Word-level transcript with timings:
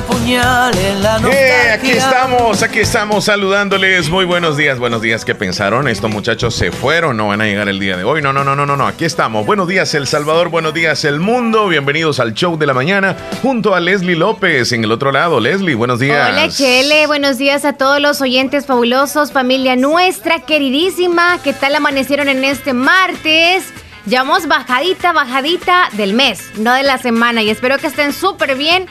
puñal 0.00 0.76
en 0.78 1.02
la 1.02 1.18
eh, 1.30 1.70
aquí 1.72 1.90
estamos, 1.90 2.62
aquí 2.62 2.80
estamos 2.80 3.24
saludándoles. 3.26 4.08
Muy 4.08 4.24
buenos 4.24 4.56
días, 4.56 4.78
buenos 4.78 5.02
días. 5.02 5.24
¿Qué 5.24 5.34
pensaron? 5.34 5.86
¿Estos 5.86 6.10
muchachos 6.10 6.54
se 6.54 6.72
fueron? 6.72 7.16
¿No 7.16 7.28
van 7.28 7.42
a 7.42 7.44
llegar 7.44 7.68
el 7.68 7.78
día 7.78 7.96
de 7.96 8.04
hoy? 8.04 8.22
No, 8.22 8.32
no, 8.32 8.42
no, 8.42 8.56
no, 8.56 8.64
no, 8.64 8.76
no. 8.76 8.86
Aquí 8.86 9.04
estamos. 9.04 9.44
Buenos 9.44 9.68
días, 9.68 9.92
El 9.94 10.06
Salvador. 10.06 10.48
Buenos 10.48 10.72
días, 10.72 11.04
el 11.04 11.20
mundo. 11.20 11.68
Bienvenidos 11.68 12.20
al 12.20 12.32
show 12.32 12.56
de 12.56 12.66
la 12.66 12.74
mañana 12.74 13.16
junto 13.42 13.74
a 13.74 13.80
Leslie 13.80 14.16
López 14.16 14.72
en 14.72 14.84
el 14.84 14.92
otro 14.92 15.12
lado. 15.12 15.40
Leslie, 15.40 15.74
buenos 15.74 16.00
días. 16.00 16.30
Hola, 16.30 16.48
Chele. 16.48 17.06
Buenos 17.06 17.36
días 17.36 17.64
a 17.64 17.74
todos 17.74 18.00
los 18.00 18.20
oyentes 18.22 18.64
fabulosos, 18.64 19.32
familia 19.32 19.76
nuestra 19.76 20.40
queridísima. 20.40 21.38
¿Qué 21.42 21.52
tal 21.52 21.74
amanecieron 21.74 22.28
en 22.28 22.44
este 22.44 22.72
martes? 22.72 23.64
Llevamos 24.06 24.48
bajadita, 24.48 25.12
bajadita 25.12 25.88
del 25.92 26.14
mes, 26.14 26.40
no 26.56 26.72
de 26.72 26.82
la 26.82 26.98
semana. 26.98 27.42
Y 27.42 27.50
espero 27.50 27.78
que 27.78 27.86
estén 27.86 28.12
súper 28.12 28.56
bien. 28.56 28.88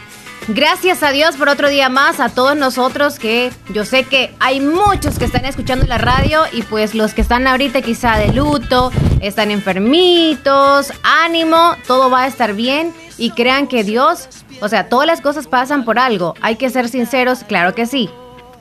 Gracias 0.48 1.04
a 1.04 1.12
Dios 1.12 1.38
por 1.38 1.50
otro 1.50 1.70
día 1.70 1.88
más, 1.88 2.20
a 2.20 2.30
todos 2.30 2.56
nosotros 2.56 3.20
que 3.20 3.52
yo 3.70 3.86
sé 3.86 4.06
que 4.06 4.34
hay 4.40 4.60
muchos 4.60 5.20
que 5.20 5.26
están 5.26 5.46
escuchando 5.46 5.86
la 5.86 6.00
radio 6.00 6.42
y 6.52 6.64
pues 6.64 6.96
los 6.96 7.14
que 7.14 7.22
están 7.22 7.46
ahorita 7.46 7.84
quizá 7.84 8.18
de 8.18 8.34
luto, 8.34 8.92
están 9.22 9.52
enfermitos, 9.52 10.92
ánimo, 11.04 11.76
todo 11.86 12.10
va 12.10 12.24
a 12.24 12.28
estar 12.28 12.56
bien 12.56 12.92
y 13.20 13.32
crean 13.32 13.68
que 13.68 13.84
Dios, 13.84 14.30
o 14.62 14.68
sea, 14.68 14.90
todas 14.90 15.06
las 15.06 15.22
cosas 15.22 15.46
pasan 15.46 15.86
por 15.86 16.00
algo, 16.00 16.34
hay 16.42 16.56
que 16.56 16.72
ser 16.72 16.90
sinceros, 16.90 17.44
claro 17.44 17.76
que 17.76 17.86
sí, 17.86 18.10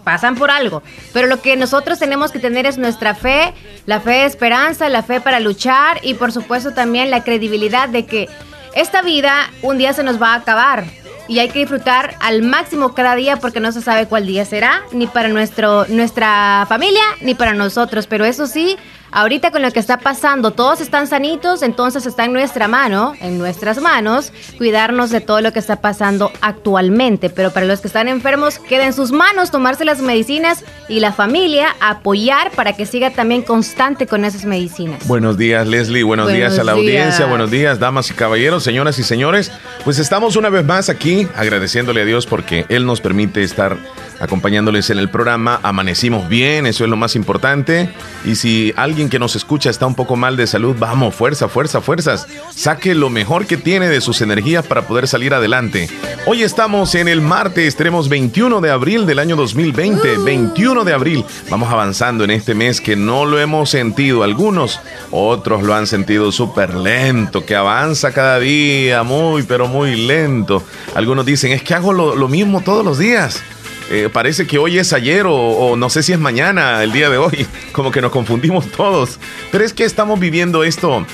pasan 0.05 0.37
por 0.37 0.51
algo. 0.51 0.83
Pero 1.15 1.29
lo 1.29 1.41
que 1.41 1.57
nosotros 1.57 1.99
tenemos 1.99 2.31
que 2.31 2.39
tener 2.39 2.67
es 2.67 2.77
nuestra 2.77 3.15
fe, 3.15 3.55
la 3.87 4.01
fe 4.01 4.11
de 4.11 4.25
esperanza, 4.27 4.91
la 4.91 5.03
fe 5.03 5.23
para 5.23 5.41
luchar 5.41 5.99
y 6.03 6.13
por 6.13 6.31
supuesto 6.31 6.75
también 6.75 7.11
la 7.11 7.25
credibilidad 7.25 7.89
de 7.89 8.05
que 8.05 8.29
esta 8.75 9.01
vida 9.01 9.51
un 9.63 9.79
día 9.79 9.95
se 9.95 10.03
nos 10.03 10.21
va 10.21 10.35
a 10.35 10.37
acabar. 10.37 10.85
Y 11.31 11.39
hay 11.39 11.49
que 11.49 11.61
disfrutar 11.61 12.17
al 12.19 12.43
máximo 12.43 12.93
cada 12.93 13.15
día 13.15 13.37
porque 13.37 13.61
no 13.61 13.71
se 13.71 13.81
sabe 13.81 14.09
cuál 14.09 14.27
día 14.27 14.45
será, 14.45 14.83
ni 14.91 15.07
para 15.07 15.29
nuestro, 15.29 15.87
nuestra 15.87 16.67
familia, 16.69 17.05
ni 17.21 17.37
para 17.37 17.55
nosotros. 17.55 18.09
Pero 18.09 18.25
eso 18.25 18.49
sí, 18.49 18.77
Ahorita 19.13 19.51
con 19.51 19.63
lo 19.63 19.73
que 19.73 19.81
está 19.81 19.99
pasando, 19.99 20.53
todos 20.53 20.81
están 20.81 21.09
sanitos, 21.09 21.63
entonces 21.63 22.07
está 22.07 22.27
en 22.27 22.33
nuestra 22.33 22.69
mano, 22.69 23.15
en 23.21 23.39
nuestras 23.39 23.81
manos, 23.81 24.33
cuidarnos 24.57 25.11
de 25.11 25.21
todo 25.21 25.41
lo 25.41 25.53
que 25.53 25.59
está 25.59 25.81
pasando 25.81 26.31
actualmente. 26.41 27.29
Pero 27.29 27.51
para 27.51 27.67
los 27.67 27.81
que 27.81 27.89
están 27.89 28.07
enfermos, 28.07 28.61
queda 28.61 28.87
en 28.87 28.93
sus 28.93 29.11
manos 29.11 29.51
tomarse 29.51 29.85
las 29.85 30.01
medicinas 30.01 30.65
y 30.89 31.01
la 31.01 31.13
familia 31.13 31.75
apoyar 31.81 32.53
para 32.53 32.75
que 32.75 32.87
siga 32.87 33.11
también 33.11 33.43
constante 33.43 34.07
con 34.07 34.25
esas 34.25 34.45
medicinas. 34.45 35.07
Buenos 35.09 35.37
días, 35.37 35.67
Leslie. 35.67 36.05
Buenos, 36.05 36.33
días 36.33 36.59
a 36.59 36.65
la 36.65 36.73
audiencia. 36.73 37.27
Buenos 37.27 37.51
días, 37.51 37.81
damas 37.81 38.11
y 38.11 38.15
caballeros, 38.15 38.63
señoras 38.63 38.99
y 39.01 39.03
señores. 39.03 39.51
Pues 39.85 39.99
estamos 39.99 40.37
una 40.37 40.51
vez 40.51 40.65
más 40.65 40.89
aquí 40.89 41.27
agradeciéndole 41.35 42.03
a 42.03 42.05
Dios 42.05 42.27
porque 42.27 42.65
Él 42.69 42.87
nos 42.87 43.01
permite 43.01 43.43
estar 43.43 43.77
acompañándoles 44.21 44.91
en 44.91 44.99
el 44.99 45.11
programa. 45.11 45.59
Amanecimos 45.63 46.29
bien, 46.29 46.67
eso 46.67 46.85
es 46.85 46.91
lo 46.91 46.97
más 46.97 47.17
importante. 47.17 47.91
Y 48.25 48.37
si 48.37 48.73
alguien 48.77 49.09
que 49.09 49.19
nos 49.19 49.35
escucha 49.35 49.71
está 49.71 49.87
un 49.87 49.95
poco 49.95 50.15
mal 50.17 50.37
de 50.37 50.47
salud, 50.47 50.77
vamos, 50.79 51.15
fuerza, 51.15 51.49
fuerza, 51.49 51.81
fuerzas. 51.81 52.27
Saque 52.55 52.95
lo 52.95 53.11
mejor 53.11 53.47
que 53.47 53.57
tiene 53.57 53.89
de 53.89 54.01
sus 54.01 54.21
energías 54.21 54.67
para 54.67 54.83
poder 54.83 55.09
salir 55.09 55.35
adelante. 55.35 55.89
Hoy 56.27 56.43
estamos 56.43 56.95
en 56.95 57.09
el 57.09 57.23
martes, 57.23 57.77
tenemos 57.77 58.09
21 58.09 58.61
de 58.61 58.71
abril 58.71 59.07
del 59.07 59.19
año 59.19 59.37
2020, 59.37 60.19
21 60.19 60.85
de 60.85 60.93
abril. 60.93 61.25
Vamos 61.49 61.71
avanzando 61.71 62.25
en 62.25 62.31
este 62.31 62.55
mes 62.55 62.81
que 62.81 62.97
no 62.97 63.25
lo 63.25 63.41
hemos 63.41 63.71
sentido 63.71 64.23
algunos, 64.23 64.81
otros 65.11 65.63
lo 65.63 65.75
han 65.75 65.87
sentido 65.87 66.31
súper 66.31 66.75
lento, 66.75 67.47
que 67.47 67.57
avanza 67.57 68.13
cada 68.13 68.39
día, 68.39 69.03
muy, 69.03 69.45
pero 69.45 69.67
muy 69.67 69.97
lento. 69.97 70.63
Algunos 70.95 71.25
dicen, 71.25 71.53
es 71.53 71.63
que 71.63 71.75
hago 71.75 71.93
lo, 71.93 72.15
lo 72.15 72.29
mismo 72.29 72.61
todos 72.61 72.85
los 72.85 72.99
días. 72.99 73.43
Eh, 73.91 74.09
parece 74.13 74.47
que 74.47 74.57
hoy 74.57 74.79
es 74.79 74.93
ayer 74.93 75.27
o, 75.29 75.75
no 75.77 75.91
sé 75.91 76.05
si 76.05 76.13
es 76.13 76.19
mañana, 76.21 76.81
el 76.85 76.93
día 76.93 77.11
de 77.11 77.19
hoy, 77.19 77.45
como 77.73 77.91
que 77.91 78.01
nos 78.01 78.13
confundimos 78.13 78.71
todos. 78.71 79.19
Pero 79.51 79.65
es 79.65 79.73
que 79.73 79.85
estamos 79.85 80.21
viviendo 80.21 80.63
esto 80.63 81.05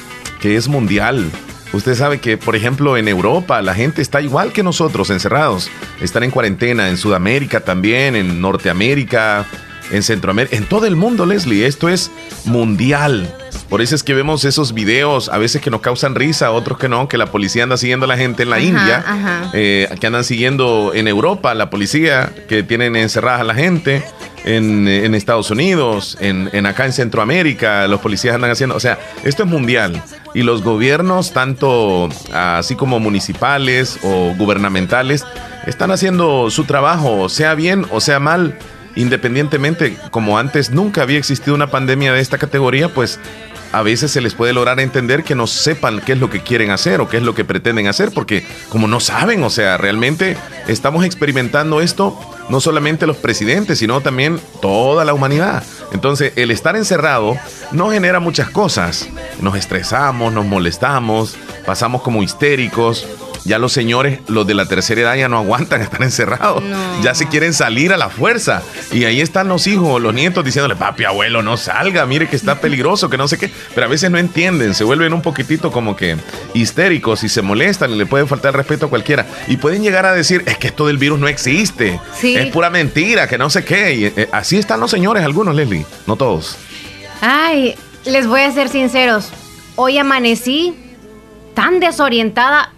que 0.41 0.57
es 0.57 0.69
mundial. 0.69 1.31
Usted 1.73 1.95
sabe 1.95 2.21
que, 2.21 2.37
por 2.37 2.55
ejemplo, 2.55 2.99
en 2.99 3.09
Europa 3.09 3.61
la 3.63 3.75
gente 3.75 4.03
está 4.03 4.21
igual 4.21 4.53
que 4.53 4.63
nosotros, 4.63 5.09
encerrados. 5.09 5.71
Están 6.03 6.23
en 6.23 6.31
cuarentena, 6.31 6.91
en 6.91 6.99
Sudamérica 6.99 7.61
también, 7.61 8.15
en 8.15 8.43
Norteamérica, 8.43 9.47
en 9.91 10.03
Centroamérica, 10.03 10.57
en 10.57 10.65
todo 10.65 10.87
el 10.87 10.97
mundo, 10.97 11.27
Leslie. 11.27 11.67
Esto 11.67 11.89
es 11.89 12.11
mundial. 12.45 13.33
Por 13.69 13.83
eso 13.83 13.95
es 13.95 14.03
que 14.03 14.15
vemos 14.15 14.45
esos 14.45 14.75
videos, 14.75 15.29
a 15.29 15.39
veces 15.39 15.61
que 15.61 15.71
nos 15.71 15.81
causan 15.81 16.15
risa, 16.15 16.53
otros 16.53 16.79
que 16.79 16.89
no, 16.89 17.09
que 17.09 17.19
la 17.19 17.27
policía 17.27 17.65
anda 17.65 17.77
siguiendo 17.77 18.05
a 18.05 18.09
la 18.09 18.17
gente 18.17 18.45
en 18.45 18.51
la 18.51 18.61
India, 18.61 19.51
eh, 19.53 19.89
que 19.99 20.07
andan 20.07 20.23
siguiendo 20.23 20.93
en 20.95 21.09
Europa, 21.09 21.53
la 21.55 21.69
policía, 21.69 22.33
que 22.49 22.63
tienen 22.63 22.95
encerradas 22.95 23.41
a 23.41 23.45
la 23.45 23.55
gente. 23.55 24.05
En, 24.45 24.87
Estados 25.17 25.51
Unidos, 25.51 26.17
en, 26.21 26.67
acá 26.67 26.85
en 26.85 26.93
Centroamérica, 26.93 27.89
los 27.89 27.99
policías 27.99 28.37
andan 28.37 28.53
haciendo, 28.53 28.77
o 28.77 28.81
sea, 28.81 28.97
esto 29.25 29.43
es 29.43 29.49
mundial 29.49 30.01
y 30.35 30.45
los 30.45 30.63
gobiernos, 30.63 31.33
tanto 31.33 32.09
así 32.33 32.77
como 32.77 33.01
municipales 33.01 33.99
o 34.05 34.35
gubernamentales, 34.37 35.25
están 35.67 35.91
haciendo 35.91 36.49
su 36.51 36.63
trabajo, 36.63 37.29
sea 37.29 37.57
bien 37.57 37.87
o 37.91 38.01
sea 38.01 38.21
mal, 38.21 38.57
independientemente, 38.97 39.97
como 40.11 40.39
antes 40.39 40.71
nunca 40.71 41.03
había 41.03 41.19
existido 41.19 41.55
una 41.55 41.71
pandemia 41.71 42.13
de 42.13 42.21
esta 42.21 42.39
categoría, 42.39 42.93
pues 42.93 43.21
a 43.73 43.83
veces 43.83 44.11
se 44.11 44.21
les 44.21 44.35
puede 44.35 44.53
lograr 44.53 44.81
entender 44.81 45.23
que 45.23 45.35
no 45.35 45.47
sepan 45.47 46.01
qué 46.01 46.13
es 46.13 46.19
lo 46.19 46.31
que 46.31 46.43
quieren 46.43 46.71
hacer 46.71 47.01
o 47.01 47.09
qué 47.09 47.19
es 47.19 47.23
lo 47.23 47.35
que 47.35 47.45
pretenden 47.45 47.89
hacer, 47.89 48.11
porque 48.13 48.47
como 48.71 48.89
no 48.89 49.01
saben, 49.01 49.43
o 49.45 49.51
sea, 49.51 49.77
realmente 49.77 50.37
estamos 50.67 51.05
experimentando 51.05 51.81
esto 51.81 52.19
no 52.49 52.61
solamente 52.61 53.07
los 53.07 53.17
presidentes, 53.17 53.79
sino 53.79 54.01
también 54.01 54.41
toda 54.63 55.05
la 55.05 55.15
humanidad. 55.15 55.63
Entonces, 55.93 56.33
el 56.37 56.51
estar 56.51 56.77
encerrado 56.77 57.37
no 57.73 57.91
genera 57.91 58.21
muchas 58.21 58.51
cosas. 58.51 59.09
Nos 59.41 59.57
estresamos, 59.57 60.33
nos 60.33 60.47
molestamos, 60.47 61.37
pasamos 61.65 62.03
como 62.03 62.23
histéricos, 62.23 63.07
ya 63.47 63.59
los 63.59 63.73
señores, 63.73 64.21
los 64.29 64.47
de 64.47 64.55
la 64.55 64.67
tercera 64.67 65.01
edad 65.01 65.17
ya 65.17 65.29
no 65.29 65.39
aguantan 65.39 65.81
estar 65.81 66.03
encerrados. 66.03 66.63
Ya 67.03 67.15
se 67.15 67.29
quieren 67.29 67.55
salir 67.55 67.93
a 67.93 67.97
la 67.97 68.09
fuerza. 68.09 68.63
Y 68.93 69.05
ahí 69.05 69.21
están 69.21 69.49
los 69.49 69.67
hijos, 69.67 70.03
los 70.03 70.13
nietos 70.13 70.45
diciéndole, 70.45 70.77
papi, 70.77 71.05
abuelo, 71.05 71.43
no 71.43 71.57
salga, 71.57 72.05
mire 72.07 72.29
que 72.29 72.37
está 72.37 72.61
peligroso, 72.61 73.09
que 73.09 73.17
no 73.17 73.29
sé 73.29 73.39
qué. 73.39 73.51
Pero 73.75 73.87
a 73.87 73.91
veces 73.91 74.11
no 74.11 74.19
entienden, 74.19 74.75
se 74.75 74.85
vuelven 74.85 75.13
un 75.13 75.23
poquitito 75.23 75.71
como 75.71 75.97
que 75.97 76.17
histéricos 76.55 77.23
y 77.25 77.29
se 77.29 77.43
molestan 77.43 77.93
y 77.93 77.97
le 77.97 78.07
puede 78.07 78.27
faltar 78.27 78.51
el 78.51 78.55
respeto 78.59 78.87
a 78.87 78.91
cualquiera. 78.91 79.27
Y 79.47 79.57
pueden 79.57 79.83
llegar 79.83 80.07
a 80.07 80.13
decir, 80.13 80.43
es 80.47 80.59
que 80.59 80.69
esto 80.69 80.87
del 80.87 80.99
virus 80.99 81.19
no 81.19 81.29
existe. 81.29 82.01
Es 82.23 82.47
pura 82.53 82.71
mentira, 82.71 83.29
que 83.29 83.39
no 83.39 83.49
sé 83.49 83.65
qué. 83.65 83.95
Y, 83.95 84.05
eh, 84.07 84.29
así 84.33 84.59
están 84.59 84.81
los 84.81 84.91
señores, 84.91 85.25
algunos, 85.25 85.55
Leslie, 85.55 85.87
no 86.07 86.17
todos. 86.17 86.59
Ay, 87.21 87.75
les 88.05 88.27
voy 88.27 88.41
a 88.43 88.51
ser 88.53 88.69
sinceros. 88.69 89.31
Hoy 89.77 89.99
amanecí 89.99 90.75
tan 91.55 91.81
desorientada 91.81 92.73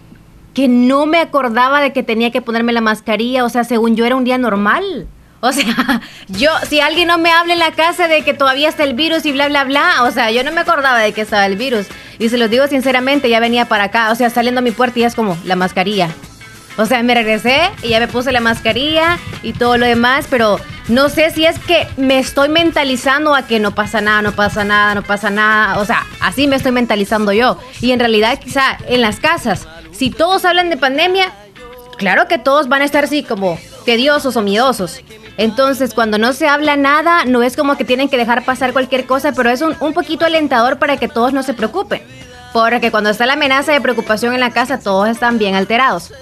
que 0.53 0.67
no 0.67 1.05
me 1.05 1.19
acordaba 1.19 1.81
de 1.81 1.93
que 1.93 2.03
tenía 2.03 2.31
que 2.31 2.41
ponerme 2.41 2.73
la 2.73 2.81
mascarilla. 2.81 3.45
O 3.45 3.49
sea, 3.49 3.63
según 3.63 3.95
yo 3.95 4.05
era 4.05 4.15
un 4.15 4.23
día 4.23 4.37
normal. 4.37 5.07
O 5.41 5.51
sea, 5.51 6.01
yo, 6.27 6.51
si 6.67 6.79
alguien 6.79 7.07
no 7.07 7.17
me 7.17 7.31
habla 7.31 7.53
en 7.53 7.59
la 7.59 7.71
casa 7.71 8.07
de 8.07 8.23
que 8.23 8.33
todavía 8.33 8.69
está 8.69 8.83
el 8.83 8.93
virus 8.93 9.25
y 9.25 9.31
bla, 9.31 9.47
bla, 9.47 9.63
bla, 9.63 10.03
o 10.03 10.11
sea, 10.11 10.31
yo 10.31 10.43
no 10.43 10.51
me 10.51 10.61
acordaba 10.61 10.99
de 10.99 11.13
que 11.13 11.21
estaba 11.21 11.45
el 11.45 11.55
virus. 11.55 11.87
Y 12.17 12.29
se 12.29 12.37
los 12.37 12.49
digo 12.49 12.67
sinceramente, 12.67 13.29
ya 13.29 13.39
venía 13.39 13.65
para 13.65 13.85
acá, 13.85 14.11
o 14.11 14.15
sea, 14.15 14.29
saliendo 14.29 14.59
a 14.59 14.61
mi 14.61 14.71
puerta 14.71 14.99
y 14.99 15.03
es 15.03 15.15
como 15.15 15.37
la 15.45 15.55
mascarilla. 15.55 16.09
O 16.77 16.85
sea, 16.85 17.03
me 17.03 17.13
regresé 17.13 17.69
y 17.83 17.89
ya 17.89 17.99
me 17.99 18.07
puse 18.07 18.31
la 18.31 18.39
mascarilla 18.39 19.17
y 19.43 19.51
todo 19.51 19.77
lo 19.77 19.85
demás, 19.85 20.27
pero 20.29 20.59
no 20.87 21.09
sé 21.09 21.29
si 21.29 21.45
es 21.45 21.59
que 21.59 21.87
me 21.97 22.19
estoy 22.19 22.47
mentalizando 22.47 23.35
a 23.35 23.41
que 23.41 23.59
no 23.59 23.75
pasa 23.75 23.99
nada, 23.99 24.21
no 24.21 24.31
pasa 24.31 24.63
nada, 24.63 24.95
no 24.95 25.03
pasa 25.03 25.29
nada. 25.29 25.79
O 25.79 25.85
sea, 25.85 26.05
así 26.21 26.47
me 26.47 26.55
estoy 26.55 26.71
mentalizando 26.71 27.33
yo. 27.33 27.59
Y 27.81 27.91
en 27.91 27.99
realidad, 27.99 28.39
quizá 28.39 28.77
en 28.87 29.01
las 29.01 29.19
casas 29.19 29.67
si 29.99 30.09
todos 30.09 30.45
hablan 30.45 30.69
de 30.69 30.77
pandemia, 30.77 31.33
claro 31.97 32.29
que 32.29 32.37
todos 32.37 32.69
van 32.69 32.81
a 32.81 32.85
estar 32.85 33.03
así 33.03 33.21
como 33.21 33.59
tediosos 33.83 34.37
o 34.37 34.41
miedosos. 34.41 35.01
Entonces, 35.35 35.93
cuando 35.93 36.17
no 36.17 36.31
se 36.31 36.47
habla 36.47 36.77
nada, 36.77 37.25
no 37.25 37.43
es 37.43 37.57
como 37.57 37.75
que 37.75 37.83
tienen 37.83 38.07
que 38.07 38.15
dejar 38.15 38.45
pasar 38.45 38.71
cualquier 38.71 39.05
cosa, 39.05 39.33
pero 39.33 39.49
es 39.49 39.61
un, 39.61 39.75
poquito 39.93 40.25
alentador 40.25 40.79
para 40.79 40.95
que 40.95 41.09
todos 41.09 41.33
no 41.33 41.43
se 41.43 41.53
preocupen. 41.53 42.01
Porque 42.53 42.91
cuando 42.91 43.09
está 43.09 43.25
la 43.25 43.33
amenaza 43.33 43.73
de 43.73 43.81
preocupación 43.81 44.33
en 44.33 44.39
la 44.39 44.51
casa, 44.51 44.79
todos 44.79 45.09
están 45.09 45.37
bien 45.37 45.55
alterados. 45.55 46.13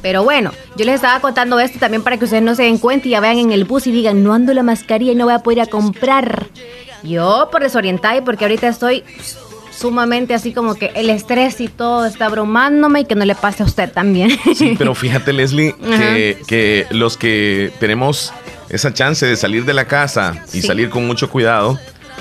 Pero 0.00 0.24
bueno, 0.24 0.52
yo 0.76 0.86
les 0.86 0.94
estaba 0.94 1.20
contando 1.20 1.60
esto 1.60 1.78
también 1.78 2.02
para 2.02 2.16
que 2.16 2.24
ustedes 2.24 2.42
no 2.42 2.54
se 2.54 2.62
den 2.62 2.78
cuenta 2.78 3.06
y 3.06 3.10
ya 3.10 3.20
vean 3.20 3.36
en 3.36 3.52
el 3.52 3.64
bus 3.64 3.86
y 3.86 3.92
digan, 3.92 4.24
no 4.24 4.32
ando 4.32 4.54
la 4.54 4.62
mascarilla 4.62 5.12
y 5.12 5.14
no 5.14 5.26
voy 5.26 5.34
a 5.34 5.40
poder 5.40 5.58
ir 5.58 5.62
a 5.64 5.66
comprar. 5.66 6.46
Yo 7.02 7.50
por 7.52 7.62
desorientar 7.62 8.16
y 8.16 8.22
porque 8.22 8.46
ahorita 8.46 8.66
estoy 8.66 9.04
sumamente 9.76 10.34
así 10.34 10.52
como 10.52 10.74
que 10.74 10.90
el 10.94 11.10
estrés 11.10 11.60
y 11.60 11.68
todo 11.68 12.06
está 12.06 12.26
abrumándome 12.26 13.00
y 13.00 13.04
que 13.04 13.14
no 13.14 13.24
le 13.24 13.34
pase 13.34 13.62
a 13.62 13.66
usted 13.66 13.92
también. 13.92 14.30
Sí, 14.54 14.74
pero 14.78 14.94
fíjate 14.96 15.32
Leslie 15.32 15.74
que, 16.46 16.86
los 16.90 17.16
que 17.16 17.72
tenemos 17.78 18.32
esa 18.68 18.92
chance 18.92 19.26
de 19.26 19.36
salir 19.36 19.64
de 19.64 19.74
la 19.74 19.86
casa 19.86 20.44
y 20.52 20.62
salir 20.62 20.88
con 20.88 21.06
mucho 21.06 21.30
cuidado, 21.30 21.78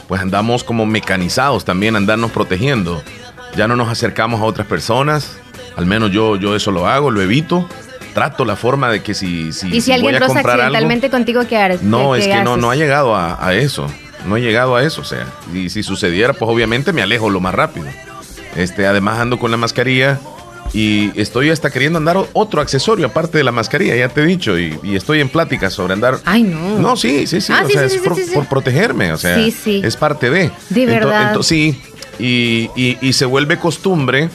pues 0.08 0.22
andamos 0.22 0.64
como 0.64 0.86
mecanizados 0.86 1.66
también, 1.66 1.96
andarnos 1.96 2.32
protegiendo. 2.32 3.02
Ya 3.56 3.68
no 3.68 3.76
nos 3.76 3.88
acercamos 3.88 4.42
a 4.42 4.44
otras 4.44 4.68
personas, 4.68 5.38
al 5.78 5.86
menos 5.86 6.12
yo, 6.12 6.36
yo 6.36 6.56
eso 6.56 6.72
lo 6.72 6.88
hago, 6.88 7.10
lo 7.10 7.22
evito. 7.22 7.68
trato, 8.14 8.46
la 8.46 8.56
forma 8.56 8.90
de 8.90 9.02
que 9.02 9.14
si... 9.14 9.52
si 9.52 9.68
¿Y 9.76 9.82
si, 9.82 9.92
alguien 9.92 10.20
roza 10.20 10.40
accidentalmente 10.40 11.10
contigo, 11.10 11.42
qué 11.48 11.58
harás? 11.58 11.82
No, 11.82 12.16
es 12.16 12.28
que 12.28 12.44
no, 12.44 12.58
no 12.58 12.70
ha 12.72 12.76
llegado 12.76 13.16
a, 13.16 13.54
eso. 13.54 13.88
No 14.26 14.38
he 14.38 14.42
llegado 14.42 14.76
a 14.76 14.84
eso, 14.84 15.02
o 15.02 15.06
sea, 15.06 15.28
y 15.54 15.70
si 15.70 15.84
sucediera, 15.84 16.34
pues 16.34 16.50
obviamente 16.50 16.94
me 16.94 17.02
alejo 17.02 17.30
lo 17.30 17.40
más 17.40 17.54
rápido. 17.54 17.88
Este, 18.56 18.88
además 18.88 19.20
ando 19.20 19.38
con 19.38 19.52
la 19.52 19.58
mascarilla 19.58 20.20
y 20.74 21.12
estoy 21.20 21.52
hasta 21.52 21.70
queriendo 21.70 21.98
andar 21.98 22.18
otro 22.34 22.62
accesorio 22.62 23.08
aparte 23.08 23.38
de 23.38 23.44
la 23.44 23.52
mascarilla, 23.52 23.96
ya 23.96 24.10
te 24.10 24.22
he 24.22 24.26
dicho, 24.26 24.58
y, 24.58 24.78
estoy 24.96 25.22
en 25.22 25.30
pláticas 25.30 25.74
sobre 25.74 25.94
andar. 25.94 26.20
Ay, 26.26 26.44
no. 26.44 26.80
No, 26.80 26.96
sí, 26.96 27.28
sí, 27.28 27.40
sí, 27.40 27.54
ah, 27.54 27.64
o 27.66 27.70
sea, 27.70 27.86
es 27.86 27.98
por, 27.98 28.48
protegerme, 28.48 29.14
o 29.14 29.18
sea, 29.18 29.38
es 29.38 29.96
parte 29.98 30.30
de. 30.30 30.52
De 30.70 30.86
verdad. 30.86 31.42
sí, 31.42 31.80
y, 32.20 32.70
y, 32.76 33.14
se 33.14 33.26
vuelve 33.26 33.58
costumbre 33.58 34.30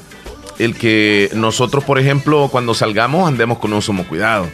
el 0.59 0.77
que 0.77 1.31
nosotros, 1.35 1.85
por 1.85 1.99
ejemplo, 1.99 2.49
cuando 2.53 2.75
salgamos 2.75 3.27
andemos 3.27 3.59
con 3.59 3.73
un 3.73 3.83
sumo 3.83 4.07
cuidado. 4.07 4.49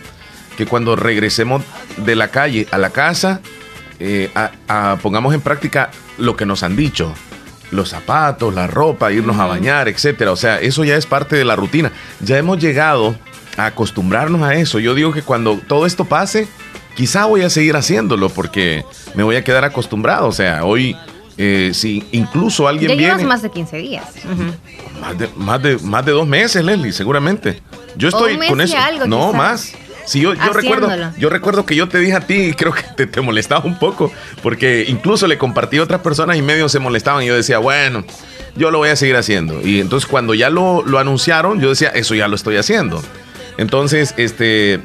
Que 0.57 0.65
cuando 0.65 0.97
regresemos 0.97 1.63
de 1.99 2.17
la 2.17 2.29
calle 2.29 2.67
a 2.71 2.79
la 2.79 2.89
casa, 2.91 3.43
eh, 4.01 4.31
pongamos 5.03 5.35
en 5.35 5.41
práctica 5.41 5.91
lo 6.19 6.37
que 6.37 6.47
nos 6.47 6.63
han 6.63 6.77
dicho 6.77 7.15
los 7.71 7.89
zapatos, 7.89 8.55
la 8.55 8.67
ropa, 8.67 9.13
irnos 9.13 9.39
a 9.39 9.47
bañar, 9.47 9.89
etcétera. 9.89 10.33
O 10.33 10.37
sea, 10.37 10.61
eso 10.61 10.85
ya 10.85 10.97
es 10.97 11.07
parte 11.07 11.37
de 11.37 11.45
la 11.45 11.57
rutina. 11.57 11.93
Ya 12.21 12.39
hemos 12.39 12.59
llegado 12.59 13.17
a 13.57 13.67
acostumbrarnos 13.67 14.43
a 14.43 14.55
eso. 14.55 14.79
Yo 14.79 14.95
digo 14.95 15.13
que 15.13 15.23
cuando 15.23 15.59
todo 15.67 15.87
esto 15.87 16.05
pase, 16.05 16.49
quizá 16.95 17.27
voy 17.27 17.43
a 17.43 17.51
seguir 17.51 17.77
haciéndolo 17.77 18.29
porque 18.29 18.85
me 19.15 19.23
voy 19.23 19.37
a 19.37 19.45
quedar 19.45 19.65
acostumbrado. 19.65 20.29
O 20.29 20.33
sea, 20.33 20.65
hoy, 20.65 20.97
eh, 21.39 21.73
si 21.75 22.05
incluso 22.13 22.69
alguien 22.69 22.91
ya 22.91 23.15
viene. 23.15 23.25
más 23.25 23.43
de 23.43 23.51
15 23.51 23.77
días. 23.79 24.07
más, 25.01 25.19
de, 25.19 25.29
más, 25.37 25.63
de, 25.63 25.79
más 25.79 26.05
de 26.05 26.13
dos 26.13 26.27
meses, 26.27 26.65
Leslie, 26.65 26.93
seguramente. 26.93 27.61
Yo 27.97 28.09
estoy 28.09 28.37
con 28.49 28.61
eso. 28.61 28.77
no, 29.07 29.33
más. 29.33 29.73
Sí, 30.07 30.21
yo, 30.21 30.35
yo 30.35 30.53
recuerdo, 30.53 30.89
yo 31.19 31.29
recuerdo 31.29 31.67
que 31.67 31.75
yo 31.75 31.89
te 31.89 31.99
dije 31.99 32.15
a 32.15 32.21
ti, 32.21 32.35
y 32.35 32.53
creo 32.55 32.73
que 32.73 32.83
te, 32.97 33.07
te, 33.07 33.21
molestaba 33.21 33.65
un 33.65 33.79
poco, 33.79 34.13
porque 34.43 34.85
incluso 34.89 35.27
le 35.27 35.37
compartí 35.37 35.79
a 35.79 35.83
otras 35.83 36.01
personas 36.01 36.37
y 36.37 36.43
medio 36.43 36.69
se 36.69 36.79
molestaban 36.79 37.25
y 37.25 37.27
yo 37.27 37.35
decía, 37.35 37.59
bueno, 37.59 38.05
yo 38.55 38.71
lo 38.71 38.79
voy 38.79 38.91
a 38.91 38.97
seguir 38.97 39.17
haciendo. 39.17 39.61
Y 39.67 39.81
entonces 39.81 40.09
cuando 40.09 40.33
ya 40.33 40.49
lo, 40.49 40.85
lo 40.85 40.99
anunciaron, 40.99 41.61
yo 41.61 41.71
decía, 41.71 41.89
eso 41.89 42.15
ya 42.15 42.29
lo 42.29 42.37
estoy 42.37 42.57
haciendo. 42.57 43.03
Entonces, 43.59 44.15
este, 44.17 44.81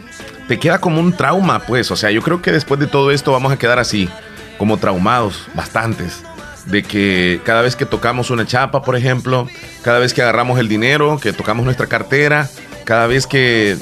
te 0.47 0.59
queda 0.59 0.79
como 0.79 0.99
un 0.99 1.13
trauma, 1.13 1.59
pues, 1.59 1.91
o 1.91 1.95
sea, 1.95 2.09
yo 2.11 2.21
creo 2.21 2.41
que 2.41 2.51
después 2.51 2.79
de 2.79 2.87
todo 2.87 3.11
esto 3.11 3.31
vamos 3.31 3.51
a 3.51 3.57
quedar 3.57 3.79
así, 3.79 4.09
como 4.57 4.77
traumados, 4.77 5.47
bastantes 5.53 6.23
de 6.65 6.83
que 6.83 7.41
cada 7.43 7.61
vez 7.61 7.75
que 7.75 7.85
tocamos 7.85 8.29
una 8.29 8.45
chapa, 8.45 8.83
por 8.83 8.95
ejemplo, 8.95 9.47
cada 9.81 9.99
vez 9.99 10.13
que 10.13 10.21
agarramos 10.21 10.59
el 10.59 10.67
dinero, 10.67 11.19
que 11.19 11.33
tocamos 11.33 11.65
nuestra 11.65 11.87
cartera, 11.87 12.49
cada 12.85 13.07
vez 13.07 13.27
que 13.27 13.77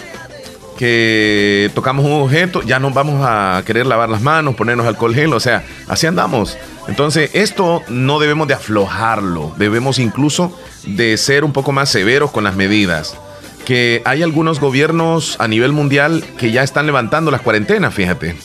que 0.80 1.70
tocamos 1.76 2.06
un 2.06 2.14
objeto, 2.14 2.62
ya 2.62 2.80
nos 2.80 2.94
vamos 2.94 3.20
a 3.22 3.62
querer 3.66 3.86
lavar 3.86 4.08
las 4.08 4.22
manos, 4.22 4.56
ponernos 4.56 4.88
alcohol 4.88 5.14
gel, 5.14 5.34
o 5.34 5.40
sea, 5.42 5.66
así 5.90 6.08
andamos. 6.08 6.58
Entonces, 6.88 7.32
esto 7.34 7.84
no 7.90 8.18
debemos 8.18 8.48
de 8.48 8.54
aflojarlo, 8.54 9.54
debemos 9.58 10.00
incluso 10.00 10.58
de 10.86 11.18
ser 11.18 11.44
un 11.44 11.52
poco 11.52 11.74
más 11.74 11.90
severos 11.90 12.32
con 12.32 12.46
las 12.46 12.56
medidas. 12.56 13.18
Que 13.66 14.02
hay 14.06 14.24
algunos 14.24 14.62
gobiernos 14.62 15.36
a 15.42 15.50
nivel 15.50 15.74
mundial 15.74 16.24
que 16.38 16.50
ya 16.52 16.64
están 16.64 16.86
levantando 16.86 17.30
las 17.30 17.42
cuarentenas, 17.42 17.94
fíjate. 17.94 18.38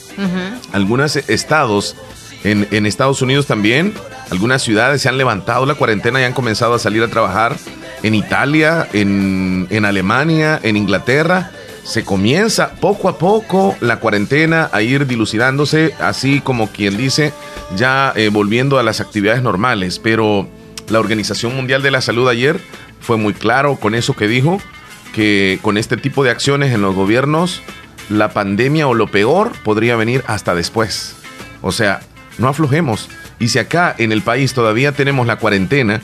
Algunos 0.73 1.15
estados, 1.15 1.95
en, 2.43 2.67
en 2.73 2.87
Estados 2.87 3.23
Unidos 3.23 3.47
también, 3.47 3.95
algunas 4.33 4.61
ciudades 4.61 5.03
se 5.03 5.09
han 5.09 5.19
levantado 5.19 5.67
la 5.67 5.77
cuarentena 5.77 6.21
y 6.21 6.25
han 6.25 6.33
comenzado 6.33 6.75
a 6.75 6.81
salir 6.81 7.05
a 7.05 7.09
trabajar. 7.09 7.55
En 8.03 8.17
Italia, 8.17 8.89
en, 8.93 9.69
en 9.71 9.85
Alemania, 9.85 10.59
en 10.65 10.77
Inglaterra 10.77 11.53
se 11.85 12.03
comienza 12.03 12.73
poco 12.81 13.09
a 13.09 13.19
poco 13.19 13.77
la 13.81 14.01
cuarentena 14.01 14.71
a 14.73 14.83
ir 14.83 15.07
dilucidándose, 15.07 15.95
así 16.01 16.41
como 16.41 16.69
quien 16.69 16.97
dice, 16.97 17.33
ya 17.77 18.13
eh, 18.17 18.31
volviendo 18.31 18.79
a 18.79 18.83
las 18.83 19.01
actividades 19.01 19.43
normales. 19.43 19.99
Pero 19.99 20.49
la 20.89 20.99
Organización 20.99 21.55
Mundial 21.55 21.83
de 21.83 21.91
la 21.91 22.01
Salud 22.01 22.29
ayer 22.29 22.59
fue 23.01 23.17
muy 23.19 23.35
claro 23.35 23.77
con 23.77 23.95
eso 23.95 24.15
que 24.15 24.29
dijo, 24.29 24.61
que 25.13 25.59
con 25.63 25.77
este 25.77 25.97
tipo 25.97 26.25
de 26.25 26.31
acciones 26.31 26.73
en 26.73 26.81
los 26.81 26.95
gobiernos, 26.95 27.63
la 28.09 28.31
pandemia 28.31 28.89
o 28.89 28.95
lo 28.95 29.07
peor 29.09 29.53
podría 29.63 29.97
venir 29.97 30.25
hasta 30.27 30.55
después. 30.55 31.17
O 31.61 31.71
sea, 31.71 32.01
no 32.39 32.49
aflojemos. 32.49 33.09
Y 33.39 33.49
si 33.49 33.59
acá 33.59 33.95
en 33.99 34.11
el 34.11 34.23
país 34.23 34.55
todavía 34.55 34.93
tenemos 34.93 35.27
la 35.27 35.37
cuarentena, 35.37 36.01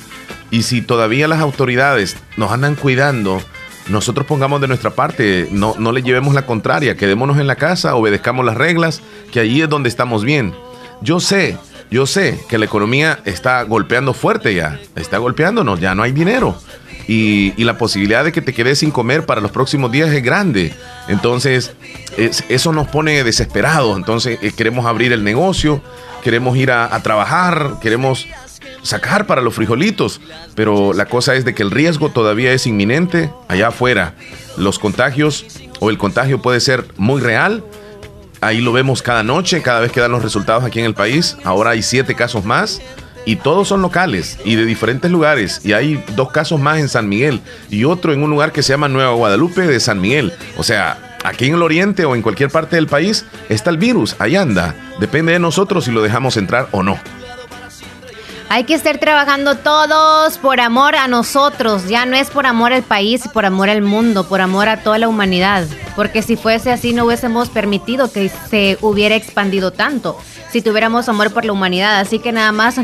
y 0.50 0.62
si 0.62 0.82
todavía 0.82 1.28
las 1.28 1.40
autoridades 1.40 2.16
nos 2.36 2.52
andan 2.52 2.74
cuidando, 2.74 3.40
nosotros 3.90 4.26
pongamos 4.26 4.60
de 4.60 4.68
nuestra 4.68 4.90
parte, 4.90 5.48
no, 5.50 5.74
no 5.78 5.92
le 5.92 6.02
llevemos 6.02 6.34
la 6.34 6.46
contraria, 6.46 6.96
quedémonos 6.96 7.38
en 7.38 7.46
la 7.46 7.56
casa, 7.56 7.94
obedezcamos 7.96 8.44
las 8.44 8.56
reglas, 8.56 9.02
que 9.32 9.40
allí 9.40 9.62
es 9.62 9.68
donde 9.68 9.88
estamos 9.88 10.24
bien. 10.24 10.54
Yo 11.02 11.20
sé, 11.20 11.58
yo 11.90 12.06
sé 12.06 12.38
que 12.48 12.58
la 12.58 12.66
economía 12.66 13.18
está 13.24 13.62
golpeando 13.64 14.14
fuerte 14.14 14.54
ya, 14.54 14.78
está 14.96 15.18
golpeándonos, 15.18 15.80
ya 15.80 15.94
no 15.94 16.02
hay 16.02 16.12
dinero. 16.12 16.56
Y, 17.08 17.52
la 17.64 17.76
posibilidad 17.76 18.22
de 18.22 18.30
que 18.30 18.40
te 18.40 18.52
quedes 18.52 18.78
sin 18.78 18.92
comer 18.92 19.26
para 19.26 19.40
los 19.40 19.50
próximos 19.50 19.90
días 19.90 20.10
es 20.10 20.22
grande. 20.22 20.72
Entonces, 21.08 21.72
eso 22.16 22.72
nos 22.72 22.86
pone 22.86 23.24
desesperados. 23.24 23.96
Entonces, 23.96 24.38
eh, 24.42 24.52
queremos 24.56 24.86
abrir 24.86 25.12
el 25.12 25.24
negocio, 25.24 25.82
queremos 26.22 26.56
ir 26.56 26.70
a 26.70 27.02
trabajar, 27.02 27.78
queremos 27.82 28.28
sacar 28.82 29.26
para 29.26 29.42
los 29.42 29.54
frijolitos, 29.54 30.20
pero 30.54 30.92
la 30.92 31.06
cosa 31.06 31.34
es 31.34 31.44
de 31.44 31.54
que 31.54 31.62
el 31.62 31.70
riesgo 31.70 32.10
todavía 32.10 32.52
es 32.52 32.66
inminente 32.66 33.30
allá 33.48 33.68
afuera. 33.68 34.14
Los 34.56 34.78
contagios 34.78 35.46
o 35.80 35.90
el 35.90 35.98
contagio 35.98 36.40
puede 36.42 36.60
ser 36.60 36.86
muy 36.96 37.20
real. 37.20 37.64
Ahí 38.40 38.60
lo 38.60 38.72
vemos 38.72 39.02
cada 39.02 39.22
noche, 39.22 39.62
cada 39.62 39.80
vez 39.80 39.92
que 39.92 40.00
dan 40.00 40.12
los 40.12 40.22
resultados 40.22 40.64
aquí 40.64 40.80
en 40.80 40.86
el 40.86 40.94
país. 40.94 41.36
Ahora 41.44 41.70
hay 41.70 41.82
siete 41.82 42.14
casos 42.14 42.44
más 42.44 42.80
y 43.26 43.36
todos 43.36 43.68
son 43.68 43.82
locales 43.82 44.38
y 44.44 44.54
de 44.54 44.64
diferentes 44.64 45.10
lugares. 45.10 45.60
Y 45.64 45.72
hay 45.72 46.02
dos 46.16 46.30
casos 46.30 46.58
más 46.58 46.78
en 46.78 46.88
San 46.88 47.08
Miguel 47.08 47.40
y 47.68 47.84
otro 47.84 48.12
en 48.12 48.22
un 48.22 48.30
lugar 48.30 48.52
que 48.52 48.62
se 48.62 48.72
llama 48.72 48.88
Nueva 48.88 49.12
Guadalupe 49.12 49.62
de 49.62 49.80
San 49.80 50.00
Miguel. 50.00 50.32
O 50.56 50.62
sea, 50.62 51.16
aquí 51.24 51.46
en 51.46 51.54
el 51.54 51.62
oriente 51.62 52.04
o 52.04 52.14
en 52.14 52.22
cualquier 52.22 52.50
parte 52.50 52.76
del 52.76 52.86
país 52.86 53.26
está 53.48 53.70
el 53.70 53.76
virus, 53.76 54.16
ahí 54.18 54.36
anda. 54.36 54.74
Depende 55.00 55.32
de 55.32 55.38
nosotros 55.38 55.84
si 55.84 55.90
lo 55.90 56.02
dejamos 56.02 56.36
entrar 56.36 56.68
o 56.72 56.82
no. 56.82 56.98
Hay 58.52 58.64
que 58.64 58.74
estar 58.74 58.98
trabajando 58.98 59.58
todos 59.58 60.36
por 60.38 60.58
amor 60.58 60.96
a 60.96 61.06
nosotros, 61.06 61.86
ya 61.86 62.04
no 62.04 62.16
es 62.16 62.30
por 62.30 62.46
amor 62.46 62.72
al 62.72 62.82
país, 62.82 63.22
por 63.32 63.46
amor 63.46 63.70
al 63.70 63.80
mundo, 63.80 64.26
por 64.26 64.40
amor 64.40 64.68
a 64.68 64.82
toda 64.82 64.98
la 64.98 65.06
humanidad, 65.06 65.68
porque 65.94 66.20
si 66.20 66.34
fuese 66.34 66.72
así 66.72 66.92
no 66.92 67.04
hubiésemos 67.04 67.48
permitido 67.48 68.10
que 68.10 68.28
se 68.28 68.76
hubiera 68.80 69.14
expandido 69.14 69.70
tanto, 69.70 70.18
si 70.50 70.62
tuviéramos 70.62 71.08
amor 71.08 71.32
por 71.32 71.44
la 71.44 71.52
humanidad, 71.52 72.00
así 72.00 72.18
que 72.18 72.32
nada 72.32 72.50
más, 72.50 72.74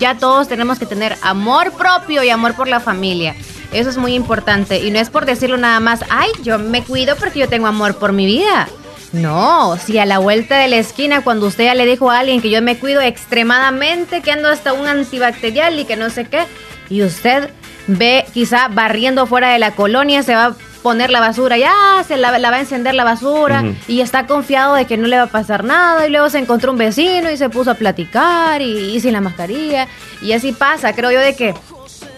ya 0.00 0.18
todos 0.18 0.48
tenemos 0.48 0.80
que 0.80 0.86
tener 0.86 1.16
amor 1.22 1.70
propio 1.70 2.24
y 2.24 2.30
amor 2.30 2.56
por 2.56 2.66
la 2.66 2.80
familia. 2.80 3.36
Eso 3.70 3.90
es 3.90 3.96
muy 3.96 4.14
importante. 4.14 4.80
Y 4.80 4.90
no 4.90 4.98
es 4.98 5.08
por 5.08 5.24
decirlo 5.24 5.56
nada 5.56 5.78
más, 5.78 6.00
ay, 6.10 6.30
yo 6.42 6.58
me 6.58 6.82
cuido 6.82 7.14
porque 7.16 7.38
yo 7.38 7.48
tengo 7.48 7.68
amor 7.68 7.94
por 7.96 8.12
mi 8.12 8.26
vida. 8.26 8.68
No, 9.12 9.76
si 9.76 9.98
a 9.98 10.06
la 10.06 10.18
vuelta 10.18 10.56
de 10.56 10.68
la 10.68 10.76
esquina, 10.76 11.22
cuando 11.22 11.46
usted 11.46 11.64
ya 11.64 11.74
le 11.74 11.84
dijo 11.84 12.10
a 12.10 12.20
alguien 12.20 12.40
que 12.40 12.50
yo 12.50 12.62
me 12.62 12.78
cuido 12.78 13.00
extremadamente, 13.00 14.22
que 14.22 14.32
ando 14.32 14.48
hasta 14.48 14.72
un 14.72 14.86
antibacterial 14.86 15.78
y 15.78 15.84
que 15.84 15.96
no 15.96 16.08
sé 16.08 16.24
qué, 16.24 16.44
y 16.88 17.02
usted 17.02 17.50
ve 17.86 18.24
quizá 18.32 18.68
barriendo 18.68 19.26
fuera 19.26 19.50
de 19.50 19.58
la 19.58 19.72
colonia, 19.72 20.22
se 20.22 20.34
va 20.34 20.46
a 20.46 20.56
poner 20.82 21.10
la 21.10 21.20
basura, 21.20 21.56
ya 21.58 21.72
se 22.06 22.16
la, 22.16 22.30
va 22.30 22.56
a 22.56 22.60
encender 22.60 22.94
la 22.94 23.04
basura 23.04 23.64
y 23.86 24.00
está 24.00 24.26
confiado 24.26 24.74
de 24.74 24.84
que 24.84 24.96
no 24.96 25.06
le 25.06 25.16
va 25.16 25.24
a 25.24 25.28
pasar 25.28 25.62
nada 25.62 26.06
y 26.06 26.10
luego 26.10 26.28
se 26.28 26.38
encontró 26.38 26.72
un 26.72 26.78
vecino 26.78 27.30
y 27.30 27.36
se 27.36 27.48
puso 27.48 27.70
a 27.70 27.74
platicar 27.74 28.60
y, 28.60 28.96
y 28.96 29.00
sin 29.00 29.12
la 29.12 29.20
mascarilla 29.20 29.86
y 30.20 30.32
así 30.32 30.52
pasa, 30.52 30.92
creo 30.92 31.12
yo 31.12 31.20
de 31.20 31.36
que 31.36 31.54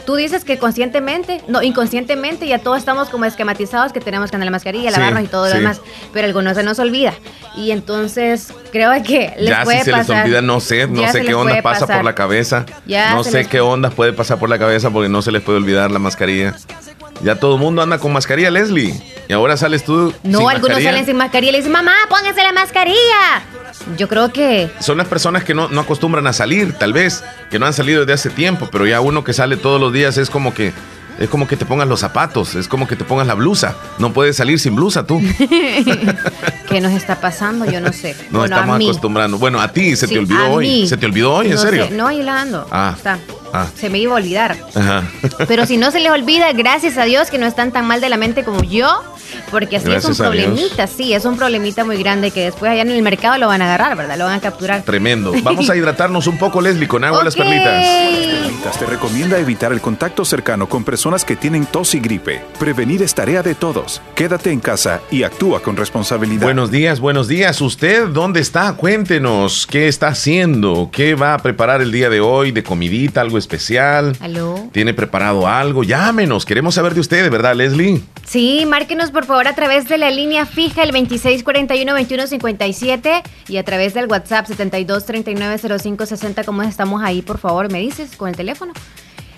Tú 0.06 0.16
dices 0.16 0.44
que 0.44 0.58
conscientemente, 0.58 1.42
no, 1.48 1.62
inconscientemente 1.62 2.46
ya 2.46 2.58
todos 2.58 2.78
estamos 2.78 3.08
como 3.08 3.24
esquematizados 3.24 3.92
que 3.92 4.00
tenemos 4.00 4.30
que 4.30 4.36
andar 4.36 4.46
la 4.46 4.50
mascarilla, 4.50 4.90
lavarnos 4.90 5.24
y 5.24 5.28
todo 5.28 5.48
lo 5.48 5.54
demás, 5.54 5.80
pero 6.12 6.26
algunos 6.26 6.56
se 6.56 6.62
nos 6.62 6.78
olvida. 6.78 7.14
Y 7.56 7.70
entonces 7.70 8.52
creo 8.72 8.90
que 9.02 9.34
les 9.38 9.50
ya 9.50 9.64
puede 9.64 9.78
si 9.78 9.84
se 9.86 9.92
les 9.92 10.10
olvida, 10.10 10.42
no 10.42 10.60
sé, 10.60 10.86
no 10.86 11.10
sé 11.10 11.22
qué 11.22 11.34
onda 11.34 11.62
pasa 11.62 11.86
por 11.86 12.04
la 12.04 12.14
cabeza. 12.14 12.66
no 12.86 13.24
sé 13.24 13.46
qué 13.46 13.60
ondas 13.60 13.94
puede 13.94 14.12
pasar 14.12 14.38
por 14.38 14.48
la 14.48 14.58
cabeza 14.58 14.90
porque 14.90 15.08
no 15.08 15.22
se 15.22 15.32
les 15.32 15.42
puede 15.42 15.58
olvidar 15.58 15.90
la 15.90 15.98
mascarilla. 15.98 16.54
Ya 17.22 17.36
todo 17.36 17.54
el 17.54 17.60
mundo 17.60 17.82
anda 17.82 17.98
con 17.98 18.12
mascarilla, 18.12 18.50
Leslie. 18.50 18.94
Y 19.28 19.32
ahora 19.32 19.56
sales 19.56 19.84
tú. 19.84 20.12
No, 20.22 20.48
algunos 20.48 20.82
salen 20.82 21.06
sin 21.06 21.16
mascarilla 21.16 21.50
y 21.50 21.52
le 21.52 21.58
dicen, 21.58 21.72
mamá, 21.72 21.92
póngase 22.08 22.42
la 22.42 22.52
mascarilla. 22.52 23.42
Yo 23.96 24.08
creo 24.08 24.32
que... 24.32 24.70
Son 24.80 24.98
las 24.98 25.08
personas 25.08 25.44
que 25.44 25.54
no, 25.54 25.68
no 25.68 25.80
acostumbran 25.80 26.26
a 26.26 26.32
salir, 26.32 26.74
tal 26.74 26.92
vez, 26.92 27.24
que 27.50 27.58
no 27.58 27.66
han 27.66 27.72
salido 27.72 28.00
desde 28.00 28.12
hace 28.12 28.30
tiempo, 28.30 28.68
pero 28.70 28.86
ya 28.86 29.00
uno 29.00 29.24
que 29.24 29.32
sale 29.32 29.56
todos 29.56 29.80
los 29.80 29.92
días 29.92 30.16
es 30.18 30.30
como 30.30 30.54
que 30.54 30.72
es 31.18 31.28
como 31.28 31.46
que 31.46 31.56
te 31.56 31.64
pongas 31.64 31.86
los 31.86 32.00
zapatos, 32.00 32.56
es 32.56 32.66
como 32.66 32.88
que 32.88 32.96
te 32.96 33.04
pongas 33.04 33.26
la 33.26 33.34
blusa. 33.34 33.76
No 33.98 34.12
puedes 34.12 34.36
salir 34.36 34.58
sin 34.58 34.74
blusa 34.74 35.06
tú. 35.06 35.20
¿Qué 36.68 36.80
nos 36.80 36.92
está 36.92 37.20
pasando? 37.20 37.64
Yo 37.70 37.80
no 37.80 37.92
sé. 37.92 38.16
No 38.30 38.44
estamos 38.44 38.76
acostumbrando. 38.76 39.38
Bueno, 39.38 39.60
a 39.60 39.68
ti 39.68 39.94
se 39.96 40.08
te 40.08 40.18
olvidó 40.18 40.50
hoy. 40.50 40.88
¿Se 40.88 40.96
te 40.96 41.06
olvidó 41.06 41.34
hoy? 41.34 41.52
¿En 41.52 41.58
serio? 41.58 41.88
no, 41.92 42.08
ahí 42.08 42.22
la 42.22 42.40
ando. 42.40 42.66
Ah. 42.70 42.94
Está. 42.96 43.18
Ah. 43.54 43.68
Se 43.76 43.88
me 43.88 43.98
iba 43.98 44.12
a 44.12 44.16
olvidar. 44.16 44.56
Ajá. 44.74 45.04
Pero 45.46 45.64
si 45.64 45.76
no 45.76 45.92
se 45.92 46.00
les 46.00 46.10
olvida, 46.10 46.52
gracias 46.52 46.98
a 46.98 47.04
Dios 47.04 47.30
que 47.30 47.38
no 47.38 47.46
están 47.46 47.70
tan 47.70 47.86
mal 47.86 48.00
de 48.00 48.08
la 48.08 48.16
mente 48.16 48.42
como 48.42 48.64
yo. 48.64 49.00
Porque 49.50 49.76
así 49.76 49.92
es 49.92 50.04
un 50.04 50.16
problemita, 50.16 50.86
sí, 50.86 51.12
es 51.12 51.24
un 51.24 51.36
problemita 51.36 51.84
muy 51.84 51.96
grande 51.96 52.30
que 52.30 52.44
después 52.44 52.70
allá 52.70 52.82
en 52.82 52.90
el 52.90 53.02
mercado 53.02 53.38
lo 53.38 53.46
van 53.46 53.62
a 53.62 53.66
agarrar, 53.66 53.96
¿verdad? 53.96 54.16
Lo 54.18 54.24
van 54.24 54.34
a 54.34 54.40
capturar. 54.40 54.82
Tremendo. 54.82 55.32
Vamos 55.42 55.70
a 55.70 55.76
hidratarnos 55.76 56.26
un 56.26 56.38
poco, 56.38 56.60
Leslie, 56.60 56.88
con 56.88 57.04
agua 57.04 57.24
las 57.24 57.36
perlitas. 57.36 57.84
Las 58.64 58.78
te 58.78 58.86
recomienda 58.86 59.38
evitar 59.38 59.72
el 59.72 59.80
contacto 59.80 60.24
cercano 60.24 60.68
con 60.68 60.84
personas 60.84 61.24
que 61.24 61.36
tienen 61.36 61.66
tos 61.66 61.94
y 61.94 62.00
gripe. 62.00 62.42
Prevenir 62.58 63.02
es 63.02 63.14
tarea 63.14 63.42
de 63.42 63.54
todos. 63.54 64.00
Quédate 64.14 64.50
en 64.50 64.60
casa 64.60 65.00
y 65.10 65.22
actúa 65.22 65.60
con 65.60 65.76
responsabilidad. 65.76 66.42
Buenos 66.42 66.70
días, 66.70 66.98
buenos 66.98 67.28
días. 67.28 67.60
¿Usted 67.60 68.08
dónde 68.08 68.40
está? 68.40 68.72
Cuéntenos, 68.74 69.66
¿qué 69.66 69.88
está 69.88 70.08
haciendo? 70.08 70.88
¿Qué 70.90 71.14
va 71.14 71.34
a 71.34 71.38
preparar 71.38 71.82
el 71.82 71.92
día 71.92 72.08
de 72.08 72.20
hoy 72.20 72.52
de 72.52 72.62
comidita, 72.62 73.20
algo 73.20 73.38
especial? 73.44 74.16
¿Aló? 74.20 74.68
¿Tiene 74.72 74.94
preparado 74.94 75.46
algo? 75.46 75.84
Llámenos, 75.84 76.44
queremos 76.44 76.74
saber 76.74 76.94
de 76.94 77.00
ustedes, 77.00 77.30
¿verdad, 77.30 77.54
Leslie? 77.54 78.02
Sí, 78.26 78.64
márquenos 78.66 79.10
por 79.10 79.26
favor 79.26 79.46
a 79.46 79.54
través 79.54 79.86
de 79.88 79.98
la 79.98 80.10
línea 80.10 80.46
fija 80.46 80.82
el 80.82 80.92
2641-2157 80.92 83.22
y 83.48 83.56
a 83.58 83.64
través 83.64 83.94
del 83.94 84.06
WhatsApp 84.06 84.48
72390560. 84.48 86.44
¿Cómo 86.44 86.62
estamos 86.62 87.02
ahí? 87.02 87.22
Por 87.22 87.38
favor, 87.38 87.70
me 87.70 87.80
dices 87.80 88.16
con 88.16 88.28
el 88.28 88.36
teléfono. 88.36 88.72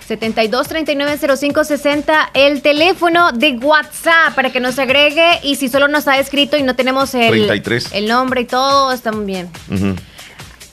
72390560, 0.09 2.31
el 2.35 2.63
teléfono 2.63 3.33
de 3.33 3.53
WhatsApp 3.59 4.35
para 4.35 4.51
que 4.51 4.61
nos 4.61 4.79
agregue 4.79 5.41
y 5.43 5.57
si 5.57 5.69
solo 5.69 5.89
nos 5.89 6.07
ha 6.07 6.19
escrito 6.19 6.57
y 6.57 6.63
no 6.63 6.77
tenemos 6.77 7.15
el, 7.15 7.51
el 7.93 8.09
nombre 8.09 8.43
y 8.43 8.45
todo, 8.45 8.93
está 8.93 9.11
muy 9.13 9.27
bien. 9.27 9.49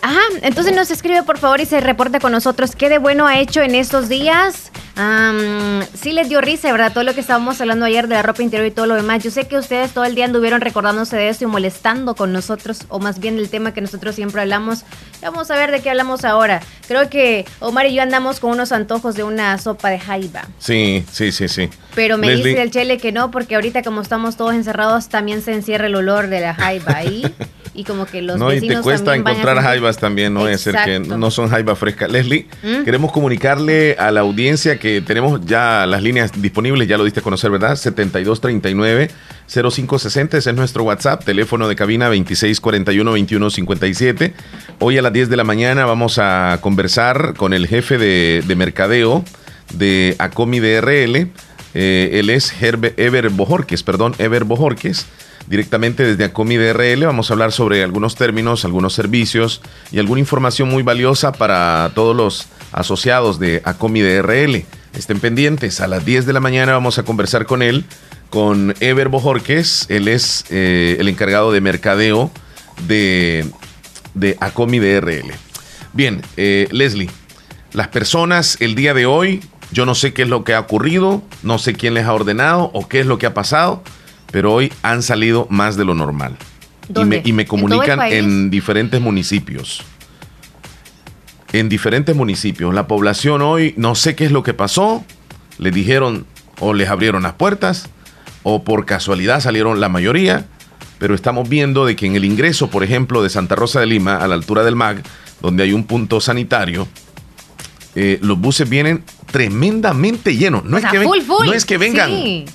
Ajá, 0.03 0.19
entonces 0.41 0.75
nos 0.75 0.91
escribe 0.91 1.23
por 1.23 1.37
favor 1.37 1.61
y 1.61 1.65
se 1.65 1.79
reporta 1.79 2.19
con 2.19 2.33
nosotros 2.33 2.75
qué 2.75 2.89
de 2.89 2.97
bueno 2.97 3.25
ha 3.25 3.39
hecho 3.39 3.61
en 3.61 3.73
estos 3.73 4.09
días. 4.09 4.69
sí 5.93 6.11
les 6.11 6.27
dio 6.27 6.41
risa, 6.41 6.69
¿verdad? 6.73 6.91
Todo 6.91 7.05
lo 7.05 7.13
que 7.13 7.21
estábamos 7.21 7.61
hablando 7.61 7.85
ayer 7.85 8.09
de 8.09 8.15
la 8.15 8.21
ropa 8.21 8.43
interior 8.43 8.67
y 8.67 8.71
todo 8.71 8.85
lo 8.85 8.95
demás. 8.95 9.23
Yo 9.23 9.31
sé 9.31 9.47
que 9.47 9.57
ustedes 9.57 9.91
todo 9.91 10.03
el 10.03 10.13
día 10.13 10.25
anduvieron 10.25 10.59
recordándose 10.59 11.15
de 11.15 11.29
eso 11.29 11.45
y 11.45 11.47
molestando 11.47 12.15
con 12.15 12.33
nosotros, 12.33 12.81
o 12.89 12.99
más 12.99 13.19
bien 13.19 13.37
del 13.37 13.49
tema 13.49 13.73
que 13.73 13.79
nosotros 13.79 14.13
siempre 14.13 14.41
hablamos. 14.41 14.83
Vamos 15.21 15.49
a 15.51 15.55
ver 15.55 15.71
de 15.71 15.81
qué 15.81 15.89
hablamos 15.89 16.25
ahora. 16.25 16.59
Creo 16.85 17.09
que 17.09 17.45
Omar 17.61 17.85
y 17.85 17.93
yo 17.93 18.01
andamos 18.01 18.41
con 18.41 18.51
unos 18.51 18.73
antojos 18.73 19.15
de 19.15 19.23
una 19.23 19.57
sopa 19.57 19.89
de 19.89 19.99
jaiba. 19.99 20.49
Sí, 20.59 21.05
sí, 21.13 21.31
sí, 21.31 21.47
sí. 21.47 21.69
Pero 21.95 22.17
me 22.17 22.29
dice 22.29 22.61
el 22.61 22.71
chele 22.71 22.97
que 22.97 23.13
no, 23.13 23.31
porque 23.31 23.55
ahorita 23.55 23.83
como 23.83 24.01
estamos 24.01 24.35
todos 24.35 24.53
encerrados, 24.53 25.07
también 25.07 25.41
se 25.41 25.53
encierra 25.53 25.87
el 25.87 25.95
olor 25.95 26.27
de 26.27 26.41
la 26.41 26.55
jaiba 26.55 26.93
ahí. 26.93 27.33
y 27.75 27.83
como 27.83 28.05
que 28.05 28.21
los 28.21 28.37
no, 28.37 28.53
y 28.53 28.61
te 28.61 28.79
cuesta 28.81 29.15
encontrar 29.15 29.59
jaibas 29.59 29.97
también, 29.97 30.31
no 30.33 30.47
es 30.47 30.61
ser 30.61 30.75
que 30.85 30.99
no 30.99 31.31
son 31.31 31.49
jaibas 31.49 31.79
frescas. 31.79 32.11
Leslie, 32.11 32.45
¿Mm? 32.61 32.83
queremos 32.83 33.11
comunicarle 33.11 33.95
a 33.97 34.11
la 34.11 34.19
audiencia 34.21 34.77
que 34.77 35.01
tenemos 35.01 35.43
ya 35.45 35.87
las 35.87 36.03
líneas 36.03 36.31
disponibles, 36.39 36.87
ya 36.87 36.97
lo 36.97 37.03
diste 37.03 37.21
a 37.21 37.23
conocer, 37.23 37.49
¿verdad? 37.49 37.75
7239 37.75 39.09
0560, 39.47 40.37
ese 40.37 40.51
es 40.51 40.55
nuestro 40.55 40.83
WhatsApp, 40.83 41.25
teléfono 41.25 41.67
de 41.67 41.75
cabina 41.75 42.13
2641-2157. 42.13 44.33
Hoy 44.79 44.97
a 44.97 45.01
las 45.01 45.11
10 45.11 45.29
de 45.29 45.37
la 45.37 45.43
mañana 45.43 45.85
vamos 45.85 46.19
a 46.19 46.59
conversar 46.61 47.33
con 47.35 47.53
el 47.53 47.67
jefe 47.67 47.97
de, 47.97 48.43
mercadeo 48.55 49.25
de 49.73 50.15
Acomi 50.19 50.59
DRL. 50.59 51.31
Eh, 51.75 52.11
él 52.13 52.29
es 52.29 52.53
Herbe, 52.61 52.93
Ever 52.97 53.29
Bojorques, 53.29 53.81
perdón, 53.81 54.13
Ever 54.19 54.43
Bojorques 54.43 55.07
directamente 55.47 56.03
desde 56.03 56.23
Acomi 56.25 56.57
DRL. 56.57 57.05
Vamos 57.05 57.29
a 57.29 57.33
hablar 57.33 57.51
sobre 57.51 57.83
algunos 57.83 58.15
términos, 58.15 58.65
algunos 58.65 58.93
servicios 58.93 59.61
y 59.91 59.99
alguna 59.99 60.19
información 60.19 60.69
muy 60.69 60.83
valiosa 60.83 61.31
para 61.31 61.91
todos 61.95 62.15
los 62.15 62.47
asociados 62.71 63.39
de 63.39 63.61
Acomi 63.65 64.01
DRL. 64.01 64.65
Estén 64.93 65.19
pendientes, 65.19 65.81
a 65.81 65.87
las 65.87 66.05
10 66.05 66.25
de 66.25 66.33
la 66.33 66.39
mañana 66.39 66.73
vamos 66.73 66.99
a 66.99 67.03
conversar 67.03 67.45
con 67.45 67.61
él, 67.61 67.85
con 68.29 68.75
Ever 68.79 69.09
Bojorques. 69.09 69.87
Él 69.89 70.07
es 70.07 70.45
eh, 70.49 70.97
el 70.99 71.07
encargado 71.07 71.51
de 71.51 71.61
mercadeo 71.61 72.31
de, 72.87 73.45
de 74.13 74.37
Acomi 74.39 74.79
DRL. 74.79 75.31
Bien, 75.93 76.21
eh, 76.37 76.67
Leslie, 76.71 77.09
las 77.73 77.87
personas 77.89 78.57
el 78.59 78.75
día 78.75 78.93
de 78.93 79.05
hoy, 79.05 79.41
yo 79.71 79.85
no 79.85 79.95
sé 79.95 80.13
qué 80.13 80.23
es 80.23 80.29
lo 80.29 80.43
que 80.43 80.53
ha 80.53 80.59
ocurrido, 80.59 81.23
no 81.41 81.57
sé 81.57 81.73
quién 81.73 81.95
les 81.95 82.05
ha 82.05 82.13
ordenado 82.13 82.69
o 82.73 82.87
qué 82.87 82.99
es 82.99 83.05
lo 83.05 83.17
que 83.17 83.25
ha 83.25 83.33
pasado 83.33 83.83
pero 84.33 84.51
hoy 84.51 84.73
han 84.81 85.03
salido 85.03 85.45
más 85.51 85.77
de 85.77 85.85
lo 85.85 85.93
normal. 85.93 86.35
Y 86.89 87.05
me, 87.05 87.21
y 87.23 87.33
me, 87.33 87.45
comunican 87.45 88.01
¿En, 88.01 88.49
diferentes 88.49 88.99
municipios. 88.99 89.83
En 91.51 91.69
diferentes 91.69 92.15
municipios. 92.15 92.73
La 92.73 92.87
población 92.87 93.43
hoy, 93.43 93.75
no 93.77 93.93
sé 93.93 94.15
qué 94.15 94.25
es 94.25 94.31
lo 94.31 94.41
que 94.41 94.55
pasó, 94.55 95.05
le 95.59 95.69
dijeron 95.69 96.25
o 96.59 96.73
les 96.73 96.89
abrieron 96.89 97.21
las 97.21 97.33
puertas, 97.33 97.89
o 98.41 98.63
por 98.63 98.87
casualidad 98.87 99.39
salieron 99.39 99.79
la 99.79 99.87
mayoría, 99.87 100.47
pero 100.97 101.13
estamos 101.13 101.47
viendo 101.47 101.85
de 101.85 101.95
que 101.95 102.07
en 102.07 102.15
el 102.15 102.25
ingreso, 102.25 102.71
por 102.71 102.83
ejemplo, 102.83 103.21
de 103.21 103.29
Santa 103.29 103.55
Rosa 103.55 103.81
de 103.81 103.85
Lima, 103.85 104.15
a 104.17 104.27
la 104.27 104.33
altura 104.33 104.63
del 104.63 104.75
MAG, 104.75 105.03
donde 105.43 105.61
hay 105.61 105.73
un 105.73 105.83
punto 105.83 106.19
sanitario, 106.19 106.87
eh, 107.93 108.17
los 108.23 108.39
buses 108.39 108.67
vienen 108.67 109.03
tremendamente 109.31 110.35
llenos. 110.35 110.65
No, 110.65 110.79
es, 110.79 110.85
que 110.85 110.97
no 110.97 111.53
es 111.53 111.65
que 111.65 111.77
vengan 111.77 112.45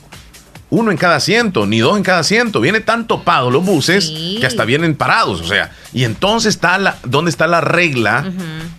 uno 0.71 0.91
en 0.91 0.97
cada 0.99 1.17
asiento, 1.17 1.67
ni 1.67 1.79
dos 1.79 1.97
en 1.97 2.03
cada 2.03 2.21
asiento. 2.21 2.61
Viene 2.61 2.81
tan 2.81 3.07
topado 3.07 3.51
los 3.51 3.65
buses 3.65 4.13
que 4.39 4.47
hasta 4.47 4.65
vienen 4.65 4.95
parados. 4.95 5.41
O 5.41 5.47
sea, 5.47 5.73
y 5.93 6.05
entonces 6.05 6.55
está 6.55 6.79
la, 6.79 6.99
¿dónde 7.05 7.31
está 7.31 7.47
la 7.47 7.61
regla 7.61 8.31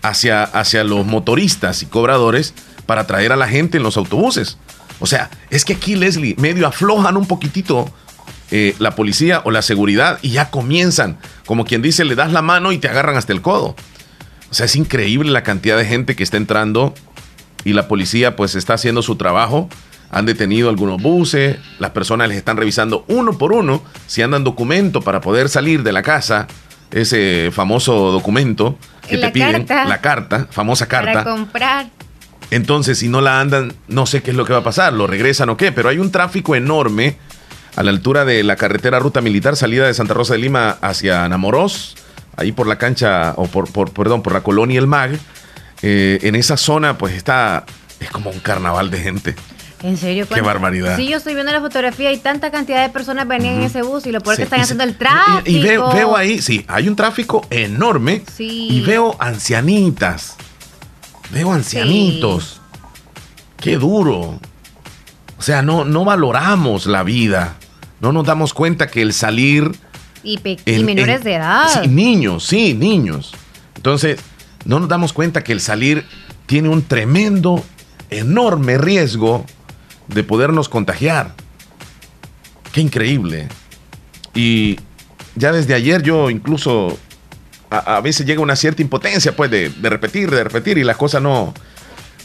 hacia, 0.01 0.43
hacia 0.43 0.83
los 0.83 1.05
motoristas 1.05 1.81
y 1.81 1.87
cobradores 1.87 2.53
para 2.85 3.07
traer 3.07 3.31
a 3.31 3.35
la 3.35 3.47
gente 3.47 3.77
en 3.77 3.83
los 3.83 3.97
autobuses? 3.97 4.57
O 4.99 5.07
sea, 5.07 5.29
es 5.49 5.65
que 5.65 5.73
aquí, 5.73 5.95
Leslie, 5.95 6.35
medio 6.37 6.67
aflojan 6.67 7.17
un 7.17 7.25
poquitito 7.25 7.91
eh, 8.51 8.75
la 8.79 8.95
policía 8.95 9.41
o 9.45 9.51
la 9.51 9.61
seguridad 9.61 10.19
y 10.21 10.31
ya 10.31 10.49
comienzan. 10.51 11.17
Como 11.45 11.65
quien 11.65 11.81
dice, 11.81 12.05
le 12.05 12.15
das 12.15 12.31
la 12.31 12.41
mano 12.41 12.71
y 12.71 12.77
te 12.77 12.87
agarran 12.87 13.15
hasta 13.15 13.33
el 13.33 13.41
codo. 13.41 13.75
O 14.51 14.53
sea, 14.53 14.65
es 14.65 14.75
increíble 14.75 15.31
la 15.31 15.43
cantidad 15.43 15.77
de 15.77 15.85
gente 15.85 16.15
que 16.15 16.23
está 16.23 16.37
entrando 16.37 16.93
y 17.63 17.73
la 17.73 17.87
policía 17.87 18.35
pues 18.35 18.55
está 18.55 18.73
haciendo 18.73 19.01
su 19.01 19.15
trabajo 19.15 19.69
han 20.11 20.25
detenido 20.25 20.69
algunos 20.69 21.01
buses, 21.01 21.57
las 21.77 21.91
personas 21.91 22.27
les 22.27 22.37
están 22.37 22.57
revisando 22.57 23.05
uno 23.07 23.37
por 23.37 23.53
uno 23.53 23.83
si 24.07 24.21
andan 24.21 24.43
documento 24.43 25.01
para 25.01 25.21
poder 25.21 25.49
salir 25.49 25.83
de 25.83 25.91
la 25.91 26.01
casa, 26.01 26.47
ese 26.91 27.51
famoso 27.51 28.11
documento 28.11 28.77
que 29.07 29.17
te 29.17 29.29
piden, 29.29 29.65
la 29.67 30.01
carta, 30.01 30.47
famosa 30.49 30.87
carta. 30.87 31.23
Para 31.23 31.31
comprar. 31.31 31.89
Entonces, 32.51 32.97
si 32.97 33.09
no 33.09 33.21
la 33.21 33.39
andan, 33.39 33.73
no 33.87 34.05
sé 34.05 34.23
qué 34.23 34.31
es 34.31 34.37
lo 34.37 34.45
que 34.45 34.53
va 34.53 34.59
a 34.59 34.63
pasar, 34.63 34.93
lo 34.93 35.05
regresan 35.05 35.49
o 35.49 35.57
qué, 35.57 35.71
pero 35.71 35.89
hay 35.89 35.99
un 35.99 36.11
tráfico 36.11 36.55
enorme 36.55 37.17
a 37.75 37.83
la 37.83 37.91
altura 37.91 38.25
de 38.25 38.43
la 38.43 38.55
carretera 38.55 38.99
Ruta 38.99 39.21
Militar, 39.21 39.55
salida 39.55 39.85
de 39.85 39.93
Santa 39.93 40.15
Rosa 40.15 40.33
de 40.33 40.39
Lima 40.39 40.77
hacia 40.81 41.29
Namorós, 41.29 41.95
ahí 42.35 42.51
por 42.51 42.65
la 42.65 42.77
cancha, 42.77 43.33
o 43.35 43.45
por, 43.45 43.71
por 43.71 43.91
perdón, 43.91 44.23
por 44.23 44.33
la 44.33 44.41
colonia 44.41 44.79
El 44.79 44.87
Mag. 44.87 45.19
Eh, 45.81 46.19
en 46.23 46.35
esa 46.35 46.57
zona, 46.57 46.97
pues 46.97 47.13
está, 47.13 47.65
es 47.99 48.09
como 48.09 48.31
un 48.31 48.39
carnaval 48.39 48.89
de 48.89 48.99
gente. 48.99 49.35
¿En 49.81 49.95
serio? 49.97 50.27
Qué 50.27 50.41
barbaridad. 50.41 50.97
Sí, 50.97 51.07
yo 51.07 51.17
estoy 51.17 51.35
viendo 51.35 51.51
la 51.51 51.61
fotografía 51.61 52.11
y 52.11 52.17
tanta 52.17 52.51
cantidad 52.51 52.81
de 52.85 52.89
personas 52.89 53.27
venían 53.27 53.55
en 53.55 53.63
ese 53.63 53.81
bus 53.81 54.05
y 54.05 54.11
lo 54.11 54.19
peor 54.19 54.35
que 54.35 54.43
están 54.43 54.59
haciendo 54.59 54.83
el 54.83 54.97
tráfico. 54.97 55.43
Y, 55.45 55.61
veo, 55.61 56.17
ahí, 56.17 56.41
sí, 56.41 56.65
hay 56.67 56.89
un 56.89 56.95
tráfico 56.95 57.47
enorme. 57.49 58.23
Sí. 58.35 58.67
Y 58.69 58.81
veo 58.81 59.15
ancianitas. 59.19 60.35
Veo 61.31 61.53
ancianitos. 61.53 62.59
Qué 63.57 63.77
duro. 63.77 64.39
O 65.37 65.41
sea, 65.41 65.61
no, 65.61 65.85
no 65.85 66.03
valoramos 66.03 66.85
la 66.85 67.03
vida. 67.03 67.55
No 68.01 68.11
nos 68.11 68.25
damos 68.25 68.53
cuenta 68.53 68.87
que 68.87 69.01
el 69.01 69.13
salir... 69.13 69.71
Y, 70.21 70.37
menores 70.83 71.23
de 71.23 71.35
edad. 71.35 71.81
Sí, 71.81 71.87
niños, 71.87 72.45
sí, 72.45 72.73
niños. 72.73 73.33
Entonces, 73.75 74.19
no 74.65 74.81
nos 74.81 74.89
damos 74.89 75.13
cuenta 75.13 75.45
que 75.45 75.53
el 75.53 75.61
salir 75.61 76.05
tiene 76.45 76.67
un 76.67 76.81
tremendo, 76.81 77.63
enorme 78.09 78.77
riesgo 78.77 79.45
de 80.13 80.23
podernos 80.23 80.69
contagiar. 80.69 81.33
Qué 82.71 82.81
increíble. 82.81 83.47
Y 84.33 84.79
ya 85.35 85.51
desde 85.51 85.73
ayer 85.73 86.03
yo 86.03 86.29
incluso 86.29 86.97
a, 87.69 88.01
veces 88.01 88.25
llega 88.25 88.41
una 88.41 88.55
cierta 88.55 88.81
impotencia 88.81 89.35
pues 89.35 89.51
de, 89.51 89.71
repetir, 89.81 90.29
de 90.31 90.43
repetir 90.43 90.77
y 90.77 90.83
las 90.83 90.97
cosas 90.97 91.21
no, 91.21 91.53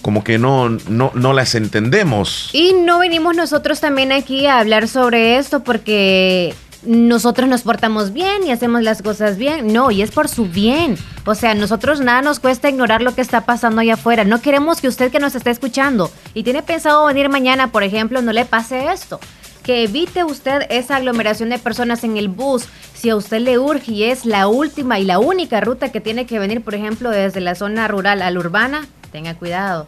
como 0.02 0.24
que 0.24 0.38
no, 0.38 0.70
no, 0.88 1.12
no 1.14 1.32
las 1.32 1.54
entendemos. 1.54 2.50
Y 2.52 2.72
no 2.72 2.98
venimos 2.98 3.36
nosotros 3.36 3.80
también 3.80 4.12
aquí 4.12 4.46
a 4.46 4.58
hablar 4.58 4.88
sobre 4.88 5.36
esto 5.36 5.62
porque 5.62 6.54
nosotros 6.86 7.48
nos 7.48 7.62
portamos 7.62 8.12
bien 8.12 8.44
y 8.44 8.50
hacemos 8.50 8.82
las 8.82 9.02
cosas 9.02 9.36
bien. 9.36 9.72
No, 9.72 9.90
y 9.90 10.02
es 10.02 10.10
por 10.10 10.28
su 10.28 10.46
bien. 10.46 10.96
O 11.24 11.34
sea, 11.34 11.54
nosotros 11.54 12.00
nada 12.00 12.22
nos 12.22 12.40
cuesta 12.40 12.68
ignorar 12.68 13.02
lo 13.02 13.14
que 13.14 13.20
está 13.20 13.42
pasando 13.42 13.80
allá 13.80 13.94
afuera. 13.94 14.24
No 14.24 14.40
queremos 14.40 14.80
que 14.80 14.88
usted 14.88 15.10
que 15.10 15.20
nos 15.20 15.34
esté 15.34 15.50
escuchando 15.50 16.10
y 16.34 16.42
tiene 16.42 16.62
pensado 16.62 17.06
venir 17.06 17.28
mañana, 17.28 17.72
por 17.72 17.82
ejemplo, 17.82 18.22
no 18.22 18.32
le 18.32 18.44
pase 18.44 18.92
esto. 18.92 19.20
Que 19.62 19.84
evite 19.84 20.24
usted 20.24 20.62
esa 20.68 20.96
aglomeración 20.96 21.48
de 21.48 21.58
personas 21.58 22.04
en 22.04 22.18
el 22.18 22.28
bus. 22.28 22.64
Si 22.94 23.08
a 23.08 23.16
usted 23.16 23.40
le 23.40 23.58
urge 23.58 23.92
y 23.92 24.04
es 24.04 24.26
la 24.26 24.46
última 24.46 24.98
y 24.98 25.04
la 25.04 25.18
única 25.18 25.60
ruta 25.60 25.90
que 25.90 26.00
tiene 26.00 26.26
que 26.26 26.38
venir, 26.38 26.62
por 26.62 26.74
ejemplo, 26.74 27.10
desde 27.10 27.40
la 27.40 27.54
zona 27.54 27.88
rural 27.88 28.20
a 28.20 28.30
la 28.30 28.38
urbana, 28.38 28.86
tenga 29.10 29.34
cuidado. 29.34 29.86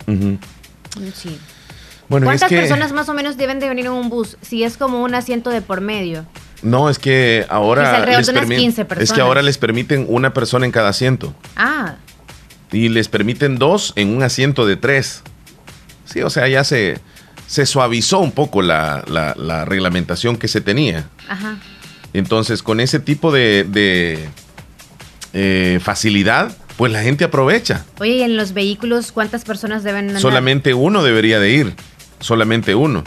Sí. 1.15 1.39
¿Cuántas 2.09 2.49
personas 2.49 2.93
más 2.93 3.09
o 3.09 3.15
menos 3.15 3.37
deben 3.37 3.59
de 3.59 3.69
venir 3.69 3.87
en 3.87 3.93
un 3.93 4.09
bus 4.09 4.39
si 4.41 4.63
es 4.63 4.77
como 4.77 5.03
un 5.03 5.15
asiento 5.15 5.51
de 5.51 5.61
por 5.61 5.81
medio? 5.81 6.25
No, 6.63 6.89
es 6.89 6.99
que 6.99 7.47
ahora 7.49 8.05
les 8.07 8.29
es 8.99 9.13
que 9.13 9.21
ahora 9.21 9.43
les 9.43 9.59
permiten 9.59 10.07
una 10.09 10.33
persona 10.33 10.67
en 10.67 10.73
cada 10.73 10.89
asiento. 10.89 11.35
Ah. 11.57 11.97
Y 12.73 12.89
les 12.89 13.09
permiten 13.09 13.59
dos 13.59 13.93
en 13.97 14.17
un 14.17 14.23
asiento 14.23 14.67
de 14.67 14.77
tres. 14.77 15.23
Sí, 16.05 16.23
o 16.23 16.31
sea, 16.31 16.49
ya 16.49 16.65
se, 16.65 16.99
se 17.47 17.67
suavizó 17.67 18.21
un 18.21 18.33
poco 18.33 18.63
la, 18.63 19.03
reglamentación 19.67 20.37
que 20.37 20.49
se 20.49 20.61
tenía. 20.61 21.09
Ajá. 21.29 21.59
Entonces, 22.13 22.63
con 22.63 22.81
ese 22.81 22.99
tipo 22.99 23.31
de, 23.33 24.29
eh, 25.33 25.81
facilidad, 25.83 26.57
pues 26.77 26.93
la 26.93 27.03
gente 27.03 27.25
aprovecha. 27.25 27.85
Oye, 27.99 28.17
¿y 28.17 28.23
en 28.23 28.37
los 28.37 28.53
vehículos 28.53 29.13
cuántas 29.13 29.45
personas 29.45 29.85
deben 29.85 30.09
andar? 30.09 30.23
Solamente 30.23 30.75
uno 30.75 31.03
debería 31.03 31.39
de 31.39 31.51
ir, 31.51 31.75
solamente 32.21 32.75
uno. 32.75 33.05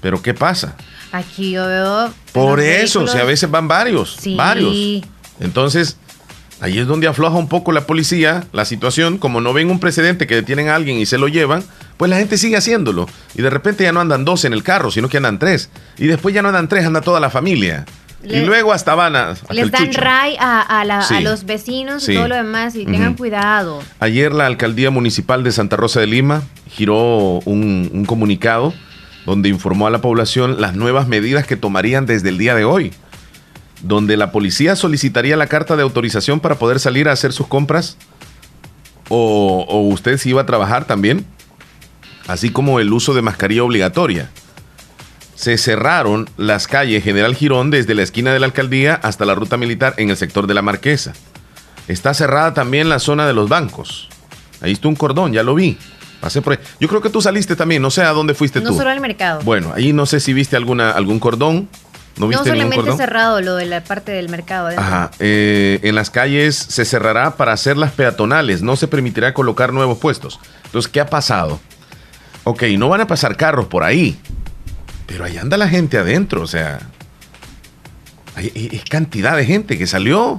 Pero 0.00 0.22
¿qué 0.22 0.34
pasa? 0.34 0.76
Aquí 1.12 1.52
yo 1.52 1.66
veo... 1.66 2.12
Por 2.32 2.60
eso, 2.60 3.02
o 3.02 3.06
sea, 3.06 3.22
a 3.22 3.24
veces 3.24 3.50
van 3.50 3.68
varios, 3.68 4.16
sí. 4.20 4.36
varios. 4.36 5.04
Entonces, 5.40 5.96
ahí 6.60 6.78
es 6.78 6.86
donde 6.86 7.08
afloja 7.08 7.36
un 7.36 7.48
poco 7.48 7.72
la 7.72 7.86
policía, 7.86 8.44
la 8.52 8.64
situación, 8.64 9.18
como 9.18 9.40
no 9.40 9.52
ven 9.52 9.70
un 9.70 9.80
precedente 9.80 10.26
que 10.26 10.36
detienen 10.36 10.68
a 10.68 10.76
alguien 10.76 10.98
y 10.98 11.06
se 11.06 11.18
lo 11.18 11.28
llevan, 11.28 11.64
pues 11.96 12.10
la 12.10 12.18
gente 12.18 12.38
sigue 12.38 12.56
haciéndolo. 12.56 13.08
Y 13.34 13.42
de 13.42 13.50
repente 13.50 13.84
ya 13.84 13.92
no 13.92 14.00
andan 14.00 14.24
dos 14.24 14.44
en 14.44 14.52
el 14.52 14.62
carro, 14.62 14.90
sino 14.90 15.08
que 15.08 15.16
andan 15.16 15.38
tres. 15.38 15.70
Y 15.98 16.06
después 16.06 16.34
ya 16.34 16.42
no 16.42 16.48
andan 16.48 16.68
tres, 16.68 16.84
anda 16.84 17.00
toda 17.00 17.20
la 17.20 17.30
familia 17.30 17.86
y 18.22 18.40
luego 18.40 18.72
hasta 18.72 18.94
van 18.94 19.16
a. 19.16 19.34
les 19.50 19.70
dan 19.70 19.92
ray 19.92 20.36
a, 20.38 20.84
los 21.22 21.44
vecinos 21.44 22.08
y 22.08 22.14
todo 22.14 22.28
lo 22.28 22.36
demás 22.36 22.74
y 22.76 22.84
tengan 22.84 23.14
cuidado. 23.14 23.82
Ayer 23.98 24.32
la 24.32 24.46
alcaldía 24.46 24.90
municipal 24.90 25.42
de 25.42 25.52
Santa 25.52 25.76
Rosa 25.76 26.00
de 26.00 26.06
Lima 26.06 26.42
giró 26.70 27.40
un, 27.44 28.04
comunicado 28.06 28.74
donde 29.30 29.48
informó 29.48 29.86
a 29.86 29.90
la 29.90 30.00
población 30.00 30.60
las 30.60 30.74
nuevas 30.74 31.06
medidas 31.06 31.46
que 31.46 31.54
tomarían 31.54 32.04
desde 32.04 32.30
el 32.30 32.36
día 32.36 32.56
de 32.56 32.64
hoy. 32.64 32.92
Donde 33.80 34.16
la 34.16 34.32
policía 34.32 34.74
solicitaría 34.74 35.36
la 35.36 35.46
carta 35.46 35.76
de 35.76 35.84
autorización 35.84 36.40
para 36.40 36.56
poder 36.56 36.80
salir 36.80 37.08
a 37.08 37.12
hacer 37.12 37.32
sus 37.32 37.46
compras. 37.46 37.96
O, 39.08 39.64
o 39.68 39.82
usted 39.82 40.18
si 40.18 40.30
iba 40.30 40.42
a 40.42 40.46
trabajar 40.46 40.84
también. 40.84 41.24
Así 42.26 42.50
como 42.50 42.80
el 42.80 42.92
uso 42.92 43.14
de 43.14 43.22
mascarilla 43.22 43.62
obligatoria 43.62 44.30
se 45.36 45.56
cerraron 45.58 46.28
las 46.36 46.66
calles 46.66 47.04
General 47.04 47.36
Girón 47.36 47.70
desde 47.70 47.94
la 47.94 48.02
esquina 48.02 48.32
de 48.32 48.40
la 48.40 48.46
alcaldía 48.46 48.94
hasta 48.96 49.24
la 49.24 49.36
ruta 49.36 49.56
militar 49.56 49.94
en 49.96 50.10
el 50.10 50.16
sector 50.16 50.48
de 50.48 50.54
la 50.54 50.62
Marquesa. 50.62 51.12
Está 51.86 52.14
cerrada 52.14 52.52
también 52.52 52.88
la 52.88 52.98
zona 52.98 53.28
de 53.28 53.32
los 53.32 53.48
bancos. 53.48 54.08
Ahí 54.60 54.72
está 54.72 54.88
un 54.88 54.96
cordón, 54.96 55.32
ya 55.32 55.44
lo 55.44 55.54
vi. 55.54 55.78
Pasé 56.20 56.42
por 56.42 56.54
ahí. 56.54 56.58
Yo 56.78 56.88
creo 56.88 57.00
que 57.00 57.10
tú 57.10 57.22
saliste 57.22 57.56
también, 57.56 57.80
no 57.80 57.90
sé 57.90 58.02
a 58.02 58.10
dónde 58.10 58.34
fuiste 58.34 58.60
tú. 58.60 58.70
No 58.70 58.76
solo 58.76 58.90
al 58.90 59.00
mercado. 59.00 59.40
Bueno, 59.42 59.72
ahí 59.74 59.92
no 59.92 60.06
sé 60.06 60.20
si 60.20 60.32
viste 60.32 60.56
alguna, 60.56 60.90
algún 60.90 61.18
cordón. 61.18 61.68
No, 62.18 62.28
viste 62.28 62.44
no 62.44 62.56
solamente 62.56 62.92
cerrado 62.96 63.40
lo 63.40 63.56
de 63.56 63.66
la 63.66 63.82
parte 63.82 64.12
del 64.12 64.28
mercado. 64.28 64.68
Ajá. 64.68 65.10
Eh, 65.18 65.80
en 65.82 65.94
las 65.94 66.10
calles 66.10 66.56
se 66.56 66.84
cerrará 66.84 67.36
para 67.36 67.52
hacerlas 67.52 67.92
peatonales. 67.92 68.60
No 68.60 68.76
se 68.76 68.88
permitirá 68.88 69.32
colocar 69.32 69.72
nuevos 69.72 69.98
puestos. 69.98 70.38
Entonces, 70.66 70.90
¿qué 70.90 71.00
ha 71.00 71.06
pasado? 71.06 71.58
Ok, 72.44 72.64
no 72.76 72.88
van 72.88 73.00
a 73.00 73.06
pasar 73.06 73.36
carros 73.36 73.66
por 73.66 73.84
ahí. 73.84 74.18
Pero 75.06 75.24
ahí 75.24 75.38
anda 75.38 75.56
la 75.56 75.68
gente 75.68 75.98
adentro, 75.98 76.42
o 76.42 76.46
sea, 76.46 76.78
hay, 78.36 78.80
cantidad 78.88 79.36
de 79.36 79.44
gente 79.44 79.76
que 79.76 79.86
salió. 79.86 80.38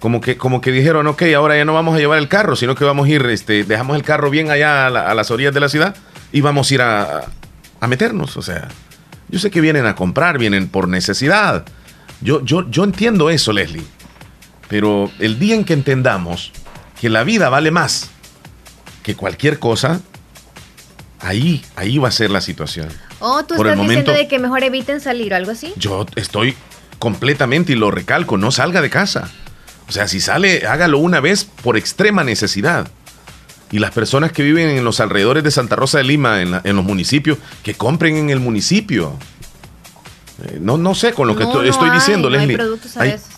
Como 0.00 0.20
que, 0.20 0.36
como 0.36 0.60
que 0.60 0.72
dijeron, 0.72 1.06
ok, 1.06 1.22
ahora 1.34 1.56
ya 1.56 1.64
no 1.64 1.72
vamos 1.72 1.96
a 1.96 1.98
llevar 1.98 2.18
el 2.18 2.28
carro, 2.28 2.54
sino 2.54 2.74
que 2.74 2.84
vamos 2.84 3.06
a 3.06 3.10
ir, 3.10 3.24
este, 3.26 3.64
dejamos 3.64 3.96
el 3.96 4.02
carro 4.02 4.30
bien 4.30 4.50
allá 4.50 4.86
a, 4.86 5.14
las 5.14 5.30
orillas 5.30 5.54
de 5.54 5.60
la 5.60 5.68
ciudad 5.68 5.96
y 6.32 6.42
vamos 6.42 6.70
a 6.70 6.74
ir 6.74 6.82
a, 6.82 7.24
a, 7.80 7.86
meternos. 7.86 8.36
O 8.36 8.42
sea, 8.42 8.68
yo 9.28 9.38
sé 9.38 9.50
que 9.50 9.60
vienen 9.60 9.86
a 9.86 9.94
comprar, 9.94 10.38
vienen 10.38 10.68
por 10.68 10.86
necesidad. 10.86 11.64
Yo, 12.20 12.44
yo, 12.44 12.70
yo 12.70 12.84
entiendo 12.84 13.30
eso, 13.30 13.52
Leslie. 13.52 13.84
Pero 14.68 15.10
el 15.18 15.38
día 15.38 15.54
en 15.54 15.64
que 15.64 15.72
entendamos 15.72 16.52
que 17.00 17.08
la 17.08 17.24
vida 17.24 17.48
vale 17.48 17.70
más 17.70 18.10
que 19.02 19.14
cualquier 19.14 19.58
cosa, 19.58 20.00
ahí, 21.20 21.64
ahí 21.76 21.98
va 21.98 22.08
a 22.08 22.12
ser 22.12 22.30
la 22.30 22.40
situación. 22.40 22.88
Oh, 23.20 23.44
tú 23.44 23.54
estás 23.54 23.78
diciendo 23.78 24.12
de 24.12 24.28
que 24.28 24.38
mejor 24.38 24.62
eviten 24.64 25.00
salir 25.00 25.32
o 25.32 25.36
algo 25.36 25.52
así. 25.52 25.72
Yo 25.76 26.06
estoy 26.16 26.56
completamente 26.98 27.72
y 27.72 27.76
lo 27.76 27.90
recalco, 27.90 28.36
no 28.36 28.50
salga 28.50 28.80
de 28.80 28.90
casa. 28.90 29.30
O 29.88 29.92
sea, 29.92 30.08
si 30.08 30.20
sale, 30.20 30.66
hágalo 30.66 30.98
una 30.98 31.20
vez 31.20 31.44
por 31.44 31.76
extrema 31.76 32.24
necesidad. 32.24 32.88
Y 33.70 33.78
las 33.78 33.90
personas 33.90 34.32
que 34.32 34.42
viven 34.42 34.68
en 34.68 34.84
los 34.84 35.00
alrededores 35.00 35.42
de 35.42 35.50
Santa 35.50 35.76
Rosa 35.76 35.98
de 35.98 36.04
Lima, 36.04 36.40
en, 36.40 36.50
los 36.50 36.84
municipios, 36.84 37.38
que 37.62 37.74
compren 37.74 38.16
en 38.16 38.30
el 38.30 38.40
municipio. 38.40 39.16
Eh, 40.44 40.58
no, 40.60 40.76
no 40.76 40.94
sé 40.94 41.12
con 41.12 41.26
lo 41.26 41.36
que 41.36 41.44
estoy, 41.44 41.90
diciendo, 41.90 42.30
Leslie. 42.30 42.58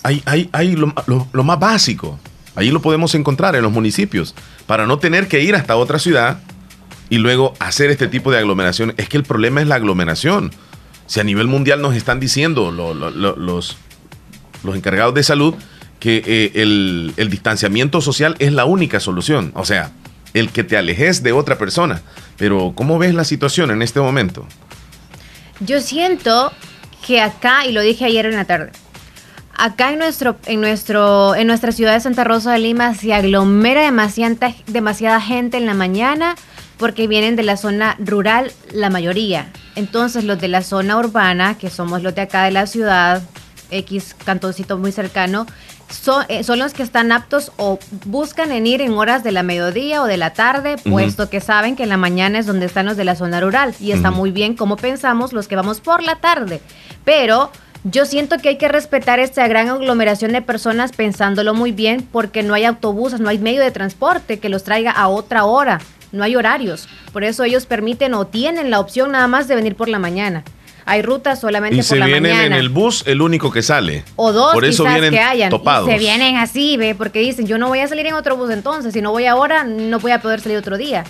Hay, 0.03 0.23
hay, 0.27 0.49
hay, 0.53 0.77
lo, 0.77 0.93
lo, 1.33 1.45
más 1.45 1.59
básico. 1.59 2.19
Ahí 2.55 2.71
lo 2.71 2.83
podemos 2.83 3.15
encontrar 3.15 3.57
en 3.57 3.63
los 3.63 3.73
municipios. 3.73 4.35
Para 4.67 4.87
no 4.87 4.99
tener 4.99 5.29
que 5.29 5.41
ir 5.41 5.55
hasta 5.55 5.77
otra 5.77 5.99
ciudad 5.99 6.41
y 7.09 7.19
luego 7.19 7.55
hacer 7.59 7.91
este 7.91 8.09
tipo 8.09 8.31
de 8.31 8.39
aglomeración. 8.39 8.95
Es 8.97 9.09
que 9.09 9.17
el 9.17 9.23
problema 9.23 9.63
es 9.63 9.67
la 9.67 9.77
aglomeración. 9.77 10.51
Si 11.07 11.21
a 11.21 11.25
nivel 11.25 11.47
mundial 11.47 11.81
nos 11.81 11.95
están 11.95 12.21
diciendo 12.21 12.71
los, 12.71 13.77
los 14.63 14.77
encargados 14.77 15.15
de 15.15 15.23
salud 15.23 15.55
que 16.01 16.23
eh, 16.27 16.53
el, 16.55 17.13
el, 17.17 17.31
distanciamiento 17.31 18.01
social 18.01 18.37
es 18.39 18.53
la 18.53 18.65
única 18.65 19.01
solución. 19.01 19.53
O 19.55 19.65
sea, 19.65 19.93
el 20.35 20.51
que 20.51 20.65
te 20.65 20.77
alejes 20.77 21.23
de 21.23 21.33
otra 21.33 21.59
persona. 21.59 22.03
Pero, 22.37 22.73
¿cómo 22.75 22.99
ves 22.99 23.15
la 23.15 23.25
situación 23.25 23.71
en 23.71 23.83
este 23.83 24.01
momento? 24.01 24.47
Yo 25.61 25.81
siento 25.81 26.53
que 27.07 27.21
acá, 27.21 27.67
y 27.67 27.73
lo 27.73 27.81
dije 27.81 28.05
ayer 28.05 28.27
en 28.27 28.37
la 28.37 28.45
tarde, 28.45 28.71
acá 29.57 29.93
en 29.93 29.99
nuestro, 29.99 30.37
en 30.47 30.61
nuestro, 30.61 31.35
en 31.35 31.47
nuestra 31.47 31.73
ciudad 31.73 31.95
de 31.95 32.01
Santa 32.01 32.25
Rosa 32.25 32.53
de 32.53 32.61
Lima 32.61 32.95
se 32.95 33.13
aglomera 33.13 33.83
demasiada, 33.83 34.55
demasiada 34.67 35.21
gente 35.21 35.57
en 35.57 35.67
la 35.67 35.75
mañana 35.75 36.37
porque 36.79 37.09
vienen 37.09 37.35
de 37.35 37.43
la 37.43 37.57
zona 37.57 37.97
rural 37.99 38.53
la 38.73 38.89
mayoría. 38.89 39.51
Entonces 39.75 40.25
los 40.25 40.41
de 40.41 40.47
la 40.47 40.63
zona 40.63 40.97
urbana, 40.97 41.59
que 41.59 41.71
somos 41.71 42.03
los 42.03 42.15
de 42.15 42.23
acá 42.23 42.45
de 42.45 42.53
la 42.53 42.67
ciudad, 42.67 43.23
X 43.71 44.15
cantoncito 44.25 44.79
muy 44.79 44.93
cercano, 44.93 45.47
son, 45.91 46.25
eh, 46.29 46.45
son, 46.45 46.59
los 46.59 46.73
que 46.73 46.83
están 46.83 47.13
aptos 47.13 47.53
o 47.57 47.79
buscan 48.05 48.53
en 48.53 48.67
ir 48.67 48.81
en 48.81 48.93
horas 48.93 49.25
de 49.25 49.33
la 49.33 49.43
mediodía 49.43 50.03
o 50.03 50.07
de 50.07 50.17
la 50.17 50.33
tarde, 50.33 50.77
puesto 50.77 51.31
que 51.31 51.41
saben 51.41 51.77
que 51.77 51.85
en 51.85 51.89
la 51.89 51.97
mañana 51.97 52.39
es 52.39 52.47
donde 52.47 52.67
están 52.67 52.87
los 52.87 52.97
de 52.97 53.05
la 53.05 53.17
zona 53.17 53.41
rural. 53.41 53.75
Y 53.81 53.93
está 53.93 54.11
muy 54.11 54.31
bien 54.31 54.55
como 54.55 54.77
pensamos 54.77 55.33
los 55.33 55.49
que 55.49 55.57
vamos 55.57 55.81
por 55.81 56.03
la 56.03 56.17
tarde. 56.17 56.61
Pero 57.05 57.51
yo 57.85 58.05
siento 58.05 58.39
que 58.39 58.51
hay 58.51 58.59
que 58.59 58.69
respetar 58.69 59.19
esta 59.19 59.47
gran 59.49 59.69
aglomeración 59.69 60.33
de 60.33 60.43
personas 60.43 60.93
pensándolo 60.93 61.55
muy 61.55 61.73
bien, 61.73 62.07
porque 62.11 62.43
no 62.43 62.55
hay 62.55 62.65
autobuses, 62.65 63.21
no 63.21 63.29
hay 63.29 63.39
medio 63.39 63.63
de 63.63 63.71
transporte 63.71 64.39
que 64.39 64.49
los 64.49 64.65
traiga 64.65 64.91
a 64.91 65.09
otra 65.09 65.45
hora 65.45 65.81
no 66.13 66.25
hay 66.25 66.37
horarios. 66.37 66.89
Por 67.13 67.25
eso 67.25 67.45
ellos 67.45 67.67
permiten 67.67 68.15
o 68.15 68.27
tienen 68.27 68.71
la 68.71 68.81
opción 68.81 69.13
nada 69.13 69.27
más 69.27 69.49
de 69.49 69.55
venir 69.55 69.77
por 69.77 69.89
la 69.89 69.99
mañana. 69.99 70.45
Hay 70.89 71.03
rutas 71.03 71.41
solamente 71.41 71.83
por 71.83 71.99
la 71.99 72.07
mañana. 72.07 72.19
Y 72.19 72.23
se 72.23 72.37
vienen 72.37 72.53
en 72.53 72.59
el 72.59 72.69
bus 72.69 73.03
el 73.07 73.23
único 73.23 73.51
que 73.51 73.63
sale. 73.63 74.05
O 74.17 74.33
dos 74.33 74.55
por 74.55 74.65
eso 74.65 74.85
vienen 74.85 75.11
que 75.11 75.21
hayan. 75.21 75.51
Topados. 75.51 75.89
Y 75.89 75.93
se 75.93 75.99
vienen 75.99 76.37
así, 76.37 76.77
ve, 76.77 76.95
porque 76.95 77.21
dicen, 77.21 77.47
yo 77.47 77.59
no 77.59 77.69
voy 77.69 77.81
a 77.81 77.89
salir 77.89 78.07
en 78.07 78.15
otro 78.15 78.37
bus 78.37 78.51
entonces, 78.51 78.93
si 78.93 79.01
no 79.01 79.11
voy 79.11 79.27
ahora, 79.27 79.65
no 79.65 79.99
voy 80.01 80.13
a 80.13 80.21
poder 80.21 80.41
salir 80.41 80.59
otro 80.59 80.79
día. 80.79 81.05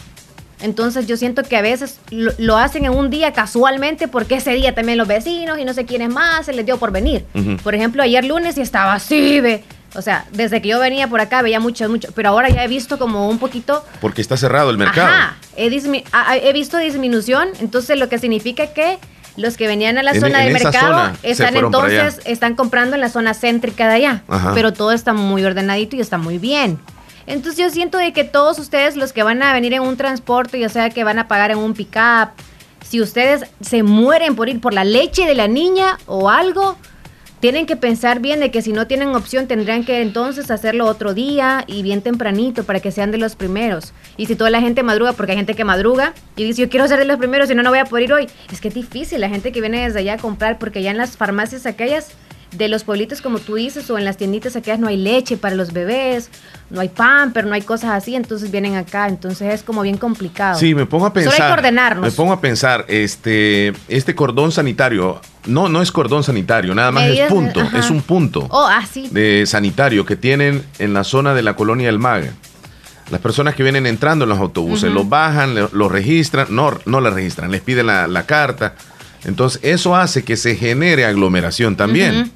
Entonces 0.60 1.06
yo 1.06 1.16
siento 1.16 1.44
que 1.44 1.56
a 1.56 1.62
veces 1.62 2.00
lo, 2.10 2.56
hacen 2.56 2.84
en 2.84 2.92
un 2.92 3.10
día 3.10 3.32
casualmente 3.32 4.08
porque 4.08 4.36
ese 4.36 4.54
día 4.54 4.74
también 4.74 4.98
los 4.98 5.06
vecinos 5.06 5.58
y 5.58 5.64
no 5.64 5.72
sé 5.72 5.86
quiénes 5.86 6.08
más 6.08 6.46
se 6.46 6.52
les 6.52 6.66
dio 6.66 6.78
por 6.78 6.90
venir. 6.90 7.24
Por 7.62 7.76
ejemplo, 7.76 8.02
ayer 8.02 8.24
lunes 8.24 8.58
y 8.58 8.62
estaba 8.62 8.94
así, 8.94 9.40
ve 9.40 9.62
o 9.94 10.02
sea, 10.02 10.26
desde 10.32 10.60
que 10.60 10.68
yo 10.68 10.78
venía 10.78 11.08
por 11.08 11.20
acá 11.20 11.40
veía 11.42 11.60
mucho, 11.60 11.88
mucho, 11.88 12.08
pero 12.14 12.30
ahora 12.30 12.48
ya 12.50 12.62
he 12.62 12.68
visto 12.68 12.98
como 12.98 13.28
un 13.28 13.38
poquito... 13.38 13.84
Porque 14.00 14.20
está 14.20 14.36
cerrado 14.36 14.70
el 14.70 14.76
mercado. 14.76 15.08
Ajá, 15.08 15.36
he, 15.56 16.52
visto 16.52 16.78
disminución, 16.78 17.48
entonces 17.60 17.98
lo 17.98 18.08
que 18.08 18.18
significa 18.18 18.68
que 18.68 18.98
los 19.38 19.56
que 19.56 19.66
venían 19.66 19.96
a 19.98 20.02
la 20.02 20.14
zona 20.14 20.40
del 20.40 20.52
mercado 20.52 21.16
están 21.22 21.56
entonces, 21.56 22.20
están 22.24 22.56
comprando 22.56 22.96
en 22.96 23.00
la 23.00 23.08
zona 23.08 23.34
céntrica 23.34 23.88
de 23.88 23.94
allá, 23.94 24.22
pero 24.52 24.72
todo 24.72 24.92
está 24.92 25.12
muy 25.12 25.44
ordenadito 25.44 25.96
y 25.96 26.00
está 26.00 26.18
muy 26.18 26.38
bien. 26.38 26.78
Entonces 27.26 27.58
yo 27.58 27.70
siento 27.70 27.98
de 27.98 28.12
que 28.12 28.24
todos 28.24 28.58
ustedes, 28.58 28.96
los 28.96 29.12
que 29.12 29.22
van 29.22 29.42
a 29.42 29.52
venir 29.52 29.74
en 29.74 29.82
un 29.82 29.96
transporte, 29.96 30.58
ya 30.58 30.68
sea 30.68 30.90
que 30.90 31.04
van 31.04 31.18
a 31.18 31.28
pagar 31.28 31.50
en 31.50 31.58
un 31.58 31.74
pick-up, 31.74 32.30
si 32.86 33.00
ustedes 33.00 33.44
se 33.60 33.82
mueren 33.82 34.34
por 34.34 34.48
ir 34.48 34.60
por 34.60 34.74
la 34.74 34.84
leche 34.84 35.26
de 35.26 35.34
la 35.34 35.46
niña 35.46 35.98
o 36.06 36.30
algo, 36.30 36.76
tienen 37.40 37.66
que 37.66 37.76
pensar 37.76 38.20
bien 38.20 38.40
de 38.40 38.50
que 38.50 38.62
si 38.62 38.72
no 38.72 38.86
tienen 38.86 39.08
opción 39.08 39.46
tendrían 39.46 39.84
que 39.84 40.02
entonces 40.02 40.50
hacerlo 40.50 40.86
otro 40.86 41.14
día 41.14 41.64
y 41.66 41.82
bien 41.82 42.02
tempranito 42.02 42.64
para 42.64 42.80
que 42.80 42.90
sean 42.90 43.10
de 43.10 43.18
los 43.18 43.36
primeros. 43.36 43.92
Y 44.16 44.26
si 44.26 44.36
toda 44.36 44.50
la 44.50 44.60
gente 44.60 44.82
madruga, 44.82 45.12
porque 45.12 45.32
hay 45.32 45.38
gente 45.38 45.54
que 45.54 45.64
madruga 45.64 46.14
y 46.36 46.44
dice 46.44 46.62
yo 46.62 46.68
quiero 46.68 46.88
ser 46.88 46.98
de 46.98 47.04
los 47.04 47.18
primeros 47.18 47.50
y 47.50 47.54
no, 47.54 47.62
no 47.62 47.70
voy 47.70 47.78
a 47.78 47.84
poder 47.84 48.04
ir 48.04 48.12
hoy, 48.12 48.26
es 48.50 48.60
que 48.60 48.68
es 48.68 48.74
difícil 48.74 49.20
la 49.20 49.28
gente 49.28 49.52
que 49.52 49.60
viene 49.60 49.84
desde 49.84 50.00
allá 50.00 50.14
a 50.14 50.18
comprar 50.18 50.58
porque 50.58 50.82
ya 50.82 50.90
en 50.90 50.96
las 50.96 51.16
farmacias 51.16 51.66
aquellas 51.66 52.14
de 52.52 52.68
los 52.68 52.84
pueblitos, 52.84 53.20
como 53.20 53.38
tú 53.38 53.56
dices, 53.56 53.90
o 53.90 53.98
en 53.98 54.04
las 54.04 54.16
tienditas 54.16 54.56
aquellas 54.56 54.78
no 54.78 54.88
hay 54.88 54.96
leche 54.96 55.36
para 55.36 55.54
los 55.54 55.72
bebés, 55.72 56.30
no 56.70 56.80
hay 56.80 56.88
pan, 56.88 57.32
pero 57.32 57.46
no 57.46 57.54
hay 57.54 57.62
cosas 57.62 57.90
así, 57.90 58.14
entonces 58.14 58.50
vienen 58.50 58.74
acá, 58.74 59.06
entonces 59.06 59.52
es 59.52 59.62
como 59.62 59.82
bien 59.82 59.98
complicado. 59.98 60.58
Sí, 60.58 60.74
me 60.74 60.86
pongo 60.86 61.06
a 61.06 61.12
pensar. 61.12 61.34
Solo 61.34 61.44
hay 61.44 61.50
que 61.50 61.58
ordenarnos. 61.60 62.04
Me 62.04 62.12
pongo 62.12 62.32
a 62.32 62.40
pensar, 62.40 62.84
este, 62.88 63.72
este 63.88 64.14
cordón 64.14 64.50
sanitario, 64.50 65.20
no, 65.48 65.68
no 65.68 65.82
es 65.82 65.90
cordón 65.90 66.22
sanitario, 66.22 66.74
nada 66.74 66.92
más 66.92 67.04
es 67.04 67.28
punto, 67.28 67.60
es 67.74 67.90
un 67.90 68.02
punto 68.02 68.46
oh, 68.50 68.66
ah, 68.68 68.84
de 69.10 69.44
sanitario 69.46 70.04
que 70.06 70.16
tienen 70.16 70.64
en 70.78 70.94
la 70.94 71.04
zona 71.04 71.34
de 71.34 71.42
la 71.42 71.56
colonia 71.56 71.86
del 71.86 71.98
Maga. 71.98 72.32
Las 73.10 73.20
personas 73.20 73.54
que 73.54 73.62
vienen 73.62 73.86
entrando 73.86 74.24
en 74.24 74.28
los 74.28 74.38
autobuses, 74.38 74.92
los 74.92 75.08
bajan, 75.08 75.54
los 75.54 75.90
registran, 75.90 76.48
no, 76.50 76.78
no 76.84 77.00
la 77.00 77.08
registran, 77.08 77.50
les 77.50 77.62
piden 77.62 77.86
la, 77.86 78.24
carta. 78.26 78.74
Entonces, 79.24 79.60
eso 79.64 79.96
hace 79.96 80.22
que 80.24 80.36
se 80.36 80.56
genere 80.56 81.06
aglomeración 81.06 81.74
también. 81.74 82.30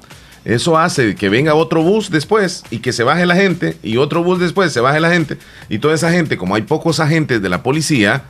Eso 0.45 0.77
hace 0.77 1.15
que 1.15 1.29
venga 1.29 1.53
otro 1.53 1.83
bus 1.83 2.09
después 2.09 2.63
y 2.71 2.79
que 2.79 2.91
se 2.91 3.03
baje 3.03 3.25
la 3.25 3.35
gente 3.35 3.77
y 3.83 3.97
otro 3.97 4.23
bus 4.23 4.39
después 4.39 4.73
se 4.73 4.81
baje 4.81 4.99
la 4.99 5.09
gente 5.09 5.37
y 5.69 5.77
toda 5.77 5.93
esa 5.93 6.11
gente, 6.11 6.37
como 6.37 6.55
hay 6.55 6.63
pocos 6.63 6.99
agentes 6.99 7.41
de 7.41 7.47
la 7.47 7.63
policía, 7.63 8.23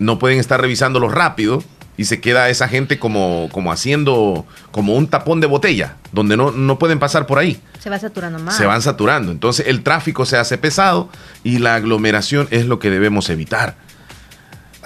no 0.00 0.18
pueden 0.18 0.40
estar 0.40 0.60
revisándolo 0.60 1.08
rápido 1.08 1.62
y 1.96 2.04
se 2.06 2.20
queda 2.20 2.48
esa 2.48 2.68
gente 2.68 2.98
como, 2.98 3.48
como 3.52 3.70
haciendo 3.70 4.46
como 4.70 4.94
un 4.94 5.08
tapón 5.08 5.40
de 5.40 5.46
botella, 5.46 5.96
donde 6.12 6.36
no, 6.36 6.50
no 6.50 6.78
pueden 6.78 6.98
pasar 6.98 7.26
por 7.26 7.38
ahí. 7.38 7.60
Se 7.78 7.90
va 7.90 7.98
saturando 7.98 8.38
más. 8.38 8.56
Se 8.56 8.66
van 8.66 8.82
saturando. 8.82 9.30
Entonces 9.30 9.66
el 9.68 9.82
tráfico 9.82 10.26
se 10.26 10.36
hace 10.36 10.58
pesado 10.58 11.08
y 11.44 11.58
la 11.58 11.76
aglomeración 11.76 12.48
es 12.50 12.66
lo 12.66 12.78
que 12.78 12.90
debemos 12.90 13.30
evitar. 13.30 13.76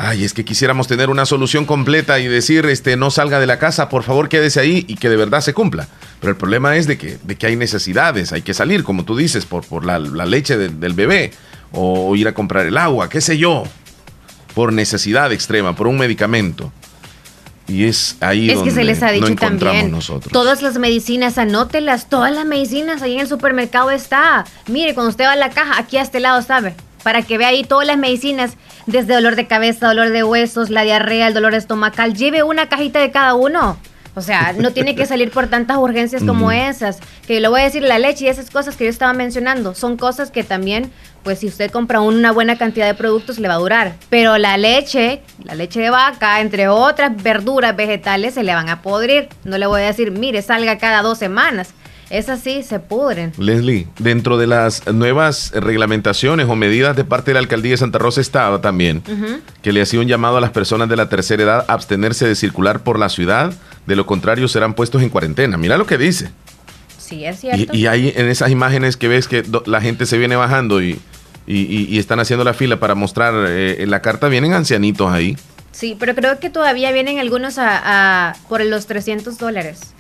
Ay, 0.00 0.22
es 0.22 0.32
que 0.32 0.44
quisiéramos 0.44 0.86
tener 0.86 1.10
una 1.10 1.26
solución 1.26 1.64
completa 1.64 2.20
y 2.20 2.28
decir, 2.28 2.64
este, 2.66 2.96
no 2.96 3.10
salga 3.10 3.40
de 3.40 3.48
la 3.48 3.58
casa, 3.58 3.88
por 3.88 4.04
favor 4.04 4.28
quédese 4.28 4.60
ahí 4.60 4.84
y 4.86 4.94
que 4.94 5.08
de 5.08 5.16
verdad 5.16 5.40
se 5.40 5.54
cumpla. 5.54 5.88
Pero 6.20 6.30
el 6.30 6.36
problema 6.36 6.76
es 6.76 6.86
de 6.86 6.96
que, 6.96 7.18
de 7.24 7.34
que 7.34 7.46
hay 7.46 7.56
necesidades, 7.56 8.32
hay 8.32 8.42
que 8.42 8.54
salir, 8.54 8.84
como 8.84 9.04
tú 9.04 9.16
dices, 9.16 9.44
por, 9.44 9.66
por 9.66 9.84
la, 9.84 9.98
leche 9.98 10.56
del 10.56 10.94
bebé 10.94 11.32
o 11.72 12.14
ir 12.14 12.28
a 12.28 12.32
comprar 12.32 12.66
el 12.66 12.78
agua, 12.78 13.08
qué 13.08 13.20
sé 13.20 13.38
yo, 13.38 13.64
por 14.54 14.72
necesidad 14.72 15.32
extrema, 15.32 15.74
por 15.74 15.88
un 15.88 15.98
medicamento. 15.98 16.72
Y 17.68 17.85
es 17.85 18.16
ahí 18.20 18.50
es 18.50 18.59
que 18.61 18.70
se 18.70 18.83
les 18.83 19.02
ha 19.02 19.11
dicho 19.11 19.35
también 19.35 19.90
nosotros. 19.90 20.33
todas 20.33 20.62
las 20.62 20.78
medicinas 20.78 21.37
anótelas 21.37 22.09
todas 22.09 22.33
las 22.33 22.46
medicinas 22.46 23.02
ahí 23.02 23.14
en 23.14 23.20
el 23.20 23.28
supermercado 23.28 23.90
está. 23.90 24.44
Mire 24.66 24.94
cuando 24.94 25.11
usted 25.11 25.24
va 25.24 25.33
a 25.33 25.37
la 25.37 25.50
caja 25.50 25.78
aquí 25.78 25.98
a 25.98 26.02
este 26.02 26.18
lado 26.20 26.40
sabe 26.42 26.74
para 27.02 27.22
que 27.22 27.38
vea 27.38 27.48
ahí 27.48 27.64
todas 27.64 27.87
las 27.87 27.98
medicinas 27.98 28.54
desde 28.87 29.14
dolor 29.14 29.37
de 29.37 29.46
cabeza 29.46 29.88
dolor 29.88 30.09
de 30.09 30.24
huesos 30.24 30.70
la 30.70 30.83
diarrea 30.83 31.28
el 31.28 31.35
dolor 31.35 31.54
estomacal. 31.54 32.14
Lleve 32.14 32.42
una 32.42 32.68
cajita 32.68 33.00
de 33.00 33.11
cada 33.11 33.35
uno 33.35 33.78
o 34.18 34.20
sea, 34.20 34.52
no 34.59 34.72
tiene 34.72 34.96
que 34.96 35.07
salir 35.07 35.31
por 35.31 35.46
tantas 35.46 35.78
urgencias 35.78 36.24
como 36.24 36.50
esas. 36.50 36.98
Que 37.26 37.40
le 37.40 37.48
voy 37.48 37.61
a 37.61 37.64
decir, 37.64 37.83
la 37.83 37.98
leche 37.98 38.24
y 38.24 38.28
esas 38.28 38.50
cosas 38.50 38.76
que 38.76 38.85
yo 38.85 38.90
estaba 38.90 39.12
mencionando, 39.12 39.74
son 39.74 39.96
cosas 39.96 40.31
que 40.31 40.42
también, 40.42 40.90
pues 41.28 41.40
si 41.40 41.46
usted 41.46 41.70
compra 41.70 42.00
una 42.00 42.32
buena 42.32 42.56
cantidad 42.56 42.86
de 42.86 42.94
productos, 42.94 43.38
le 43.38 43.48
va 43.48 43.54
a 43.54 43.58
durar. 43.58 43.96
Pero 44.08 44.38
la 44.38 44.56
leche, 44.56 45.20
la 45.44 45.54
leche 45.54 45.78
de 45.78 45.90
vaca, 45.90 46.40
entre 46.40 46.68
otras 46.68 47.22
verduras, 47.22 47.76
vegetales, 47.76 48.32
se 48.32 48.42
le 48.42 48.54
van 48.54 48.70
a 48.70 48.80
podrir. 48.80 49.28
No 49.44 49.58
le 49.58 49.66
voy 49.66 49.82
a 49.82 49.88
decir, 49.88 50.10
mire, 50.10 50.40
salga 50.40 50.78
cada 50.78 51.02
dos 51.02 51.18
semanas. 51.18 51.74
Es 52.08 52.30
así, 52.30 52.62
se 52.62 52.80
pudren. 52.80 53.34
Leslie, 53.36 53.88
dentro 53.98 54.38
de 54.38 54.46
las 54.46 54.90
nuevas 54.90 55.52
reglamentaciones 55.54 56.48
o 56.48 56.56
medidas 56.56 56.96
de 56.96 57.04
parte 57.04 57.32
de 57.32 57.34
la 57.34 57.40
alcaldía 57.40 57.72
de 57.72 57.76
Santa 57.76 57.98
Rosa 57.98 58.22
estaba 58.22 58.62
también 58.62 59.02
que 59.60 59.74
le 59.74 59.82
hacía 59.82 60.00
un 60.00 60.06
llamado 60.06 60.38
a 60.38 60.40
las 60.40 60.52
personas 60.52 60.88
de 60.88 60.96
la 60.96 61.10
tercera 61.10 61.42
edad 61.42 61.66
a 61.68 61.74
abstenerse 61.74 62.26
de 62.26 62.36
circular 62.36 62.82
por 62.82 62.98
la 62.98 63.10
ciudad, 63.10 63.52
de 63.84 63.96
lo 63.96 64.06
contrario 64.06 64.48
serán 64.48 64.72
puestos 64.72 65.02
en 65.02 65.10
cuarentena. 65.10 65.58
Mira 65.58 65.76
lo 65.76 65.84
que 65.84 65.98
dice. 65.98 66.30
Sí, 66.96 67.26
es 67.26 67.40
cierto. 67.40 67.76
Y, 67.76 67.86
hay 67.86 68.14
en 68.16 68.28
esas 68.28 68.50
imágenes 68.50 68.96
que 68.96 69.08
ves 69.08 69.28
que 69.28 69.42
la 69.66 69.82
gente 69.82 70.06
se 70.06 70.16
viene 70.16 70.36
bajando 70.36 70.82
y, 70.82 70.98
y 71.50 71.98
están 71.98 72.20
haciendo 72.20 72.44
la 72.44 72.52
fila 72.52 72.78
para 72.78 72.94
mostrar 72.94 73.32
eh, 73.48 73.84
la 73.88 74.02
carta, 74.02 74.28
vienen 74.28 74.52
ancianitos 74.52 75.11
ahí. 75.11 75.37
Sí, 75.72 75.96
pero 75.98 76.14
creo 76.14 76.38
que 76.40 76.50
todavía 76.50 76.92
vienen 76.92 77.18
algunos 77.18 77.58
a, 77.58 78.30
a 78.30 78.37
por 78.48 78.64
los 78.64 78.87
300 78.87 79.38
dólares 79.38 79.94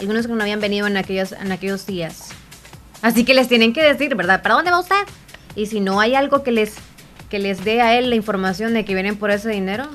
algunos 0.00 0.26
que 0.26 0.32
no 0.32 0.42
habían 0.42 0.60
venido 0.60 0.86
en 0.86 0.96
aquellos, 0.96 1.32
en 1.32 1.52
aquellos 1.52 1.86
días. 1.86 2.30
Así 3.02 3.24
que 3.24 3.34
les 3.34 3.48
tienen 3.48 3.72
que 3.72 3.82
decir, 3.82 4.14
¿verdad? 4.14 4.42
¿Para 4.42 4.56
dónde 4.56 4.70
va 4.70 4.80
usted? 4.80 5.04
Y 5.54 5.66
si 5.66 5.80
no 5.80 6.00
hay 6.00 6.14
algo 6.14 6.42
que 6.42 6.52
les, 6.52 6.74
que 7.28 7.38
les 7.38 7.64
dé 7.64 7.80
a 7.80 7.98
él 7.98 8.10
la 8.10 8.16
información 8.16 8.74
de 8.74 8.84
que 8.84 8.94
vienen 8.94 9.16
por 9.16 9.30
ese 9.30 9.50
dinero. 9.50 9.86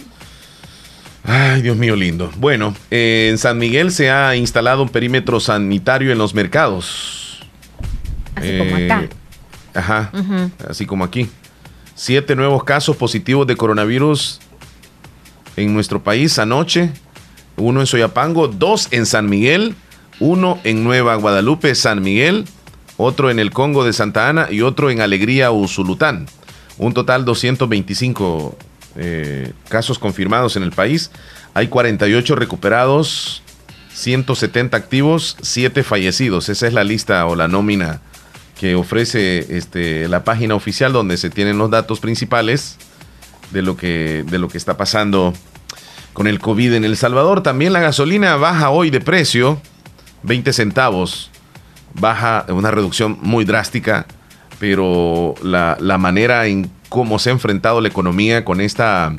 Ay, 1.23 1.61
Dios 1.61 1.75
mío 1.75 1.95
lindo. 1.95 2.31
Bueno, 2.37 2.75
en 2.91 3.37
San 3.37 3.57
Miguel 3.57 3.91
se 3.91 4.11
ha 4.11 4.35
instalado 4.35 4.83
un 4.83 4.89
perímetro 4.89 5.39
sanitario 5.39 6.11
en 6.11 6.17
los 6.17 6.33
mercados. 6.33 7.43
Así 8.35 8.57
como 8.57 8.75
acá. 8.75 9.07
Ajá, 9.75 10.11
así 10.67 10.85
como 10.85 11.03
aquí. 11.03 11.29
Siete 11.93 12.35
nuevos 12.35 12.63
casos 12.63 12.95
positivos 12.95 13.45
de 13.45 13.55
coronavirus 13.55 14.39
en 15.55 15.73
nuestro 15.73 16.01
país 16.01 16.39
anoche. 16.39 16.91
Uno 17.57 17.79
en 17.81 17.87
Soyapango, 17.87 18.47
dos 18.47 18.87
en 18.91 19.05
San 19.05 19.29
Miguel 19.29 19.75
uno 20.19 20.59
en 20.63 20.83
Nueva 20.83 21.15
Guadalupe, 21.15 21.75
San 21.75 22.01
Miguel, 22.01 22.45
otro 22.97 23.29
en 23.29 23.39
el 23.39 23.51
Congo 23.51 23.83
de 23.83 23.93
Santa 23.93 24.29
Ana 24.29 24.47
y 24.49 24.61
otro 24.61 24.89
en 24.89 25.01
Alegría, 25.01 25.51
Usulután. 25.51 26.27
Un 26.77 26.93
total 26.93 27.25
225 27.25 28.57
eh, 28.97 29.51
casos 29.69 29.99
confirmados 29.99 30.55
en 30.55 30.63
el 30.63 30.71
país. 30.71 31.11
Hay 31.53 31.67
48 31.67 32.35
recuperados, 32.35 33.41
170 33.93 34.75
activos, 34.75 35.37
7 35.41 35.83
fallecidos. 35.83 36.49
Esa 36.49 36.67
es 36.67 36.73
la 36.73 36.83
lista 36.83 37.25
o 37.25 37.35
la 37.35 37.47
nómina 37.47 38.01
que 38.59 38.75
ofrece 38.75 39.57
este, 39.57 40.07
la 40.07 40.23
página 40.23 40.55
oficial 40.55 40.93
donde 40.93 41.17
se 41.17 41.29
tienen 41.29 41.57
los 41.57 41.69
datos 41.69 41.99
principales 41.99 42.77
de 43.51 43.61
lo 43.61 43.77
que, 43.77 44.23
de 44.27 44.39
lo 44.39 44.47
que 44.47 44.57
está 44.57 44.77
pasando 44.77 45.33
con 46.13 46.27
el 46.27 46.39
COVID 46.39 46.73
en 46.73 46.85
El 46.85 46.97
Salvador. 46.97 47.43
También 47.43 47.73
la 47.73 47.81
gasolina 47.81 48.37
baja 48.37 48.69
hoy 48.69 48.89
de 48.89 49.01
precio. 49.01 49.61
20 50.23 50.53
centavos, 50.53 51.29
baja 51.93 52.45
una 52.49 52.71
reducción 52.71 53.17
muy 53.21 53.45
drástica, 53.45 54.07
pero 54.59 55.35
la, 55.43 55.97
manera 55.99 56.47
en 56.47 56.71
cómo 56.89 57.19
se 57.19 57.29
ha 57.29 57.33
enfrentado 57.33 57.81
la 57.81 57.89
economía 57.89 58.43
con 58.43 58.59
esta 58.59 59.13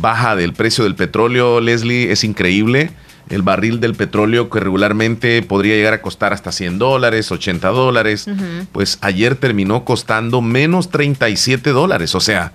baja 0.00 0.34
del 0.36 0.54
precio 0.54 0.84
del 0.84 0.94
petróleo, 0.94 1.60
Leslie, 1.60 2.10
es 2.10 2.24
increíble. 2.24 2.90
El 3.28 3.42
barril 3.42 3.80
del 3.80 3.94
petróleo 3.94 4.48
que 4.50 4.60
regularmente 4.60 5.42
podría 5.42 5.74
llegar 5.74 5.94
a 5.94 6.02
costar 6.02 6.32
hasta 6.32 6.52
100 6.52 6.78
dólares, 6.78 7.32
80 7.32 7.68
dólares, 7.68 8.26
pues 8.72 8.98
ayer 9.00 9.34
terminó 9.34 9.84
costando 9.84 10.42
menos 10.42 10.90
37 10.90 11.70
dólares. 11.70 12.14
O 12.14 12.20
sea, 12.20 12.52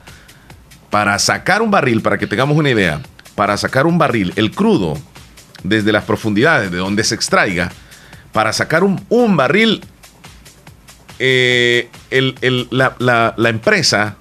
para 0.89 1.17
sacar 1.19 1.61
un 1.61 1.71
barril, 1.71 2.01
para 2.01 2.17
que 2.17 2.27
tengamos 2.27 2.57
una 2.57 2.69
idea, 2.69 3.01
para 3.35 3.57
sacar 3.57 3.85
un 3.85 3.97
barril, 3.97 4.33
el 4.35 4.51
crudo, 4.51 4.97
desde 5.63 5.91
las 5.91 6.05
profundidades 6.05 6.71
de 6.71 6.77
donde 6.77 7.03
se 7.03 7.15
extraiga, 7.15 7.71
para 8.31 8.53
sacar 8.53 8.83
un, 8.83 9.35
barril, 9.35 9.81
eh, 11.19 11.89
la, 12.69 13.49
empresa 13.49 14.15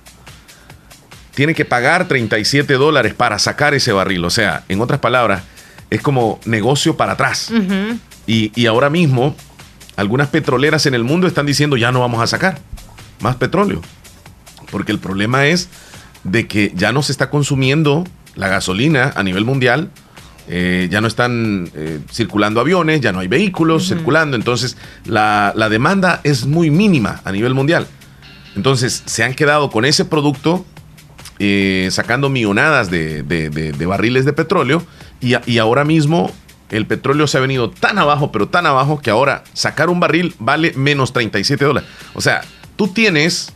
tiene 1.35 1.55
que 1.55 1.65
pagar 1.65 2.09
37 2.09 2.75
dólares 2.75 3.15
para 3.15 3.39
sacar 3.39 3.75
ese 3.75 3.93
barril. 3.93 4.25
O 4.25 4.31
sea, 4.31 4.65
en 4.69 4.81
otras 4.81 5.01
palabras, 5.01 5.43
es 5.90 6.00
como 6.00 6.40
negocio 6.44 6.96
para 6.96 7.12
atrás. 7.12 7.53
y, 8.26 8.53
y 8.55 8.66
ahora 8.66 8.90
mismo, 8.90 9.37
algunas 9.96 10.29
petroleras 10.29 10.87
en 10.87 10.94
el 10.94 11.05
mundo 11.05 11.26
están 11.26 11.46
diciendo 11.46 11.76
ya 11.76 11.92
no 11.92 12.00
vamos 12.00 12.22
a 12.22 12.26
sacar 12.26 12.61
más 13.20 13.37
petróleo. 13.37 13.83
Porque 14.70 14.92
el 14.92 14.98
problema 14.98 15.46
es 15.46 15.68
de 16.24 16.46
que 16.46 16.72
ya 16.74 16.92
no 16.92 17.03
se 17.03 17.12
está 17.12 17.31
consumiendo 17.31 18.05
la 18.37 18.48
gasolina 18.48 19.12
a 19.16 19.22
nivel 19.22 19.44
mundial 19.44 19.90
eh, 20.53 20.88
ya 20.90 21.00
no 21.00 21.07
están 21.07 21.70
eh, 21.76 22.00
circulando 22.11 22.61
aviones, 22.61 23.00
ya 23.00 23.12
no 23.12 23.20
hay 23.20 23.29
vehículos 23.29 23.87
circulando, 23.87 24.37
entonces 24.37 24.76
la, 25.05 25.53
demanda 25.70 26.20
es 26.24 26.44
muy 26.44 26.70
mínima 26.70 27.20
a 27.24 27.31
nivel 27.31 27.55
mundial. 27.55 27.87
Entonces 28.57 29.05
se 29.07 29.22
han 29.22 29.35
quedado 29.35 29.70
con 29.70 29.85
ese 29.85 30.05
producto 30.05 30.66
eh, 31.38 31.87
sacando 31.92 32.31
millonadas 32.31 32.90
de, 32.90 33.22
barriles 33.87 34.24
de 34.24 34.33
petróleo 34.33 34.83
y, 35.20 35.35
y, 35.50 35.59
ahora 35.59 35.85
mismo 35.85 36.30
el 36.70 36.87
petróleo 36.87 37.26
se 37.26 37.38
ha 37.38 37.40
venido 37.40 37.70
tan 37.70 37.98
abajo, 37.98 38.30
pero 38.33 38.48
tan 38.48 38.66
abajo 38.66 39.00
que 39.00 39.11
ahora 39.11 39.44
sacar 39.52 39.90
un 39.90 40.00
barril 40.00 40.35
vale 40.38 40.72
menos 40.76 41.12
37 41.12 41.64
dólares. 41.64 41.88
O 42.14 42.20
sea, 42.20 42.42
tú 42.76 42.88
tienes 42.88 43.52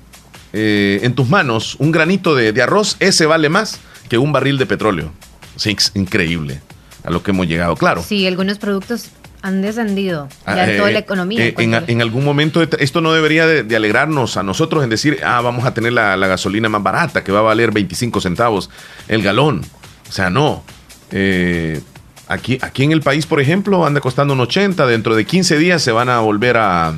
en 0.53 1.15
tus 1.15 1.29
manos 1.29 1.75
un 1.81 1.91
granito 1.91 2.37
de, 2.37 2.63
arroz, 2.63 2.97
ese 3.01 3.27
vale 3.27 3.49
más 3.49 3.81
que 4.09 4.19
un 4.19 4.33
barril 4.33 4.57
de 4.57 4.67
petróleo. 4.67 5.13
es 5.57 5.93
increíble 5.95 6.61
a 7.05 7.11
lo 7.11 7.23
que 7.23 7.31
hemos 7.31 7.47
llegado, 7.47 7.77
claro. 7.77 8.03
Sí, 8.03 8.27
algunos 8.27 8.59
productos 8.59 9.11
han 9.43 9.61
descendido 9.61 10.27
ya 10.47 10.71
en 10.71 10.79
toda 10.79 10.91
la 10.91 10.99
economía. 10.99 11.45
Eh, 11.45 11.55
en, 11.59 12.01
algún 12.01 12.25
momento 12.25 12.63
esto 12.63 13.03
no 13.03 13.13
debería 13.13 13.47
de, 13.47 13.77
alegrarnos 13.77 14.39
a 14.39 14.43
nosotros 14.43 14.83
en 14.83 14.89
decir, 14.89 15.21
ah, 15.23 15.43
vamos 15.43 15.67
a 15.67 15.75
tener 15.75 15.93
la, 15.93 16.17
gasolina 16.17 16.71
más 16.71 16.83
barata, 16.83 17.23
que 17.23 17.31
va 17.31 17.41
a 17.41 17.43
valer 17.43 17.71
25 17.71 18.23
centavos 18.23 18.71
el 19.07 19.23
galón. 19.23 19.61
O 20.09 20.13
sea, 20.13 20.31
no. 20.31 20.65
Eh, 21.11 21.81
aquí, 22.29 22.59
aquí 22.63 22.85
en 22.85 22.93
el 22.93 23.01
país, 23.01 23.27
por 23.27 23.41
ejemplo, 23.41 23.87
anda 23.87 24.01
costando 24.01 24.35
un 24.35 24.41
80, 24.41 24.87
dentro 24.87 25.15
de 25.15 25.25
15 25.25 25.59
días 25.59 25.83
se 25.83 25.93
van 25.93 26.09
a 26.09 26.21
volver 26.21 26.57
a, 26.57 26.95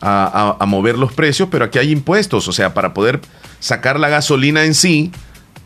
a, 0.00 0.64
mover 0.66 0.98
los 0.98 1.12
precios, 1.12 1.48
pero 1.50 1.64
aquí 1.64 1.78
hay 1.78 1.90
impuestos, 1.90 2.48
o 2.48 2.52
sea, 2.52 2.74
para 2.74 2.94
poder 2.94 3.20
sacar 3.58 4.00
la 4.00 4.08
gasolina 4.08 4.64
en 4.64 4.74
sí, 4.74 5.12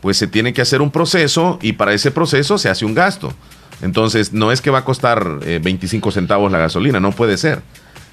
pues 0.01 0.17
se 0.17 0.27
tiene 0.27 0.53
que 0.53 0.61
hacer 0.61 0.81
un 0.81 0.91
proceso 0.91 1.57
y 1.61 1.73
para 1.73 1.93
ese 1.93 2.11
proceso 2.11 2.57
se 2.57 2.69
hace 2.69 2.85
un 2.85 2.93
gasto. 2.93 3.33
Entonces, 3.81 4.33
no 4.33 4.51
es 4.51 4.61
que 4.61 4.69
va 4.69 4.79
a 4.79 4.85
costar 4.85 5.39
25 5.39 6.09
eh, 6.09 6.11
centavos 6.11 6.51
la 6.51 6.59
gasolina, 6.59 6.99
no 6.99 7.11
puede 7.11 7.37
ser. 7.37 7.61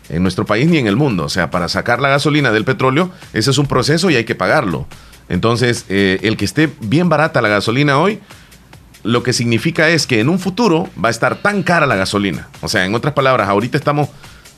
En 0.09 0.23
nuestro 0.23 0.45
país 0.45 0.69
ni 0.69 0.79
en 0.79 0.87
el 0.87 0.97
mundo. 0.97 1.25
O 1.25 1.29
sea, 1.29 1.51
para 1.51 1.69
sacar 1.69 2.01
la 2.01 2.09
gasolina 2.09 2.51
del 2.51 2.65
petróleo, 2.65 3.11
ese 3.33 3.51
es 3.51 3.59
un 3.59 3.67
proceso 3.67 4.11
y 4.11 4.17
hay 4.17 4.25
que 4.25 4.35
pagarlo. 4.35 4.87
Entonces, 5.29 5.87
eh, 5.89 6.19
el 6.23 6.37
que 6.37 6.45
esté 6.45 6.71
bien 6.81 7.09
barata 7.09 7.41
la 7.41 7.49
gasolina 7.49 7.99
hoy, 7.99 8.21
lo 9.05 9.23
que 9.23 9.33
significa 9.33 9.89
es 9.89 10.07
que 10.07 10.21
en 10.21 10.29
un 10.29 10.39
futuro 10.39 10.89
va 11.03 11.09
a 11.09 11.11
estar 11.11 11.37
tan 11.37 11.63
cara 11.63 11.87
la 11.87 11.97
gasolina. 11.97 12.49
O 12.61 12.69
sea, 12.69 12.85
en 12.85 12.95
otras 12.95 13.15
palabras, 13.15 13.49
ahorita 13.49 13.79
estamos 13.79 14.09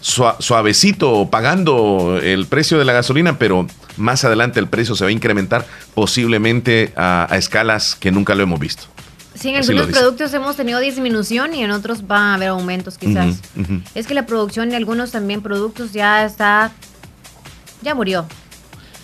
suavecito 0.00 1.30
pagando 1.30 2.18
el 2.22 2.46
precio 2.46 2.78
de 2.78 2.84
la 2.84 2.92
gasolina, 2.92 3.38
pero 3.38 3.66
más 3.96 4.24
adelante 4.24 4.60
el 4.60 4.68
precio 4.68 4.94
se 4.94 5.04
va 5.04 5.08
a 5.08 5.12
incrementar 5.12 5.66
posiblemente 5.94 6.92
a, 6.94 7.26
escalas 7.32 7.94
que 7.94 8.10
nunca 8.10 8.34
lo 8.34 8.42
hemos 8.42 8.60
visto. 8.60 8.84
Sí, 9.34 9.48
en 9.48 9.56
algunos 9.56 9.86
productos 9.86 10.32
hemos 10.34 10.56
tenido 10.56 10.78
disminución 10.78 11.54
y 11.54 11.64
en 11.64 11.70
otros 11.70 12.04
va 12.08 12.32
a 12.32 12.34
haber 12.34 12.48
aumentos 12.48 12.98
quizás. 12.98 13.40
Es 13.94 14.06
que 14.06 14.14
la 14.14 14.26
producción 14.26 14.68
de 14.68 14.76
algunos 14.76 15.10
también 15.10 15.40
productos 15.40 15.92
ya 15.92 16.24
está, 16.24 16.70
ya 17.82 17.94
murió. 17.94 18.26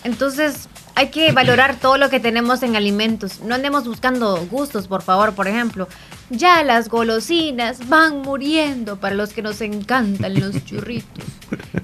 Entonces, 0.03 0.69
hay 1.01 1.07
que 1.07 1.31
valorar 1.31 1.77
todo 1.77 1.97
lo 1.97 2.11
que 2.11 2.19
tenemos 2.19 2.61
en 2.61 2.75
alimentos. 2.75 3.39
No 3.39 3.55
andemos 3.55 3.87
buscando 3.87 4.45
gustos, 4.45 4.87
por 4.87 5.01
favor, 5.01 5.33
por 5.33 5.47
ejemplo. 5.47 5.87
Ya 6.29 6.61
las 6.61 6.89
golosinas 6.89 7.89
van 7.89 8.21
muriendo 8.21 8.97
para 8.97 9.15
los 9.15 9.33
que 9.33 9.41
nos 9.41 9.61
encantan 9.61 10.39
los 10.39 10.63
churritos. 10.63 11.25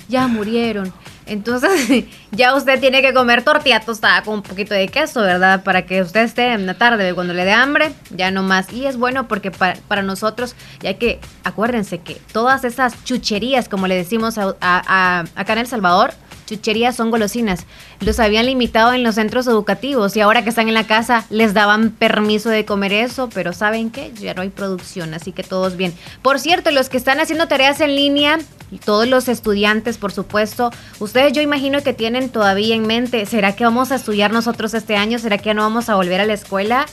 Ya 0.08 0.28
murieron. 0.28 0.94
Entonces, 1.26 2.06
ya 2.32 2.54
usted 2.56 2.80
tiene 2.80 3.02
que 3.02 3.12
comer 3.12 3.44
tortilla 3.44 3.80
tostada 3.80 4.22
con 4.22 4.36
un 4.36 4.42
poquito 4.44 4.76
de 4.76 4.88
queso, 4.88 5.22
¿verdad? 5.22 5.64
Para 5.64 5.88
que 5.88 6.04
usted 6.04 6.22
esté 6.22 6.54
en 6.54 6.68
la 6.68 6.76
tarde, 6.76 7.16
cuando 7.16 7.34
le 7.34 7.44
dé 7.44 7.54
hambre, 7.54 7.94
ya 8.12 8.30
no 8.30 8.44
más. 8.44 8.72
Y 8.72 8.86
es 8.86 8.98
bueno 8.98 9.28
porque 9.28 9.50
para, 9.50 10.04
nosotros, 10.04 10.56
ya 10.80 10.94
que 10.94 11.20
acuérdense 11.44 11.98
que 11.98 12.22
todas 12.32 12.64
esas 12.66 13.04
chucherías, 13.04 13.68
como 13.68 13.88
le 13.88 13.96
decimos 13.96 14.38
acá 14.38 15.26
en 15.54 15.58
El 15.58 15.68
Salvador, 15.68 16.14
chucherías 16.48 16.96
son 16.96 17.12
golosinas. 17.12 17.66
Los 18.00 18.20
habían 18.20 18.48
limitado 18.48 18.94
en 18.94 19.04
los 19.04 19.16
centros 19.16 19.46
educativos 19.46 20.16
y 20.16 20.22
ahora 20.22 20.44
que 20.44 20.50
están 20.50 20.68
en 20.68 20.74
la 20.74 20.88
casa 20.88 21.26
les 21.30 21.54
daban 21.54 21.92
permiso 21.92 22.50
de 22.50 22.66
comer 22.66 22.94
eso, 22.94 23.30
pero 23.32 23.54
¿saben 23.54 23.92
qué? 23.92 24.12
Ya 24.20 24.34
no 24.34 24.42
hay 24.42 24.50
producción, 24.50 25.14
así 25.14 25.32
que 25.32 25.44
todos 25.44 25.78
bien. 25.78 25.94
Por 26.24 26.40
cierto, 26.40 26.72
los 26.72 26.90
que 26.90 26.98
están 26.98 27.20
haciendo 27.20 27.48
tareas 27.48 27.80
en 27.82 27.96
línea, 27.96 28.40
todos 28.84 29.08
los 29.08 29.28
estudiantes, 29.28 29.98
por 29.98 30.12
supuesto, 30.12 30.72
ustedes 31.00 31.34
yo 31.34 31.42
imagino 31.42 31.84
que 31.84 31.94
tienen 31.94 32.30
todavía 32.30 32.76
en 32.76 32.88
mente, 32.88 33.26
¿será 33.26 33.56
que 33.56 33.64
vamos 33.64 33.92
a 33.92 33.96
estudiar 33.96 34.32
nosotros 34.32 34.74
este 34.74 34.96
año? 34.96 35.20
¿Será 35.20 35.38
que 35.38 35.54
no 35.54 35.62
vamos 35.62 35.90
a 35.90 35.96
volver 35.96 36.22
a 36.22 36.26
la 36.26 36.34
escuela? 36.34 36.86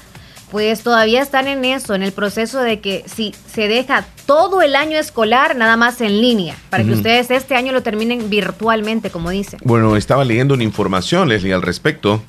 Pues 0.51 0.83
todavía 0.83 1.23
están 1.23 1.49
en 1.49 1.65
eso, 1.65 1.95
en 1.95 2.03
el 2.03 2.13
proceso 2.13 2.61
de 2.61 2.81
que 2.81 3.05
si 3.07 3.35
se 3.53 3.69
deja 3.69 4.07
todo 4.27 4.63
el 4.63 4.77
año 4.77 4.97
escolar 4.99 5.57
nada 5.57 5.77
más 5.77 6.01
en 6.01 6.21
línea, 6.21 6.57
para 6.71 6.85
que 6.85 6.93
ustedes 6.93 7.31
este 7.31 7.57
año 7.57 7.73
lo 7.73 7.83
terminen 7.83 8.31
virtualmente, 8.31 9.11
como 9.11 9.31
dicen. 9.31 9.61
Bueno, 9.65 9.97
estaba 9.97 10.25
leyendo 10.25 10.55
una 10.55 10.63
información, 10.63 11.29
Leslie, 11.29 11.53
al 11.53 11.63
respecto. 11.63 12.23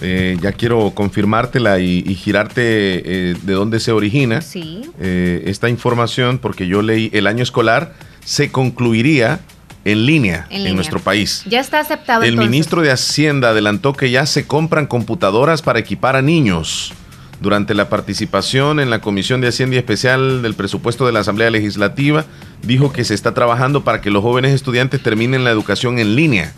Eh, 0.00 0.38
ya 0.40 0.52
quiero 0.52 0.92
confirmártela 0.94 1.78
y, 1.80 2.14
girarte 2.14 2.62
eh, 2.62 3.36
de 3.42 3.52
dónde 3.52 3.80
se 3.80 3.92
origina 3.92 4.40
sí. 4.40 4.82
Eh, 5.00 5.44
esta 5.46 5.68
información, 5.68 6.38
porque 6.38 6.66
yo 6.66 6.82
leí 6.82 7.10
el 7.12 7.26
año 7.26 7.42
escolar 7.42 7.94
se 8.24 8.50
concluiría 8.50 9.40
en 9.84 10.06
línea 10.06 10.46
en, 10.50 10.74
nuestro 10.74 11.00
país. 11.00 11.44
Ya 11.46 11.60
está 11.60 11.80
aceptado. 11.80 12.22
El 12.22 12.36
ministro 12.36 12.82
de 12.82 12.90
Hacienda 12.90 13.50
adelantó 13.50 13.94
que 13.94 14.10
ya 14.10 14.26
se 14.26 14.46
compran 14.46 14.86
computadoras 14.86 15.62
para 15.62 15.78
equipar 15.78 16.16
a 16.16 16.22
niños 16.22 16.92
durante 17.40 17.74
la 17.74 17.88
participación 17.88 18.80
en 18.80 18.90
la 18.90 19.00
Comisión 19.00 19.40
de 19.40 19.48
Hacienda 19.48 19.76
Especial 19.76 20.42
del 20.42 20.54
Presupuesto 20.54 21.06
de 21.06 21.12
la 21.12 21.20
Asamblea 21.20 21.50
Legislativa, 21.50 22.24
dijo 22.62 22.92
que 22.92 23.04
se 23.04 23.14
está 23.14 23.34
trabajando 23.34 23.84
para 23.84 24.00
que 24.00 24.10
los 24.10 24.22
jóvenes 24.22 24.52
estudiantes 24.52 25.02
terminen 25.02 25.44
la 25.44 25.50
educación 25.50 25.98
en 25.98 26.16
línea. 26.16 26.52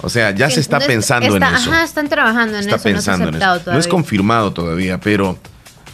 O 0.00 0.08
sea, 0.08 0.32
ya 0.32 0.50
se 0.50 0.60
está 0.60 0.80
pensando 0.80 1.36
en 1.36 1.42
eso. 1.42 1.70
Ajá, 1.70 1.84
están 1.84 2.08
trabajando 2.08 2.58
en 2.58 2.68
eso. 2.68 2.78
Pensando 2.78 3.30
no, 3.30 3.36
en 3.36 3.60
eso. 3.60 3.72
no 3.72 3.78
es 3.78 3.88
confirmado 3.88 4.52
todavía, 4.52 5.00
pero 5.00 5.38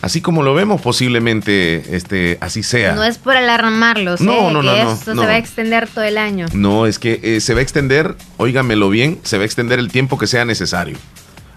así 0.02 0.20
como 0.20 0.42
lo 0.42 0.54
vemos, 0.54 0.80
posiblemente 0.80 1.96
este, 1.96 2.38
así 2.40 2.62
sea. 2.62 2.94
No 2.94 3.04
es 3.04 3.18
por 3.18 3.36
alarmarlos, 3.36 4.20
no, 4.20 4.32
¿eh? 4.32 4.52
no, 4.52 4.62
no, 4.62 4.62
no, 4.62 4.92
esto 4.92 5.14
se 5.14 5.20
va 5.20 5.32
a 5.32 5.38
extender 5.38 5.88
todo 5.88 6.04
el 6.04 6.18
año. 6.18 6.46
No, 6.52 6.86
es 6.86 6.98
que 6.98 7.20
eh, 7.22 7.40
se 7.40 7.54
va 7.54 7.60
a 7.60 7.62
extender, 7.62 8.16
óigamelo 8.36 8.90
bien, 8.90 9.20
se 9.22 9.36
va 9.36 9.42
a 9.42 9.46
extender 9.46 9.78
el 9.78 9.90
tiempo 9.90 10.18
que 10.18 10.26
sea 10.26 10.44
necesario. 10.44 10.96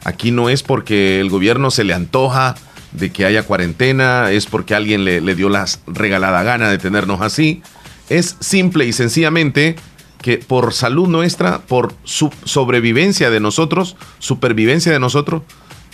Aquí 0.04 0.32
no 0.32 0.50
es 0.50 0.64
porque 0.64 1.20
el 1.20 1.30
gobierno 1.30 1.72
se 1.72 1.84
le 1.84 1.94
antoja 1.94 2.56
de 2.92 3.12
que 3.12 3.26
haya 3.26 3.44
cuarentena, 3.44 4.32
es 4.32 4.46
porque 4.46 4.76
alguien 4.76 5.04
le, 5.06 5.36
dio 5.36 5.50
la 5.50 5.66
regalada 5.88 6.44
gana 6.44 6.70
de 6.70 6.78
tenernos 6.78 7.22
así. 7.22 7.62
Es 8.10 8.36
simple 8.40 8.86
y 8.86 8.94
sencillamente 8.94 9.76
que 10.22 10.38
por 10.38 10.74
salud 10.74 11.08
nuestra, 11.08 11.60
por 11.60 11.94
su 12.04 12.32
sobrevivencia 12.46 13.30
de 13.30 13.40
nosotros, 13.40 13.98
supervivencia 14.20 14.92
de 14.92 15.00
nosotros, 15.00 15.42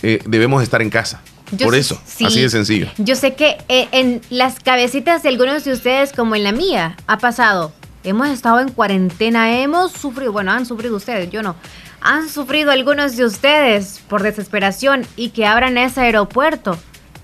eh, 0.02 0.20
debemos 0.26 0.62
estar 0.62 0.82
en 0.82 0.90
casa. 0.90 1.22
por 1.62 1.74
eso, 1.74 2.00
así 2.04 2.40
de 2.40 2.48
sencillo. 2.48 2.88
Yo 2.98 3.16
sé 3.16 3.34
que 3.34 3.58
eh, 3.68 3.88
en 3.90 4.20
las 4.30 4.60
cabecitas 4.60 5.22
de 5.22 5.30
algunos 5.30 5.64
de 5.64 5.72
ustedes, 5.72 6.12
como 6.12 6.36
en 6.36 6.44
la 6.44 6.52
mía, 6.52 6.96
ha 7.06 7.18
pasado. 7.18 7.72
Hemos 8.02 8.28
estado 8.28 8.60
en 8.60 8.70
cuarentena, 8.70 9.60
hemos 9.60 9.92
sufrido, 9.92 10.32
bueno, 10.32 10.52
han 10.52 10.64
sufrido 10.64 10.96
ustedes, 10.96 11.30
yo 11.30 11.42
no 11.42 11.56
han 12.00 12.28
sufrido 12.28 12.70
algunos 12.70 13.16
de 13.16 13.24
ustedes 13.24 14.00
por 14.08 14.22
desesperación 14.22 15.06
y 15.16 15.30
que 15.30 15.46
abran 15.46 15.78
ese 15.78 16.00
aeropuerto. 16.00 16.78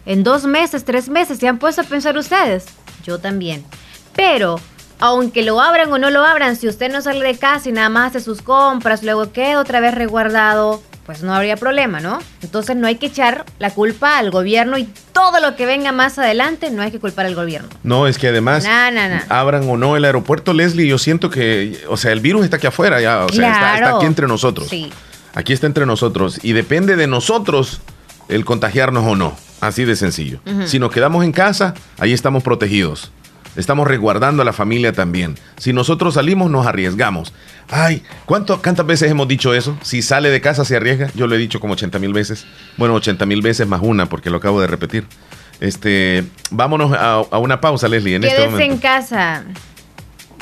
En 0.05 0.23
dos 0.23 0.45
meses, 0.45 0.85
tres 0.85 1.09
meses, 1.09 1.39
¿se 1.39 1.49
han 1.49 1.59
puesto 1.59 1.81
a 1.81 1.85
pensar 1.85 2.17
ustedes? 2.17 2.67
Yo 3.05 3.19
también. 3.19 3.65
Pero, 4.15 4.61
aunque 4.99 5.43
lo 5.43 5.61
abran 5.61 5.93
o 5.93 5.99
no 5.99 6.11
lo 6.11 6.25
abran, 6.25 6.57
si 6.57 6.69
usted 6.69 6.93
no 6.93 7.03
sale 7.03 7.25
de 7.27 7.39
casa 7.39 7.69
y 7.69 7.73
nada 7.73 7.89
más 7.89 8.11
hace 8.11 8.21
sus 8.21 8.43
compras, 8.43 9.03
luego 9.03 9.33
queda 9.33 9.61
otra 9.61 9.81
vez 9.81 9.95
resguardado, 9.95 10.83
pues 11.07 11.23
no 11.23 11.33
habría 11.33 11.57
problema, 11.57 12.01
¿no? 12.01 12.19
Entonces 12.43 12.75
no 12.77 12.89
hay 12.89 12.97
que 12.97 13.07
echar 13.07 13.47
la 13.61 13.71
culpa 13.71 14.19
al 14.19 14.33
gobierno 14.33 14.77
y 14.77 14.89
todo 15.13 15.41
lo 15.41 15.55
que 15.55 15.65
venga 15.65 15.93
más 15.93 16.19
adelante 16.19 16.71
no 16.73 16.83
hay 16.83 16.91
que 16.91 16.99
culpar 16.99 17.27
al 17.27 17.37
gobierno. 17.37 17.69
No, 17.85 18.09
es 18.09 18.19
que 18.19 18.29
además 18.29 18.67
abran 19.29 19.69
o 19.71 19.77
no 19.77 19.97
el 19.97 20.05
aeropuerto, 20.05 20.53
Leslie, 20.53 20.89
yo 20.89 20.99
siento 20.99 21.31
que, 21.31 21.79
o 21.89 21.97
sea, 21.97 22.11
el 22.11 22.19
virus 22.19 22.45
está 22.45 22.57
aquí 22.57 22.67
afuera 22.67 23.01
ya, 23.01 23.25
o 23.25 23.29
sea, 23.29 23.77
está, 23.77 23.97
aquí 23.97 24.07
entre 24.07 24.27
nosotros. 24.27 24.67
Sí. 24.69 24.91
Aquí 25.35 25.53
está 25.53 25.69
entre 25.69 25.87
nosotros 25.87 26.41
y 26.43 26.55
depende 26.55 26.97
de 26.97 27.07
nosotros 27.07 27.81
el 28.29 28.45
contagiarnos 28.45 29.05
o 29.07 29.15
no, 29.15 29.37
así 29.61 29.85
de 29.85 29.95
sencillo. 29.95 30.41
Si 30.65 30.81
nos 30.81 30.91
quedamos 30.91 31.25
en 31.25 31.31
casa, 31.31 31.75
ahí 31.99 32.13
estamos 32.13 32.43
protegidos. 32.43 33.13
Estamos 33.57 33.87
resguardando 33.87 34.43
a 34.43 34.45
la 34.45 34.53
familia 34.53 34.93
también. 34.93 35.37
Si 35.57 35.73
nosotros 35.73 36.15
salimos, 36.15 36.51
nos 36.51 36.67
arriesgamos. 36.67 37.33
Ay, 37.69 38.03
¿cuánto, 38.27 38.61
¿cuántas 38.63 38.87
veces 38.87 39.11
hemos 39.11 39.29
dicho 39.29 39.55
eso? 39.55 39.77
Si 39.83 40.03
sale 40.03 40.31
de 40.31 40.41
casa, 40.41 40.65
se 40.65 40.77
arriesga. 40.77 41.11
Yo 41.15 41.27
lo 41.27 41.35
he 41.35 41.39
dicho 41.39 41.61
como 41.61 41.73
80 41.73 41.99
mil 41.99 42.13
veces. 42.13 42.47
Bueno, 42.77 42.95
80 42.95 43.27
mil 43.27 43.43
veces 43.43 43.67
más 43.67 43.81
una, 43.83 44.07
porque 44.07 44.31
lo 44.31 44.37
acabo 44.39 44.61
de 44.61 44.67
repetir. 44.67 45.07
Este, 45.61 46.25
vámonos 46.51 46.93
a, 46.93 47.39
una 47.39 47.61
pausa, 47.61 47.89
Leslie, 47.89 48.17
en 48.17 48.25
este 48.25 48.47
momento. 48.47 48.75
en 48.75 48.79
casa. 48.79 49.45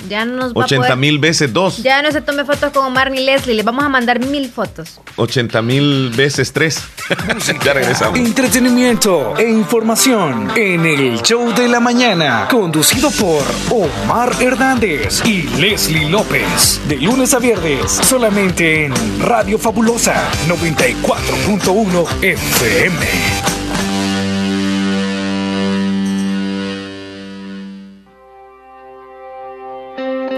Ya 0.09 0.25
no 0.25 0.37
nos 0.37 0.53
80 0.55 0.97
mil 0.97 1.19
veces 1.19 1.53
dos. 1.53 1.83
Ya 1.83 2.03
no 2.03 2.11
se 2.13 2.21
tome 2.21 2.45
fotos 2.45 2.73
con 2.73 2.85
Omar 2.85 3.11
ni 3.11 3.21
Leslie. 3.21 3.55
Le 3.55 3.63
vamos 3.63 3.85
a 3.85 3.89
mandar 3.89 4.21
mil 4.21 4.49
fotos. 4.51 5.01
80 5.17 5.63
mil 5.63 6.11
veces 6.11 6.53
tres. 6.53 6.83
ya 7.65 7.73
regresamos. 7.73 8.19
Entretenimiento 8.19 9.37
e 9.37 9.49
información 9.51 10.51
en 10.57 10.87
el 10.87 11.23
show 11.23 11.53
de 11.55 11.69
la 11.69 11.81
mañana. 11.81 12.49
Conducido 12.51 13.11
por 13.13 13.43
Omar 13.71 14.33
Hernández 14.41 15.25
y 15.25 15.43
Leslie 15.59 16.09
López. 16.09 16.81
De 16.89 16.97
lunes 16.97 17.35
a 17.35 17.39
viernes. 17.39 17.91
Solamente 17.91 18.87
en 18.87 18.95
Radio 19.21 19.59
Fabulosa 19.59 20.31
94.1 20.49 22.23
FM. 22.23 23.44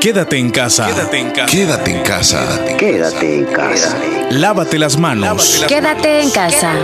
Quédate 0.00 0.38
en 0.38 0.50
casa. 0.50 0.86
Quédate 0.86 1.18
en 1.18 1.30
casa. 1.30 1.46
Quédate 1.52 1.90
en 1.90 2.02
casa. 2.02 2.76
Quédate 2.78 3.36
en 3.36 3.44
casa. 3.44 3.98
Lávate 4.30 4.78
las 4.78 4.98
manos. 4.98 5.62
Quédate 5.68 6.22
en 6.22 6.30
casa. 6.30 6.74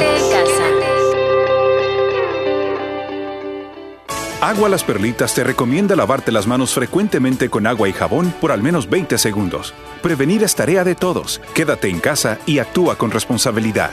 Agua 4.43 4.69
Las 4.69 4.85
Perlitas 4.85 5.35
te 5.35 5.45
recomienda 5.45 5.97
lavarte 5.97 6.31
las 6.31 6.47
manos 6.47 6.75
frecuentemente 6.75 7.49
con 7.49 7.67
agua 7.67 7.89
y 7.89 7.95
jabón 7.95 8.35
por 8.39 8.53
al 8.53 8.63
menos 8.63 8.91
20 8.91 9.17
segundos. 9.17 9.73
Prevenir 10.03 10.45
es 10.45 10.55
tarea 10.55 10.85
de 10.85 10.95
todos. 10.95 11.41
Quédate 11.55 11.89
en 11.89 12.01
casa 12.01 12.39
y 12.45 12.59
actúa 12.59 12.99
con 12.99 13.11
responsabilidad. 13.11 13.93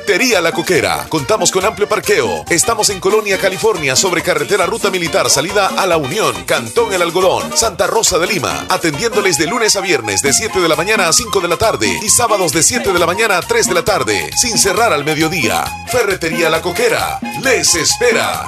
Ferretería 0.01 0.41
La 0.41 0.51
Coquera. 0.51 1.05
Contamos 1.09 1.51
con 1.51 1.63
amplio 1.63 1.87
parqueo. 1.87 2.43
Estamos 2.49 2.89
en 2.89 2.99
Colonia, 2.99 3.37
California, 3.37 3.95
sobre 3.95 4.23
carretera 4.23 4.65
Ruta 4.65 4.89
Militar, 4.89 5.29
salida 5.29 5.67
a 5.67 5.85
La 5.85 5.97
Unión, 5.97 6.43
Cantón 6.45 6.91
El 6.91 7.03
Algodón, 7.03 7.55
Santa 7.55 7.85
Rosa 7.85 8.17
de 8.17 8.25
Lima. 8.25 8.65
Atendiéndoles 8.69 9.37
de 9.37 9.45
lunes 9.45 9.75
a 9.75 9.81
viernes 9.81 10.23
de 10.23 10.33
7 10.33 10.59
de 10.59 10.67
la 10.67 10.75
mañana 10.75 11.07
a 11.07 11.13
5 11.13 11.39
de 11.39 11.47
la 11.47 11.57
tarde 11.57 11.99
y 12.03 12.09
sábados 12.09 12.51
de 12.51 12.63
7 12.63 12.91
de 12.91 12.99
la 12.99 13.05
mañana 13.05 13.37
a 13.37 13.41
3 13.41 13.67
de 13.67 13.73
la 13.75 13.85
tarde, 13.85 14.31
sin 14.35 14.57
cerrar 14.57 14.91
al 14.91 15.05
mediodía. 15.05 15.65
Ferretería 15.91 16.49
La 16.49 16.63
Coquera. 16.63 17.19
Les 17.43 17.75
espera. 17.75 18.47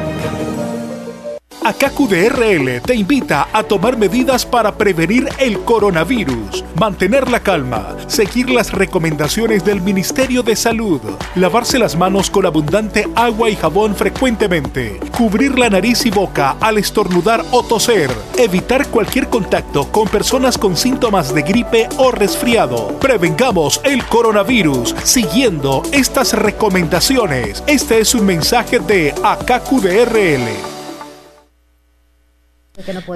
Akaku 1.63 2.07
DRL 2.07 2.81
te 2.81 2.95
invita 2.95 3.47
a 3.53 3.61
tomar 3.61 3.95
medidas 3.95 4.47
para 4.47 4.71
prevenir 4.71 5.29
el 5.37 5.59
coronavirus, 5.59 6.63
mantener 6.75 7.29
la 7.29 7.39
calma, 7.39 7.95
seguir 8.07 8.49
las 8.49 8.71
recomendaciones 8.71 9.63
del 9.63 9.79
Ministerio 9.79 10.41
de 10.41 10.55
Salud, 10.55 10.99
lavarse 11.35 11.77
las 11.77 11.95
manos 11.95 12.31
con 12.31 12.47
abundante 12.47 13.07
agua 13.15 13.51
y 13.51 13.55
jabón 13.55 13.95
frecuentemente, 13.95 14.99
cubrir 15.15 15.59
la 15.59 15.69
nariz 15.69 16.03
y 16.07 16.09
boca 16.09 16.55
al 16.59 16.79
estornudar 16.79 17.45
o 17.51 17.61
toser, 17.61 18.09
evitar 18.39 18.87
cualquier 18.87 19.27
contacto 19.27 19.91
con 19.91 20.07
personas 20.07 20.57
con 20.57 20.75
síntomas 20.75 21.31
de 21.31 21.43
gripe 21.43 21.87
o 21.97 22.09
resfriado. 22.11 22.87
Prevengamos 22.99 23.81
el 23.83 24.03
coronavirus 24.05 24.95
siguiendo 25.03 25.83
estas 25.91 26.33
recomendaciones. 26.33 27.63
Este 27.67 27.99
es 27.99 28.15
un 28.15 28.25
mensaje 28.25 28.79
de 28.79 29.13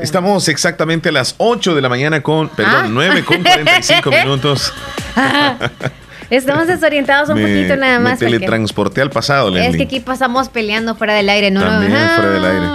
Estamos 0.01 0.47
exactamente 0.47 1.09
a 1.09 1.11
las 1.11 1.35
8 1.37 1.75
de 1.75 1.81
la 1.81 1.89
mañana 1.89 2.21
con, 2.21 2.49
perdón, 2.49 2.93
9 2.93 3.19
ah. 3.19 3.25
con 3.25 3.43
45 3.43 4.11
minutos. 4.23 4.73
Estamos 6.29 6.67
desorientados 6.67 7.29
un 7.29 7.39
poquito 7.39 7.75
nada 7.75 7.99
más. 7.99 8.19
Me 8.19 8.27
teletransporté 8.27 9.01
al 9.01 9.09
pasado, 9.09 9.49
Leslie. 9.49 9.69
Es 9.69 9.77
que 9.77 9.83
aquí 9.83 9.99
pasamos 9.99 10.49
peleando 10.49 10.95
fuera 10.95 11.13
del 11.13 11.29
aire, 11.29 11.51
¿no? 11.51 11.61
También 11.61 11.91
fuera 11.91 12.31
del 12.31 12.45
aire. 12.45 12.65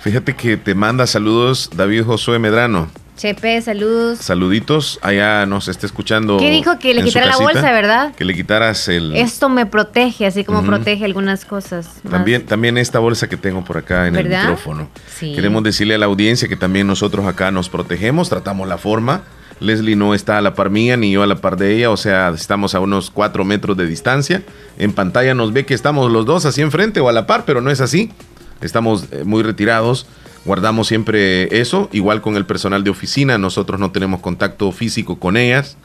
Fíjate 0.00 0.34
que 0.34 0.56
te 0.56 0.74
manda 0.74 1.06
saludos 1.06 1.70
David 1.74 2.04
Josué 2.04 2.38
Medrano. 2.38 2.88
Chepe, 3.16 3.62
saludos. 3.62 4.18
Saluditos, 4.18 4.98
allá 5.00 5.46
nos 5.46 5.68
está 5.68 5.86
escuchando. 5.86 6.36
¿Qué 6.36 6.50
dijo? 6.50 6.78
Que 6.78 6.92
le 6.92 7.02
quitara 7.02 7.26
la 7.26 7.38
bolsa, 7.38 7.72
¿verdad? 7.72 8.14
Que 8.14 8.26
le 8.26 8.34
quitaras 8.34 8.88
el... 8.88 9.16
Esto 9.16 9.48
me 9.48 9.64
protege, 9.64 10.26
así 10.26 10.44
como 10.44 10.62
protege 10.62 11.06
algunas 11.06 11.46
cosas. 11.46 11.88
También, 12.10 12.44
también 12.44 12.76
esta 12.76 12.98
bolsa 12.98 13.26
que 13.26 13.38
tengo 13.38 13.64
por 13.64 13.78
acá 13.78 14.06
en 14.06 14.16
el 14.16 14.28
micrófono. 14.28 14.90
Queremos 15.18 15.62
decirle 15.62 15.94
a 15.94 15.98
la 15.98 16.06
audiencia 16.06 16.46
que 16.46 16.56
también 16.56 16.86
nosotros 16.86 17.26
acá 17.26 17.50
nos 17.50 17.70
protegemos, 17.70 18.28
tratamos 18.28 18.68
la 18.68 18.76
forma. 18.76 19.22
Leslie 19.60 19.96
no 19.96 20.12
está 20.12 20.36
a 20.36 20.42
la 20.42 20.52
par 20.52 20.68
mía 20.68 20.98
ni 20.98 21.12
yo 21.12 21.22
a 21.22 21.26
la 21.26 21.36
par 21.36 21.56
de 21.56 21.74
ella, 21.74 21.90
o 21.90 21.96
sea, 21.96 22.28
estamos 22.28 22.74
a 22.74 22.80
unos 22.80 23.10
cuatro 23.10 23.46
metros 23.46 23.78
de 23.78 23.86
distancia. 23.86 24.42
En 24.76 24.92
pantalla 24.92 25.34
nos 25.34 25.54
ve 25.54 25.64
que 25.64 25.72
estamos 25.72 26.12
los 26.12 26.26
dos 26.26 26.44
así 26.44 26.60
enfrente 26.60 27.00
o 27.00 27.08
a 27.08 27.12
la 27.12 27.26
par, 27.26 27.44
pero 27.46 27.62
no 27.62 27.70
es 27.70 27.80
así. 27.80 28.12
Estamos 28.60 29.06
eh, 29.10 29.24
muy 29.24 29.42
retirados 29.42 30.06
guardamos 30.46 30.86
siempre 30.86 31.60
eso, 31.60 31.88
igual 31.92 32.22
con 32.22 32.36
el 32.36 32.46
personal 32.46 32.84
de 32.84 32.90
oficina, 32.90 33.36
nosotros 33.36 33.80
no 33.80 33.90
tenemos 33.90 34.20
contacto 34.20 34.70
físico 34.70 35.18
con 35.18 35.36
ellas, 35.36 35.76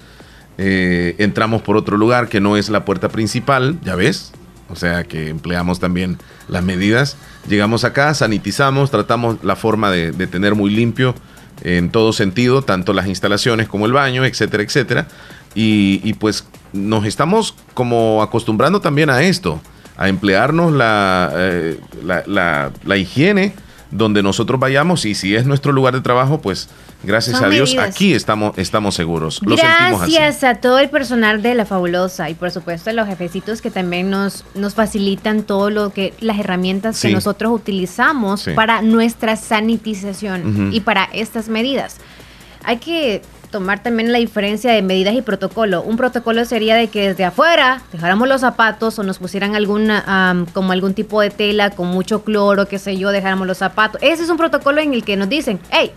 eh, 0.60 1.16
entramos 1.18 1.64
por 1.64 1.76
otro 1.76 1.98
lugar 1.98 2.30
que 2.30 2.40
no 2.40 2.56
es 2.56 2.70
la 2.70 2.86
puerta 2.86 3.10
principal, 3.10 3.80
ya 3.84 3.96
ves, 3.96 4.32
o 4.70 4.76
sea 4.76 5.04
que 5.04 5.30
empleamos 5.30 5.80
también 5.80 6.20
las 6.48 6.64
medidas, 6.64 7.18
llegamos 7.50 7.84
acá, 7.84 8.14
sanitizamos, 8.14 8.92
tratamos 8.92 9.44
la 9.44 9.56
forma 9.56 9.90
de, 9.90 10.12
tener 10.28 10.54
muy 10.54 10.70
limpio 10.70 11.16
en 11.64 11.90
todo 11.90 12.14
sentido, 12.14 12.62
tanto 12.62 12.94
las 12.94 13.08
instalaciones 13.08 13.68
como 13.68 13.88
el 13.88 13.94
baño, 13.94 14.26
etcétera, 14.26 14.62
etcétera, 14.62 15.08
y, 15.56 16.14
pues 16.14 16.46
nos 16.72 17.06
estamos 17.06 17.56
como 17.74 18.22
acostumbrando 18.22 18.80
también 18.80 19.10
a 19.10 19.24
esto, 19.24 19.60
a 19.98 20.08
emplearnos 20.08 20.72
la, 20.72 21.32
eh, 21.36 21.80
la 22.04 22.98
higiene, 22.98 23.54
donde 23.92 24.24
nosotros 24.24 24.60
vayamos 24.60 25.06
y 25.06 25.16
si 25.16 25.36
es 25.36 25.46
nuestro 25.46 25.72
lugar 25.72 25.94
de 25.94 26.02
trabajo, 26.02 26.42
pues 26.42 26.70
gracias 27.04 27.42
a 27.42 27.50
Dios 27.50 27.76
aquí 27.78 28.14
estamos, 28.14 28.58
estamos 28.58 28.96
seguros. 28.96 29.42
gracias 29.42 30.44
a 30.44 30.56
todo 30.56 30.80
el 30.80 30.90
personal 30.90 31.42
de 31.42 31.56
La 31.56 31.66
Fabulosa 31.66 32.30
y 32.30 32.34
por 32.34 32.52
supuesto 32.52 32.90
a 32.90 32.94
los 32.94 33.08
jefecitos 33.08 33.62
que 33.62 33.70
también 33.70 34.10
nos, 34.10 34.46
nos 34.56 34.74
facilitan 34.74 35.44
todo 35.44 35.70
lo 35.70 35.92
que, 35.92 36.14
las 36.22 36.40
herramientas 36.40 37.02
que 37.02 37.12
nosotros 37.12 37.52
utilizamos 37.54 38.50
para 38.56 38.82
nuestra 38.82 39.36
sanitización 39.36 40.74
y 40.74 40.80
para 40.82 41.06
estas 41.06 41.50
medidas. 41.50 41.98
Hay 42.64 42.78
que 42.78 43.22
tomar 43.52 43.84
también 43.84 44.12
la 44.12 44.18
diferencia 44.18 44.72
de 44.72 44.82
medidas 44.82 45.14
y 45.14 45.22
protocolo. 45.22 45.84
Un 45.84 45.98
protocolo 45.98 46.44
sería 46.46 46.76
de 46.76 46.88
que 46.88 47.10
desde 47.10 47.26
afuera 47.26 47.84
dejáramos 47.92 48.28
los 48.28 48.42
zapatos 48.42 48.98
o 48.98 49.04
nos 49.04 49.20
pusieran 49.20 49.56
alguna, 49.56 50.46
como 50.54 50.72
algún 50.72 50.94
tipo 50.94 51.22
de 51.22 51.30
tela 51.30 51.70
con 51.70 51.88
mucho 51.88 52.24
cloro, 52.24 52.68
qué 52.68 52.80
sé 52.80 52.98
yo, 52.98 53.12
dejáramos 53.12 53.46
los 53.46 53.58
zapatos. 53.58 54.02
Ese 54.02 54.24
es 54.24 54.30
un 54.30 54.38
protocolo 54.38 54.82
en 54.82 54.94
el 54.94 55.04
que 55.04 55.18
nos 55.18 55.30
dicen, 55.30 55.60
hey, 55.70 55.92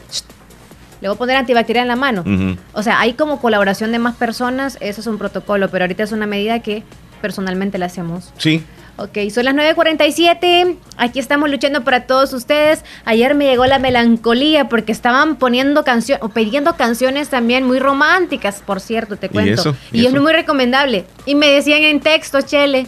le 1.00 1.09
voy 1.09 1.14
a 1.14 1.18
poner 1.18 1.36
antibacterial 1.36 1.84
en 1.84 1.88
la 1.88 1.96
mano. 1.96 2.24
O 2.72 2.82
sea, 2.82 3.00
hay 3.00 3.14
como 3.14 3.40
colaboración 3.40 3.92
de 3.92 3.98
más 3.98 4.16
personas, 4.16 4.76
eso 4.80 5.00
es 5.00 5.07
un 5.07 5.18
protocolo, 5.18 5.70
pero 5.70 5.84
ahorita 5.84 6.02
es 6.02 6.12
una 6.12 6.26
medida 6.26 6.61
que 6.61 6.82
personalmente 7.22 7.78
la 7.78 7.86
hacemos. 7.86 8.32
Sí, 8.36 8.62
Ok, 8.97 9.18
son 9.32 9.45
las 9.47 9.55
9.47. 9.55 10.76
Aquí 10.97 11.18
estamos 11.18 11.51
luchando 11.51 11.82
para 11.82 12.07
todos 12.07 12.32
ustedes. 12.32 12.84
Ayer 13.05 13.34
me 13.34 13.47
llegó 13.47 13.66
la 13.66 13.80
melancolía 13.80 14.68
porque 14.68 14.92
estaban 14.92 15.36
poniendo 15.36 15.82
canciones 15.82 16.22
o 16.22 16.28
pidiendo 16.28 16.76
canciones 16.76 17.28
también 17.28 17.66
muy 17.66 17.80
románticas, 17.80 18.62
por 18.64 18.80
cierto, 18.80 19.16
te 19.16 19.28
cuento. 19.28 19.74
Y, 19.90 20.07
es 20.07 20.12
muy 20.12 20.32
recomendable. 20.32 21.07
Y 21.26 21.34
me 21.34 21.51
decían 21.51 21.82
en 21.82 22.01
texto, 22.01 22.40
Chele. 22.42 22.86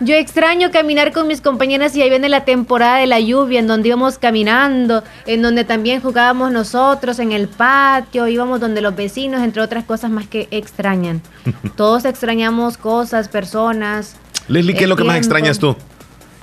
Yo 0.00 0.14
extraño 0.14 0.70
caminar 0.70 1.12
con 1.12 1.26
mis 1.26 1.40
compañeras 1.40 1.96
y 1.96 2.02
ahí 2.02 2.10
viene 2.10 2.28
la 2.28 2.44
temporada 2.44 2.98
de 2.98 3.06
la 3.06 3.18
lluvia, 3.18 3.60
en 3.60 3.66
donde 3.66 3.88
íbamos 3.88 4.18
caminando, 4.18 5.02
en 5.26 5.40
donde 5.40 5.64
también 5.64 6.02
jugábamos 6.02 6.52
nosotros 6.52 7.18
en 7.18 7.32
el 7.32 7.48
patio, 7.48 8.28
íbamos 8.28 8.60
donde 8.60 8.82
los 8.82 8.94
vecinos, 8.94 9.42
entre 9.42 9.62
otras 9.62 9.84
cosas 9.84 10.10
más 10.10 10.26
que 10.26 10.48
extrañan. 10.50 11.22
Todos 11.76 12.04
extrañamos 12.04 12.76
cosas, 12.76 13.28
personas, 13.28 14.16
Leslie, 14.48 14.74
¿qué 14.74 14.84
es 14.84 14.88
lo 14.88 14.96
que 14.96 15.04
más 15.04 15.16
extrañas 15.16 15.58
tú 15.58 15.76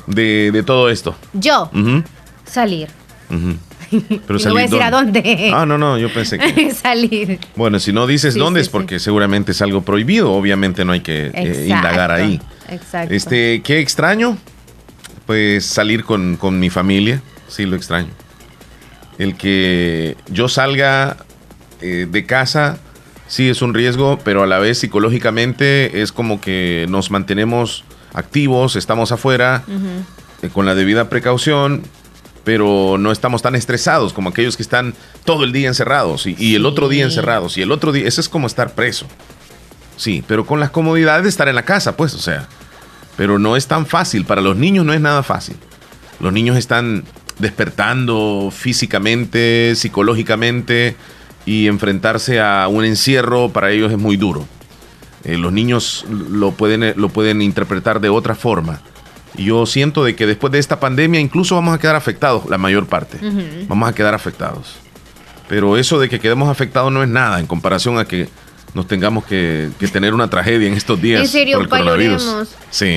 de, 0.08 0.64
todo 0.66 0.89
esto? 0.89 1.16
Yo, 1.34 1.70
salir. 2.45 2.89
Pero 4.27 4.39
no 4.39 4.51
voy 4.51 4.61
a 4.61 4.65
decir 4.65 4.81
a 4.81 4.91
dónde. 4.91 5.51
Ah, 5.53 5.65
no, 5.65 5.77
no, 5.77 5.97
yo 5.97 6.11
pensé 6.11 6.37
que. 6.37 6.71
salir. 6.73 7.39
Bueno, 7.55 7.79
si 7.79 7.93
no 7.93 8.07
dices 8.07 8.35
dónde 8.35 8.61
es 8.61 8.69
porque 8.69 8.99
seguramente 8.99 9.51
es 9.51 9.61
algo 9.61 9.81
prohibido, 9.81 10.31
obviamente 10.31 10.85
no 10.85 10.93
hay 10.93 11.01
que 11.01 11.31
eh, 11.33 11.65
indagar 11.67 12.11
ahí. 12.11 12.41
Exacto. 12.69 13.13
Este, 13.13 13.61
¿qué 13.61 13.79
extraño? 13.79 14.37
Pues 15.25 15.65
salir 15.65 16.03
con, 16.03 16.35
con 16.37 16.59
mi 16.59 16.69
familia, 16.69 17.21
sí 17.47 17.65
lo 17.65 17.75
extraño. 17.75 18.09
El 19.17 19.35
que 19.35 20.17
yo 20.29 20.47
salga 20.49 21.17
eh, 21.81 22.07
de 22.09 22.25
casa 22.25 22.77
sí 23.27 23.49
es 23.49 23.61
un 23.61 23.73
riesgo, 23.73 24.19
pero 24.23 24.43
a 24.43 24.47
la 24.47 24.59
vez 24.59 24.79
psicológicamente 24.79 26.01
es 26.01 26.11
como 26.11 26.41
que 26.41 26.85
nos 26.89 27.11
mantenemos 27.11 27.83
activos, 28.13 28.75
estamos 28.75 29.11
afuera 29.11 29.63
eh, 30.41 30.49
con 30.49 30.65
la 30.65 30.75
debida 30.75 31.09
precaución, 31.09 31.83
pero 32.43 32.97
no 32.99 33.11
estamos 33.11 33.41
tan 33.41 33.55
estresados 33.55 34.13
como 34.13 34.29
aquellos 34.29 34.57
que 34.57 34.63
están 34.63 34.93
todo 35.23 35.43
el 35.43 35.51
día 35.51 35.67
encerrados 35.67 36.25
y, 36.27 36.55
el 36.55 36.65
otro 36.65 36.89
día 36.89 37.03
encerrados 37.05 37.57
y 37.57 37.61
el 37.61 37.71
otro 37.71 37.91
día, 37.91 38.07
eso 38.07 38.21
es 38.21 38.29
como 38.29 38.47
estar 38.47 38.73
preso. 38.75 39.07
Sí, 39.95 40.23
pero 40.27 40.45
con 40.45 40.59
las 40.59 40.71
comodidades 40.71 41.23
de 41.23 41.29
estar 41.29 41.47
en 41.47 41.55
la 41.55 41.63
casa, 41.63 41.95
pues, 41.95 42.13
o 42.13 42.19
sea, 42.19 42.47
pero 43.15 43.39
no 43.39 43.55
es 43.55 43.67
tan 43.67 43.85
fácil, 43.85 44.25
para 44.25 44.41
los 44.41 44.57
niños 44.57 44.85
no 44.85 44.93
es 44.93 45.01
nada 45.01 45.23
fácil. 45.23 45.55
Los 46.19 46.33
niños 46.33 46.57
están 46.57 47.03
despertando 47.39 48.49
físicamente, 48.51 49.73
psicológicamente, 49.75 50.95
y 51.45 51.67
enfrentarse 51.67 52.39
a 52.39 52.67
un 52.67 52.85
encierro 52.85 53.49
para 53.49 53.71
ellos 53.71 53.91
es 53.91 53.97
muy 53.97 54.17
duro. 54.17 54.47
Eh, 55.23 55.37
los 55.37 55.53
niños 55.53 56.05
lo 56.09 56.51
pueden, 56.51 56.93
lo 56.97 57.09
pueden 57.09 57.41
interpretar 57.41 58.01
de 58.01 58.09
otra 58.09 58.35
forma. 58.35 58.81
Y 59.36 59.45
yo 59.45 59.65
siento 59.65 60.03
de 60.03 60.15
que 60.15 60.25
después 60.25 60.51
de 60.51 60.59
esta 60.59 60.79
pandemia 60.79 61.19
incluso 61.19 61.55
vamos 61.55 61.73
a 61.73 61.79
quedar 61.79 61.95
afectados, 61.95 62.49
la 62.49 62.57
mayor 62.57 62.86
parte. 62.88 63.17
Vamos 63.67 63.89
a 63.89 63.93
quedar 63.93 64.13
afectados. 64.13 64.75
Pero 65.47 65.77
eso 65.77 65.99
de 65.99 66.09
que 66.09 66.19
quedemos 66.19 66.49
afectados 66.49 66.91
no 66.91 67.03
es 67.03 67.09
nada 67.09 67.39
en 67.39 67.47
comparación 67.47 67.97
a 67.97 68.05
que 68.05 68.29
nos 68.73 68.88
tengamos 68.88 69.23
que, 69.25 69.69
tener 69.91 70.13
una 70.13 70.29
tragedia 70.29 70.67
en 70.67 70.73
estos 70.73 70.99
días. 70.99 71.21
En 71.21 71.27
serio, 71.27 71.67
valoremos. 71.67 72.55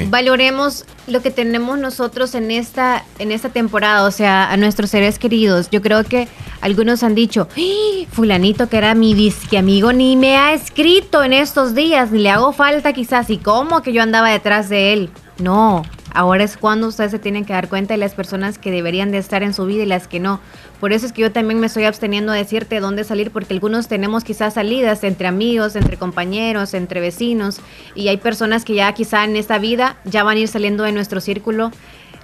Valoremos 0.09 0.85
lo 1.07 1.21
que 1.21 1.31
tenemos 1.31 1.79
nosotros 1.79 2.35
en 2.35 2.51
esta, 2.51 3.05
en 3.19 3.31
esta 3.31 3.51
temporada, 3.51 4.05
o 4.05 4.11
sea, 4.11 4.51
a 4.51 4.57
nuestros 4.57 4.91
seres 4.91 5.19
queridos. 5.19 5.69
Yo 5.71 5.83
creo 5.83 6.03
que 6.05 6.29
algunos 6.61 7.03
han 7.03 7.15
dicho, 7.15 7.49
¡Ah! 7.57 8.07
fulanito 8.11 8.69
que 8.69 8.79
era 8.79 8.95
mi 8.95 9.15
disque 9.15 9.59
amigo 9.59 9.93
ni 9.93 10.17
me 10.17 10.37
ha 10.37 10.55
escrito 10.55 11.23
en 11.23 11.35
estos 11.35 11.75
días, 11.75 12.11
ni 12.11 12.23
le 12.23 12.31
hago 12.31 12.53
falta 12.53 12.93
quizás, 12.93 13.29
y 13.29 13.37
cómo 13.37 13.83
que 13.83 13.93
yo 13.93 14.03
andaba 14.03 14.31
detrás 14.31 14.69
de 14.69 14.95
él. 14.95 15.11
No, 15.39 15.83
ahora 16.17 16.45
es 16.45 16.57
cuando 16.57 16.89
ustedes 16.89 17.11
se 17.11 17.19
tienen 17.19 17.45
que 17.45 17.53
dar 17.53 17.69
cuenta 17.69 17.95
de 17.95 17.99
las 17.99 18.15
personas 18.15 18.59
que 18.59 18.71
deberían 18.71 19.11
de 19.11 19.19
estar 19.19 19.43
en 19.43 19.53
su 19.53 19.67
vida 19.67 19.83
y 19.83 19.87
las 19.87 20.09
que 20.09 20.19
no. 20.19 20.41
Por 20.81 20.93
eso 20.93 21.05
es 21.05 21.13
que 21.13 21.23
yo 21.23 21.31
también 21.31 21.61
me 21.61 21.67
estoy 21.67 21.85
absteniendo 21.85 22.33
de 22.33 22.39
decirte 22.39 22.81
dónde 22.81 23.05
salir, 23.05 23.31
porque 23.31 23.53
algunos 23.53 23.87
tenemos 23.87 24.25
quizás 24.25 24.55
salidas 24.55 25.05
entre 25.05 25.29
amigos, 25.29 25.77
entre 25.77 25.99
compañeros, 25.99 26.73
entre 26.73 27.01
vecinos, 27.01 27.61
y 27.95 28.09
hay 28.09 28.17
personas 28.17 28.65
que 28.65 28.75
ya 28.75 28.93
quizá 28.95 29.25
en 29.25 29.37
esta 29.37 29.59
vida 29.59 29.97
ya 30.05 30.25
van 30.25 30.39
a 30.39 30.41
ir 30.41 30.49
saliendo 30.49 30.85
de 30.85 30.93
nuestro 30.93 31.21
círculo 31.21 31.71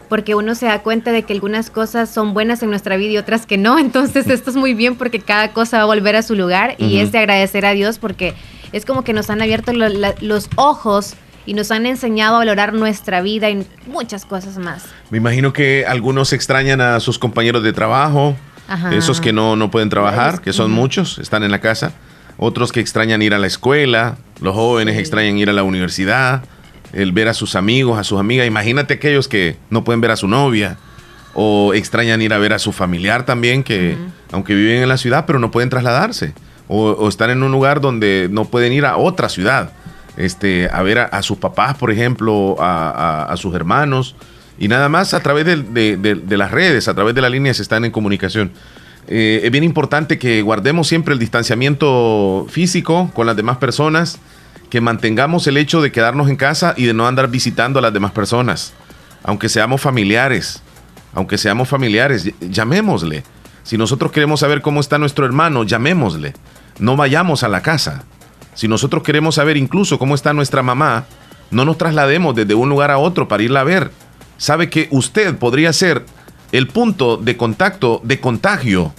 porque 0.09 0.35
uno 0.35 0.55
se 0.55 0.67
da 0.67 0.83
cuenta 0.83 1.11
de 1.11 1.23
que 1.23 1.33
algunas 1.33 1.71
cosas 1.71 2.11
son 2.11 2.35
buenas 2.35 2.63
en 2.63 2.69
nuestra 2.69 2.99
vida 2.99 3.13
y 3.13 3.17
otras 3.17 3.47
que 3.47 3.57
no. 3.57 3.79
Entonces 3.79 4.27
esto 4.27 4.51
es 4.51 4.57
muy 4.57 4.75
bien 4.75 4.97
porque 4.97 5.21
cada 5.21 5.53
cosa 5.53 5.79
va 5.79 5.85
a 5.85 5.87
volver 5.87 6.17
a 6.17 6.23
su 6.23 6.35
lugar 6.35 6.75
y 6.77 6.99
es 6.99 7.13
de 7.13 7.19
agradecer 7.19 7.65
a 7.65 7.73
Dios 7.73 7.99
porque 7.99 8.35
es 8.73 8.85
como 8.85 9.05
que 9.05 9.13
nos 9.13 9.31
han 9.31 9.41
abierto 9.41 9.73
los 9.73 10.51
ojos 10.57 11.15
y 11.47 11.55
nos 11.55 11.71
han 11.71 11.87
enseñado 11.87 12.37
a 12.37 12.39
valorar 12.39 12.73
nuestra 12.73 13.21
vida 13.21 13.51
y 13.51 13.67
muchas 13.87 14.25
cosas 14.25 14.59
más. 14.59 14.85
Me 15.11 15.19
imagino 15.19 15.53
que 15.53 15.85
algunos 15.87 16.33
extrañan 16.33 16.81
a 16.81 17.01
sus 17.01 17.19
compañeros 17.19 17.63
de 17.63 17.73
trabajo, 17.73 18.37
esos 18.91 19.21
que 19.21 19.35
no, 19.35 19.55
no 19.55 19.71
pueden 19.71 19.91
trabajar, 19.91 20.41
que 20.41 20.53
son 20.55 20.71
muchos, 20.71 21.19
están 21.19 21.43
en 21.43 21.51
la 21.51 21.61
casa, 21.61 21.93
otros 22.39 22.73
que 22.73 22.81
extrañan 22.81 23.21
ir 23.21 23.35
a 23.35 23.39
la 23.39 23.47
escuela, 23.47 24.17
los 24.41 24.55
jóvenes 24.55 24.99
extrañan 24.99 25.37
ir 25.37 25.51
a 25.51 25.53
la 25.53 25.63
universidad, 25.63 26.43
el 26.95 27.13
ver 27.13 27.29
a 27.29 27.35
sus 27.35 27.55
amigos, 27.55 27.99
a 27.99 28.05
sus 28.05 28.19
amigas, 28.19 28.47
imagínate 28.47 28.95
aquellos 28.95 29.29
que 29.29 29.57
no 29.69 29.85
pueden 29.85 30.01
ver 30.01 30.11
a 30.11 30.17
su 30.17 30.27
novia 30.27 30.79
o 31.35 31.75
extrañan 31.75 32.23
ir 32.23 32.33
a 32.33 32.39
ver 32.39 32.55
a 32.55 32.59
su 32.59 32.73
familiar 32.73 33.27
también, 33.27 33.63
que 33.63 33.97
aunque 34.31 34.55
viven 34.55 34.83
en 34.83 34.89
la 34.89 34.97
ciudad, 34.97 35.27
pero 35.27 35.39
no 35.39 35.51
pueden 35.51 35.69
trasladarse, 35.69 36.33
o, 36.69 36.93
o 36.93 37.09
están 37.09 37.29
en 37.29 37.43
un 37.43 37.53
lugar 37.53 37.83
donde 37.83 38.29
no 38.31 38.47
pueden 38.47 38.73
ir 38.73 38.87
a 38.87 38.97
otra 38.97 39.29
ciudad 39.29 39.73
este, 40.17 40.69
a 40.73 40.83
ver 40.83 40.99
a, 40.99 41.23
sus 41.23 41.39
papás, 41.39 41.77
por 41.77 41.91
ejemplo, 41.91 42.57
a, 42.59 43.35
sus 43.37 43.55
hermanos, 43.55 44.15
y 44.59 44.69
nada 44.69 44.89
más 44.89 45.15
a 45.15 45.21
través 45.21 45.47
de, 45.47 46.37
las 46.37 46.51
redes, 46.51 46.89
a 46.89 46.95
través 46.95 47.15
de 47.15 47.21
las 47.21 47.31
líneas 47.31 47.61
están 47.61 47.85
en 47.85 47.91
comunicación. 47.91 48.53
Eh, 49.09 49.41
es 49.43 49.51
bien 49.51 49.65
importante 49.65 50.19
que 50.19 50.43
guardemos 50.43 50.87
siempre 50.87 51.13
el 51.15 51.19
distanciamiento 51.19 52.47
físico 52.49 53.11
con 53.15 53.27
las 53.27 53.37
demás 53.37 53.57
personas, 53.57 54.19
que 54.71 54.81
mantengamos 54.81 55.47
el 55.47 55.57
hecho 55.57 55.83
de 55.83 55.93
quedarnos 55.93 56.31
en 56.31 56.37
casa 56.37 56.75
y 56.77 56.87
de 56.87 56.95
no 56.95 57.07
andar 57.07 57.29
visitando 57.29 57.79
a 57.79 57.83
las 57.83 57.93
demás 57.93 58.13
personas, 58.13 58.73
aunque 59.23 59.49
seamos 59.49 59.81
familiares, 59.81 60.63
aunque 61.15 61.37
seamos 61.37 61.69
familiares, 61.69 62.31
llamémosle. 62.41 63.23
Si 63.65 63.77
nosotros 63.77 64.13
queremos 64.13 64.41
saber 64.41 64.63
cómo 64.63 64.81
está 64.81 64.99
nuestro 64.99 65.27
hermano, 65.27 65.65
llamémosle. 65.65 66.35
No 66.79 66.97
vayamos 66.97 67.43
a 67.43 67.49
la 67.49 67.63
casa. 67.63 68.05
Si 68.55 68.69
nosotros 68.69 69.03
queremos 69.03 69.37
saber 69.37 69.57
incluso 69.57 69.99
cómo 69.99 70.15
está 70.15 70.33
nuestra 70.33 70.63
mamá, 70.63 71.07
no 71.51 71.65
nos 71.65 71.79
traslademos 71.79 72.35
desde 72.35 72.55
un 72.55 72.69
lugar 72.69 72.91
a 72.91 72.99
otro 72.99 73.29
para 73.29 73.43
irla 73.43 73.61
a 73.61 73.65
ver. 73.65 73.91
Sabe 74.37 74.69
que 74.71 74.89
usted 74.91 75.37
podría 75.37 75.73
ser 75.73 76.05
el 76.51 76.69
punto 76.69 77.17
de 77.17 77.37
contacto, 77.37 78.01
de 78.05 78.21
contagio 78.21 78.93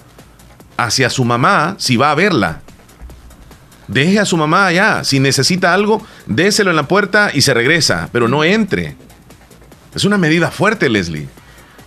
hacia 0.77 1.09
su 1.09 1.23
mamá 1.25 1.75
si 1.77 1.97
va 1.97 2.11
a 2.11 2.15
verla. 2.15 2.61
Deje 3.87 4.19
a 4.19 4.25
su 4.25 4.37
mamá 4.37 4.67
allá. 4.67 5.03
Si 5.03 5.19
necesita 5.19 5.73
algo, 5.73 6.05
déselo 6.25 6.69
en 6.69 6.75
la 6.75 6.87
puerta 6.87 7.31
y 7.33 7.41
se 7.41 7.53
regresa, 7.53 8.09
pero 8.11 8.27
no 8.27 8.43
entre. 8.43 8.95
Es 9.93 10.05
una 10.05 10.17
medida 10.17 10.51
fuerte, 10.51 10.89
Leslie. 10.89 11.27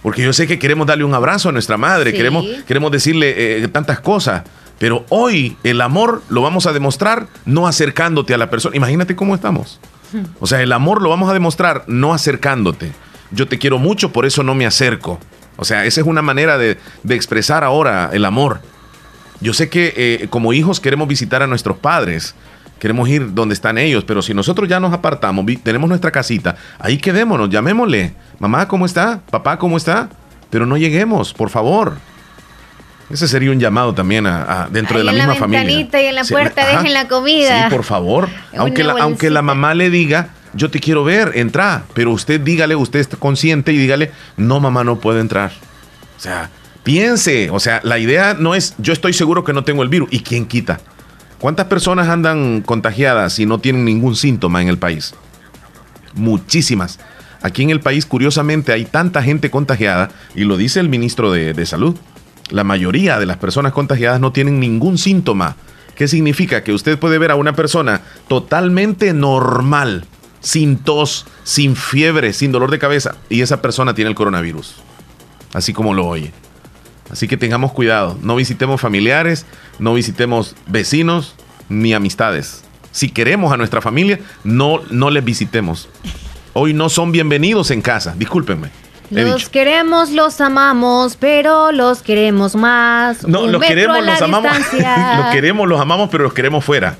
Porque 0.02 0.22
yo 0.22 0.32
sé 0.32 0.46
que 0.46 0.58
queremos 0.58 0.86
darle 0.86 1.04
un 1.04 1.14
abrazo 1.14 1.48
a 1.48 1.52
nuestra 1.52 1.76
madre, 1.76 2.12
queremos, 2.12 2.46
queremos 2.66 2.92
decirle 2.92 3.64
eh, 3.64 3.68
tantas 3.68 3.98
cosas. 3.98 4.44
Pero 4.78 5.06
hoy 5.08 5.56
el 5.62 5.80
amor 5.80 6.22
lo 6.28 6.42
vamos 6.42 6.66
a 6.66 6.72
demostrar 6.72 7.28
no 7.44 7.66
acercándote 7.66 8.34
a 8.34 8.38
la 8.38 8.50
persona. 8.50 8.76
Imagínate 8.76 9.16
cómo 9.16 9.34
estamos. 9.34 9.80
Hmm. 10.12 10.24
O 10.40 10.46
sea, 10.46 10.62
el 10.62 10.72
amor 10.72 11.02
lo 11.02 11.08
vamos 11.08 11.30
a 11.30 11.32
demostrar 11.32 11.84
no 11.86 12.12
acercándote. 12.12 12.92
Yo 13.30 13.48
te 13.48 13.58
quiero 13.58 13.78
mucho, 13.78 14.12
por 14.12 14.26
eso 14.26 14.42
no 14.42 14.54
me 14.54 14.66
acerco. 14.66 15.18
O 15.56 15.64
sea, 15.64 15.84
esa 15.86 16.00
es 16.00 16.06
una 16.06 16.22
manera 16.22 16.58
de, 16.58 16.78
expresar 17.08 17.64
ahora 17.64 18.10
el 18.12 18.24
amor. 18.24 18.60
Yo 19.40 19.52
sé 19.54 19.68
que 19.68 19.92
eh, 19.96 20.26
como 20.28 20.52
hijos 20.52 20.80
queremos 20.80 21.08
visitar 21.08 21.42
a 21.42 21.46
nuestros 21.46 21.78
padres, 21.78 22.34
queremos 22.78 23.08
ir 23.08 23.34
donde 23.34 23.54
están 23.54 23.78
ellos, 23.78 24.04
pero 24.04 24.22
si 24.22 24.34
nosotros 24.34 24.68
ya 24.68 24.80
nos 24.80 24.92
apartamos, 24.92 25.44
tenemos 25.62 25.88
nuestra 25.88 26.10
casita, 26.10 26.56
ahí 26.78 26.98
quedémonos, 26.98 27.50
llamémosle. 27.50 28.14
Mamá, 28.38 28.68
¿cómo 28.68 28.86
está? 28.86 29.20
Papá, 29.30 29.58
¿cómo 29.58 29.76
está? 29.76 30.10
Pero 30.50 30.66
no 30.66 30.76
lleguemos, 30.76 31.32
por 31.32 31.50
favor. 31.50 31.96
Ese 33.08 33.28
sería 33.28 33.50
un 33.50 33.60
llamado 33.60 33.94
también 33.94 34.26
a, 34.26 34.68
dentro 34.70 34.98
de 34.98 35.04
la 35.04 35.12
misma 35.12 35.34
familia. 35.36 35.70
y 35.70 35.88
en 35.92 36.14
la 36.14 36.24
puerta 36.24 36.66
dejen 36.66 36.92
la 36.92 37.06
comida. 37.08 37.64
Sí, 37.64 37.74
por 37.74 37.84
favor. 37.84 38.28
aunque 38.56 38.82
la, 38.82 38.94
aunque 39.00 39.30
la 39.30 39.42
mamá 39.42 39.74
le 39.74 39.90
diga, 39.90 40.30
yo 40.54 40.70
te 40.70 40.80
quiero 40.80 41.04
ver, 41.04 41.32
entra. 41.34 41.84
Pero 41.94 42.10
usted 42.10 42.40
dígale, 42.40 42.74
usted 42.74 42.98
está 42.98 43.16
consciente 43.16 43.72
y 43.72 43.78
dígale, 43.78 44.10
no, 44.36 44.58
mamá, 44.58 44.82
no 44.82 44.98
puedo 44.98 45.20
entrar. 45.20 45.52
O 46.16 46.20
sea, 46.20 46.50
piense. 46.82 47.50
O 47.50 47.60
sea, 47.60 47.80
la 47.84 47.98
idea 47.98 48.34
no 48.34 48.54
es, 48.54 48.74
yo 48.78 48.92
estoy 48.92 49.12
seguro 49.12 49.44
que 49.44 49.52
no 49.52 49.62
tengo 49.62 49.82
el 49.82 49.88
virus. 49.88 50.08
¿Y 50.10 50.20
quién 50.20 50.46
quita? 50.46 50.80
¿Cuántas 51.38 51.66
personas 51.66 52.08
andan 52.08 52.62
contagiadas 52.62 53.38
y 53.38 53.46
no 53.46 53.58
tienen 53.58 53.84
ningún 53.84 54.16
síntoma 54.16 54.62
en 54.62 54.68
el 54.68 54.78
país? 54.78 55.14
Muchísimas. 56.14 56.98
Aquí 57.42 57.62
en 57.62 57.70
el 57.70 57.80
país, 57.80 58.06
curiosamente, 58.06 58.72
hay 58.72 58.86
tanta 58.86 59.22
gente 59.22 59.50
contagiada, 59.50 60.10
y 60.34 60.44
lo 60.44 60.56
dice 60.56 60.80
el 60.80 60.88
ministro 60.88 61.30
de, 61.30 61.66
Salud. 61.66 61.96
La 62.50 62.64
mayoría 62.64 63.18
de 63.18 63.26
las 63.26 63.38
personas 63.38 63.72
contagiadas 63.72 64.20
no 64.20 64.32
tienen 64.32 64.60
ningún 64.60 64.98
síntoma. 64.98 65.56
¿Qué 65.94 66.06
significa? 66.08 66.62
Que 66.62 66.72
usted 66.72 66.98
puede 66.98 67.18
ver 67.18 67.30
a 67.30 67.36
una 67.36 67.56
persona 67.56 68.02
totalmente 68.28 69.12
normal, 69.12 70.04
sin 70.40 70.78
tos, 70.78 71.26
sin 71.42 71.74
fiebre, 71.74 72.32
sin 72.32 72.52
dolor 72.52 72.70
de 72.70 72.78
cabeza, 72.78 73.16
y 73.28 73.40
esa 73.40 73.62
persona 73.62 73.94
tiene 73.94 74.10
el 74.10 74.14
coronavirus. 74.14 74.76
Así 75.54 75.72
como 75.72 75.94
lo 75.94 76.06
oye. 76.06 76.32
Así 77.10 77.28
que 77.28 77.36
tengamos 77.36 77.72
cuidado, 77.72 78.18
no 78.22 78.36
visitemos 78.36 78.80
familiares, 78.80 79.46
no 79.78 79.94
visitemos 79.94 80.54
vecinos 80.66 81.34
ni 81.68 81.94
amistades. 81.94 82.64
Si 82.92 83.08
queremos 83.08 83.52
a 83.52 83.56
nuestra 83.56 83.80
familia, 83.80 84.20
no, 84.44 84.80
no 84.90 85.10
les 85.10 85.24
visitemos. 85.24 85.88
Hoy 86.52 86.74
no 86.74 86.88
son 86.88 87.12
bienvenidos 87.12 87.70
en 87.70 87.82
casa, 87.82 88.14
discúlpenme. 88.16 88.70
Los 89.10 89.48
queremos, 89.48 90.10
los 90.10 90.40
amamos, 90.40 91.16
pero 91.16 91.72
los 91.72 92.02
queremos 92.02 92.56
más. 92.56 93.26
No, 93.26 93.46
los 93.46 93.62
queremos, 93.62 94.04
los 94.04 94.22
amamos. 94.22 94.52
los 94.72 95.26
queremos, 95.32 95.68
los 95.68 95.80
amamos, 95.80 96.08
pero 96.10 96.24
los 96.24 96.32
queremos 96.32 96.64
fuera. 96.64 96.96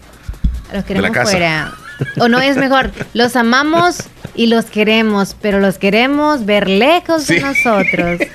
Los 0.73 0.85
queremos 0.85 1.31
fuera. 1.31 1.73
O 2.19 2.29
no 2.29 2.41
es 2.41 2.57
mejor, 2.57 2.91
los 3.15 3.37
amamos 3.37 4.05
y 4.35 4.49
los 4.49 4.67
queremos, 4.67 5.35
pero 5.41 5.61
los 5.61 5.79
queremos 5.79 6.45
ver 6.45 6.69
lejos 6.69 7.27
de 7.27 7.41
nosotros. 7.41 8.21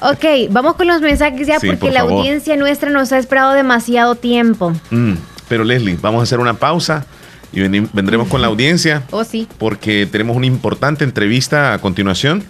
Ok, 0.00 0.24
vamos 0.50 0.74
con 0.74 0.88
los 0.88 1.00
mensajes 1.00 1.46
ya 1.46 1.60
porque 1.60 1.92
la 1.92 2.00
audiencia 2.00 2.56
nuestra 2.56 2.90
nos 2.90 3.12
ha 3.12 3.18
esperado 3.18 3.52
demasiado 3.52 4.16
tiempo. 4.16 4.72
Mm, 4.90 5.12
pero 5.48 5.62
Leslie, 5.62 5.96
vamos 6.00 6.20
a 6.20 6.22
hacer 6.24 6.40
una 6.40 6.54
pausa 6.54 7.06
y 7.52 7.60
vendremos 7.60 8.26
con 8.26 8.40
la 8.40 8.46
audiencia. 8.48 9.02
Oh, 9.12 9.22
sí. 9.22 9.46
Porque 9.58 10.08
tenemos 10.10 10.36
una 10.36 10.46
importante 10.46 11.04
entrevista 11.04 11.74
a 11.74 11.78
continuación. 11.78 12.44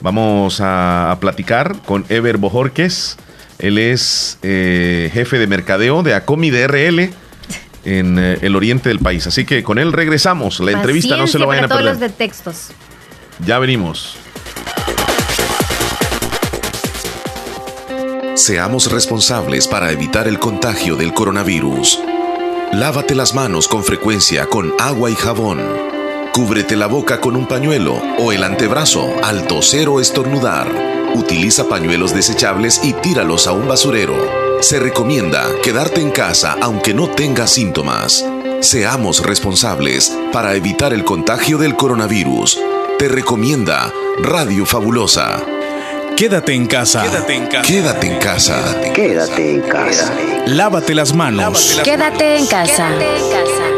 Vamos 0.00 0.60
a, 0.60 1.16
platicar 1.20 1.76
con 1.84 2.04
Ever 2.08 2.38
Bojorques. 2.38 3.16
Él 3.58 3.78
es 3.78 4.38
eh, 4.42 5.10
jefe 5.12 5.38
de 5.38 5.46
mercadeo 5.46 6.02
de 6.02 6.14
Acomi 6.14 6.50
DRL 6.50 7.10
en 7.84 8.18
eh, 8.18 8.38
el 8.42 8.54
oriente 8.54 8.88
del 8.88 9.00
país. 9.00 9.26
Así 9.26 9.44
que 9.44 9.62
con 9.62 9.78
él 9.78 9.92
regresamos. 9.92 10.60
La 10.60 10.72
entrevista 10.72 11.16
no 11.16 11.26
se 11.26 11.38
lo 11.38 11.46
vayan 11.46 11.64
a 11.64 11.68
perder. 11.68 11.84
Todos 11.84 12.00
los 12.00 12.10
de 12.10 12.16
textos. 12.16 12.68
Ya 13.44 13.58
venimos. 13.58 14.16
Seamos 18.34 18.90
responsables 18.92 19.66
para 19.66 19.90
evitar 19.90 20.28
el 20.28 20.38
contagio 20.38 20.94
del 20.94 21.12
coronavirus. 21.12 22.00
Lávate 22.72 23.16
las 23.16 23.34
manos 23.34 23.66
con 23.66 23.82
frecuencia 23.82 24.46
con 24.46 24.72
agua 24.78 25.10
y 25.10 25.16
jabón. 25.16 25.97
Cúbrete 26.32 26.76
la 26.76 26.86
boca 26.86 27.20
con 27.20 27.36
un 27.36 27.46
pañuelo 27.46 28.00
o 28.18 28.32
el 28.32 28.44
antebrazo 28.44 29.12
al 29.22 29.46
toser 29.46 29.88
o 29.88 30.00
estornudar. 30.00 30.70
Utiliza 31.14 31.68
pañuelos 31.68 32.14
desechables 32.14 32.80
y 32.84 32.92
tíralos 32.92 33.46
a 33.46 33.52
un 33.52 33.66
basurero. 33.66 34.16
Se 34.60 34.78
recomienda 34.78 35.46
quedarte 35.62 36.00
en 36.00 36.10
casa 36.10 36.56
aunque 36.60 36.94
no 36.94 37.08
tengas 37.08 37.50
síntomas. 37.50 38.24
Seamos 38.60 39.24
responsables 39.24 40.16
para 40.32 40.54
evitar 40.54 40.92
el 40.92 41.04
contagio 41.04 41.58
del 41.58 41.76
coronavirus. 41.76 42.60
Te 42.98 43.08
recomienda 43.08 43.92
Radio 44.20 44.66
Fabulosa. 44.66 45.40
Quédate 46.16 46.52
en 46.52 46.66
casa. 46.66 47.02
Quédate 47.02 47.34
en 47.36 47.46
casa. 47.46 47.62
Quédate 47.62 48.06
en 48.08 48.18
casa. 48.18 48.80
Quédate 48.92 49.54
en 49.54 49.60
casa. 49.62 50.12
Lávate 50.46 50.94
las 50.94 51.14
manos. 51.14 51.80
Quédate 51.84 52.36
en 52.36 52.46
casa. 52.46 52.90
En 52.90 53.77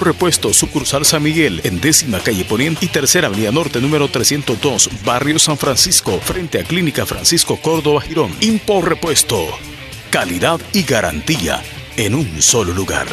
Repuesto, 0.00 0.52
sucursal 0.52 1.04
San 1.04 1.22
Miguel, 1.22 1.60
en 1.64 1.80
décima 1.80 2.20
calle 2.20 2.44
Poniente 2.44 2.86
y 2.86 2.88
tercera 2.88 3.28
avenida 3.28 3.52
norte 3.52 3.80
número 3.80 4.08
302, 4.08 4.90
barrio 5.04 5.38
San 5.38 5.56
Francisco, 5.56 6.18
frente 6.20 6.58
a 6.60 6.64
Clínica 6.64 7.06
Francisco 7.06 7.58
Córdoba 7.60 8.00
Girón. 8.00 8.34
Impo 8.40 8.82
Repuesto, 8.82 9.46
calidad 10.10 10.60
y 10.72 10.82
garantía 10.82 11.62
en 11.96 12.14
un 12.14 12.40
solo 12.40 12.72
lugar. 12.72 13.06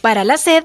Para 0.00 0.24
la 0.24 0.36
sed, 0.36 0.64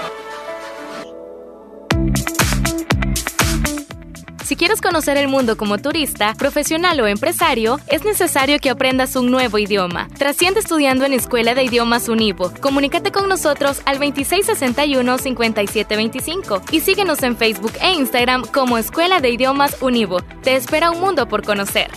Si 4.43 4.55
quieres 4.55 4.81
conocer 4.81 5.17
el 5.17 5.27
mundo 5.27 5.55
como 5.55 5.77
turista, 5.77 6.33
profesional 6.33 6.99
o 6.99 7.07
empresario, 7.07 7.79
es 7.87 8.03
necesario 8.03 8.59
que 8.59 8.69
aprendas 8.69 9.15
un 9.15 9.31
nuevo 9.31 9.57
idioma. 9.57 10.09
Trasciende 10.17 10.59
estudiando 10.59 11.05
en 11.05 11.13
Escuela 11.13 11.53
de 11.53 11.63
Idiomas 11.63 12.09
Univo. 12.09 12.51
Comunícate 12.59 13.11
con 13.11 13.29
nosotros 13.29 13.81
al 13.85 13.99
2661-5725 13.99 16.63
y 16.71 16.81
síguenos 16.81 17.23
en 17.23 17.37
Facebook 17.37 17.73
e 17.81 17.93
Instagram 17.93 18.45
como 18.45 18.77
Escuela 18.77 19.21
de 19.21 19.29
Idiomas 19.29 19.77
Univo. 19.81 20.21
Te 20.43 20.55
espera 20.55 20.91
un 20.91 20.99
mundo 20.99 21.27
por 21.27 21.43
conocer. 21.43 21.89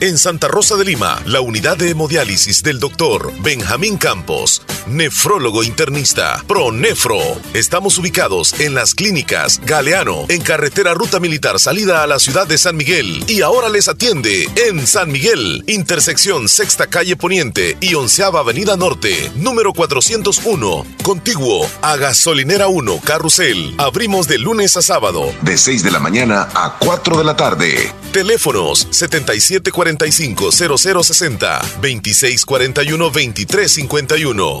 En 0.00 0.16
Santa 0.16 0.46
Rosa 0.46 0.76
de 0.76 0.84
Lima, 0.84 1.20
la 1.26 1.40
unidad 1.40 1.76
de 1.76 1.90
hemodiálisis 1.90 2.62
del 2.62 2.78
doctor 2.78 3.32
Benjamín 3.42 3.96
Campos, 3.96 4.62
nefrólogo 4.88 5.62
internista, 5.62 6.42
ProNefro. 6.46 7.18
Estamos 7.54 7.98
ubicados 7.98 8.58
en 8.60 8.74
las 8.74 8.94
clínicas 8.94 9.60
Galeano, 9.64 10.26
en 10.28 10.40
carretera 10.42 10.94
Ruta 10.94 11.20
Militar 11.20 11.58
salida 11.58 12.02
a 12.02 12.06
la 12.06 12.18
ciudad 12.18 12.46
de 12.46 12.58
San 12.58 12.76
Miguel. 12.76 13.24
Y 13.26 13.42
ahora 13.42 13.68
les 13.68 13.88
atiende 13.88 14.48
en 14.68 14.86
San 14.86 15.10
Miguel, 15.10 15.64
intersección 15.66 16.48
Sexta 16.48 16.86
Calle 16.86 17.16
Poniente 17.16 17.76
y 17.80 17.94
Onceava 17.94 18.40
Avenida 18.40 18.76
Norte, 18.76 19.30
número 19.36 19.72
401, 19.72 20.86
contiguo 21.02 21.68
a 21.82 21.96
Gasolinera 21.96 22.68
1, 22.68 23.00
Carrusel. 23.04 23.74
Abrimos 23.78 24.28
de 24.28 24.38
lunes 24.38 24.76
a 24.76 24.82
sábado, 24.82 25.32
de 25.42 25.56
6 25.56 25.82
de 25.82 25.90
la 25.90 26.00
mañana 26.00 26.48
a 26.54 26.76
4 26.78 27.18
de 27.18 27.24
la 27.24 27.36
tarde. 27.36 27.92
Teléfonos 28.12 28.88
7740 28.90 30.06
0060 30.06 31.60
2641 31.80 33.04
2351. 33.04 34.60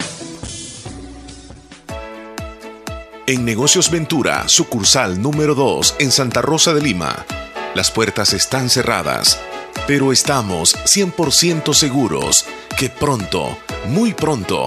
En 3.26 3.44
Negocios 3.44 3.90
Ventura, 3.90 4.49
sucursal 4.49 5.20
número 5.20 5.55
2 5.55 5.96
en 5.99 6.11
Santa 6.11 6.40
Rosa 6.40 6.72
de 6.72 6.80
Lima 6.80 7.26
las 7.75 7.91
puertas 7.91 8.33
están 8.33 8.71
cerradas, 8.71 9.39
pero 9.87 10.12
estamos 10.12 10.77
100% 10.85 11.75
seguros 11.75 12.45
que 12.77 12.89
pronto, 12.91 13.59
muy 13.89 14.14
pronto, 14.14 14.66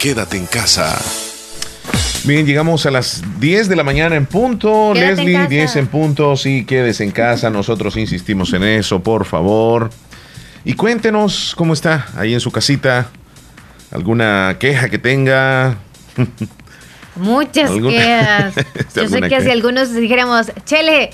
Quédate 0.00 0.36
en 0.36 0.46
casa. 0.46 1.00
Bien, 2.24 2.44
llegamos 2.44 2.86
a 2.86 2.90
las 2.90 3.22
10 3.38 3.68
de 3.68 3.76
la 3.76 3.84
mañana 3.84 4.16
en 4.16 4.26
punto. 4.26 4.94
Leslie, 4.94 5.46
10 5.46 5.76
en 5.76 5.86
punto. 5.86 6.36
Sí, 6.36 6.64
quédese 6.64 7.04
en 7.04 7.12
casa. 7.12 7.48
Nosotros 7.48 7.96
insistimos 7.96 8.52
en 8.52 8.64
eso, 8.64 9.00
por 9.00 9.24
favor. 9.24 9.90
Y 10.64 10.74
cuéntenos 10.74 11.54
cómo 11.56 11.72
está 11.72 12.08
ahí 12.16 12.34
en 12.34 12.40
su 12.40 12.50
casita. 12.50 13.10
¿Alguna 13.92 14.56
queja 14.58 14.88
que 14.88 14.98
tenga? 14.98 15.76
Muchas 17.14 17.70
quejas. 17.70 18.54
Yo 18.96 19.08
sé 19.08 19.20
que 19.20 19.40
si 19.40 19.50
algunos 19.50 19.94
dijéramos, 19.94 20.50
Chele, 20.64 21.10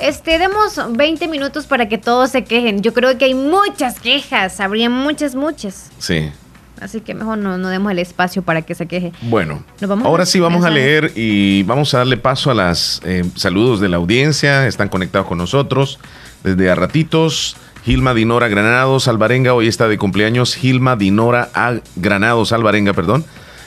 este, 0.00 0.38
demos 0.40 0.80
20 0.90 1.28
minutos 1.28 1.66
para 1.66 1.88
que 1.88 1.98
todos 1.98 2.30
se 2.30 2.42
quejen. 2.42 2.82
Yo 2.82 2.92
creo 2.92 3.16
que 3.16 3.26
hay 3.26 3.34
muchas 3.34 4.00
quejas, 4.00 4.58
habría 4.58 4.90
muchas, 4.90 5.36
muchas. 5.36 5.92
Sí. 5.98 6.32
Así 6.80 7.00
que 7.00 7.14
mejor 7.14 7.38
no, 7.38 7.56
no 7.56 7.68
demos 7.68 7.92
el 7.92 7.98
espacio 7.98 8.42
para 8.42 8.62
que 8.62 8.74
se 8.74 8.86
queje. 8.86 9.12
Bueno, 9.22 9.62
ahora 10.04 10.26
sí 10.26 10.40
vamos 10.40 10.64
a 10.64 10.70
leer 10.70 11.12
y 11.14 11.62
vamos 11.62 11.94
a 11.94 11.98
darle 11.98 12.16
paso 12.16 12.50
a 12.50 12.54
los 12.54 13.00
eh, 13.04 13.24
saludos 13.36 13.80
de 13.80 13.88
la 13.88 13.96
audiencia. 13.96 14.66
Están 14.66 14.88
conectados 14.88 15.26
con 15.26 15.38
nosotros 15.38 15.98
desde 16.42 16.70
a 16.70 16.74
ratitos. 16.74 17.56
Gilma 17.84 18.14
Dinora 18.14 18.48
Granados 18.48 19.08
Alvarenga, 19.08 19.52
hoy 19.52 19.68
está 19.68 19.88
de 19.88 19.98
cumpleaños. 19.98 20.54
Gilma 20.54 20.96
Dinora 20.96 21.50
a 21.54 21.74
Granados 21.96 22.52
Alvarenga, 22.52 22.92
perdón. 22.92 23.24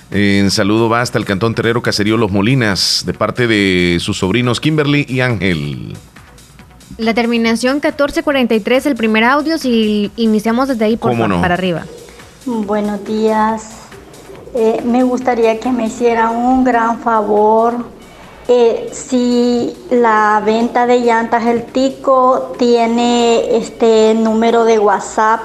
En 0.10 0.52
saludo 0.52 0.90
va 0.90 1.02
hasta 1.02 1.18
el 1.18 1.26
Cantón 1.26 1.54
Terrero 1.54 1.82
Caserío 1.82 2.18
Los 2.18 2.32
Molinas, 2.32 3.04
de 3.06 3.14
parte 3.14 3.46
de 3.46 3.98
sus 4.00 4.18
sobrinos 4.18 4.60
Kimberly 4.60 5.06
y 5.08 5.20
Ángel. 5.20 5.96
La 6.98 7.14
terminación 7.14 7.76
1443, 7.76 8.86
el 8.88 8.96
primer 8.96 9.24
audio, 9.24 9.58
si 9.58 10.12
iniciamos 10.16 10.70
desde 10.70 10.86
ahí 10.86 10.98
por 10.98 11.16
para 11.16 11.54
arriba. 11.54 11.86
Buenos 12.50 13.04
días. 13.04 13.72
Eh, 14.54 14.82
me 14.86 15.04
gustaría 15.04 15.60
que 15.60 15.70
me 15.70 15.88
hicieran 15.88 16.34
un 16.34 16.64
gran 16.64 17.00
favor. 17.00 17.74
Eh, 18.48 18.90
si 18.94 19.76
la 19.90 20.42
venta 20.46 20.88
de 20.88 21.02
llantas 21.02 21.46
El 21.46 21.66
Tico 21.66 22.54
tiene 22.58 23.58
este 23.58 24.14
número 24.14 24.64
de 24.64 24.80
WhatsApp, 24.80 25.42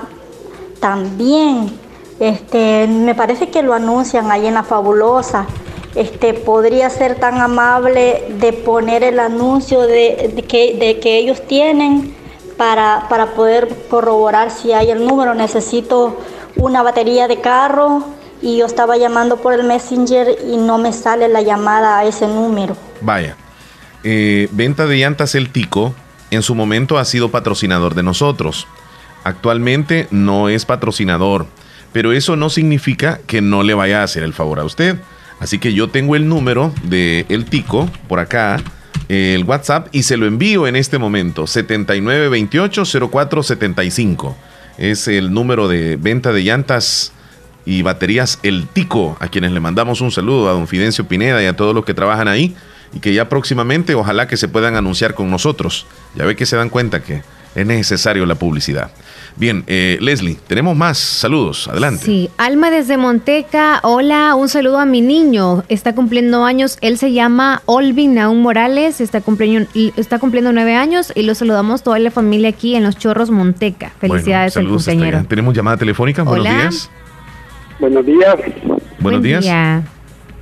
también 0.79 1.77
este, 2.21 2.87
me 2.87 3.17
parece 3.17 3.49
que 3.49 3.65
lo 3.65 3.75
anuncian 3.75 4.31
ahí 4.31 4.47
en 4.47 4.55
la 4.55 4.63
fabulosa. 4.63 5.47
este, 5.97 6.35
podría 6.35 6.89
ser 6.89 7.17
tan 7.17 7.41
amable 7.41 8.33
de 8.39 8.53
poner 8.53 9.03
el 9.03 9.19
anuncio 9.19 9.81
de, 9.81 10.45
que, 10.47 10.77
de 10.79 11.01
que 11.01 11.19
ellos 11.19 11.45
tienen 11.49 12.15
para, 12.57 13.07
para 13.09 13.35
poder 13.35 13.69
corroborar 13.91 14.53
si 14.53 14.73
hay 14.73 14.93
el 14.93 15.05
número. 15.05 15.35
Necesito 15.35 16.17
una 16.63 16.83
batería 16.83 17.29
de 17.29 17.41
carro 17.41 18.05
y 18.41 18.57
yo 18.59 18.67
estaba 18.67 18.97
llamando 18.97 19.39
por 19.39 19.53
el 19.53 19.65
Messenger 19.65 20.39
y 20.49 20.57
no 20.57 20.79
me 20.79 20.93
sale 20.93 21.27
la 21.29 21.43
llamada 21.43 21.99
a 21.99 22.05
ese 22.05 22.29
número. 22.29 22.77
Vaya. 23.01 23.37
Eh, 24.05 24.47
venta 24.53 24.87
de 24.87 24.97
llantas 24.97 25.35
El 25.35 25.51
Tico 25.51 25.93
en 26.31 26.43
su 26.43 26.55
momento 26.55 26.99
ha 26.99 27.05
sido 27.05 27.33
patrocinador 27.33 27.97
de 27.97 28.05
nosotros. 28.05 28.69
Actualmente 29.25 30.07
no 30.11 30.49
es 30.49 30.65
patrocinador, 30.65 31.47
pero 31.93 32.13
eso 32.13 32.37
no 32.37 32.49
significa 32.49 33.19
que 33.27 33.41
no 33.41 33.65
le 33.65 33.75
vaya 33.75 34.01
a 34.01 34.05
hacer 34.05 34.23
el 34.23 34.33
favor 34.33 34.61
a 34.61 34.65
usted. 34.65 35.01
Así 35.41 35.59
que 35.59 35.75
yo 35.75 35.91
tengo 35.91 36.15
el 36.15 36.29
número 36.29 36.73
de 36.85 37.27
El 37.29 37.47
Tico 37.47 37.91
por 38.09 38.21
acá, 38.21 38.63
el 39.09 39.43
WhatsApp, 39.45 39.89
y 39.91 40.05
se 40.05 40.17
lo 40.17 40.27
envío 40.27 40.69
en 40.69 40.77
este 40.77 40.99
momento, 40.99 41.43
7928-0475. 41.45 44.37
Es 44.79 45.09
el 45.09 45.33
número 45.33 45.69
de 45.69 45.97
venta 45.97 46.33
de 46.33 46.43
llantas 46.43 47.13
y 47.65 47.83
baterías 47.83 48.39
El 48.43 48.67
Tico, 48.69 49.17
a 49.21 49.29
quienes 49.29 49.53
le 49.53 49.61
mandamos 49.61 50.01
un 50.01 50.11
saludo, 50.11 50.49
a 50.49 50.53
don 50.53 50.67
Fidencio 50.67 51.07
Pineda 51.07 51.43
y 51.43 51.47
a 51.47 51.57
todos 51.57 51.75
los 51.75 51.85
que 51.85 51.95
trabajan 51.95 52.29
ahí, 52.29 52.57
y 52.93 53.01
que 53.01 53.15
ya 53.15 53.29
próximamente 53.29 53.95
ojalá 53.95 54.27
que 54.27 54.37
se 54.37 54.49
puedan 54.49 54.77
anunciar 54.77 55.15
con 55.15 55.31
nosotros. 55.31 55.87
Ya 56.15 56.25
ve 56.25 56.37
que 56.37 56.47
se 56.47 56.57
dan 56.57 56.69
cuenta 56.69 57.03
que 57.03 57.23
es 57.55 57.67
necesario 57.67 58.27
la 58.27 58.35
publicidad. 58.35 58.91
Bien, 59.37 59.65
eh, 59.67 59.99
Leslie, 60.01 60.39
tenemos 60.47 60.77
más 60.77 60.99
saludos. 60.99 61.69
Adelante. 61.69 62.05
Sí, 62.05 62.31
Alma 62.37 62.71
desde 62.71 62.97
Monteca. 62.97 63.81
Hola, 63.83 64.35
un 64.35 64.49
saludo 64.49 64.79
a 64.79 64.87
mi 64.87 65.01
niño. 65.01 65.65
Está 65.69 65.95
cumpliendo 65.95 66.45
años. 66.45 66.79
Él 66.81 66.99
se 66.99 67.13
llama 67.13 67.63
Olvin 67.67 68.15
Naum 68.15 68.41
Morales. 68.41 69.01
Está 69.01 69.21
cumpliendo, 69.21 69.69
está 69.97 70.19
cumpliendo 70.19 70.53
nueve 70.53 70.75
años 70.75 71.13
y 71.15 71.23
lo 71.23 71.35
saludamos 71.35 71.83
toda 71.83 71.99
la 71.99 72.11
familia 72.11 72.51
aquí 72.51 72.75
en 72.75 72.85
Los 72.85 72.97
Chorros 72.97 73.31
Monteca. 73.31 73.93
Felicidades 73.99 74.57
al 74.57 74.69
cumpleañero. 74.69 75.25
Tenemos 75.25 75.55
llamada 75.55 75.77
telefónica. 75.77 76.23
Buenos 76.23 76.45
días. 76.45 76.91
Buenos 77.79 78.07
días. 78.07 78.37
Buenos 79.01 79.23
días. 79.23 79.45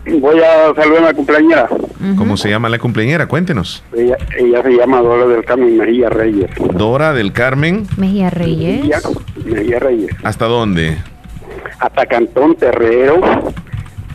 Voy 0.07 0.40
a 0.40 0.74
saludar 0.74 1.03
a 1.03 1.07
la 1.07 1.14
cumpleañera. 1.14 1.68
¿Cómo 2.16 2.36
se 2.36 2.48
llama 2.48 2.68
la 2.68 2.78
cumpleañera? 2.78 3.26
Cuéntenos. 3.26 3.84
Ella, 3.92 4.16
se 4.62 4.70
llama 4.70 5.03
Dora 5.03 5.26
del 5.26 5.44
Carmen 5.44 5.76
Mejía 5.76 6.09
Reyes. 6.09 6.51
Dora 6.74 7.12
del 7.12 7.32
Carmen 7.32 7.86
Mejía 7.96 8.30
Reyes. 8.30 8.86
Mejía, 9.44 9.78
Reyes. 9.78 10.11
¿Hasta 10.22 10.46
dónde? 10.46 10.96
Hasta 11.78 12.07
Cantón 12.07 12.55
Terrero. 12.57 13.20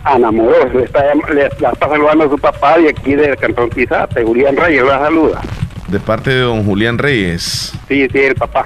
Anamoros. 0.04 0.74
Le 0.74 0.84
está, 0.86 1.04
le, 1.34 1.46
está 1.46 1.74
saludando 1.80 2.26
a 2.26 2.30
su 2.30 2.38
papá 2.38 2.80
de 2.80 2.90
aquí 2.90 3.14
del 3.14 3.36
Cantón 3.38 3.70
Quizate. 3.70 4.24
Julián 4.24 4.58
Reyes 4.58 4.84
la 4.84 5.00
saluda. 5.00 5.42
De 5.88 6.00
parte 6.00 6.32
de 6.32 6.42
don 6.42 6.66
Julián 6.66 6.98
Reyes. 6.98 7.74
Sí, 7.88 8.08
sí, 8.12 8.20
el 8.20 8.36
papá 8.36 8.66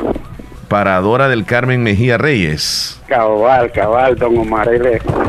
para 0.70 1.02
Dora 1.02 1.28
del 1.28 1.46
Carmen 1.46 1.84
Mejía 1.84 2.18
Reyes. 2.18 3.02
Cabal, 3.08 3.72
cabal, 3.72 4.16
don 4.16 4.38
Omar. 4.38 4.70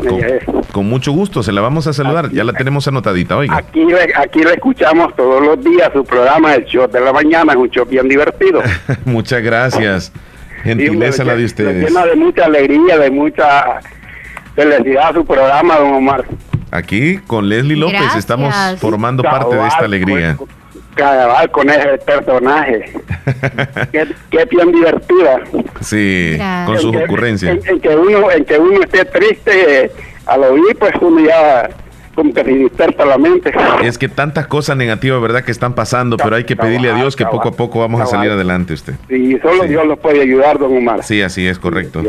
Con, 0.07 0.63
con, 0.71 0.85
mucho 0.87 1.11
gusto, 1.11 1.41
se 1.43 1.51
la 1.51 1.61
vamos 1.61 1.87
a 1.87 1.93
saludar, 1.93 2.29
ya 2.31 2.43
la 2.43 2.53
tenemos 2.53 2.87
anotadita, 2.87 3.35
oiga. 3.35 3.57
Aquí 3.57 3.83
le, 3.83 4.13
aquí 4.15 4.43
le 4.43 4.53
escuchamos 4.53 5.13
todos 5.15 5.43
los 5.43 5.61
días 5.63 5.89
su 5.91 6.05
programa, 6.05 6.53
el 6.53 6.63
show 6.65 6.87
de 6.87 7.01
la 7.01 7.11
mañana, 7.11 7.53
es 7.53 7.57
un 7.57 7.69
show 7.69 7.85
bien 7.85 8.07
divertido. 8.07 8.61
Muchas 9.05 9.41
gracias, 9.41 10.13
gentileza 10.63 11.25
la 11.25 11.35
de 11.35 11.45
ustedes. 11.45 11.89
Llena 11.89 12.05
de 12.05 12.15
mucha 12.15 12.45
alegría, 12.45 12.99
de 12.99 13.09
mucha 13.09 13.81
felicidad 14.55 15.13
su 15.13 15.25
programa, 15.25 15.77
don 15.77 15.93
Omar. 15.93 16.23
Aquí 16.69 17.17
con 17.17 17.49
Leslie 17.49 17.75
López 17.75 18.15
estamos 18.15 18.55
formando 18.77 19.23
parte 19.23 19.55
de 19.55 19.67
esta 19.67 19.85
alegría. 19.85 20.35
Pues, 20.37 20.60
Cabal 20.95 21.49
con 21.51 21.69
ese 21.69 21.97
personaje. 22.05 22.91
qué, 23.91 24.45
bien 24.49 24.71
divertida. 24.71 25.41
Sí, 25.81 26.37
con 26.65 26.79
sus 26.79 26.95
ocurrencias. 26.95 27.65
En, 27.65 27.79
que 27.79 27.89
uno, 27.89 28.31
en 28.31 28.45
que 28.45 28.57
uno 28.57 28.81
esté 28.83 29.05
triste, 29.05 29.91
al 30.25 30.43
oír, 30.43 30.75
pues 30.77 30.93
uno 31.01 31.25
ya 31.25 31.69
como 32.15 32.33
que 32.33 32.43
se 32.43 33.05
la 33.05 33.17
mente. 33.17 33.51
Es 33.83 33.97
que 33.97 34.09
tantas 34.09 34.47
cosas 34.47 34.75
negativas, 34.77 35.21
¿verdad?, 35.21 35.43
que 35.43 35.51
están 35.51 35.73
pasando, 35.73 36.17
pero 36.17 36.35
hay 36.35 36.43
que 36.43 36.55
pedirle 36.55 36.89
a 36.89 36.95
Dios 36.95 37.15
que 37.15 37.25
poco 37.25 37.49
a 37.49 37.51
poco 37.53 37.79
vamos 37.79 38.01
a 38.01 38.05
salir 38.05 38.31
adelante 38.31 38.73
usted. 38.73 38.93
Sí, 39.07 39.37
solo 39.41 39.63
Dios 39.63 39.85
lo 39.87 39.97
puede 39.97 40.21
ayudar, 40.21 40.59
don 40.59 40.75
Omar. 40.75 41.03
Sí, 41.03 41.21
así 41.21 41.47
es, 41.47 41.57
correcto. 41.57 42.03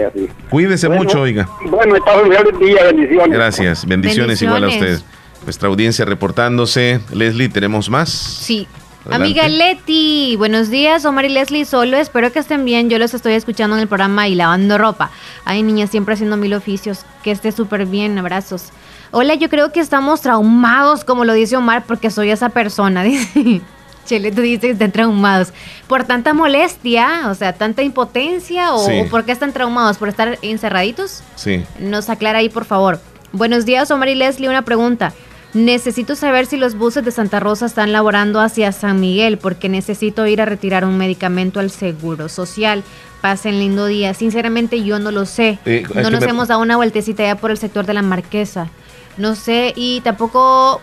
Cuídese 0.51 0.89
mucho, 0.89 1.22
oiga. 1.22 1.49
Bueno, 1.66 1.95
un 1.95 2.59
día, 2.59 2.85
bendiciones. 2.85 3.30
Gracias, 3.30 3.87
bendiciones, 3.87 4.43
igual 4.43 4.64
a 4.64 4.68
usted. 4.68 4.99
Nuestra 5.45 5.68
audiencia 5.68 6.05
reportándose. 6.05 7.01
Leslie, 7.12 7.49
¿tenemos 7.49 7.90
más? 7.90 8.11
Sí. 8.11 8.66
Amiga 9.11 9.49
Leti, 9.49 10.36
buenos 10.36 10.70
días, 10.70 11.05
Omar 11.05 11.24
y 11.24 11.28
Leslie 11.28 11.64
Solo, 11.64 11.97
espero 11.97 12.30
que 12.30 12.38
estén 12.38 12.64
bien, 12.64 12.88
yo 12.88 12.99
los 12.99 13.14
estoy 13.14 13.32
escuchando 13.32 13.74
en 13.74 13.82
el 13.82 13.88
programa 13.88 14.28
y 14.28 14.36
lavando 14.36 14.78
ropa. 14.78 15.11
Ay, 15.45 15.64
niña, 15.64 15.88
siempre 15.88 16.14
haciendo 16.14 16.36
mil 16.36 16.55
oficios, 16.55 17.05
que 17.24 17.32
esté 17.32 17.51
súper 17.51 17.86
bien, 17.86 18.16
abrazos. 18.16 18.68
Hola, 19.11 19.34
yo 19.34 19.49
creo 19.49 19.72
que 19.72 19.80
estamos 19.80 20.20
traumados, 20.20 21.05
como 21.05 21.24
lo 21.24 21.32
dice 21.32 21.57
Omar, 21.57 21.82
porque 21.84 22.11
soy 22.11 22.30
esa 22.30 22.51
persona, 22.51 23.03
dice. 23.03 23.61
Chele, 24.07 24.30
tú 24.30 24.40
dices 24.40 24.61
que 24.61 24.70
están 24.70 24.93
traumados. 24.93 25.53
¿Por 25.88 26.05
tanta 26.05 26.32
molestia? 26.32 27.28
O 27.28 27.34
sea, 27.34 27.53
tanta 27.53 27.82
impotencia? 27.82 28.72
¿O, 28.74 28.86
¿o 28.86 29.09
por 29.09 29.24
qué 29.24 29.32
están 29.32 29.53
traumados? 29.53 29.97
¿Por 29.97 30.09
estar 30.09 30.38
encerraditos? 30.43 31.22
Sí. 31.34 31.64
Nos 31.80 32.09
aclara 32.09 32.38
ahí, 32.38 32.49
por 32.49 32.64
favor. 32.64 33.01
Buenos 33.32 33.64
días, 33.64 33.90
Omar 33.90 34.09
y 34.09 34.14
Leslie, 34.14 34.49
una 34.49 34.62
pregunta. 34.62 35.12
Necesito 35.55 36.16
saber 36.16 36.46
si 36.46 36.57
los 36.57 36.76
buses 36.76 37.05
de 37.05 37.11
Santa 37.11 37.38
Rosa 37.38 37.66
están 37.66 37.92
laborando 37.92 38.40
hacia 38.40 38.72
San 38.72 39.00
Miguel 39.00 39.36
porque 39.36 39.68
necesito 39.68 40.26
ir 40.26 40.40
a 40.40 40.46
retirar 40.46 40.84
un 40.86 40.96
medicamento 40.96 41.61
al 41.61 41.70
Seguro 41.70 42.30
Social. 42.30 42.82
Pasen 43.20 43.59
lindo 43.59 43.84
día. 43.86 44.14
Sinceramente 44.14 44.82
yo 44.82 44.98
no 44.98 45.11
lo 45.11 45.26
sé. 45.26 45.59
Eh, 45.66 45.84
no 45.94 46.11
nos 46.11 46.24
hemos 46.24 46.48
dado 46.48 46.62
una 46.62 46.76
vueltecita 46.76 47.22
ya 47.22 47.36
por 47.36 47.50
el 47.50 47.59
sector 47.59 47.84
de 47.84 47.92
la 47.92 48.03
Marquesa. 48.03 48.70
No 49.18 49.34
sé 49.34 49.74
y 49.76 50.00
tampoco 50.00 50.80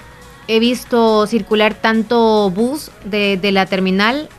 he 0.48 0.60
visto 0.60 1.26
circular 1.26 1.74
tanto 1.74 2.52
bus 2.52 2.92
de, 3.06 3.38
de 3.38 3.52
la 3.52 3.66
terminal 3.66 4.30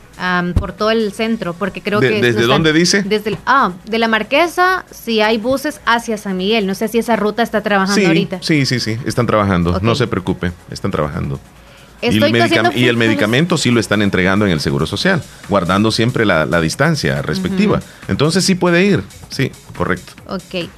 por 0.54 0.72
todo 0.72 0.90
el 0.90 1.12
centro, 1.12 1.54
porque 1.54 1.80
creo 1.80 2.00
que... 2.00 2.20
¿Desde 2.20 2.42
dónde 2.42 2.72
dice? 2.72 3.02
Desde 3.02 3.38
ah, 3.46 3.72
de 3.86 3.98
la 3.98 4.08
Marquesa, 4.08 4.84
si 4.90 5.20
hay 5.20 5.38
buses 5.38 5.80
hacia 5.86 6.16
San 6.16 6.36
Miguel. 6.36 6.66
No 6.66 6.74
sé 6.74 6.88
si 6.88 6.98
esa 6.98 7.16
ruta 7.16 7.42
está 7.42 7.62
trabajando 7.62 8.06
ahorita. 8.06 8.40
Sí, 8.42 8.66
sí, 8.66 8.80
sí, 8.80 8.98
están 9.04 9.26
trabajando. 9.26 9.78
No 9.80 9.94
se 9.94 10.06
preocupe, 10.06 10.52
están 10.70 10.90
trabajando. 10.90 11.40
y 12.02 12.06
el, 12.06 12.72
y 12.76 12.86
el, 12.88 12.96
medicamento 12.96 13.56
sí 13.58 13.70
lo 13.70 13.80
están 13.80 14.02
entregando 14.02 14.46
en 14.46 14.52
el 14.52 14.60
Seguro 14.60 14.86
Social, 14.86 15.22
guardando 15.48 15.90
siempre 15.90 16.24
la, 16.24 16.60
distancia 16.60 17.22
respectiva. 17.22 17.80
Entonces 18.08 18.44
sí 18.44 18.54
puede 18.54 18.84
ir, 18.84 19.02
sí, 19.28 19.50
correcto. 19.76 20.12
Ok. 20.26 20.68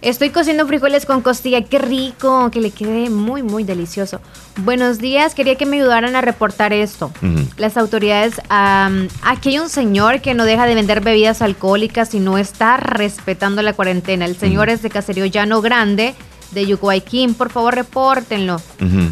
Estoy 0.00 0.30
cociendo 0.30 0.64
frijoles 0.66 1.06
con 1.06 1.22
costilla, 1.22 1.62
qué 1.62 1.80
rico, 1.80 2.50
que 2.52 2.60
le 2.60 2.70
quede 2.70 3.10
muy, 3.10 3.42
muy 3.42 3.64
delicioso. 3.64 4.20
Buenos 4.58 4.98
días, 4.98 5.34
quería 5.34 5.56
que 5.56 5.66
me 5.66 5.78
ayudaran 5.78 6.14
a 6.14 6.20
reportar 6.20 6.72
esto. 6.72 7.10
Las 7.56 7.76
autoridades, 7.76 8.40
aquí 8.48 9.48
hay 9.48 9.58
un 9.58 9.68
señor 9.68 10.20
que 10.20 10.34
no 10.34 10.44
deja 10.44 10.66
de 10.66 10.76
vender 10.76 11.00
bebidas 11.00 11.42
alcohólicas 11.42 12.14
y 12.14 12.20
no 12.20 12.38
está 12.38 12.76
respetando 12.76 13.60
la 13.62 13.72
cuarentena. 13.72 14.24
El 14.24 14.36
señor 14.36 14.68
es 14.68 14.82
de 14.82 14.90
Caserío 14.90 15.26
Llano 15.26 15.60
Grande, 15.62 16.14
de 16.52 16.64
Yucuayquín, 16.64 17.34
por 17.34 17.50
favor 17.50 17.74
repórtenlo. 17.74 18.62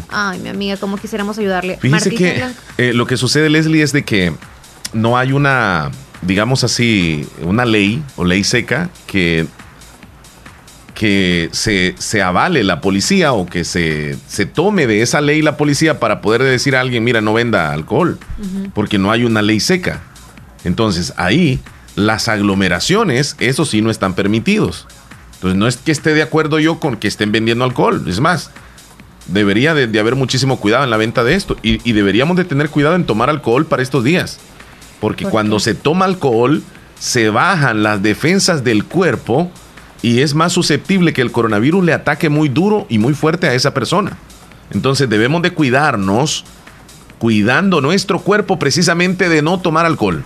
Ay, 0.07 0.39
mi 0.39 0.47
amiga, 0.47 0.77
cómo 0.77 0.97
quisiéramos 0.97 1.37
ayudarle. 1.37 1.77
Fíjese 1.81 2.11
que 2.11 2.45
eh, 2.77 2.93
lo 2.93 3.05
que 3.05 3.17
sucede, 3.17 3.49
Leslie, 3.49 3.83
es 3.83 3.91
de 3.91 4.05
que 4.05 4.33
no 4.93 5.17
hay 5.17 5.33
una, 5.33 5.91
digamos 6.21 6.63
así, 6.63 7.27
una 7.41 7.65
ley 7.65 8.01
o 8.15 8.23
ley 8.23 8.45
seca 8.45 8.89
que 9.05 9.47
que 10.97 11.49
se, 11.51 11.93
se, 11.99 12.23
avale 12.23 12.63
la 12.63 12.81
policía 12.81 13.31
o 13.31 13.45
que 13.45 13.63
se, 13.63 14.17
se, 14.27 14.47
tome 14.47 14.87
de 14.87 15.03
esa 15.03 15.21
ley 15.21 15.43
la 15.43 15.55
policía 15.55 15.99
para 15.99 16.21
poder 16.21 16.41
decir 16.41 16.75
a 16.75 16.81
alguien, 16.81 17.03
mira, 17.03 17.21
no 17.21 17.33
venda 17.33 17.71
alcohol, 17.71 18.17
porque 18.73 18.97
no 18.97 19.11
hay 19.11 19.23
una 19.23 19.43
ley 19.43 19.59
seca. 19.59 20.01
Entonces 20.63 21.13
ahí 21.17 21.59
las 21.93 22.27
aglomeraciones, 22.27 23.35
eso 23.37 23.63
sí, 23.63 23.83
no 23.83 23.91
están 23.91 24.15
permitidos. 24.15 24.87
Entonces 25.35 25.55
no 25.59 25.67
es 25.67 25.77
que 25.77 25.91
esté 25.91 26.15
de 26.15 26.23
acuerdo 26.23 26.57
yo 26.57 26.79
con 26.79 26.97
que 26.97 27.07
estén 27.07 27.31
vendiendo 27.31 27.63
alcohol, 27.63 28.03
es 28.07 28.19
más, 28.19 28.49
debería 29.27 29.75
de, 29.75 29.99
haber 29.99 30.15
muchísimo 30.15 30.59
cuidado 30.59 30.83
en 30.83 30.89
la 30.89 30.97
venta 30.97 31.23
de 31.23 31.35
esto 31.35 31.57
y, 31.61 31.91
deberíamos 31.93 32.37
de 32.37 32.43
tener 32.43 32.71
cuidado 32.71 32.95
en 32.95 33.05
tomar 33.05 33.29
alcohol 33.29 33.67
para 33.67 33.83
estos 33.83 34.03
días, 34.03 34.39
porque 34.99 35.25
cuando 35.25 35.59
se 35.59 35.75
toma 35.75 36.05
alcohol 36.05 36.63
se 36.97 37.29
bajan 37.29 37.83
las 37.83 38.01
defensas 38.01 38.63
del 38.63 38.83
cuerpo, 38.83 39.51
y 40.01 40.21
es 40.21 40.33
más 40.33 40.53
susceptible 40.53 41.13
que 41.13 41.21
el 41.21 41.31
coronavirus 41.31 41.83
le 41.83 41.93
ataque 41.93 42.29
muy 42.29 42.49
duro 42.49 42.85
y 42.89 42.97
muy 42.99 43.13
fuerte 43.13 43.47
a 43.47 43.53
esa 43.53 43.73
persona. 43.73 44.17
Entonces 44.71 45.09
debemos 45.09 45.41
de 45.41 45.51
cuidarnos, 45.51 46.45
cuidando 47.19 47.81
nuestro 47.81 48.19
cuerpo 48.19 48.59
precisamente 48.59 49.29
de 49.29 49.41
no 49.41 49.59
tomar 49.59 49.85
alcohol, 49.85 50.23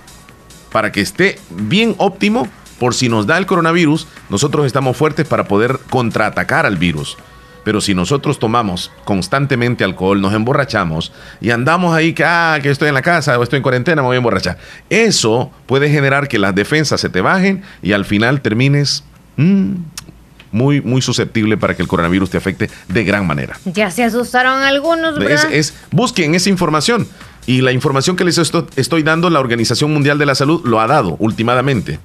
para 0.71 0.91
que 0.91 1.01
esté 1.01 1.39
bien 1.49 1.95
óptimo 1.97 2.47
por 2.79 2.95
si 2.95 3.09
nos 3.09 3.27
da 3.27 3.37
el 3.37 3.45
coronavirus, 3.45 4.07
nosotros 4.29 4.65
estamos 4.65 4.97
fuertes 4.97 5.27
para 5.27 5.43
poder 5.43 5.79
contraatacar 5.91 6.65
al 6.65 6.77
virus. 6.77 7.15
Pero 7.63 7.79
si 7.79 7.93
nosotros 7.93 8.39
tomamos 8.39 8.91
constantemente 9.03 9.83
alcohol, 9.83 10.19
nos 10.19 10.33
emborrachamos 10.33 11.13
y 11.39 11.51
andamos 11.51 11.93
ahí 11.93 12.13
que, 12.13 12.23
ah, 12.25 12.57
que 12.59 12.71
estoy 12.71 12.87
en 12.87 12.95
la 12.95 13.03
casa 13.03 13.37
o 13.37 13.43
estoy 13.43 13.57
en 13.57 13.63
cuarentena, 13.63 14.01
me 14.01 14.07
voy 14.07 14.15
a 14.15 14.17
emborrachar. 14.17 14.57
Eso 14.89 15.51
puede 15.67 15.91
generar 15.91 16.27
que 16.27 16.39
las 16.39 16.55
defensas 16.55 16.99
se 16.99 17.09
te 17.09 17.21
bajen 17.21 17.61
y 17.83 17.91
al 17.91 18.03
final 18.03 18.41
termines 18.41 19.03
mm, 19.41 19.75
muy, 20.51 20.81
muy 20.81 21.01
susceptible 21.01 21.57
para 21.57 21.75
que 21.75 21.81
el 21.81 21.87
coronavirus 21.87 22.29
te 22.29 22.37
afecte 22.37 22.69
de 22.87 23.03
gran 23.03 23.25
manera. 23.25 23.57
Ya 23.65 23.89
se 23.91 24.03
asustaron 24.03 24.61
algunos, 24.61 25.17
¿verdad? 25.17 25.51
Es, 25.51 25.73
busquen 25.91 26.35
esa 26.35 26.49
información. 26.49 27.07
Y 27.47 27.61
la 27.61 27.71
información 27.71 28.15
que 28.15 28.23
les 28.23 28.37
estoy, 28.37 29.03
dando, 29.03 29.29
la 29.29 29.39
Organización 29.39 29.91
Mundial 29.91 30.19
de 30.19 30.25
la 30.25 30.35
Salud 30.35 30.61
lo 30.63 30.79
ha 30.79 30.87
dado 30.87 31.15
últimamente. 31.19 31.99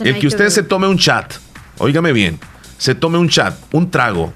el 0.00 0.18
que 0.18 0.26
usted 0.26 0.48
se 0.50 0.62
tome 0.62 0.86
un 0.86 0.98
chat, 0.98 1.34
óigame 1.78 2.12
bien, 2.12 2.38
se 2.78 2.94
tome 2.94 3.18
un 3.18 3.28
chat, 3.28 3.58
un 3.72 3.90
trago, 3.90 4.32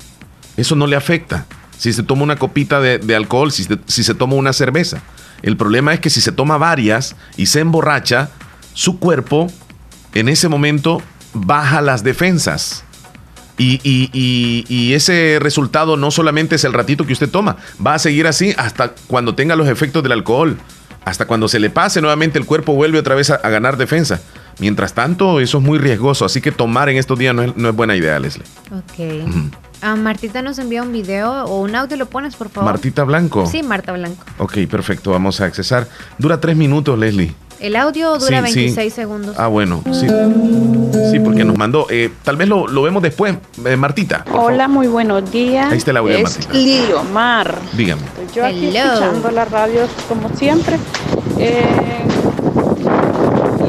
eso 0.57 0.74
no 0.74 0.86
le 0.86 0.96
afecta. 0.96 1.46
Si 1.78 1.92
se 1.92 2.03
toma 2.03 2.24
una 2.24 2.36
copita 2.36 2.80
de, 2.80 3.14
alcohol, 3.14 3.53
si, 3.53 3.66
si 3.86 4.05
se 4.05 4.14
toma 4.14 4.34
una 4.34 4.53
cerveza. 4.53 5.01
El 5.42 5.57
problema 5.57 5.94
es 5.94 6.01
que 6.01 6.11
si 6.11 6.20
se 6.20 6.32
toma 6.32 6.59
varias 6.59 7.16
y 7.36 7.46
se 7.46 7.61
emborracha, 7.61 8.28
su 8.74 8.98
cuerpo 8.98 9.46
en 10.14 10.28
ese 10.28 10.48
momento 10.48 11.01
baja 11.32 11.80
las 11.80 12.02
defensas. 12.02 12.84
Y, 13.62 14.92
ese 14.94 15.38
resultado 15.40 15.96
no 15.96 16.10
solamente 16.10 16.54
es 16.56 16.64
el 16.64 16.72
ratito 16.72 17.06
que 17.06 17.12
usted 17.12 17.28
toma, 17.28 17.56
va 17.84 17.94
a 17.94 17.98
seguir 17.98 18.26
así 18.26 18.54
hasta 18.56 18.92
cuando 19.06 19.34
tenga 19.34 19.56
los 19.56 19.68
efectos 19.68 20.02
del 20.02 20.12
alcohol. 20.12 20.56
Hasta 21.04 21.26
cuando 21.26 21.48
se 21.48 21.58
le 21.58 21.70
pase 21.70 22.00
nuevamente 22.00 22.38
el 22.38 22.44
cuerpo 22.44 22.74
vuelve 22.74 22.98
otra 22.98 23.14
vez 23.14 23.30
a, 23.30 23.36
ganar 23.36 23.76
defensa. 23.76 24.20
Mientras 24.58 24.92
tanto, 24.92 25.40
eso 25.40 25.58
es 25.58 25.64
muy 25.64 25.78
riesgoso, 25.78 26.26
así 26.26 26.42
que 26.42 26.52
tomar 26.52 26.90
en 26.90 26.98
estos 26.98 27.18
días 27.18 27.34
no 27.34 27.42
es, 27.42 27.74
buena 27.74 27.96
idea, 27.96 28.18
Leslie. 28.18 28.44
Ok. 28.70 29.50
Ah, 29.82 29.96
Martita 29.96 30.42
nos 30.42 30.58
envía 30.58 30.82
un 30.82 30.92
video 30.92 31.44
o 31.44 31.62
un 31.62 31.74
audio, 31.74 31.96
¿lo 31.96 32.06
pones, 32.06 32.36
por 32.36 32.50
favor? 32.50 32.70
Martita 32.70 33.04
Blanco. 33.04 33.46
Sí, 33.46 33.62
Marta 33.62 33.92
Blanco. 33.92 34.22
Ok, 34.36 34.58
perfecto, 34.70 35.10
vamos 35.10 35.40
a 35.40 35.46
accesar. 35.46 35.88
Dura 36.18 36.38
tres 36.38 36.54
minutos, 36.54 36.98
Leslie. 36.98 37.34
El 37.61 37.76
audio 37.76 38.16
dura 38.16 38.40
26 38.40 38.92
segundos. 38.92 39.36
Ah, 39.38 39.46
bueno, 39.46 39.82
sí. 39.92 40.06
Sí, 41.11 41.20
porque 41.20 41.44
nos 41.44 41.58
mandó. 41.58 41.86
Eh, 41.90 42.11
tal 42.22 42.36
vez 42.36 42.48
lo, 42.48 42.82
vemos 42.82 43.02
después, 43.02 43.36
eh, 43.66 43.76
Martita. 43.76 44.24
Hola, 44.32 44.66
muy 44.66 44.86
buenos 44.86 45.30
días. 45.30 45.70
Ahí 45.70 45.76
está 45.76 45.90
el 45.90 45.98
audio 45.98 46.16
es 46.16 46.22
Martita. 46.22 46.52
Lío 46.54 47.04
Mar. 47.12 47.58
Dígame. 47.74 48.02
Yo 48.34 48.46
aquí 48.46 48.74
escuchando 48.74 49.30
la 49.30 49.44
radio 49.44 49.82
como 50.08 50.34
siempre. 50.36 50.78
Eh, 51.38 51.64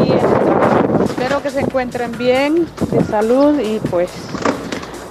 y 0.05 1.03
espero 1.03 1.41
que 1.43 1.49
se 1.49 1.59
encuentren 1.59 2.17
bien, 2.17 2.67
de 2.91 3.03
salud 3.03 3.59
y 3.59 3.79
pues 3.89 4.09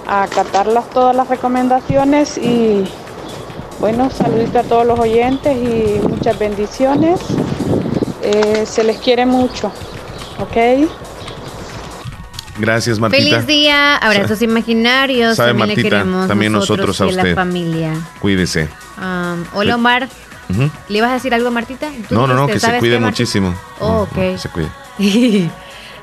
acatar 0.07 0.67
todas 0.91 1.15
las 1.15 1.27
recomendaciones 1.29 2.37
y 2.37 2.83
bueno, 3.79 4.09
saludito 4.09 4.59
a 4.59 4.63
todos 4.63 4.85
los 4.85 4.99
oyentes 4.99 5.55
y 5.55 6.07
muchas 6.07 6.37
bendiciones. 6.39 7.19
Eh, 8.23 8.65
se 8.65 8.83
les 8.83 8.97
quiere 8.97 9.25
mucho, 9.25 9.71
¿ok? 10.39 10.87
Gracias, 12.57 12.99
Martita. 12.99 13.23
Feliz 13.23 13.47
día, 13.47 13.95
abrazos 13.95 14.41
imaginarios. 14.41 15.37
también 15.37 15.69
le 15.69 15.75
queremos 15.75 16.27
también 16.27 16.51
nosotros, 16.51 16.99
a 17.01 17.05
usted. 17.07 17.29
la 17.29 17.35
familia. 17.35 17.93
Cuídese. 18.19 18.69
Um, 18.97 19.43
hola, 19.53 19.75
Omar. 19.75 20.07
¿Le 20.89 20.97
ibas 20.97 21.11
a 21.11 21.13
decir 21.13 21.33
algo 21.33 21.47
a 21.47 21.51
Martita? 21.51 21.89
No, 22.09 22.27
no, 22.27 22.33
no, 22.33 22.47
que 22.47 22.59
se 22.59 22.77
cuide 22.77 22.99
muchísimo. 22.99 23.55
Oh, 23.79 24.01
ok. 24.03 24.37
se 24.37 24.49
cuide. 24.49 25.49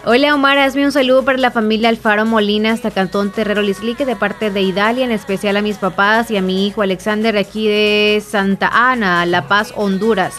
Hola 0.05 0.35
Omar, 0.35 0.59
hazme 0.59 0.85
un 0.85 0.91
saludo 0.91 1.25
para 1.25 1.39
la 1.39 1.51
familia 1.51 1.91
Alfaro 1.91 2.25
Molina 2.25 2.73
hasta 2.73 2.91
Cantón 2.91 3.31
Terrero 3.31 3.63
Lislique 3.63 4.07
de 4.07 4.17
parte 4.17 4.51
de 4.51 4.63
Idalia, 4.63 5.05
en 5.05 5.13
especial 5.13 5.57
a 5.57 5.63
mis 5.63 5.77
papás 5.77 6.31
y 6.31 6.37
a 6.37 6.43
mi 6.43 6.67
hijo 6.67 6.83
Alexander 6.83 7.37
aquí 7.37 7.69
de 7.69 8.23
Santa 8.27 8.71
Ana, 8.73 9.27
La 9.27 9.49
Paz, 9.49 9.73
Honduras. 9.77 10.35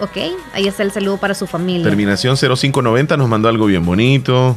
Ok, 0.00 0.16
ahí 0.52 0.66
está 0.66 0.82
el 0.82 0.90
saludo 0.90 1.18
para 1.18 1.34
su 1.34 1.46
familia. 1.46 1.84
Terminación 1.84 2.36
0590 2.36 3.16
nos 3.16 3.28
mandó 3.28 3.48
algo 3.48 3.66
bien 3.66 3.86
bonito, 3.86 4.56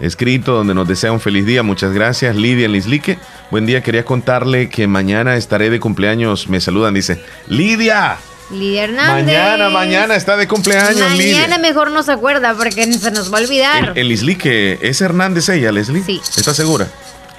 escrito, 0.00 0.54
donde 0.54 0.74
nos 0.74 0.88
desea 0.88 1.12
un 1.12 1.20
feliz 1.20 1.44
día. 1.44 1.62
Muchas 1.62 1.92
gracias, 1.92 2.34
Lidia 2.34 2.66
Lislique. 2.66 3.18
Buen 3.50 3.66
día, 3.66 3.82
quería 3.82 4.04
contarle 4.04 4.70
que 4.70 4.86
mañana 4.86 5.36
estaré 5.36 5.68
de 5.68 5.80
cumpleaños. 5.80 6.48
Me 6.48 6.60
saludan, 6.60 6.94
dice, 6.94 7.22
Lidia. 7.46 8.16
Lidia 8.50 8.84
Hernández. 8.84 9.26
Mañana, 9.26 9.68
mañana 9.68 10.16
está 10.16 10.36
de 10.36 10.48
cumpleaños, 10.48 10.98
Mañana 10.98 11.58
mejor 11.58 11.90
no 11.90 12.02
se 12.02 12.12
acuerda 12.12 12.54
porque 12.54 12.90
se 12.92 13.10
nos 13.10 13.32
va 13.32 13.38
a 13.38 13.42
olvidar. 13.42 13.92
El, 13.96 14.08
Lislique, 14.08 14.78
¿es 14.80 15.00
Hernández 15.02 15.50
ella, 15.50 15.70
Leslie? 15.72 16.02
Sí. 16.02 16.20
¿Estás 16.36 16.56
segura? 16.56 16.88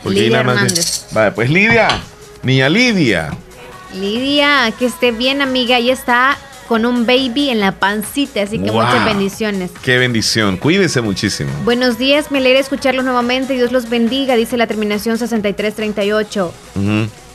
Lidia 0.05 0.39
Hernández. 0.39 1.07
Vale, 1.11 1.31
pues 1.31 1.49
Lidia, 1.49 1.89
niña 2.43 2.69
Lidia. 2.69 3.31
Lidia, 3.93 4.71
que 4.77 4.85
esté 4.85 5.11
bien, 5.11 5.41
amiga. 5.41 5.75
Ahí 5.75 5.89
está 5.89 6.37
con 6.71 6.85
un 6.85 7.05
baby 7.05 7.49
en 7.49 7.59
la 7.59 7.73
pancita, 7.73 8.43
así 8.43 8.57
que 8.57 8.71
muchas 8.71 9.03
bendiciones. 9.03 9.71
Qué 9.83 9.97
bendición, 9.97 10.55
cuídese 10.55 11.01
muchísimo. 11.01 11.49
Buenos 11.65 11.97
días, 11.97 12.31
me 12.31 12.37
alegra 12.37 12.61
escucharlos 12.61 13.03
nuevamente, 13.03 13.55
Dios 13.55 13.73
los 13.73 13.89
bendiga, 13.89 14.37
dice 14.37 14.55
la 14.55 14.67
terminación 14.67 15.17
6338. 15.17 16.53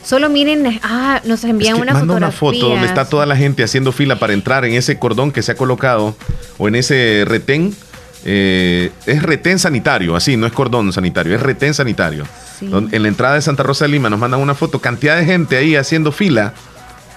Solo 0.03 0.29
miren, 0.31 0.79
ah, 0.81 1.21
nos 1.23 1.43
envían 1.43 1.75
una 1.75 1.93
fotografía. 1.93 2.17
una 2.17 2.31
foto 2.31 2.69
donde 2.69 2.87
está 2.87 3.07
toda 3.07 3.27
la 3.27 3.35
gente 3.35 3.63
haciendo 3.63 3.91
fila 3.91 4.17
para 4.17 4.33
entrar 4.33 4.65
en 4.65 4.73
ese 4.73 4.97
cordón 4.97 5.31
que 5.31 5.43
se 5.43 5.51
ha 5.51 5.55
colocado 5.55 6.15
o 6.57 6.67
en 6.67 6.73
ese 6.73 7.23
retén. 7.27 7.75
Eh, 8.25 8.89
es 9.05 9.21
retén 9.21 9.59
sanitario, 9.59 10.15
así, 10.15 10.35
no 10.35 10.47
es 10.47 10.51
cordón 10.51 10.91
sanitario, 10.91 11.35
es 11.35 11.43
retén 11.43 11.75
sanitario. 11.75 12.25
En 12.59 13.03
la 13.03 13.07
entrada 13.07 13.35
de 13.35 13.43
Santa 13.43 13.61
Rosa 13.61 13.85
de 13.85 13.89
Lima 13.89 14.09
nos 14.09 14.17
mandan 14.17 14.39
una 14.39 14.55
foto, 14.55 14.79
cantidad 14.79 15.15
de 15.15 15.25
gente 15.25 15.57
ahí 15.57 15.75
haciendo 15.75 16.11
fila 16.11 16.55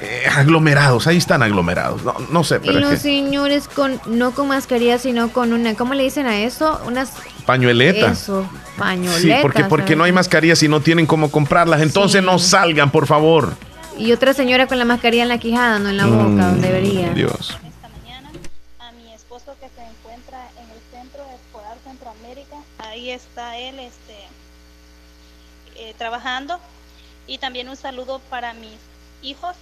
eh, 0.03 0.25
aglomerados, 0.35 1.07
ahí 1.07 1.19
están 1.19 1.43
aglomerados. 1.43 2.03
No, 2.05 2.15
no 2.31 2.43
sé, 2.43 2.59
pero. 2.59 2.79
Y 2.79 2.81
los 2.81 3.01
señores 3.01 3.69
con, 3.69 4.01
no 4.07 4.31
con 4.33 4.49
mascarilla, 4.49 4.99
sino 4.99 5.31
con 5.31 5.53
una, 5.53 5.75
¿cómo 5.75 5.93
le 5.93 6.03
dicen 6.03 6.27
a 6.27 6.41
eso? 6.41 6.81
Unas. 6.87 7.13
Pañueletas. 7.45 8.23
Eso, 8.23 8.49
pañueletas. 8.79 9.21
Sí, 9.21 9.33
porque, 9.43 9.65
porque 9.65 9.97
no 9.97 10.05
hay 10.05 10.13
mascarillas 10.13 10.63
y 10.63 10.69
no 10.69 10.81
tienen 10.81 11.05
cómo 11.05 11.31
comprarlas. 11.31 11.83
Entonces 11.83 12.23
no 12.23 12.39
salgan, 12.39 12.91
por 12.91 13.07
favor. 13.07 13.53
Y 13.99 14.13
otra 14.13 14.33
señora 14.33 14.67
con 14.67 14.79
la 14.79 14.87
mascarilla 14.87 15.25
en 15.25 15.29
la 15.29 15.39
quijada, 15.39 15.79
no 15.79 15.91
en 15.91 15.99
la 15.99 16.07
boca, 16.07 16.25
mm, 16.25 16.39
donde 16.39 16.69
debería. 16.69 17.11
Dios. 17.11 17.59
Esta 17.67 17.89
mañana 18.01 18.31
a 18.79 18.93
mi 18.93 19.13
esposo 19.13 19.55
que 19.61 19.69
se 19.69 19.87
encuentra 19.87 20.39
en 20.57 20.71
el 20.71 20.81
centro 20.91 21.23
escolar 21.35 21.77
Centroamérica, 21.85 22.57
ahí 22.79 23.11
está 23.11 23.59
él 23.59 23.79
este, 23.81 24.17
eh, 25.77 25.95
trabajando. 25.99 26.59
Y 27.27 27.37
también 27.37 27.69
un 27.69 27.77
saludo 27.77 28.23
para 28.31 28.55
mis 28.55 28.79
hijos 29.23 29.55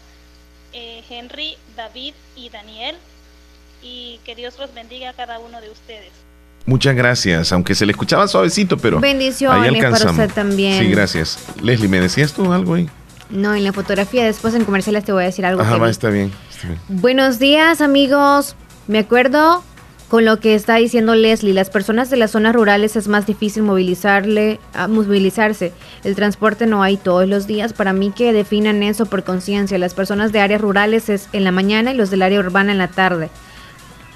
eh, 0.72 1.02
Henry, 1.08 1.56
David 1.76 2.14
y 2.36 2.50
Daniel. 2.50 2.96
Y 3.82 4.20
que 4.24 4.34
Dios 4.34 4.58
los 4.58 4.74
bendiga 4.74 5.10
a 5.10 5.12
cada 5.12 5.38
uno 5.38 5.60
de 5.60 5.70
ustedes. 5.70 6.10
Muchas 6.66 6.94
gracias, 6.94 7.50
aunque 7.52 7.74
se 7.74 7.86
le 7.86 7.92
escuchaba 7.92 8.28
suavecito, 8.28 8.76
pero 8.76 9.00
bendiciones 9.00 9.62
ahí 9.62 9.68
alcanzamos. 9.68 10.16
para 10.16 10.26
usted 10.26 10.34
también. 10.34 10.78
Sí, 10.78 10.90
gracias. 10.90 11.38
Leslie, 11.62 11.88
¿me 11.88 11.98
decías 12.00 12.34
tú 12.34 12.52
algo 12.52 12.74
ahí? 12.74 12.90
No, 13.30 13.54
en 13.54 13.64
la 13.64 13.72
fotografía, 13.72 14.24
después 14.24 14.54
en 14.54 14.64
comerciales 14.64 15.04
te 15.04 15.12
voy 15.12 15.22
a 15.22 15.26
decir 15.26 15.46
algo. 15.46 15.62
Ajá, 15.62 15.78
va, 15.78 15.88
está 15.88 16.10
bien, 16.10 16.32
está 16.50 16.68
bien. 16.68 16.80
Buenos 16.88 17.38
días, 17.38 17.80
amigos. 17.80 18.54
Me 18.86 18.98
acuerdo 18.98 19.62
con 20.09 20.24
lo 20.24 20.40
que 20.40 20.54
está 20.54 20.76
diciendo 20.76 21.14
Leslie, 21.14 21.52
las 21.52 21.68
personas 21.68 22.09
de 22.09 22.16
las 22.16 22.30
zonas 22.30 22.54
rurales 22.54 22.96
es 22.96 23.09
más 23.09 23.26
difícil 23.26 23.62
movilizarle, 23.62 24.59
a 24.72 24.88
movilizarse. 24.88 25.72
El 26.02 26.14
transporte 26.14 26.66
no 26.66 26.82
hay 26.82 26.96
todos 26.96 27.28
los 27.28 27.46
días. 27.46 27.74
Para 27.74 27.92
mí 27.92 28.11
que 28.11 28.32
definan 28.32 28.82
eso 28.82 29.04
por 29.04 29.22
conciencia. 29.22 29.76
Las 29.76 29.92
personas 29.92 30.32
de 30.32 30.40
áreas 30.40 30.62
rurales 30.62 31.11
es 31.11 31.28
en 31.34 31.44
la 31.44 31.52
mañana 31.52 31.92
y 31.92 31.96
los 31.96 32.11
del 32.11 32.22
área 32.22 32.40
urbana 32.40 32.72
en 32.72 32.78
la 32.78 32.88
tarde. 32.88 33.28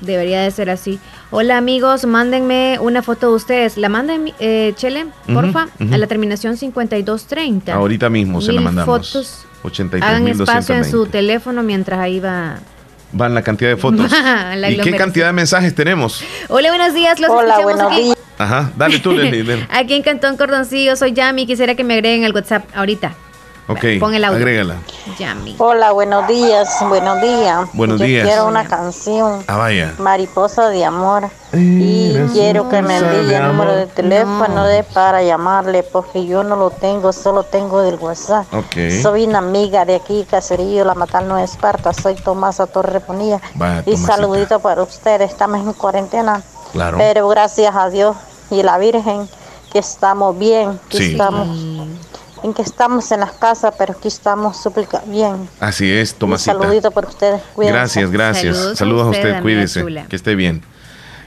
Debería 0.00 0.40
de 0.40 0.50
ser 0.50 0.70
así. 0.70 0.98
Hola 1.30 1.58
amigos, 1.58 2.06
mándenme 2.06 2.78
una 2.80 3.02
foto 3.02 3.28
de 3.28 3.36
ustedes. 3.36 3.76
La 3.76 3.88
manden, 3.88 4.32
eh, 4.40 4.72
Chele, 4.76 5.06
porfa, 5.32 5.68
a 5.78 5.98
la 5.98 6.06
terminación 6.06 6.56
5230. 6.56 7.74
Ahorita 7.74 8.08
mismo 8.08 8.40
se 8.40 8.52
la 8.52 8.62
mandamos. 8.62 9.12
fotos. 9.12 9.46
Hagan 10.00 10.26
espacio 10.26 10.74
en 10.74 10.84
su 10.84 11.06
teléfono 11.06 11.62
mientras 11.62 12.00
ahí 12.00 12.18
va 12.18 12.58
van 13.12 13.34
la 13.34 13.42
cantidad 13.42 13.70
de 13.70 13.76
fotos. 13.76 14.10
¿Y 14.68 14.76
qué 14.78 14.96
cantidad 14.96 15.26
de 15.26 15.32
mensajes 15.32 15.74
tenemos? 15.74 16.24
Hola, 16.48 16.70
buenos 16.70 16.94
días. 16.94 17.20
Los 17.20 17.30
Hola, 17.30 17.60
buenos 17.60 17.96
días. 17.96 18.16
Ajá, 18.38 18.72
dale 18.76 18.98
tú, 18.98 19.12
Leslie. 19.12 19.66
aquí 19.70 19.94
en 19.94 20.02
Cantón 20.02 20.36
Cordoncillo, 20.36 20.96
soy 20.96 21.12
Yami. 21.12 21.46
Quisiera 21.46 21.74
que 21.74 21.84
me 21.84 21.94
agreguen 21.94 22.24
al 22.24 22.34
WhatsApp 22.34 22.64
ahorita. 22.74 23.14
Ok, 23.68 23.84
Pon 24.00 24.12
el 24.12 24.24
audio. 24.24 24.38
agrégala. 24.38 24.76
Yami. 25.18 25.54
Hola, 25.58 25.92
buenos 25.92 26.26
días, 26.26 26.68
buenos 26.88 27.20
días. 27.22 27.68
Buenos 27.74 28.00
Yo 28.00 28.06
días. 28.06 28.26
quiero 28.26 28.46
una 28.48 28.66
canción. 28.66 29.44
Ah, 29.46 29.56
vaya. 29.56 29.94
Mariposa 29.98 30.68
de 30.68 30.84
amor. 30.84 31.30
y 31.52 32.12
quiero 32.32 32.68
que 32.68 32.82
me 32.82 32.96
envíe 32.96 33.34
el 33.34 33.46
número 33.46 33.74
de 33.76 33.86
teléfono 33.86 34.64
de 34.64 34.82
para 34.82 35.22
llamarle, 35.22 35.84
porque 35.84 36.26
yo 36.26 36.42
no 36.42 36.56
lo 36.56 36.70
tengo, 36.70 37.12
solo 37.12 37.44
tengo 37.44 37.82
del 37.82 37.96
WhatsApp. 37.96 38.52
Okay. 38.52 39.00
Soy 39.00 39.24
una 39.26 39.38
amiga 39.38 39.84
de 39.84 39.94
aquí, 39.94 40.26
Caserillo, 40.28 40.84
La 40.84 40.94
Matal 40.94 41.28
no 41.28 41.38
Esparta. 41.38 41.92
Soy 41.92 42.16
Tomasa 42.16 42.66
Torreponía. 42.66 43.40
y 43.86 43.96
saludito 43.96 44.58
para 44.58 44.82
ustedes. 44.82 45.30
Estamos 45.30 45.60
en 45.64 45.72
cuarentena. 45.74 46.42
Claro. 46.72 46.98
Pero 46.98 47.28
gracias 47.28 47.74
a 47.76 47.90
Dios 47.90 48.16
y 48.50 48.62
la 48.64 48.78
Virgen 48.78 49.28
que 49.72 49.78
estamos 49.78 50.36
bien, 50.38 50.80
que 50.88 51.12
estamos 51.12 51.48
en 52.42 52.54
que 52.54 52.62
estamos 52.62 53.10
en 53.12 53.20
las 53.20 53.32
casas, 53.32 53.74
pero 53.78 53.92
aquí 53.92 54.08
estamos 54.08 54.60
súper 54.60 54.86
bien. 55.06 55.48
Así 55.60 55.90
es, 55.90 56.14
Tomasita. 56.14 56.56
Un 56.56 56.62
saludito 56.62 56.90
por 56.90 57.06
ustedes. 57.06 57.40
Cuídense. 57.54 57.78
Gracias, 57.78 58.10
gracias. 58.10 58.78
Saludos, 58.78 59.06
a 59.06 59.10
usted, 59.10 59.42
cuídese. 59.42 59.84
Que 60.08 60.16
esté 60.16 60.34
bien. 60.34 60.62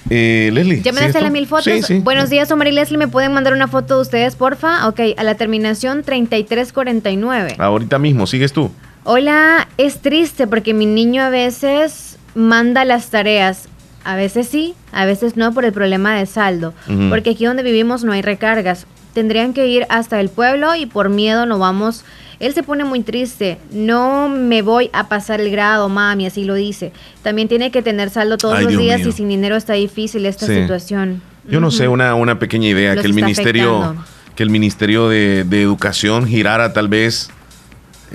Eh, 0.09 0.51
Leslie. 0.53 0.81
Ya 0.81 0.91
me 0.91 1.01
das 1.01 1.19
las 1.19 1.31
mil 1.31 1.47
fotos. 1.47 1.65
Buenos 2.03 2.29
días, 2.29 2.51
Omar 2.51 2.67
y 2.67 2.71
Leslie. 2.71 2.97
¿Me 2.97 3.07
pueden 3.07 3.33
mandar 3.33 3.53
una 3.53 3.67
foto 3.67 3.95
de 3.95 4.01
ustedes, 4.01 4.35
porfa? 4.35 4.87
Ok, 4.87 4.99
a 5.17 5.23
la 5.23 5.35
terminación 5.35 6.03
3349. 6.03 7.55
Ahorita 7.57 7.97
mismo, 7.97 8.27
sigues 8.27 8.53
tú. 8.53 8.71
Hola, 9.03 9.67
es 9.77 10.01
triste 10.01 10.47
porque 10.47 10.73
mi 10.73 10.85
niño 10.85 11.23
a 11.23 11.29
veces 11.29 12.17
manda 12.35 12.85
las 12.85 13.09
tareas. 13.09 13.67
A 14.03 14.15
veces 14.15 14.47
sí, 14.47 14.75
a 14.91 15.05
veces 15.05 15.35
no 15.35 15.51
por 15.53 15.65
el 15.65 15.73
problema 15.73 16.15
de 16.15 16.27
saldo. 16.27 16.73
Porque 17.09 17.31
aquí 17.31 17.45
donde 17.45 17.63
vivimos 17.63 18.03
no 18.03 18.11
hay 18.11 18.21
recargas. 18.21 18.85
Tendrían 19.15 19.53
que 19.53 19.65
ir 19.65 19.87
hasta 19.89 20.21
el 20.21 20.29
pueblo 20.29 20.75
y 20.75 20.85
por 20.85 21.09
miedo 21.09 21.47
no 21.47 21.57
vamos 21.57 22.05
él 22.39 22.53
se 22.53 22.63
pone 22.63 22.83
muy 22.83 23.01
triste. 23.01 23.57
No 23.71 24.29
me 24.29 24.61
voy 24.61 24.89
a 24.93 25.07
pasar 25.07 25.41
el 25.41 25.49
grado, 25.51 25.89
mami, 25.89 26.25
así 26.25 26.43
lo 26.43 26.53
dice. 26.53 26.91
También 27.21 27.47
tiene 27.47 27.71
que 27.71 27.81
tener 27.81 28.09
saldo 28.09 28.37
todos 28.37 28.61
los 28.61 28.77
días 28.77 29.01
y 29.05 29.11
sin 29.11 29.29
dinero 29.29 29.55
está 29.55 29.73
difícil 29.73 30.25
esta 30.25 30.45
situación. 30.45 31.21
Yo 31.47 31.59
no 31.59 31.71
sé, 31.71 31.87
una, 31.87 32.15
una 32.15 32.39
pequeña 32.39 32.67
idea, 32.67 32.95
que 32.95 33.07
el 33.07 33.13
ministerio, 33.13 33.95
que 34.35 34.43
el 34.43 34.49
Ministerio 34.49 35.09
de, 35.09 35.41
Educación 35.41 36.27
girara 36.27 36.73
tal 36.73 36.87
vez 36.87 37.29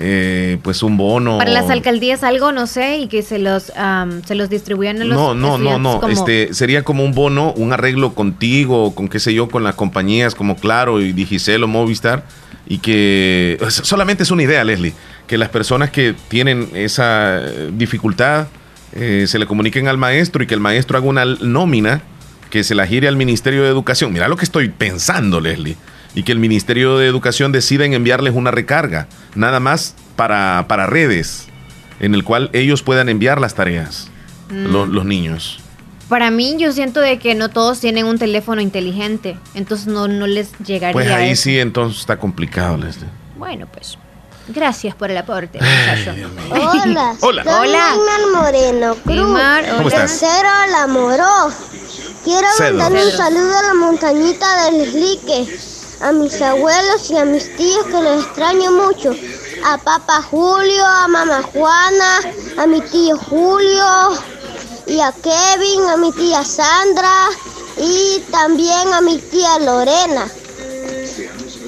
eh, 0.01 0.57
pues 0.63 0.83
un 0.83 0.97
bono. 0.97 1.37
Para 1.37 1.51
las 1.51 1.69
alcaldías 1.69 2.23
algo, 2.23 2.51
no 2.51 2.67
sé, 2.67 2.97
y 2.97 3.07
que 3.07 3.21
se 3.21 3.39
los, 3.39 3.71
se 4.25 4.35
los 4.35 4.49
distribuyan 4.49 5.01
a 5.01 5.05
los 5.05 5.15
No, 5.15 5.35
no, 5.35 5.57
no, 5.57 5.77
no. 5.77 6.07
Este, 6.09 6.53
sería 6.53 6.83
como 6.83 7.05
un 7.05 7.13
bono, 7.13 7.53
un 7.53 7.71
arreglo 7.71 8.13
contigo, 8.13 8.95
con 8.95 9.07
qué 9.07 9.19
sé 9.19 9.33
yo, 9.33 9.47
con 9.49 9.63
las 9.63 9.75
compañías 9.75 10.35
como 10.35 10.55
Claro 10.55 11.01
y 11.01 11.13
Digicel 11.13 11.63
o 11.63 11.67
Movistar 11.67 12.23
y 12.67 12.77
que 12.77 13.57
solamente 13.69 14.23
es 14.23 14.31
una 14.31 14.43
idea, 14.43 14.63
Leslie, 14.63 14.93
que 15.27 15.37
las 15.37 15.49
personas 15.49 15.89
que 15.89 16.15
tienen 16.29 16.69
esa 16.73 17.41
dificultad 17.71 18.47
eh, 18.93 19.25
se 19.27 19.39
le 19.39 19.45
comuniquen 19.45 19.87
al 19.87 19.97
maestro 19.97 20.43
y 20.43 20.47
que 20.47 20.53
el 20.53 20.59
maestro 20.59 20.97
haga 20.97 21.07
una 21.07 21.25
nómina 21.25 22.01
que 22.49 22.63
se 22.63 22.75
la 22.75 22.85
gire 22.85 23.07
al 23.07 23.15
Ministerio 23.15 23.63
de 23.63 23.69
Educación. 23.69 24.11
Mira 24.13 24.27
lo 24.27 24.35
que 24.35 24.45
estoy 24.45 24.69
pensando, 24.69 25.39
Leslie. 25.39 25.77
Y 26.13 26.23
que 26.23 26.31
el 26.31 26.39
Ministerio 26.39 26.97
de 26.97 27.07
Educación 27.07 27.51
decida 27.51 27.85
en 27.85 27.93
enviarles 27.93 28.33
una 28.33 28.51
recarga, 28.51 29.07
nada 29.35 29.59
más 29.59 29.95
para, 30.15 30.65
para 30.67 30.85
redes, 30.85 31.47
en 31.99 32.15
el 32.15 32.23
cual 32.23 32.49
ellos 32.53 32.83
puedan 32.83 33.09
enviar 33.09 33.39
las 33.39 33.55
tareas, 33.55 34.09
mm. 34.49 34.65
los 34.65 35.05
niños. 35.05 35.61
Para 36.11 36.29
mí, 36.29 36.57
yo 36.57 36.73
siento 36.73 36.99
de 36.99 37.19
que 37.19 37.35
no 37.35 37.47
todos 37.47 37.79
tienen 37.79 38.05
un 38.05 38.17
teléfono 38.17 38.59
inteligente, 38.59 39.37
entonces 39.53 39.87
no, 39.87 40.09
no 40.09 40.27
les 40.27 40.51
llegaría. 40.59 40.91
Pues 40.91 41.09
ahí 41.09 41.37
sí, 41.37 41.57
entonces 41.57 42.01
está 42.01 42.17
complicado, 42.17 42.75
Leslie. 42.75 43.07
Bueno, 43.37 43.65
pues. 43.71 43.97
Gracias 44.49 44.93
por 44.93 45.09
el 45.09 45.15
aporte, 45.15 45.59
Hola. 46.49 47.15
Hola. 47.21 47.45
Hola. 47.45 47.97
Moreno 48.33 48.95
Cruz. 48.95 49.39
¿Cómo 49.77 49.87
estás? 49.87 50.17
Cero 50.19 50.49
la 50.69 50.87
moró. 50.87 51.49
Quiero 52.25 52.47
mandarle 52.59 53.05
un 53.05 53.11
saludo 53.13 53.57
a 53.57 53.63
la 53.63 53.73
montañita 53.75 54.65
del 54.65 54.81
Eslique, 54.81 55.47
a 56.01 56.11
mis 56.11 56.41
abuelos 56.41 57.09
y 57.09 57.17
a 57.17 57.25
mis 57.25 57.55
tíos 57.55 57.85
que 57.85 58.01
los 58.01 58.25
extraño 58.25 58.71
mucho. 58.71 59.15
A 59.65 59.77
papá 59.77 60.21
Julio, 60.23 60.85
a 60.85 61.07
mamá 61.07 61.43
Juana, 61.53 62.19
a 62.57 62.65
mi 62.65 62.81
tío 62.81 63.17
Julio, 63.17 63.85
y 64.87 64.99
a 64.99 65.11
Kevin, 65.11 65.81
a 65.87 65.97
mi 65.97 66.11
tía 66.11 66.43
Sandra 66.43 67.29
y 67.77 68.19
también 68.31 68.93
a 68.93 69.01
mi 69.01 69.17
tía 69.17 69.59
Lorena. 69.59 70.27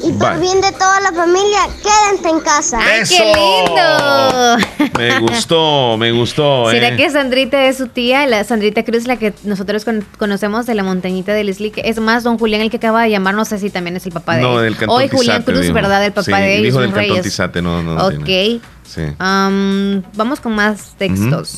Y 0.03 0.11
por 0.13 0.39
bien 0.39 0.59
de 0.59 0.71
toda 0.73 0.99
la 0.99 1.13
familia, 1.13 1.59
quédense 1.81 2.29
en 2.29 2.39
casa. 2.41 2.79
¡Ay, 2.79 3.03
qué 3.07 3.33
lindo! 3.33 4.89
Me 4.97 5.19
gustó, 5.19 5.97
me 5.97 6.11
gustó. 6.11 6.69
¿Será 6.69 6.89
eh. 6.89 6.97
que 6.97 7.09
Sandrita 7.09 7.65
es 7.65 7.77
su 7.77 7.87
tía? 7.87 8.27
La 8.27 8.43
Sandrita 8.43 8.83
Cruz, 8.83 9.07
la 9.07 9.17
que 9.17 9.33
nosotros 9.43 9.85
conocemos 10.17 10.65
de 10.65 10.75
la 10.75 10.83
montañita 10.83 11.33
de 11.33 11.45
Leslie. 11.45 11.71
Es 11.77 11.99
más, 11.99 12.23
don 12.23 12.37
Julián, 12.37 12.61
el 12.61 12.69
que 12.69 12.77
acaba 12.77 13.03
de 13.03 13.11
llamar, 13.11 13.33
no 13.33 13.45
sé 13.45 13.59
si 13.59 13.69
también 13.69 13.95
es 13.95 14.05
el 14.05 14.11
papá 14.11 14.35
de 14.35 14.41
no, 14.41 14.59
Del 14.59 14.75
cantón 14.75 14.97
Hoy 14.97 15.07
Julián 15.07 15.43
Cruz, 15.43 15.71
¿verdad? 15.71 16.05
El 16.05 16.11
papá 16.11 16.39
de 16.39 16.57
ellos. 16.57 16.67
Hijo 16.67 16.81
del 16.81 16.93
cantón 16.93 17.21
Tizate, 17.21 17.61
no, 17.61 17.81
no. 17.81 18.07
Ok. 18.07 18.61
Sí. 18.83 19.01
vamos 19.17 20.39
con 20.41 20.53
más 20.53 20.95
textos. 20.97 21.55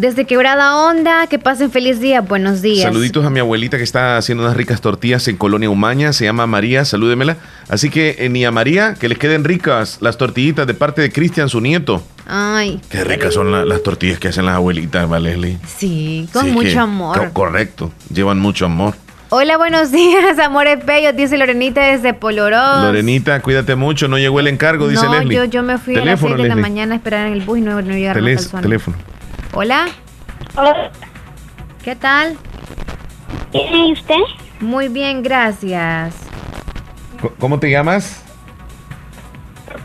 Desde 0.00 0.24
Quebrada 0.24 0.78
Onda, 0.78 1.26
que 1.26 1.38
pasen 1.38 1.70
feliz 1.70 2.00
día, 2.00 2.22
buenos 2.22 2.62
días. 2.62 2.84
Saluditos 2.84 3.22
a 3.26 3.28
mi 3.28 3.38
abuelita 3.38 3.76
que 3.76 3.82
está 3.82 4.16
haciendo 4.16 4.44
unas 4.44 4.56
ricas 4.56 4.80
tortillas 4.80 5.28
en 5.28 5.36
Colonia 5.36 5.68
Umaña, 5.68 6.14
se 6.14 6.24
llama 6.24 6.46
María, 6.46 6.86
salúdemela. 6.86 7.36
Así 7.68 7.90
que 7.90 8.16
eh, 8.18 8.30
ni 8.30 8.46
a 8.46 8.50
María, 8.50 8.94
que 8.98 9.10
les 9.10 9.18
queden 9.18 9.44
ricas 9.44 9.98
las 10.00 10.16
tortillitas 10.16 10.66
de 10.66 10.72
parte 10.72 11.02
de 11.02 11.12
Cristian, 11.12 11.50
su 11.50 11.60
nieto. 11.60 12.02
Ay. 12.26 12.80
Qué 12.88 13.04
ricas 13.04 13.34
son 13.34 13.68
las 13.68 13.82
tortillas 13.82 14.18
que 14.18 14.28
hacen 14.28 14.46
las 14.46 14.54
abuelitas, 14.54 15.06
Valesli. 15.06 15.58
Sí, 15.66 16.26
con 16.32 16.50
mucho 16.50 16.80
amor. 16.80 17.32
correcto, 17.34 17.92
llevan 18.10 18.38
mucho 18.38 18.64
amor. 18.64 18.94
Hola, 19.28 19.58
buenos 19.58 19.92
días, 19.92 20.38
amores 20.38 20.82
bellos, 20.86 21.14
dice 21.14 21.36
Lorenita 21.36 21.82
desde 21.82 22.14
Polorós. 22.14 22.84
Lorenita, 22.84 23.42
cuídate 23.42 23.74
mucho, 23.74 24.08
no 24.08 24.16
llegó 24.16 24.40
el 24.40 24.46
encargo, 24.46 24.88
dice 24.88 25.04
no, 25.04 25.18
Leslie. 25.18 25.36
Yo, 25.36 25.44
yo 25.44 25.62
me 25.62 25.76
fui 25.76 25.94
a 25.94 26.02
las 26.06 26.20
6 26.20 26.38
de 26.38 26.48
la 26.48 26.56
mañana 26.56 26.94
a 26.94 26.96
esperar 26.96 27.26
en 27.26 27.34
el 27.34 27.42
bus 27.42 27.58
y 27.58 27.60
no, 27.60 27.82
no 27.82 27.92
llegaron 27.92 28.24
Telés, 28.24 28.50
Teléfono. 28.62 28.96
Hola. 29.52 29.88
Hola. 30.56 30.92
¿Qué 31.82 31.96
tal? 31.96 32.36
¿Y 33.52 33.92
usted? 33.92 34.20
Muy 34.60 34.88
bien, 34.88 35.22
gracias. 35.22 36.14
¿Cómo 37.38 37.58
te 37.58 37.70
llamas? 37.70 38.22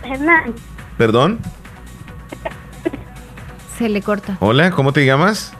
Hernán. 0.03 0.53
¿Perdón? 0.97 1.39
Se 3.77 3.89
le 3.89 4.01
corta. 4.01 4.37
Hola, 4.39 4.71
¿cómo 4.71 4.93
te 4.93 5.05
llamas? 5.05 5.53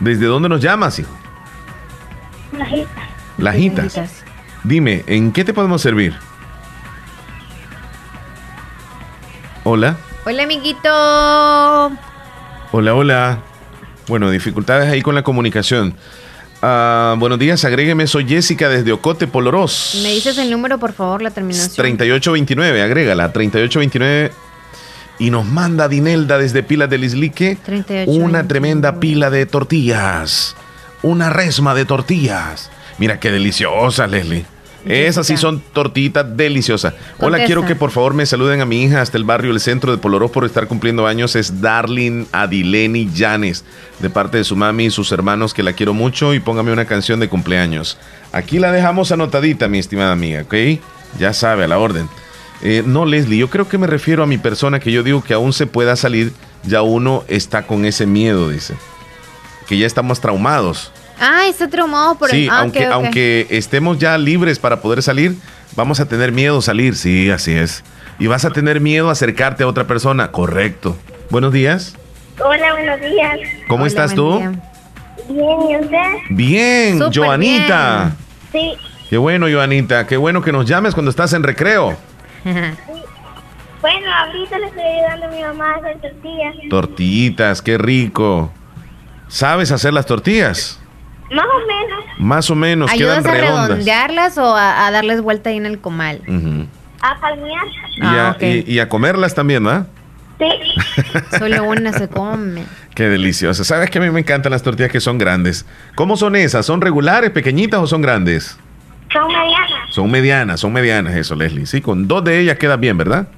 ¿Desde 0.00 0.26
dónde 0.26 0.48
nos 0.48 0.60
llamas, 0.60 0.98
hijo? 0.98 1.12
Lajitas. 2.52 3.04
Lajitas. 3.38 4.24
Dime, 4.64 5.04
¿en 5.06 5.32
qué 5.32 5.44
te 5.44 5.52
podemos 5.52 5.82
servir? 5.82 6.14
Hola. 9.64 9.96
Hola, 10.24 10.44
amiguito. 10.44 10.88
Hola, 12.70 12.94
hola. 12.94 13.38
Bueno, 14.06 14.30
dificultades 14.30 14.88
ahí 14.88 15.02
con 15.02 15.16
la 15.16 15.24
comunicación. 15.24 15.94
Ah, 16.60 17.16
buenos 17.18 17.40
días, 17.40 17.64
agrégueme, 17.64 18.06
soy 18.06 18.28
Jessica 18.28 18.68
desde 18.68 18.92
Ocote, 18.92 19.26
Polorós. 19.26 19.98
¿Me 20.04 20.10
dices 20.10 20.38
el 20.38 20.48
número, 20.48 20.78
por 20.78 20.92
favor, 20.92 21.22
la 21.22 21.32
terminación? 21.32 21.74
3829, 21.74 22.82
agrégala, 22.82 23.32
3829. 23.32 24.30
Y 25.18 25.30
nos 25.30 25.44
manda 25.44 25.88
Dinelda 25.88 26.38
desde 26.38 26.62
Pilas 26.62 26.88
del 26.88 27.02
Islique 27.02 27.58
una 28.06 28.46
tremenda 28.46 29.00
pila 29.00 29.28
de 29.28 29.44
tortillas. 29.46 30.54
Una 31.02 31.30
resma 31.30 31.74
de 31.74 31.84
tortillas. 31.84 32.70
Mira 32.98 33.18
qué 33.18 33.32
deliciosa, 33.32 34.06
Leslie. 34.06 34.46
Esas 34.84 35.28
sí 35.28 35.36
son 35.36 35.60
tortitas 35.72 36.36
deliciosas. 36.36 36.94
Hola, 37.18 37.44
quiero 37.44 37.64
que 37.64 37.76
por 37.76 37.90
favor 37.90 38.14
me 38.14 38.26
saluden 38.26 38.60
a 38.60 38.64
mi 38.64 38.82
hija 38.82 39.00
hasta 39.00 39.16
el 39.16 39.24
barrio 39.24 39.52
El 39.52 39.60
Centro 39.60 39.92
de 39.92 39.98
Polorós 39.98 40.30
por 40.30 40.44
estar 40.44 40.66
cumpliendo 40.66 41.06
años. 41.06 41.36
Es 41.36 41.60
Darlin 41.60 42.26
Adileni 42.32 43.08
Llanes, 43.12 43.64
de 44.00 44.10
parte 44.10 44.38
de 44.38 44.44
su 44.44 44.56
mami 44.56 44.86
y 44.86 44.90
sus 44.90 45.12
hermanos, 45.12 45.54
que 45.54 45.62
la 45.62 45.72
quiero 45.72 45.94
mucho. 45.94 46.34
Y 46.34 46.40
póngame 46.40 46.72
una 46.72 46.84
canción 46.84 47.20
de 47.20 47.28
cumpleaños. 47.28 47.96
Aquí 48.32 48.58
la 48.58 48.72
dejamos 48.72 49.12
anotadita, 49.12 49.68
mi 49.68 49.78
estimada 49.78 50.12
amiga, 50.12 50.42
¿ok? 50.42 50.54
Ya 51.18 51.32
sabe, 51.32 51.64
a 51.64 51.68
la 51.68 51.78
orden. 51.78 52.08
Eh, 52.62 52.82
no, 52.84 53.06
Leslie, 53.06 53.38
yo 53.38 53.50
creo 53.50 53.68
que 53.68 53.78
me 53.78 53.86
refiero 53.86 54.22
a 54.22 54.26
mi 54.26 54.38
persona 54.38 54.80
que 54.80 54.92
yo 54.92 55.02
digo 55.02 55.22
que 55.22 55.34
aún 55.34 55.52
se 55.52 55.66
pueda 55.66 55.96
salir, 55.96 56.32
ya 56.64 56.82
uno 56.82 57.24
está 57.28 57.66
con 57.66 57.84
ese 57.84 58.06
miedo, 58.06 58.48
dice. 58.48 58.74
Que 59.68 59.78
ya 59.78 59.86
estamos 59.86 60.20
traumados. 60.20 60.92
Ah, 61.20 61.46
está 61.48 61.68
traumado 61.68 62.16
por 62.16 62.30
sí, 62.30 62.44
el... 62.44 62.50
aunque, 62.50 62.86
aunque 62.86 63.46
estemos 63.50 63.98
ya 63.98 64.18
libres 64.18 64.58
para 64.58 64.80
poder 64.80 65.02
salir, 65.02 65.36
vamos 65.76 66.00
a 66.00 66.06
tener 66.06 66.32
miedo 66.32 66.58
a 66.58 66.62
salir, 66.62 66.96
sí, 66.96 67.30
así 67.30 67.52
es. 67.52 67.84
Y 68.18 68.26
vas 68.26 68.44
a 68.44 68.50
tener 68.50 68.80
miedo 68.80 69.08
a 69.08 69.12
acercarte 69.12 69.62
a 69.64 69.66
otra 69.66 69.86
persona, 69.86 70.30
correcto. 70.30 70.96
Buenos 71.30 71.52
días. 71.52 71.96
Hola, 72.44 72.72
buenos 72.72 73.00
días. 73.00 73.38
¿Cómo 73.68 73.86
estás 73.86 74.14
tú? 74.14 74.38
Bien, 75.28 75.70
¿y 75.70 75.76
usted? 75.76 76.12
Bien, 76.30 77.12
Joanita. 77.12 78.12
Sí. 78.50 78.74
Qué 79.08 79.16
bueno, 79.18 79.46
Joanita. 79.50 80.06
Qué 80.06 80.16
bueno 80.16 80.42
que 80.42 80.52
nos 80.52 80.66
llames 80.66 80.94
cuando 80.94 81.10
estás 81.10 81.32
en 81.32 81.42
recreo. 81.42 81.96
Bueno, 82.44 84.14
ahorita 84.14 84.58
le 84.58 84.66
estoy 84.66 84.82
ayudando 84.82 85.26
a 85.26 85.30
mi 85.30 85.42
mamá 85.42 85.72
a 85.72 85.76
hacer 85.76 86.00
tortillas. 86.00 86.54
Tortillitas, 86.70 87.62
qué 87.62 87.78
rico. 87.78 88.52
¿Sabes 89.28 89.72
hacer 89.72 89.92
las 89.92 90.06
tortillas? 90.06 90.78
Más 91.32 91.46
o 91.46 91.66
menos. 91.66 92.04
Más 92.18 92.50
o 92.50 92.54
menos, 92.54 92.90
¿Ayudas 92.90 93.22
quedan 93.22 93.36
a 93.36 93.66
redondearlas 93.66 94.38
o 94.38 94.54
a, 94.54 94.90
darles 94.90 95.22
vuelta 95.22 95.50
ahí 95.50 95.56
en 95.56 95.66
el 95.66 95.78
comal? 95.80 96.20
A 97.00 97.20
palmear. 97.20 97.64
Ah, 98.00 98.36
y, 98.40 98.78
a, 98.78 98.88
comerlas 98.88 99.34
también, 99.34 99.66
¿va? 99.66 99.86
Sí. 100.38 100.50
Solo 101.38 101.64
una 101.64 101.92
se 101.92 102.08
come. 102.08 102.64
Qué 102.94 103.04
deliciosa. 103.04 103.64
¿Sabes 103.64 103.90
que 103.90 103.98
a 103.98 104.00
mí 104.00 104.10
me 104.10 104.20
encantan 104.20 104.52
las 104.52 104.62
tortillas 104.62 104.90
que 104.90 105.00
son 105.00 105.18
grandes? 105.18 105.66
¿Cómo 105.94 106.16
son 106.16 106.36
esas? 106.36 106.66
¿Son 106.66 106.80
regulares, 106.80 107.30
pequeñitas 107.30 107.80
o 107.80 107.86
son 107.86 108.02
grandes? 108.02 108.58
Son 109.12 109.28
medianas. 109.28 109.90
Son 109.90 110.10
medianas, 110.10 110.60
son 110.60 110.72
medianas 110.72 111.14
eso, 111.16 111.34
Leslie. 111.34 111.66
Sí, 111.66 111.80
con 111.80 112.08
dos 112.08 112.24
de 112.24 112.40
ellas 112.40 112.58
queda 112.58 112.76
bien, 112.76 112.96
¿verdad? 112.98 113.28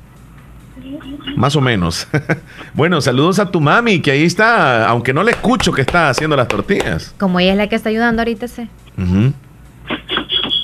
Más 1.37 1.57
o 1.57 1.61
menos. 1.61 2.07
bueno, 2.75 3.01
saludos 3.01 3.39
a 3.39 3.51
tu 3.51 3.61
mami, 3.61 4.01
que 4.01 4.11
ahí 4.11 4.25
está, 4.25 4.87
aunque 4.89 5.13
no 5.13 5.23
le 5.23 5.33
escucho 5.33 5.73
que 5.73 5.83
está 5.83 6.09
haciendo 6.09 6.37
las 6.37 6.49
tortillas. 6.49 7.15
Como 7.19 7.41
ella 7.41 7.53
es 7.53 7.59
la 7.59 7.69
que 7.69 7.77
está 7.77 7.89
ayudando 7.89 8.23
ahorita, 8.23 8.49
sí. 8.49 8.69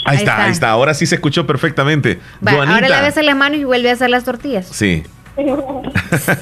ahí, 0.04 0.16
está, 0.16 0.44
ahí 0.44 0.52
está. 0.52 0.70
Ahora 0.70 0.94
sí 0.94 1.06
se 1.06 1.16
escuchó 1.16 1.46
perfectamente. 1.46 2.20
ahora 2.44 2.80
le 2.80 3.00
besa 3.00 3.22
las 3.22 3.36
manos 3.36 3.58
y 3.58 3.64
vuelve 3.64 3.90
a 3.90 3.94
hacer 3.94 4.10
las 4.10 4.24
tortillas. 4.24 4.66
Sí. 4.66 5.02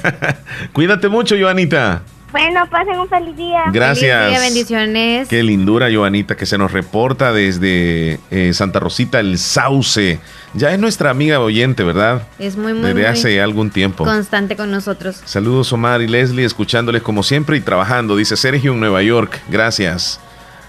Cuídate 0.73 1.09
mucho, 1.09 1.37
Joanita. 1.39 2.03
Bueno, 2.31 2.69
pasen 2.71 2.99
un 2.99 3.09
feliz 3.09 3.37
día. 3.37 3.65
Gracias. 3.73 4.19
Feliz 4.19 4.31
día, 4.31 4.41
bendiciones. 4.41 5.29
Qué 5.29 5.43
lindura, 5.43 5.89
Joanita, 5.93 6.37
que 6.37 6.45
se 6.45 6.59
nos 6.59 6.73
reporta 6.73 7.33
desde 7.33 8.21
eh, 8.31 8.53
Santa 8.53 8.81
Rosita, 8.81 9.19
el 9.21 9.39
Sauce. 9.39 10.21
Ya 10.53 10.73
es 10.73 10.79
nuestra 10.79 11.11
amiga 11.11 11.41
oyente, 11.41 11.85
¿verdad? 11.85 12.23
Es 12.39 12.57
muy, 12.57 12.75
muy 12.75 12.93
Desde 12.93 13.07
hace 13.07 13.41
algún 13.41 13.71
tiempo. 13.71 14.05
Constante 14.05 14.57
con 14.57 14.71
nosotros. 14.71 15.23
Saludos, 15.25 15.73
Omar 15.73 16.03
y 16.03 16.09
Leslie, 16.09 16.45
escuchándoles 16.45 17.03
como 17.03 17.23
siempre 17.23 17.57
y 17.57 17.61
trabajando. 17.61 18.15
Dice 18.15 18.37
Sergio 18.37 18.73
en 18.73 18.81
Nueva 18.81 19.03
York. 19.03 19.41
Gracias. 19.49 20.21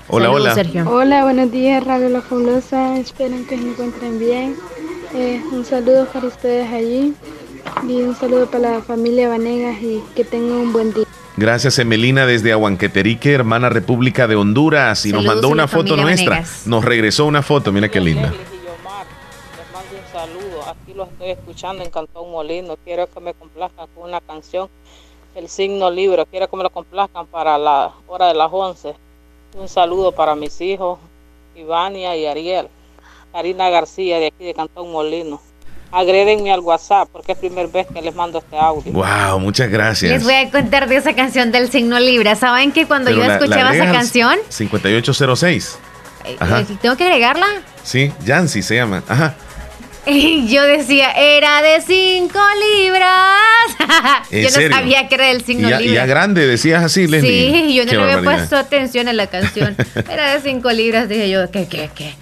Hola, 0.08 0.32
hola. 0.32 0.56
Sergio. 0.56 0.90
Hola, 0.90 1.24
buenos 1.24 1.52
días, 1.52 1.84
Radio 1.84 2.10
La 2.10 2.22
Fabulosa. 2.22 2.98
Espero 2.98 3.36
que 3.48 3.58
se 3.58 3.68
encuentren 3.70 4.18
bien. 4.18 4.56
Eh, 5.14 5.42
un 5.52 5.66
saludo 5.66 6.06
para 6.06 6.28
ustedes 6.28 6.72
allí. 6.72 7.14
Y 7.88 8.02
un 8.02 8.16
saludo 8.16 8.50
para 8.50 8.78
la 8.78 8.82
familia 8.82 9.28
Vanegas 9.28 9.82
y 9.82 10.02
que 10.16 10.24
tengan 10.24 10.58
un 10.58 10.74
buen 10.74 10.94
día. 10.94 11.06
Gracias, 11.40 11.80
Emelina, 11.80 12.26
desde 12.26 12.52
Aguanqueterique, 12.52 13.32
hermana 13.32 13.70
República 13.70 14.28
de 14.28 14.36
Honduras. 14.36 15.06
Y 15.06 15.14
nos 15.14 15.24
mandó 15.24 15.48
una 15.48 15.70
foto 15.70 15.96
nuestra. 15.96 16.44
Nos 16.66 16.84
regresó 16.84 17.26
una 17.26 17.42
foto, 17.42 17.72
mira 17.72 17.88
qué 17.88 18.02
linda. 18.02 18.30
Les 18.30 19.72
mando 19.72 19.96
un 19.96 20.12
saludo. 20.12 20.68
Aquí 20.68 20.94
lo 20.94 21.06
estoy 21.06 21.30
escuchando 21.30 21.82
en 21.82 21.92
Cantón 21.92 22.30
Molino. 22.30 22.76
Quiero 22.84 23.10
que 23.10 23.22
me 23.22 23.34
complazcan 23.34 23.88
con 23.96 24.10
una 24.10 24.20
canción, 24.20 24.68
El 25.34 25.48
signo 25.48 25.90
libre. 25.90 26.26
Quiero 26.30 26.50
que 26.50 26.58
me 26.58 26.64
lo 26.64 26.72
complazcan 26.72 27.26
para 27.28 27.58
la 27.58 27.94
hora 28.08 28.28
de 28.28 28.34
las 28.34 28.50
11. 28.52 28.96
Un 29.58 29.70
saludo 29.70 30.12
para 30.12 30.36
mis 30.36 30.60
hijos, 30.60 31.00
Ivania 31.56 32.18
y 32.18 32.26
Ariel. 32.26 32.68
Karina 33.32 33.70
García, 33.70 34.20
de 34.20 34.28
aquí 34.28 34.44
de 34.44 34.54
Cantón 34.54 34.92
Molino 34.92 35.40
agréguenme 35.92 36.52
al 36.52 36.60
WhatsApp 36.60 37.10
porque 37.12 37.34
es 37.34 37.38
primera 37.38 37.68
vez 37.68 37.88
que 37.94 38.02
les 38.02 38.14
mando 38.14 38.40
este 38.40 38.58
audio. 38.58 38.92
Wow, 38.92 39.40
muchas 39.40 39.70
gracias. 39.70 40.12
Les 40.12 40.24
voy 40.24 40.34
a 40.34 40.50
contar 40.50 40.88
de 40.88 40.98
esa 40.98 41.14
canción 41.16 41.52
del 41.52 41.70
signo 41.70 42.00
Libra. 42.00 42.36
¿Saben 42.36 42.72
que 42.72 42.86
cuando 42.86 43.12
yo 43.12 43.24
escuchaba 43.24 43.74
esa 43.76 43.92
canción? 43.92 44.38
5806. 44.50 45.80
Eh, 46.26 46.36
Ajá. 46.40 46.64
¿Tengo 46.82 46.96
que 46.96 47.06
agregarla? 47.06 47.48
Sí, 47.84 48.12
Yancy 48.26 48.62
se 48.62 48.76
llama. 48.76 49.04
Ajá. 49.08 49.36
Y 50.06 50.48
yo 50.48 50.64
decía, 50.64 51.12
era 51.12 51.62
de 51.62 51.82
5 51.82 52.40
libras. 52.78 54.30
yo 54.32 54.44
no 54.44 54.76
sabía 54.76 55.08
que 55.08 55.16
era 55.16 55.28
del 55.28 55.44
signo 55.44 55.68
libra. 55.68 55.84
Y 55.84 55.98
a 55.98 56.06
grande 56.06 56.48
decías 56.48 56.84
así, 56.84 57.06
Leslie. 57.06 57.52
Sí, 57.52 57.74
yo 57.76 57.86
no 57.86 57.92
le 57.92 58.14
había 58.14 58.24
puesto 58.24 58.58
atención 58.58 59.08
a 59.08 59.14
la 59.14 59.28
canción. 59.28 59.76
Era 60.10 60.34
de 60.34 60.42
5 60.42 60.72
libras, 60.72 61.10
dije 61.10 61.30
yo, 61.30 61.52
¿qué, 61.52 61.68
qué, 61.68 61.90
qué? 61.94 62.16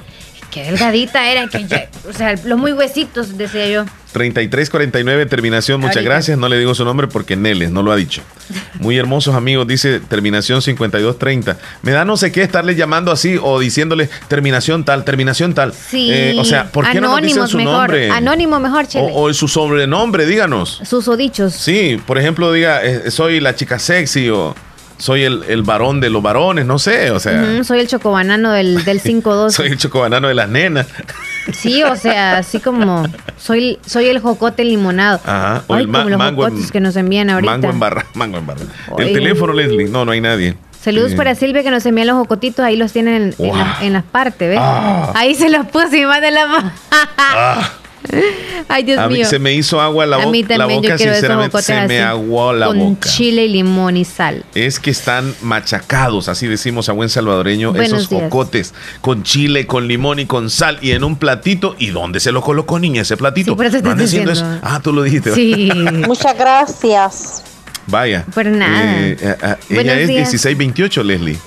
Qué 0.57 0.71
delgadita 0.71 1.31
era, 1.31 1.47
que 1.47 1.87
o 2.09 2.13
sea, 2.13 2.33
los 2.45 2.57
muy 2.57 2.73
huesitos, 2.73 3.37
decía 3.37 3.67
yo. 3.67 3.85
3349 4.11 5.27
terminación, 5.27 5.79
muchas 5.79 6.03
gracias. 6.03 6.35
No 6.39 6.49
le 6.49 6.57
digo 6.57 6.73
su 6.73 6.83
nombre 6.83 7.07
porque 7.07 7.35
Neles 7.35 7.69
no 7.69 7.83
lo 7.83 7.91
ha 7.91 7.95
dicho. 7.95 8.23
Muy 8.79 8.97
hermosos 8.97 9.35
amigos, 9.35 9.67
dice 9.67 9.99
terminación 9.99 10.63
5230. 10.63 11.57
Me 11.83 11.91
da 11.91 12.05
no 12.05 12.17
sé 12.17 12.31
qué 12.31 12.41
estarle 12.41 12.75
llamando 12.75 13.11
así 13.11 13.37
o 13.39 13.59
diciéndole 13.59 14.09
terminación 14.27 14.83
tal, 14.83 15.03
terminación 15.03 15.53
tal. 15.53 15.73
Sí. 15.73 16.09
Eh, 16.11 16.35
o 16.39 16.45
sea, 16.45 16.71
¿por 16.71 16.89
qué 16.89 16.99
no 16.99 17.09
nos 17.09 17.21
dicen 17.21 17.47
su 17.47 17.57
mejor. 17.57 17.73
nombre? 17.73 18.09
Anónimo 18.09 18.59
mejor, 18.59 18.87
Chele. 18.87 19.11
O, 19.13 19.31
su 19.33 19.47
sobrenombre, 19.47 20.25
díganos. 20.25 20.81
Sus 20.83 21.07
odichos. 21.07 21.53
Sí, 21.53 22.01
por 22.07 22.17
ejemplo, 22.17 22.51
diga, 22.51 22.83
eh, 22.83 23.11
soy 23.11 23.39
la 23.39 23.55
chica 23.55 23.77
sexy 23.77 24.29
o 24.29 24.55
soy 24.97 25.23
el, 25.23 25.43
el, 25.47 25.63
varón 25.63 25.99
de 25.99 26.09
los 26.09 26.21
varones, 26.21 26.65
no 26.65 26.79
sé, 26.79 27.11
o 27.11 27.19
sea. 27.19 27.63
soy 27.63 27.79
el 27.79 27.87
chocobanano 27.87 28.51
del, 28.51 28.83
del 28.83 29.01
5-2. 29.01 29.49
soy 29.51 29.67
el 29.67 29.77
chocobanano 29.77 30.27
de 30.27 30.33
las 30.33 30.49
nenas. 30.49 30.87
sí, 31.53 31.83
o 31.83 31.95
sea, 31.95 32.37
así 32.37 32.59
como 32.59 33.05
soy, 33.37 33.79
soy 33.85 34.07
el 34.07 34.19
jocote 34.19 34.63
limonado. 34.63 35.19
Ajá. 35.23 35.63
O 35.67 35.75
el 35.75 35.87
como 35.87 36.09
los 36.09 36.21
jocotes 36.21 36.71
que 36.71 36.79
nos 36.79 36.95
envían 36.95 37.29
ahorita. 37.29 37.51
Mango 37.51 37.69
en 37.69 37.79
barra, 37.79 38.05
mango 38.13 38.37
en 38.37 38.47
barra. 38.47 38.65
El 38.97 39.13
teléfono, 39.13 39.53
Leslie, 39.53 39.87
no, 39.87 40.05
no 40.05 40.11
hay 40.11 40.21
nadie. 40.21 40.57
Saludos 40.81 41.15
para 41.15 41.35
Silvia 41.35 41.63
que 41.63 41.71
nos 41.71 41.85
envían 41.85 42.07
los 42.07 42.15
jocotitos, 42.15 42.63
ahí 42.63 42.77
los 42.77 42.93
tienen 42.93 43.35
en, 43.37 43.93
las 43.93 44.03
partes, 44.03 44.49
¿ves? 44.49 44.59
Ah. 44.61 45.11
Ahí 45.15 45.35
se 45.35 45.49
los 45.49 45.65
puse 45.67 45.97
y 45.97 46.05
más 46.05 46.21
de 46.21 46.31
la... 46.31 46.73
ah. 46.91 47.71
Ay, 48.67 48.83
Dios 48.83 48.99
a 48.99 49.07
mío. 49.07 49.19
Mí 49.19 49.25
se 49.25 49.39
me 49.39 49.53
hizo 49.53 49.79
agua 49.81 50.05
la, 50.05 50.17
a 50.17 50.27
mí 50.27 50.43
la 50.43 50.65
boca, 50.65 50.97
sinceramente 50.97 51.61
se 51.61 51.87
me 51.87 52.01
aguó 52.01 52.53
la 52.53 52.67
con 52.67 52.79
boca. 52.79 52.99
Con 53.01 53.11
chile 53.11 53.45
y 53.45 53.49
limón 53.49 53.97
y 53.97 54.05
sal. 54.05 54.45
Es 54.55 54.79
que 54.79 54.91
están 54.91 55.33
machacados, 55.41 56.27
así 56.29 56.47
decimos 56.47 56.89
a 56.89 56.93
buen 56.93 57.09
salvadoreño, 57.09 57.75
esos 57.75 58.07
jocotes 58.07 58.73
con 59.01 59.23
chile, 59.23 59.67
con 59.67 59.87
limón 59.87 60.19
y 60.19 60.25
con 60.25 60.49
sal 60.49 60.79
y 60.81 60.91
en 60.91 61.03
un 61.03 61.17
platito. 61.17 61.75
¿Y 61.79 61.87
dónde 61.87 62.19
se 62.19 62.31
lo 62.31 62.41
colocó, 62.41 62.79
niña, 62.79 63.01
ese 63.01 63.17
platito? 63.17 63.51
Sí, 63.51 63.55
por 63.55 63.65
eso 63.65 63.81
diciendo 63.95 64.31
eso. 64.31 64.45
Ah, 64.61 64.79
tú 64.83 64.93
lo 64.93 65.03
dijiste. 65.03 65.33
Sí. 65.33 65.69
Muchas 66.07 66.37
gracias. 66.37 67.43
Vaya. 67.87 68.25
Por 68.33 68.45
nada. 68.45 68.99
Eh, 68.99 69.17
eh, 69.19 69.35
eh, 69.41 69.55
ella 69.69 69.99
es 69.99 70.07
1628, 70.07 71.03
Leslie, 71.03 71.37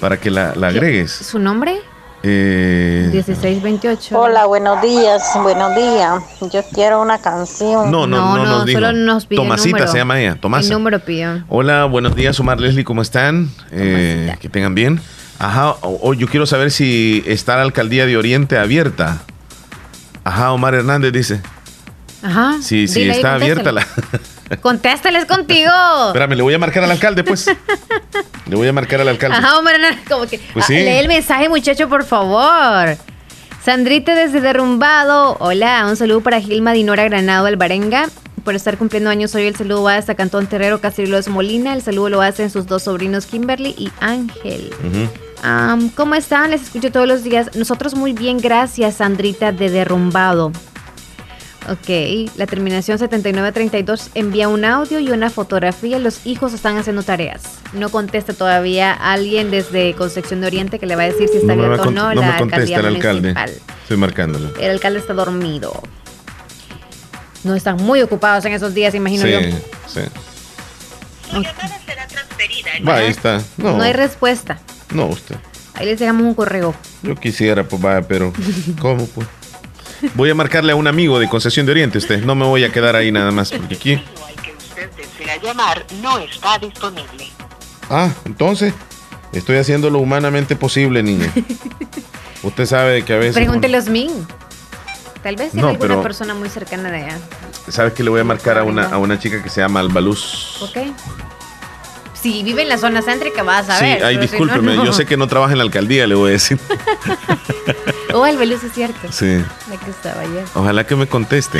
para 0.00 0.18
que 0.18 0.30
la, 0.30 0.54
la 0.54 0.68
agregues. 0.68 1.12
¿Su 1.12 1.38
nombre? 1.38 1.80
Eh, 2.22 3.08
1628. 3.12 4.18
Hola, 4.18 4.44
buenos 4.44 4.82
días, 4.82 5.22
buenos 5.42 5.74
días. 5.74 6.22
Yo 6.52 6.62
quiero 6.74 7.00
una 7.00 7.18
canción. 7.18 7.90
No, 7.90 8.06
no, 8.06 8.36
no, 8.36 8.44
no, 8.44 8.66
solo 8.66 8.92
nos 8.92 9.24
pide 9.24 9.36
Tomasita 9.36 9.86
se 9.86 9.98
llama 9.98 10.20
ella, 10.20 10.36
Tomasa. 10.38 10.68
El 10.68 10.74
número 10.74 10.98
pidió. 11.00 11.44
Hola, 11.48 11.86
buenos 11.86 12.14
días, 12.14 12.38
Omar 12.38 12.60
Leslie, 12.60 12.84
¿cómo 12.84 13.00
están? 13.00 13.50
Eh, 13.70 14.34
que 14.38 14.48
tengan 14.48 14.74
bien. 14.74 15.00
Ajá, 15.38 15.76
o, 15.80 16.12
yo 16.12 16.26
quiero 16.28 16.44
saber 16.44 16.70
si 16.70 17.22
está 17.26 17.56
la 17.56 17.62
alcaldía 17.62 18.04
de 18.04 18.18
Oriente 18.18 18.58
abierta. 18.58 19.22
Ajá, 20.22 20.52
Omar 20.52 20.74
Hernández 20.74 21.12
dice. 21.12 21.40
Ajá. 22.22 22.58
Sí, 22.60 22.86
sí, 22.86 23.08
está 23.08 23.34
abierta 23.34 23.72
la. 23.72 23.86
Contéstales 24.58 25.26
contigo. 25.26 25.70
Espérame, 26.08 26.34
le 26.34 26.42
voy 26.42 26.54
a 26.54 26.58
marcar 26.58 26.82
al 26.82 26.90
alcalde, 26.90 27.22
pues. 27.22 27.46
le 28.46 28.56
voy 28.56 28.66
a 28.66 28.72
marcar 28.72 29.00
al 29.00 29.08
alcalde. 29.08 29.36
Ajá, 29.36 29.58
hombre, 29.58 29.74
como 30.08 30.26
que. 30.26 30.40
Pues 30.52 30.66
sí. 30.66 30.76
ah, 30.76 30.80
lee 30.80 30.98
el 30.98 31.08
mensaje, 31.08 31.48
muchacho, 31.48 31.88
por 31.88 32.04
favor. 32.04 32.96
Sandrita 33.64 34.14
desde 34.14 34.40
Derrumbado. 34.40 35.36
Hola, 35.38 35.86
un 35.86 35.96
saludo 35.96 36.22
para 36.22 36.40
Gilma 36.40 36.72
Dinora 36.72 37.04
Granado 37.04 37.46
Alvarenga. 37.46 38.08
Por 38.44 38.54
estar 38.54 38.78
cumpliendo 38.78 39.10
años 39.10 39.34
hoy, 39.34 39.46
el 39.46 39.54
saludo 39.54 39.82
va 39.82 39.96
hasta 39.96 40.14
Cantón 40.14 40.46
Terrero 40.46 40.80
Casillos 40.80 41.28
Molina. 41.28 41.74
El 41.74 41.82
saludo 41.82 42.08
lo 42.08 42.22
hacen 42.22 42.50
sus 42.50 42.66
dos 42.66 42.84
sobrinos 42.84 43.26
Kimberly 43.26 43.74
y 43.76 43.92
Ángel. 44.00 44.70
Um, 45.44 45.90
¿Cómo 45.90 46.14
están? 46.14 46.50
Les 46.50 46.62
escucho 46.62 46.90
todos 46.90 47.06
los 47.06 47.22
días. 47.22 47.54
Nosotros 47.54 47.94
muy 47.94 48.14
bien, 48.14 48.38
gracias, 48.38 48.96
Sandrita 48.96 49.52
de 49.52 49.68
Derrumbado. 49.68 50.52
Ok, 51.68 52.30
la 52.36 52.46
terminación 52.46 52.98
7932 52.98 54.10
envía 54.14 54.48
un 54.48 54.64
audio 54.64 54.98
y 54.98 55.10
una 55.10 55.28
fotografía. 55.28 55.98
Los 55.98 56.26
hijos 56.26 56.54
están 56.54 56.78
haciendo 56.78 57.02
tareas. 57.02 57.42
No 57.74 57.90
contesta 57.90 58.32
todavía 58.32 58.92
alguien 58.92 59.50
desde 59.50 59.94
Concepción 59.94 60.40
de 60.40 60.46
Oriente 60.46 60.78
que 60.78 60.86
le 60.86 60.96
va 60.96 61.02
a 61.02 61.06
decir 61.06 61.28
si 61.28 61.36
está 61.36 61.54
no 61.54 61.64
abierto 61.64 61.88
o 61.88 61.90
no, 61.90 62.14
no 62.14 62.20
la 62.20 62.32
me 62.32 62.38
contesta 62.38 62.80
el 62.80 62.86
alcalde. 62.86 63.34
municipal. 63.34 63.50
Estoy 63.82 63.96
marcándolo. 63.98 64.56
El 64.58 64.70
alcalde 64.70 65.00
está 65.00 65.12
dormido. 65.12 65.82
No 67.44 67.54
están 67.54 67.76
muy 67.76 68.00
ocupados 68.02 68.44
en 68.46 68.52
esos 68.52 68.74
días, 68.74 68.94
imagino 68.94 69.24
sí, 69.24 69.30
yo. 69.30 69.40
Sí, 69.86 70.00
okay. 71.36 72.86
Va, 72.86 72.96
ahí 72.96 73.08
está. 73.08 73.42
No, 73.58 73.76
no 73.76 73.82
hay 73.82 73.92
respuesta. 73.92 74.58
No, 74.92 75.06
usted. 75.06 75.36
Ahí 75.74 75.86
les 75.86 75.98
dejamos 75.98 76.22
un 76.24 76.34
correo. 76.34 76.74
Yo 77.02 77.14
quisiera, 77.14 77.64
pues 77.64 77.80
vaya, 77.80 78.06
pero 78.06 78.32
¿cómo 78.80 79.06
pues? 79.06 79.26
Voy 80.14 80.30
a 80.30 80.34
marcarle 80.34 80.72
a 80.72 80.76
un 80.76 80.86
amigo 80.86 81.18
de 81.18 81.28
Concesión 81.28 81.66
de 81.66 81.72
Oriente, 81.72 81.98
usted. 81.98 82.22
No 82.24 82.34
me 82.34 82.46
voy 82.46 82.64
a 82.64 82.72
quedar 82.72 82.96
ahí 82.96 83.12
nada 83.12 83.30
más, 83.30 83.50
porque 83.52 83.74
aquí. 83.74 83.96
que 84.42 84.54
usted 84.56 84.90
desea 84.96 85.36
llamar 85.42 85.84
no 86.02 86.18
está 86.18 86.58
disponible. 86.58 87.28
Ah, 87.88 88.10
entonces, 88.24 88.72
estoy 89.32 89.56
haciendo 89.56 89.90
lo 89.90 89.98
humanamente 89.98 90.56
posible, 90.56 91.02
niña. 91.02 91.30
Usted 92.42 92.64
sabe 92.66 93.04
que 93.04 93.12
a 93.12 93.18
veces. 93.18 93.34
Pregúntele 93.34 93.76
a 93.76 93.80
Osmin. 93.80 94.10
Tal 95.22 95.36
vez 95.36 95.52
sea 95.52 95.60
No, 95.60 95.68
alguna 95.68 95.88
pero- 95.88 96.02
persona 96.02 96.32
muy 96.34 96.48
cercana 96.48 96.90
de 96.90 97.02
allá. 97.04 97.18
¿Sabes 97.68 97.92
que 97.92 98.02
le 98.02 98.08
voy 98.10 98.20
a 98.20 98.24
marcar 98.24 98.56
a 98.56 98.64
una, 98.64 98.86
a 98.86 98.96
una 98.96 99.18
chica 99.18 99.42
que 99.42 99.50
se 99.50 99.60
llama 99.60 99.80
Albaluz? 99.80 100.56
¿Ok? 100.62 100.78
Si 102.14 102.42
vive 102.42 102.62
en 102.62 102.68
la 102.70 102.78
zona 102.78 103.02
céntrica, 103.02 103.42
vas 103.42 103.68
a 103.68 103.78
Sí, 103.78 103.84
ver. 103.84 104.04
ay, 104.04 104.14
pero 104.16 104.26
si 104.26 104.32
discúlpeme, 104.32 104.72
no, 104.74 104.76
no. 104.76 104.84
yo 104.86 104.92
sé 104.94 105.04
que 105.04 105.16
no 105.18 105.26
trabaja 105.26 105.52
en 105.52 105.58
la 105.58 105.64
alcaldía, 105.64 106.06
le 106.06 106.14
voy 106.14 106.30
a 106.30 106.32
decir. 106.32 106.58
Oh, 108.14 108.26
el 108.26 108.36
Beluz 108.36 108.62
es 108.64 108.72
cierto. 108.72 109.10
Sí. 109.10 109.42
La 109.68 109.76
que 109.76 109.90
estaba 109.90 110.20
ayer. 110.22 110.44
Ojalá 110.54 110.84
que 110.86 110.96
me 110.96 111.06
conteste. 111.06 111.58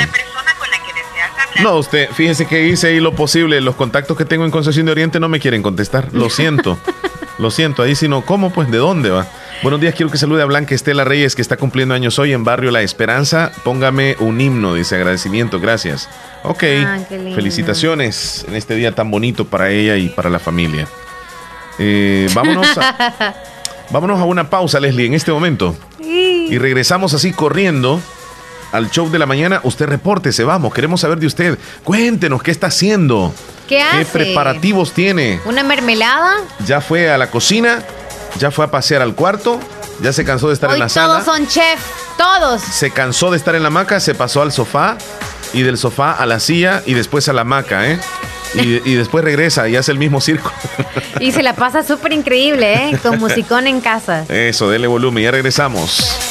No, 1.61 1.77
usted, 1.77 2.09
fíjese 2.11 2.47
que 2.47 2.67
hice 2.67 2.87
ahí 2.87 2.99
lo 2.99 3.13
posible. 3.13 3.61
Los 3.61 3.75
contactos 3.75 4.17
que 4.17 4.25
tengo 4.25 4.45
en 4.45 4.51
Concesión 4.51 4.85
de 4.85 4.93
Oriente 4.93 5.19
no 5.19 5.29
me 5.29 5.39
quieren 5.39 5.61
contestar. 5.61 6.07
Lo 6.11 6.29
siento. 6.29 6.77
lo 7.37 7.51
siento. 7.51 7.83
Ahí 7.83 7.95
si 7.95 8.07
no, 8.07 8.21
¿cómo? 8.25 8.51
Pues, 8.51 8.71
¿de 8.71 8.77
dónde 8.77 9.09
va? 9.09 9.27
Buenos 9.61 9.79
días, 9.79 9.93
quiero 9.93 10.11
que 10.11 10.17
salude 10.17 10.41
a 10.41 10.45
Blanca 10.45 10.73
Estela 10.73 11.03
Reyes, 11.03 11.35
que 11.35 11.41
está 11.43 11.55
cumpliendo 11.55 11.93
años 11.93 12.17
hoy 12.17 12.33
en 12.33 12.43
Barrio 12.43 12.71
La 12.71 12.81
Esperanza. 12.81 13.51
Póngame 13.63 14.15
un 14.19 14.41
himno, 14.41 14.73
dice 14.73 14.95
agradecimiento, 14.95 15.59
gracias. 15.59 16.09
Ok, 16.43 16.63
ah, 16.83 16.97
felicitaciones 17.35 18.43
en 18.47 18.55
este 18.55 18.73
día 18.73 18.95
tan 18.95 19.11
bonito 19.11 19.45
para 19.45 19.69
ella 19.69 19.97
y 19.97 20.09
para 20.09 20.31
la 20.31 20.39
familia. 20.39 20.87
Eh, 21.77 22.27
vámonos, 22.33 22.75
a, 22.75 23.35
vámonos 23.91 24.19
a 24.19 24.23
una 24.23 24.49
pausa, 24.49 24.79
Leslie, 24.79 25.05
en 25.05 25.13
este 25.13 25.31
momento. 25.31 25.75
Y 26.51 26.59
regresamos 26.59 27.15
así 27.15 27.33
corriendo 27.33 27.99
al 28.71 28.91
show 28.91 29.09
de 29.09 29.17
la 29.17 29.25
mañana. 29.25 29.61
Usted 29.63 29.87
repórtese, 29.87 30.43
vamos, 30.43 30.71
queremos 30.71 31.01
saber 31.01 31.17
de 31.17 31.25
usted. 31.25 31.57
Cuéntenos 31.83 32.43
qué 32.43 32.51
está 32.51 32.67
haciendo. 32.67 33.33
¿Qué 33.67 33.81
hace? 33.81 33.99
¿Qué 33.99 34.05
preparativos 34.05 34.93
tiene? 34.93 35.39
¿Una 35.45 35.63
mermelada? 35.63 36.35
Ya 36.67 36.79
fue 36.79 37.09
a 37.09 37.17
la 37.17 37.31
cocina 37.31 37.83
ya 38.39 38.51
fue 38.51 38.65
a 38.65 38.71
pasear 38.71 39.01
al 39.01 39.15
cuarto, 39.15 39.59
ya 40.01 40.13
se 40.13 40.23
cansó 40.23 40.47
de 40.47 40.53
estar 40.53 40.71
en 40.71 40.79
la 40.79 40.89
sala. 40.89 41.21
Todos 41.21 41.25
son 41.25 41.47
chef, 41.47 41.79
todos. 42.17 42.61
Se 42.61 42.91
cansó 42.91 43.31
de 43.31 43.37
estar 43.37 43.55
en 43.55 43.63
la 43.63 43.67
hamaca, 43.67 43.99
se 43.99 44.15
pasó 44.15 44.41
al 44.41 44.51
sofá 44.51 44.97
y 45.53 45.61
del 45.63 45.77
sofá 45.77 46.13
a 46.13 46.25
la 46.25 46.39
silla 46.39 46.81
y 46.85 46.93
después 46.93 47.27
a 47.29 47.33
la 47.33 47.41
hamaca, 47.41 47.87
¿eh? 47.89 47.99
Y, 48.53 48.79
después 48.95 49.23
regresa 49.23 49.69
y 49.69 49.75
hace 49.75 49.91
el 49.91 49.97
mismo 49.97 50.21
circo. 50.21 50.51
Y 51.19 51.31
se 51.31 51.43
la 51.43 51.55
pasa 51.55 51.83
súper 51.83 52.13
increíble, 52.13 52.89
¿eh? 52.89 52.99
Con 53.01 53.19
musicón 53.19 53.67
en 53.67 53.81
casa. 53.81 54.25
Eso, 54.29 54.69
dele 54.69 54.87
volumen, 54.87 55.23
ya 55.23 55.31
regresamos. 55.31 56.30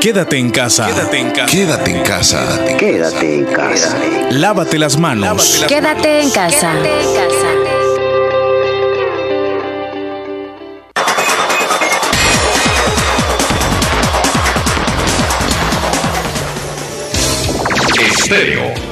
Quédate 0.00 0.38
en 0.38 0.50
casa. 0.50 0.86
Quédate 0.86 1.18
en 1.18 1.30
casa. 1.30 1.46
Quédate 1.52 1.90
en 1.90 2.02
casa. 2.02 2.64
Quédate 2.78 3.34
en 3.34 3.44
casa. 3.44 3.98
Lávate 4.30 4.78
las 4.78 4.96
manos. 4.98 5.62
Quédate 5.68 6.22
en 6.22 6.30
casa. 6.30 6.72
Quédate 6.72 7.02
en 7.02 7.14
casa. 7.14 7.50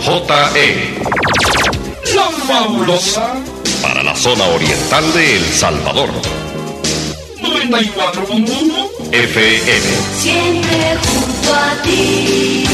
JE. 0.02 0.94
La 2.14 2.30
fabulosa. 2.46 3.34
Para 3.80 4.02
la 4.02 4.14
zona 4.14 4.44
oriental 4.44 5.10
de 5.14 5.36
El 5.36 5.44
Salvador. 5.46 6.10
94.1 7.40 8.87
FM. 9.12 9.86
Siempre 10.12 10.96
junto 10.96 11.54
a 11.54 11.82
ti. 11.82 12.64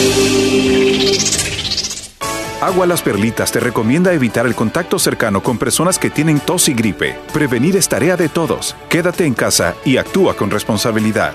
Agua 2.61 2.86
Las 2.86 3.02
Perlitas 3.02 3.52
te 3.52 3.61
recomienda 3.61 4.12
evitar 4.15 4.47
el 4.47 4.55
contacto 4.55 4.98
cercano 4.98 5.43
con 5.43 5.59
personas 5.59 5.98
que 5.98 6.11
tienen 6.11 6.40
tos 6.40 6.69
y 6.69 6.74
gripe. 6.74 7.16
Prevenir 7.32 7.77
es 7.77 7.89
tarea 7.89 8.16
de 8.16 8.28
todos. 8.28 8.74
Quédate 8.89 9.27
en 9.27 9.35
casa 9.35 9.74
y 9.85 9.98
actúa 9.98 10.35
con 10.35 10.51
responsabilidad. 10.51 11.35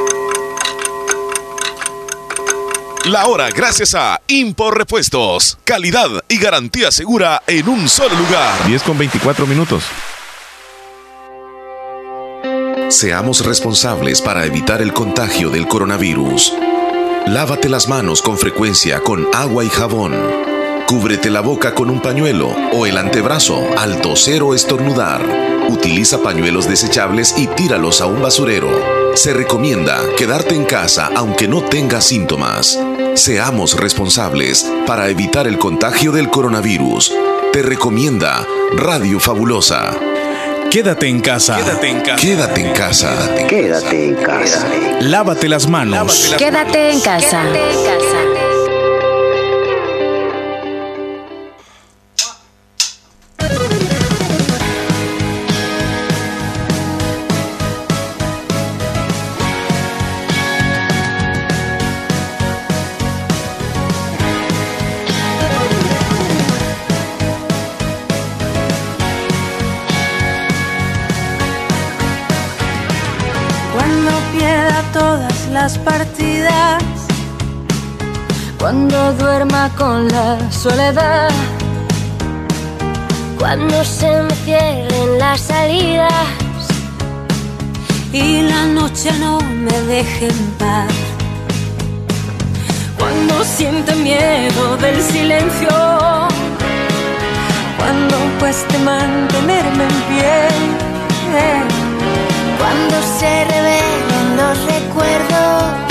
La 3.05 3.25
hora 3.25 3.49
gracias 3.49 3.95
a 3.95 4.21
Impor 4.27 4.77
Repuestos. 4.77 5.57
Calidad 5.63 6.07
y 6.27 6.37
garantía 6.37 6.91
segura 6.91 7.41
en 7.47 7.67
un 7.67 7.89
solo 7.89 8.13
lugar. 8.15 8.67
10 8.67 8.83
con 8.83 8.95
24 8.95 9.47
minutos. 9.47 9.85
Seamos 12.89 13.43
responsables 13.43 14.21
para 14.21 14.45
evitar 14.45 14.83
el 14.83 14.93
contagio 14.93 15.49
del 15.49 15.67
coronavirus. 15.67 16.53
Lávate 17.25 17.69
las 17.69 17.87
manos 17.87 18.21
con 18.21 18.37
frecuencia 18.37 18.99
con 18.99 19.27
agua 19.33 19.63
y 19.65 19.69
jabón. 19.69 20.13
Cúbrete 20.85 21.31
la 21.31 21.41
boca 21.41 21.73
con 21.73 21.89
un 21.89 22.01
pañuelo 22.01 22.49
o 22.71 22.85
el 22.85 22.97
antebrazo 22.97 23.65
al 23.79 23.99
toser 24.01 24.43
o 24.43 24.53
estornudar. 24.53 25.25
Utiliza 25.69 26.21
pañuelos 26.21 26.67
desechables 26.69 27.33
y 27.35 27.47
tíralos 27.47 27.99
a 27.99 28.05
un 28.05 28.21
basurero. 28.21 29.00
Se 29.15 29.33
recomienda 29.33 29.99
quedarte 30.17 30.55
en 30.55 30.65
casa 30.65 31.09
aunque 31.15 31.47
no 31.47 31.61
tengas 31.61 32.05
síntomas. 32.05 32.79
Seamos 33.15 33.77
responsables 33.77 34.71
para 34.87 35.09
evitar 35.09 35.47
el 35.47 35.57
contagio 35.57 36.11
del 36.11 36.29
coronavirus. 36.29 37.13
Te 37.51 37.61
recomienda 37.61 38.45
Radio 38.73 39.19
Fabulosa. 39.19 39.91
Quédate 40.71 41.07
en 41.07 41.19
casa. 41.19 41.57
Quédate 41.57 41.89
en 41.89 42.01
casa. 42.01 42.21
Quédate 42.21 42.61
en 42.61 42.73
casa. 42.73 43.35
Quédate 43.47 44.05
en 44.05 44.15
casa. 44.15 44.67
Lávate 45.01 45.49
las 45.49 45.67
manos. 45.67 46.33
Quédate 46.37 46.91
en 46.91 47.01
casa. 47.01 47.43
Quédate 47.43 47.71
en 47.71 47.83
casa. 47.83 48.30
Cuando 78.71 79.11
duerma 79.15 79.69
con 79.77 80.07
la 80.07 80.49
soledad. 80.49 81.29
Cuando 83.37 83.83
se 83.83 84.09
me 84.23 84.33
cierren 84.45 85.19
las 85.19 85.41
salidas. 85.41 86.13
Y 88.13 88.43
la 88.43 88.67
noche 88.67 89.11
no 89.19 89.41
me 89.41 89.77
deje 89.93 90.27
en 90.29 90.51
paz. 90.57 90.93
Cuando 92.97 93.43
siente 93.43 93.93
miedo 93.95 94.77
del 94.77 95.01
silencio. 95.01 95.67
Cuando 97.77 98.15
cueste 98.39 98.77
mantenerme 98.77 99.83
en 99.83 100.01
pie 100.09 100.47
cuando 102.57 102.95
se 103.19 103.43
revelen 103.51 104.37
los 104.37 104.57
recuerdos 104.65 105.90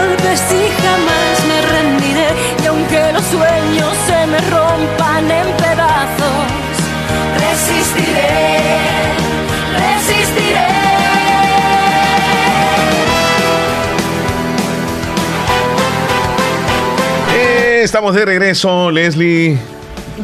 Golpes 0.00 0.42
y 0.50 0.82
jamás 0.82 1.46
me 1.46 1.62
rendiré. 1.62 2.28
Y 2.62 2.66
aunque 2.66 3.12
los 3.12 3.24
sueños 3.24 3.96
se 4.06 4.26
me 4.26 4.38
rompan 4.50 5.30
en 5.30 5.46
pedazos, 5.56 6.46
resistiré, 7.38 8.78
resistiré. 9.78 10.66
Eh, 17.34 17.80
estamos 17.84 18.14
de 18.14 18.24
regreso, 18.24 18.90
Leslie 18.90 19.58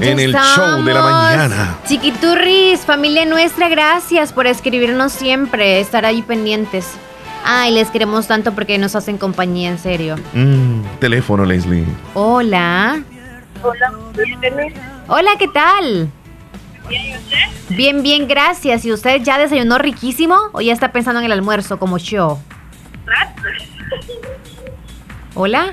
en 0.00 0.20
el 0.20 0.34
show 0.34 0.82
de 0.84 0.92
la 0.92 1.00
mañana. 1.02 1.78
Chiquiturris, 1.86 2.80
familia 2.80 3.24
nuestra, 3.24 3.68
gracias 3.68 4.32
por 4.32 4.46
escribirnos 4.46 5.12
siempre, 5.12 5.80
estar 5.80 6.04
ahí 6.04 6.20
pendientes. 6.20 6.86
Ay, 7.46 7.72
les 7.72 7.90
queremos 7.90 8.26
tanto 8.26 8.52
porque 8.52 8.78
nos 8.78 8.96
hacen 8.96 9.18
compañía, 9.18 9.70
en 9.70 9.78
serio. 9.78 10.16
Mm, 10.34 10.82
teléfono, 10.98 11.44
Leslie. 11.44 11.84
Hola. 12.14 13.02
Hola, 13.62 13.92
Hola, 15.08 15.30
¿qué 15.38 15.48
tal? 15.48 16.10
Bien, 16.88 17.16
usted? 17.16 17.76
Bien, 17.76 18.02
bien, 18.02 18.28
gracias. 18.28 18.84
¿Y 18.84 18.92
usted 18.92 19.22
ya 19.22 19.38
desayunó 19.38 19.78
riquísimo 19.78 20.36
o 20.52 20.60
ya 20.60 20.72
está 20.72 20.92
pensando 20.92 21.20
en 21.20 21.26
el 21.26 21.32
almuerzo 21.32 21.78
como 21.78 21.98
yo? 21.98 22.38
Hola. 25.34 25.72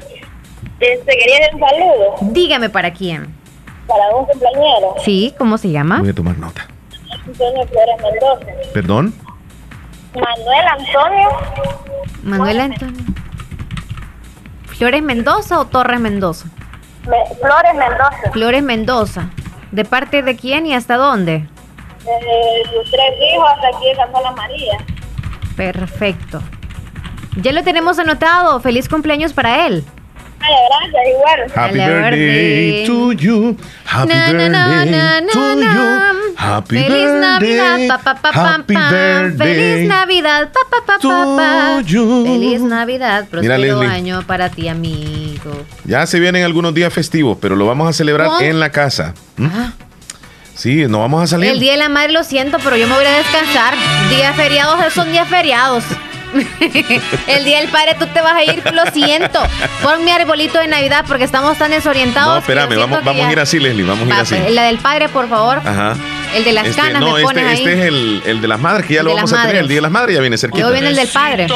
Este, 0.80 1.18
quería 1.18 1.40
dar 1.40 1.56
un 1.56 1.60
saludo. 1.60 2.34
Dígame 2.34 2.70
para 2.70 2.94
quién 2.94 3.44
para 3.88 4.16
un 4.16 4.26
cumpleañero. 4.26 4.96
Sí, 5.04 5.34
¿cómo 5.38 5.58
se 5.58 5.72
llama? 5.72 6.00
Voy 6.00 6.10
a 6.10 6.16
tomar 6.16 6.38
nota. 6.38 6.68
Antonio 7.26 7.66
Flores 7.68 7.96
Mendoza. 8.02 8.52
¿Perdón? 8.74 9.14
Manuel 10.16 10.68
Antonio. 10.68 11.30
Manuel 12.24 12.60
Antonio. 12.62 13.04
¿Flores 14.68 15.02
Mendoza 15.02 15.60
o 15.60 15.66
Torres 15.66 16.00
Mendoza? 16.00 16.48
Flores 17.04 17.74
Mendoza. 17.76 18.32
Flores 18.32 18.64
Mendoza. 18.64 19.30
¿De 19.72 19.86
parte 19.86 20.22
de 20.22 20.36
quién 20.36 20.66
y 20.66 20.76
hasta 20.76 20.98
dónde? 20.98 21.48
De 22.06 22.70
sus 22.72 22.92
tres 22.92 23.14
hijos 23.34 23.50
hasta 23.56 23.68
aquí 23.70 23.86
de 23.88 23.96
Santa 23.96 24.32
María. 24.32 24.78
Perfecto. 25.56 26.42
Ya 27.38 27.52
lo 27.52 27.64
tenemos 27.64 27.98
anotado. 27.98 28.60
Feliz 28.60 28.88
cumpleaños 28.90 29.34
para 29.34 29.66
él. 29.66 29.84
Happy 31.54 31.78
birthday 31.78 32.86
to 32.86 33.12
you. 33.12 33.58
Happy 33.86 34.14
birthday 34.14 35.28
to 35.32 35.62
you. 35.62 36.36
Happy 36.36 36.76
Feliz 36.76 37.12
Navidad, 37.22 37.80
pa, 37.88 37.98
pa, 38.04 38.14
pa, 38.22 38.32
Happy 38.32 38.76
birthday 38.76 39.38
Feliz 39.38 39.88
Navidad, 39.88 40.52
pa, 40.52 40.60
pa, 40.70 40.80
pa, 40.86 40.98
pa, 41.00 41.82
Feliz 41.84 42.62
Navidad, 42.62 43.28
próspero 43.30 43.80
año 43.82 44.24
para 44.28 44.50
ti, 44.50 44.68
amigo. 44.68 45.52
Ya 45.86 46.06
se 46.06 46.20
vienen 46.20 46.44
algunos 46.44 46.74
días 46.74 46.92
festivos, 46.92 47.38
pero 47.40 47.56
lo 47.56 47.66
vamos 47.66 47.88
a 47.88 47.94
celebrar 47.94 48.42
en 48.42 48.60
la 48.60 48.72
casa. 48.72 49.14
¿Mm? 49.38 49.46
Ah. 49.46 49.74
Sí, 50.56 50.86
no 50.88 51.00
vamos 51.00 51.24
a 51.24 51.28
salir. 51.28 51.52
El 51.52 51.60
Día 51.60 51.74
de 51.74 51.78
la 51.78 51.90
Madre 51.90 52.12
lo 52.12 52.24
siento, 52.24 52.58
pero 52.64 52.76
yo 52.76 52.88
me 52.88 52.96
voy 52.96 53.06
a 53.06 53.18
descansar. 53.18 53.74
Días 54.10 54.36
feriados 54.36 54.94
son 54.94 55.12
días 55.12 55.28
feriados. 55.28 55.84
El 57.28 57.44
día 57.46 57.60
del 57.60 57.70
padre 57.70 57.96
tú 57.98 58.08
te 58.08 58.22
vas 58.22 58.34
a 58.34 58.44
ir, 58.44 58.64
lo 58.74 58.86
siento. 58.92 59.40
Pon 59.82 60.04
mi 60.04 60.12
arbolito 60.12 60.60
de 60.60 60.68
Navidad 60.68 61.06
porque 61.08 61.24
estamos 61.24 61.58
tan 61.58 61.72
desorientados. 61.72 62.34
No, 62.34 62.40
espérame, 62.40 62.78
vamos, 62.78 63.04
vamos 63.04 63.26
a 63.26 63.32
ir 63.32 63.40
así, 63.40 63.60
Leslie, 63.60 63.86
vamos 63.86 64.06
a 64.06 64.08
ir 64.08 64.14
así. 64.14 64.36
La 64.54 64.64
del 64.64 64.78
padre, 64.80 65.10
por 65.10 65.30
favor. 65.30 65.60
Ajá. 65.60 65.96
El 66.36 66.44
de 66.44 66.52
las 66.52 66.68
este, 66.68 66.82
canas, 66.82 67.00
no, 67.00 67.14
me 67.14 67.22
este, 67.22 67.42
ahí. 67.42 67.58
este 67.60 67.74
es 67.74 67.86
el, 67.86 68.24
el, 68.26 68.42
de 68.42 68.48
las 68.48 68.60
madres, 68.60 68.88
que 68.88 68.96
ya 68.96 69.04
lo 69.04 69.14
vamos 69.14 69.32
a 69.34 69.42
tener. 69.44 69.58
El 69.58 69.68
día 69.68 69.78
de 69.78 69.82
las 69.82 69.92
madres 69.92 70.16
ya 70.16 70.22
viene 70.22 70.38
cerquita. 70.38 70.62
Luego 70.62 70.74
viene 70.74 70.90
el 70.90 70.96
del 70.96 71.08
padre. 71.08 71.48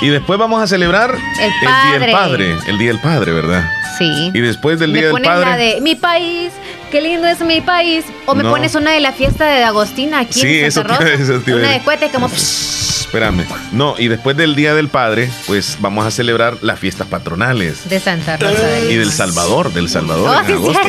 Y 0.00 0.08
después 0.08 0.38
vamos 0.38 0.62
a 0.62 0.66
celebrar 0.66 1.14
el, 1.40 1.50
día 1.60 1.98
del 1.98 2.10
padre. 2.12 2.56
El 2.66 2.78
día 2.78 2.88
del 2.88 3.00
padre, 3.00 3.32
¿verdad? 3.32 3.68
Sí. 3.98 4.30
Y 4.34 4.40
después 4.40 4.78
del 4.78 4.92
me 4.92 4.98
día 4.98 5.08
del 5.08 5.22
padre. 5.22 5.46
La 5.46 5.56
de 5.56 5.80
mi 5.80 5.94
país, 5.94 6.52
qué 6.94 7.00
lindo 7.00 7.26
es 7.26 7.40
mi 7.40 7.60
país. 7.60 8.04
O 8.24 8.36
me 8.36 8.44
pones 8.44 8.76
una 8.76 8.92
de 8.92 9.00
la 9.00 9.10
fiesta 9.10 9.46
de 9.46 9.64
Agostina 9.64 10.20
aquí 10.20 10.40
sí, 10.40 10.60
en 10.60 10.70
Santa 10.70 10.96
Rosa. 10.96 11.12
Eso 11.12 11.42
una 11.48 11.70
de 11.70 11.80
cohete 11.80 12.08
como. 12.10 12.28
Espérame. 12.28 13.44
No, 13.72 13.96
y 13.98 14.06
después 14.06 14.36
del 14.36 14.54
Día 14.54 14.74
del 14.74 14.88
Padre, 14.88 15.28
pues 15.48 15.78
vamos 15.80 16.06
a 16.06 16.12
celebrar 16.12 16.58
las 16.62 16.78
fiestas 16.78 17.08
patronales. 17.08 17.88
De 17.88 17.98
Santa 17.98 18.36
Rosa. 18.36 18.78
y 18.88 18.94
del 18.94 19.10
Salvador, 19.10 19.72
del 19.72 19.88
Salvador 19.88 20.36
oh, 20.36 20.48
en 20.48 20.54
agosto. 20.54 20.88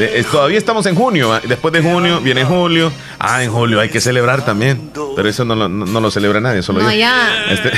Eh, 0.00 0.24
todavía 0.30 0.56
estamos 0.56 0.86
en 0.86 0.94
junio. 0.94 1.32
¿ah? 1.34 1.42
Después 1.46 1.74
de 1.74 1.82
junio 1.82 2.20
viene 2.22 2.44
julio. 2.44 2.90
Ah, 3.18 3.42
en 3.44 3.50
julio 3.50 3.80
hay 3.80 3.90
que 3.90 4.00
celebrar 4.00 4.46
también. 4.46 4.90
Pero 5.14 5.28
eso 5.28 5.44
no, 5.44 5.68
no, 5.68 6.00
lo 6.00 6.10
celebra 6.10 6.40
nadie, 6.40 6.62
solo 6.62 6.80
yo. 6.80 6.90
ya. 6.90 7.28
Este... 7.50 7.72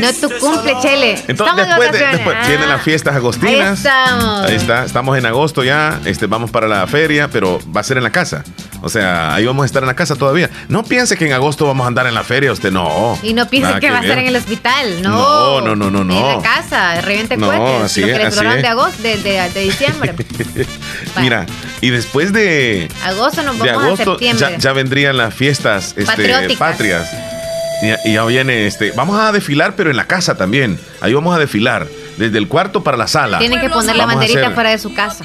No 0.00 0.12
tu 0.12 0.28
cumple, 0.38 0.74
Chele. 0.80 1.22
Entonces, 1.28 1.66
después, 1.66 1.92
de, 1.92 1.98
después 1.98 2.36
vienen 2.46 2.68
las 2.68 2.82
fiestas 2.82 3.16
agostinas. 3.16 3.54
Ahí 3.54 3.72
estamos. 3.74 4.44
Ahí 4.44 4.54
está. 4.56 4.84
Estamos 4.84 5.18
en 5.18 5.26
agosto 5.26 5.64
ya. 5.64 6.00
Este, 6.04 6.26
vamos 6.26 6.50
para 6.50 6.68
la 6.68 6.86
feria, 6.86 7.28
pero 7.28 7.60
va 7.74 7.80
a 7.80 7.84
ser 7.84 7.96
en 7.96 8.04
la 8.04 8.10
casa. 8.10 8.44
O 8.80 8.88
sea, 8.88 9.34
ahí 9.34 9.44
vamos 9.44 9.64
a 9.64 9.66
estar 9.66 9.82
en 9.82 9.88
la 9.88 9.96
casa 9.96 10.14
todavía. 10.14 10.50
No 10.68 10.84
piense 10.84 11.16
que 11.16 11.26
en 11.26 11.32
agosto 11.32 11.66
vamos 11.66 11.84
a 11.84 11.88
andar 11.88 12.06
en 12.06 12.14
la 12.14 12.22
feria, 12.22 12.52
usted 12.52 12.70
no. 12.70 13.18
Y 13.22 13.34
no 13.34 13.48
piense 13.48 13.80
que, 13.80 13.90
va 13.90 13.98
a 13.98 14.02
ser 14.02 14.18
en 14.18 14.26
el 14.26 14.36
hospital, 14.36 15.02
no. 15.02 15.60
No, 15.60 15.74
no, 15.74 15.90
no, 15.90 16.04
no. 16.04 16.30
En 16.30 16.36
la 16.36 16.42
casa, 16.42 17.00
reviente 17.00 17.36
no. 17.36 17.50
Así 17.82 18.00
lo 18.00 18.06
que 18.06 18.12
de 18.18 18.68
agosto, 18.68 19.02
de, 19.02 19.16
de, 19.16 19.60
diciembre. 19.60 20.14
Mira, 21.20 21.46
y 21.80 21.90
después 21.90 22.32
de. 22.32 22.88
Agosto 23.04 23.42
nos 23.42 23.58
vamos 23.58 23.64
de 23.64 23.70
agosto, 23.70 24.02
a 24.02 24.14
septiembre. 24.14 24.46
Ya, 24.52 24.58
ya 24.58 24.72
vendrían 24.72 25.16
las 25.16 25.34
fiestas 25.34 25.94
este, 25.96 26.56
patrias. 26.56 27.08
Y, 28.04 28.12
ya 28.12 28.24
viene 28.24 28.66
este. 28.66 28.92
Vamos 28.92 29.18
a 29.18 29.32
desfilar, 29.32 29.74
pero 29.76 29.90
en 29.90 29.96
la 29.96 30.06
casa 30.06 30.36
también. 30.36 30.78
Ahí 31.00 31.12
vamos 31.14 31.34
a 31.34 31.38
desfilar. 31.38 31.86
Desde 32.16 32.38
el 32.38 32.48
cuarto 32.48 32.82
para 32.82 32.96
la 32.96 33.06
sala. 33.06 33.38
Tienen 33.38 33.60
que 33.60 33.70
poner 33.70 33.94
la 33.94 34.06
banderita 34.06 34.50
fuera 34.50 34.70
de 34.70 34.78
su 34.78 34.92
casa. 34.92 35.24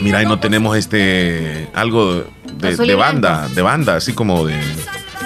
Mira, 0.00 0.18
ahí 0.18 0.26
no 0.26 0.40
tenemos 0.40 0.76
este. 0.76 1.68
algo 1.74 2.24
de, 2.54 2.94
banda. 2.94 3.48
De 3.48 3.62
banda, 3.62 3.96
así 3.96 4.12
como 4.12 4.46
de. 4.46 4.60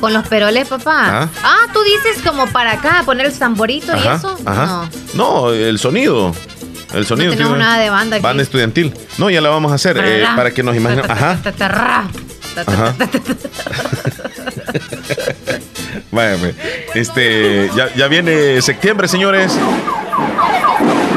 Con 0.01 0.12
los 0.12 0.28
peroles, 0.28 0.69
papá. 0.69 1.23
¿Ah? 1.23 1.28
ah 1.43 1.66
tú 1.73 1.81
dices 1.82 2.23
como 2.23 2.47
para 2.48 2.73
acá, 2.73 3.03
poner 3.07 3.27
el 3.27 3.39
tamborito 3.39 3.97
y 3.97 4.07
eso. 4.07 4.39
No. 4.44 4.89
No, 5.15 5.53
el 5.53 5.78
sonido. 5.78 6.35
El 6.93 7.07
sonido. 7.07 7.31
No 7.31 7.36
tenemos 7.36 7.59
nada 7.59 7.78
de 7.78 7.89
banda 7.89 8.16
aquí. 8.16 8.23
Banda 8.23 8.43
estudiantil. 8.43 8.93
No, 9.16 9.31
ya 9.31 9.40
la 9.40 9.48
vamos 9.48 9.73
a 9.73 9.77
hacer. 9.77 9.97
Eh, 9.98 10.24
para 10.36 10.51
que 10.51 10.62
nos 10.62 10.77
imaginemos. 10.77 11.11
Ajá. 11.11 11.39
Ajá. 12.66 12.94
Vaya, 16.10 16.36
pues, 16.39 16.55
este, 16.94 17.70
ya, 17.74 17.93
ya 17.94 18.09
viene 18.09 18.60
septiembre, 18.62 19.09
señores. 19.09 19.52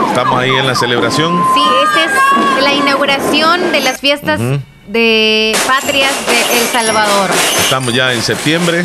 Estamos 0.08 0.40
ahí 0.40 0.52
en 0.52 0.68
la 0.68 0.76
celebración. 0.76 1.42
Sí, 1.54 1.62
esta 1.84 2.04
es 2.06 2.64
la 2.64 2.74
inauguración 2.74 3.72
de 3.72 3.80
las 3.82 4.00
fiestas 4.00 4.40
de 4.88 5.56
patrias 5.68 6.12
de 6.28 6.60
El 6.60 6.68
Salvador. 6.68 7.30
Estamos 7.62 7.94
ya 7.94 8.14
en 8.14 8.22
septiembre. 8.22 8.84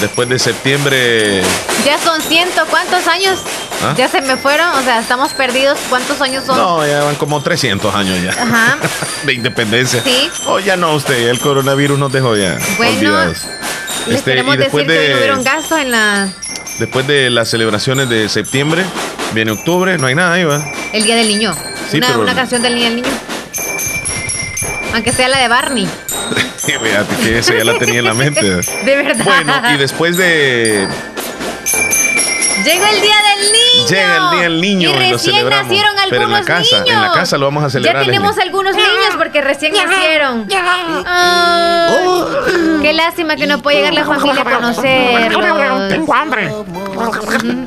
Después 0.00 0.28
de 0.28 0.38
septiembre. 0.38 1.42
Ya 1.84 1.98
son 1.98 2.20
ciento, 2.20 2.62
¿cuántos 2.68 3.06
años? 3.06 3.38
¿Ah? 3.82 3.94
Ya 3.96 4.08
se 4.08 4.20
me 4.20 4.36
fueron, 4.36 4.68
o 4.74 4.82
sea, 4.82 5.00
estamos 5.00 5.32
perdidos. 5.32 5.78
¿Cuántos 5.88 6.20
años 6.20 6.44
son? 6.44 6.56
No, 6.56 6.86
ya 6.86 7.04
van 7.04 7.14
como 7.16 7.42
300 7.42 7.94
años 7.94 8.22
ya. 8.22 8.30
Ajá. 8.30 8.78
de 9.24 9.32
independencia. 9.32 10.02
Sí. 10.02 10.30
Oh, 10.46 10.58
ya 10.58 10.76
no, 10.76 10.94
usted, 10.94 11.28
el 11.28 11.40
coronavirus 11.40 11.98
nos 11.98 12.12
dejó 12.12 12.36
ya. 12.36 12.58
Bueno, 12.76 13.32
Les 14.06 14.18
Este, 14.18 14.30
queremos 14.32 14.54
y 14.54 14.58
después 14.58 14.86
decir 14.86 15.00
que 15.02 15.08
no 15.08 15.14
de- 15.14 15.20
hubieron 15.22 15.42
gastos 15.44 15.80
en 15.80 15.90
la, 15.90 16.28
Después 16.78 17.06
de 17.06 17.30
las 17.30 17.48
celebraciones 17.48 18.08
de 18.08 18.28
septiembre, 18.28 18.84
viene 19.32 19.50
octubre, 19.52 19.96
no 19.98 20.06
hay 20.06 20.14
nada 20.14 20.34
ahí, 20.34 20.44
¿va? 20.44 20.70
el 20.92 21.02
Día 21.04 21.16
del 21.16 21.28
Niño. 21.28 21.54
Sí, 21.90 21.96
una, 21.98 22.06
pero- 22.08 22.20
una 22.20 22.34
canción 22.34 22.62
del 22.62 22.74
Día 22.74 22.84
del 22.90 22.96
Niño. 22.96 23.08
Aunque 24.94 25.12
sea 25.12 25.28
la 25.28 25.38
de 25.38 25.48
Barney. 25.48 25.88
Fíjate 26.58 27.16
que 27.22 27.38
esa 27.38 27.54
ya 27.54 27.64
la 27.64 27.78
tenía 27.78 27.98
en 28.00 28.04
la 28.04 28.14
mente. 28.14 28.42
De 28.84 28.96
verdad. 28.96 29.24
Bueno, 29.24 29.52
y 29.74 29.76
después 29.78 30.16
de 30.16 30.86
Llegó 32.64 32.86
el 32.86 33.00
Día 33.00 33.16
del 33.36 33.52
Niño. 33.52 33.65
Llega 33.88 34.16
el 34.16 34.30
Día 34.30 34.42
del 34.42 34.60
Niño 34.60 34.90
Y 34.90 35.04
y 35.06 35.10
lo 35.10 35.18
celebramos. 35.18 35.66
nacieron 35.66 35.90
algunos 35.98 36.10
Pero 36.10 36.22
en 36.24 36.32
la 36.32 36.42
casa, 36.42 36.80
niños. 36.80 36.94
en 36.94 37.02
la 37.02 37.12
casa 37.12 37.38
lo 37.38 37.46
vamos 37.46 37.64
a 37.64 37.70
celebrar. 37.70 38.02
Ya 38.02 38.06
tenemos 38.06 38.28
Leslie. 38.30 38.44
algunos 38.44 38.74
niños 38.76 39.14
porque 39.16 39.40
recién 39.40 39.72
nacieron. 39.74 40.46
Qué 42.82 42.92
lástima 42.92 43.36
que 43.36 43.46
no 43.46 43.60
puede 43.62 43.78
llegar 43.78 43.94
la 43.94 44.04
familia 44.04 44.42
a 44.42 44.44
conocerlos. 44.44 45.88
Tengo 45.88 46.14
hambre. 46.14 46.48
No, 46.48 47.10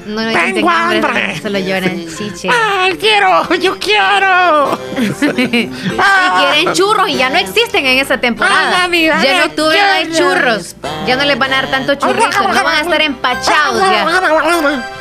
no 0.06 0.28
dicen 0.30 0.54
Tengo 0.56 0.70
hambre, 0.70 1.40
solo 1.42 1.60
lloran 1.60 2.06
chiche. 2.18 2.50
¡Ay, 2.50 2.98
quiero! 2.98 3.54
¡Yo 3.56 3.78
quiero! 3.80 4.78
y 5.38 5.70
quieren 5.70 6.74
churros 6.74 7.10
y 7.10 7.16
ya 7.18 7.30
no 7.30 7.38
existen 7.38 7.86
en 7.86 8.00
esa 8.00 8.18
temporada. 8.18 8.88
Ya 8.92 9.24
en 9.38 9.50
octubre 9.50 9.78
no 9.80 9.92
hay 9.94 10.12
churros. 10.14 10.76
Ya 11.06 11.16
no 11.16 11.24
les 11.26 11.38
van 11.38 11.54
a 11.54 11.56
dar 11.58 11.68
tanto 11.72 11.96
churrito, 11.96 12.42
no 12.42 12.64
van 12.64 12.76
a 12.78 12.82
estar 12.82 13.02
empachados 13.02 13.82
ya. 13.82 14.99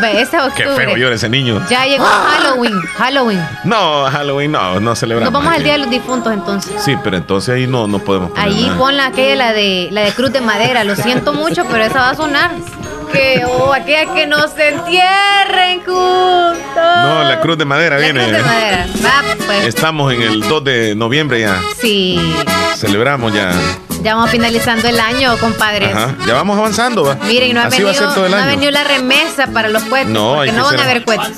Ve, 0.00 0.22
ese 0.22 0.36
Qué 0.56 0.64
feo 0.64 0.74
octubre. 0.74 0.98
llora 1.00 1.14
ese 1.14 1.28
niño. 1.28 1.64
Ya 1.68 1.84
llegó 1.84 2.04
Halloween, 2.04 2.80
Halloween. 2.96 3.46
No, 3.64 4.04
Halloween 4.10 4.50
no, 4.52 4.80
no 4.80 4.96
celebramos. 4.96 5.32
Nos 5.32 5.42
vamos 5.42 5.56
al 5.56 5.62
Día 5.62 5.74
de 5.74 5.78
los 5.80 5.90
Difuntos 5.90 6.32
entonces. 6.32 6.82
Sí, 6.82 6.96
pero 7.04 7.16
entonces 7.18 7.54
ahí 7.54 7.66
no, 7.66 7.86
no 7.86 7.98
podemos 7.98 8.30
poner 8.30 8.44
Allí 8.46 8.66
nada. 8.66 8.78
pon 8.78 8.96
la 8.96 9.06
aquella 9.06 9.36
la 9.36 9.52
de 9.52 9.88
la 9.92 10.00
de 10.02 10.12
Cruz 10.12 10.32
de 10.32 10.40
Madera. 10.40 10.82
Lo 10.84 10.96
siento 10.96 11.32
mucho, 11.34 11.64
pero 11.70 11.84
esa 11.84 12.00
va 12.00 12.10
a 12.10 12.14
sonar. 12.16 12.52
Que 13.12 13.44
oh, 13.46 13.72
aquella 13.74 14.12
que 14.14 14.26
nos 14.26 14.58
entierren 14.58 15.80
juntos. 15.84 16.56
No, 16.74 17.24
la 17.24 17.38
cruz 17.42 17.58
de 17.58 17.66
madera 17.66 17.96
La 17.96 18.02
viene. 18.02 18.20
Cruz 18.24 18.36
de 18.38 18.42
Madera. 18.42 18.86
Va, 19.04 19.22
pues. 19.44 19.66
Estamos 19.66 20.12
en 20.14 20.22
el 20.22 20.40
2 20.40 20.64
de 20.64 20.94
noviembre 20.94 21.40
ya. 21.40 21.60
Sí. 21.78 22.18
Celebramos 22.76 23.34
ya. 23.34 23.52
Ya 24.02 24.14
vamos 24.14 24.30
finalizando 24.30 24.88
el 24.88 24.98
año, 24.98 25.36
compadres. 25.38 25.94
Ajá. 25.94 26.16
Ya 26.26 26.34
vamos 26.34 26.58
avanzando, 26.58 27.04
va. 27.04 27.14
Miren, 27.26 27.54
no 27.54 27.60
ha, 27.60 27.64
Así 27.66 27.82
va 27.82 27.90
a 27.90 27.92
venido, 27.92 28.06
ser 28.06 28.14
todo 28.14 28.26
el 28.26 28.32
no 28.32 28.36
ha 28.38 28.46
venido 28.46 28.70
la 28.72 28.84
remesa 28.84 29.46
para 29.48 29.68
los 29.68 29.82
cohetes. 29.84 30.08
No, 30.12 30.34
porque 30.34 30.50
hay 30.50 30.56
no 30.56 30.64
van 30.64 30.80
a 30.80 30.84
haber 30.84 31.04
cohetes. 31.04 31.36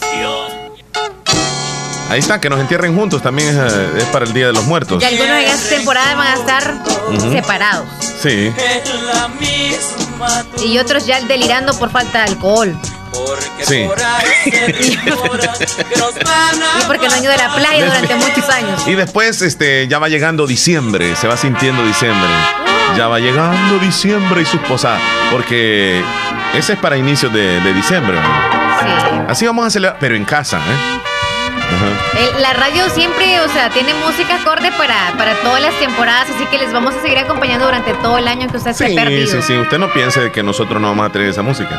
Ahí 2.10 2.20
está, 2.20 2.40
que 2.40 2.48
nos 2.48 2.60
entierren 2.60 2.94
juntos 2.94 3.22
también 3.22 3.48
es, 3.48 3.56
eh, 3.56 3.88
es 3.98 4.04
para 4.04 4.24
el 4.24 4.32
Día 4.32 4.46
de 4.46 4.52
los 4.52 4.64
Muertos. 4.64 5.02
Y 5.02 5.06
algunos 5.06 5.30
en 5.30 5.44
esta 5.44 5.76
temporada 5.76 6.14
van 6.14 6.26
a 6.28 6.34
estar 6.34 6.74
separados. 7.32 7.86
Sí. 8.22 8.52
Y 10.64 10.78
otros 10.78 11.06
ya 11.06 11.20
delirando 11.22 11.74
por 11.78 11.90
falta 11.90 12.24
de 12.24 12.30
alcohol. 12.32 12.78
Sí. 13.62 13.88
Y 16.80 16.84
porque 16.86 17.08
no 17.08 17.14
han 17.14 17.22
ido 17.22 17.32
a 17.32 17.36
la 17.36 17.54
playa 17.54 17.86
durante 17.86 18.14
muchos 18.16 18.48
años. 18.48 18.86
Y 18.86 18.94
después 18.94 19.40
este, 19.42 19.88
ya 19.88 19.98
va 19.98 20.08
llegando 20.08 20.46
diciembre, 20.46 21.16
se 21.16 21.26
va 21.28 21.36
sintiendo 21.36 21.84
diciembre. 21.84 22.28
Ya 22.96 23.08
va 23.08 23.18
llegando 23.18 23.78
diciembre 23.78 24.42
y 24.42 24.44
sus 24.46 24.60
posadas. 24.60 25.00
Porque 25.30 26.02
ese 26.54 26.74
es 26.74 26.78
para 26.78 26.96
inicios 26.96 27.32
de, 27.32 27.60
de 27.60 27.72
diciembre. 27.72 28.18
Así 29.28 29.46
vamos 29.46 29.66
a 29.66 29.70
celebrar, 29.70 29.98
pero 29.98 30.14
en 30.14 30.24
casa, 30.24 30.58
¿eh? 30.58 31.03
Ajá. 31.56 32.18
El- 32.36 32.42
la 32.42 32.52
radio 32.52 32.88
siempre, 32.90 33.40
o 33.40 33.48
sea, 33.48 33.70
tiene 33.70 33.94
música 33.94 34.36
acorde 34.36 34.70
para, 34.72 35.12
para 35.16 35.34
todas 35.36 35.60
las 35.62 35.74
temporadas, 35.78 36.28
así 36.34 36.46
que 36.46 36.58
les 36.58 36.72
vamos 36.72 36.94
a 36.94 37.00
seguir 37.02 37.18
acompañando 37.18 37.64
durante 37.66 37.92
todo 37.94 38.18
el 38.18 38.28
año 38.28 38.48
que 38.48 38.56
usted 38.58 38.72
Sí, 38.74 38.94
perdido. 38.94 39.26
sí, 39.26 39.42
sí. 39.42 39.56
Usted 39.56 39.78
no 39.78 39.90
piense 39.92 40.20
de 40.20 40.32
que 40.32 40.42
nosotros 40.42 40.80
no 40.80 40.88
vamos 40.88 41.06
a 41.06 41.10
traer 41.10 41.28
esa 41.30 41.42
música. 41.42 41.70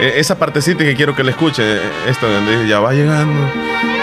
Eh, 0.00 0.14
esa 0.16 0.38
partecita 0.38 0.84
que 0.84 0.94
quiero 0.94 1.14
que 1.14 1.22
le 1.24 1.30
escuche, 1.32 1.62
eh, 1.64 1.80
esto 2.08 2.28
donde 2.30 2.52
dice, 2.56 2.68
ya 2.68 2.80
va 2.80 2.92
llegando 2.92 3.46
eh, 3.46 3.99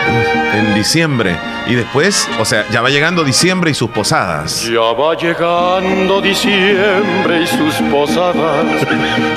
en 0.54 0.74
diciembre. 0.74 1.36
Y 1.68 1.76
después, 1.76 2.28
o 2.40 2.46
sea, 2.46 2.66
ya 2.72 2.82
va 2.82 2.90
llegando 2.90 3.24
diciembre 3.24 3.72
y 3.72 3.74
sus 3.74 3.90
posadas. 3.90 4.64
Ya 4.64 4.80
va 4.80 5.16
llegando 5.16 6.22
diciembre 6.22 7.42
y 7.44 7.48
sus 7.48 7.74
posadas. 7.92 8.66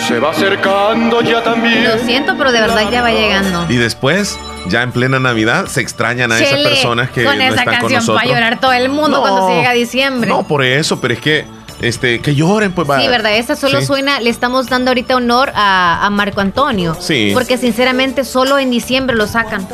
Se 0.07 0.19
va 0.19 0.31
acercando 0.31 1.21
ya 1.23 1.43
también. 1.43 1.85
Lo 1.85 1.99
siento, 1.99 2.35
pero 2.39 2.53
de 2.53 2.61
verdad 2.61 2.91
ya 2.91 3.03
va 3.03 3.11
llegando. 3.11 3.67
Y 3.69 3.77
después, 3.77 4.39
ya 4.69 4.83
en 4.83 4.93
plena 4.93 5.19
Navidad, 5.19 5.67
se 5.67 5.81
extrañan 5.81 6.31
a 6.33 6.39
esas 6.39 6.51
Chele, 6.51 6.69
personas 6.71 7.11
que 7.11 7.25
con 7.25 7.37
no 7.37 7.43
esa 7.45 7.49
están 7.51 7.65
con 7.65 7.75
canción 7.75 7.93
nosotros. 8.01 8.17
va 8.19 8.23
a 8.23 8.33
llorar 8.35 8.61
todo 8.61 8.73
el 8.73 8.89
mundo 8.89 9.17
No. 9.17 9.21
cuando 9.23 9.49
se 9.49 9.55
llega 9.57 9.71
a 9.71 9.75
diciembre. 9.75 10.29
No, 10.31 10.45
por 10.47 10.65
eso, 10.65 11.01
pero 11.01 11.15
es 11.15 11.21
que, 11.21 11.47
este, 11.81 12.21
que 12.21 12.35
lloren, 12.35 12.73
pues 12.73 12.89
va. 12.89 13.01
Sí, 13.01 13.09
verdad, 13.09 13.37
esa 13.37 13.57
solo 13.57 13.81
Sí. 13.81 13.87
suena, 13.87 14.21
le 14.21 14.31
estamos 14.31 14.69
dando 14.69 14.91
ahorita 14.91 15.17
honor 15.17 15.51
a, 15.55 16.05
a 16.07 16.11
Marco 16.11 16.41
Antonio. 16.41 16.97
Sí. 17.01 17.31
Porque 17.35 17.57
sinceramente 17.59 18.25
solo 18.25 18.59
en 18.59 18.71
diciembre 18.71 19.17
lo 19.17 19.27
sacan. 19.27 19.67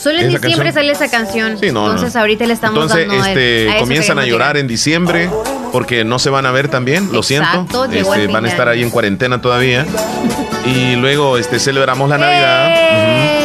Solo 0.00 0.18
en 0.20 0.28
¿Esa 0.28 0.38
diciembre 0.38 0.72
canción? 0.72 0.72
sale 0.74 0.92
esa 0.92 1.10
canción. 1.10 1.58
Sí, 1.58 1.66
no, 1.72 1.86
no. 1.86 1.92
Entonces 1.92 2.14
ahorita 2.16 2.46
le 2.46 2.52
estamos 2.54 2.82
Entonces, 2.82 3.08
dando 3.08 3.24
este, 3.26 3.68
a 3.68 3.74
eso 3.76 3.80
comienzan 3.80 4.18
a 4.18 4.24
llorar 4.26 4.56
en 4.56 4.66
diciembre 4.68 5.28
porque 5.72 6.04
no 6.04 6.18
se 6.18 6.30
van 6.30 6.46
a 6.46 6.50
ver 6.52 6.68
también, 6.68 7.10
lo 7.12 7.20
Exacto, 7.20 7.84
siento. 7.84 7.84
Este, 8.12 8.26
van 8.28 8.44
a 8.44 8.48
estar 8.48 8.68
ahí 8.68 8.82
en 8.82 8.90
cuarentena 8.90 9.40
todavía. 9.42 9.84
y 10.64 10.96
luego 10.96 11.36
este, 11.36 11.58
celebramos 11.58 12.08
la 12.08 12.18
Navidad 12.18 13.37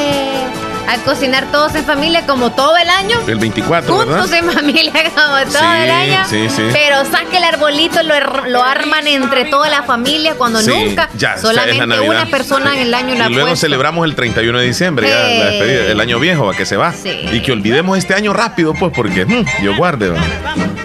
A 0.87 0.97
cocinar 1.05 1.45
todos 1.51 1.73
en 1.75 1.85
familia 1.85 2.25
como 2.27 2.51
todo 2.51 2.75
el 2.77 2.89
año. 2.89 3.17
el 3.27 3.39
24, 3.39 3.97
¿verdad? 3.97 4.13
Juntos 4.19 4.31
en 4.33 4.51
familia 4.51 4.91
como 5.15 5.37
todo 5.51 5.61
Sí, 5.61 5.83
el 5.83 5.91
año. 5.91 6.19
sí, 6.29 6.47
sí. 6.49 6.61
Pero 6.71 7.05
saque 7.05 7.37
el 7.37 7.43
arbolito, 7.45 8.03
lo, 8.03 8.13
er- 8.13 8.47
lo 8.49 8.61
arman 8.63 9.07
entre 9.07 9.45
toda 9.45 9.69
la 9.69 9.83
familia 9.83 10.35
cuando 10.35 10.61
nunca. 10.61 11.09
ya, 11.15 11.37
solamente 11.37 11.99
una 12.01 12.25
persona 12.27 12.73
en 12.75 12.81
el 12.81 12.93
año 12.93 13.15
la 13.15 13.27
Y 13.29 13.33
luego 13.33 13.47
puesta. 13.49 13.65
celebramos 13.65 14.05
el 14.05 14.15
31 14.15 14.59
de 14.59 14.65
diciembre, 14.65 15.07
ya 15.09 15.15
la 15.15 15.45
despedida, 15.51 15.91
el 15.91 15.99
año 15.99 16.19
viejo, 16.19 16.49
a 16.49 16.55
que 16.55 16.65
se 16.65 16.75
va. 16.77 16.91
Sí. 16.93 17.27
Y 17.31 17.41
que 17.41 17.51
olvidemos 17.51 17.97
este 17.97 18.13
año 18.13 18.33
rápido, 18.33 18.73
pues, 18.73 18.91
porque 18.95 19.25
mm, 19.25 19.45
Dios 19.61 19.77
guarde. 19.77 20.09
¿va? 20.09 20.17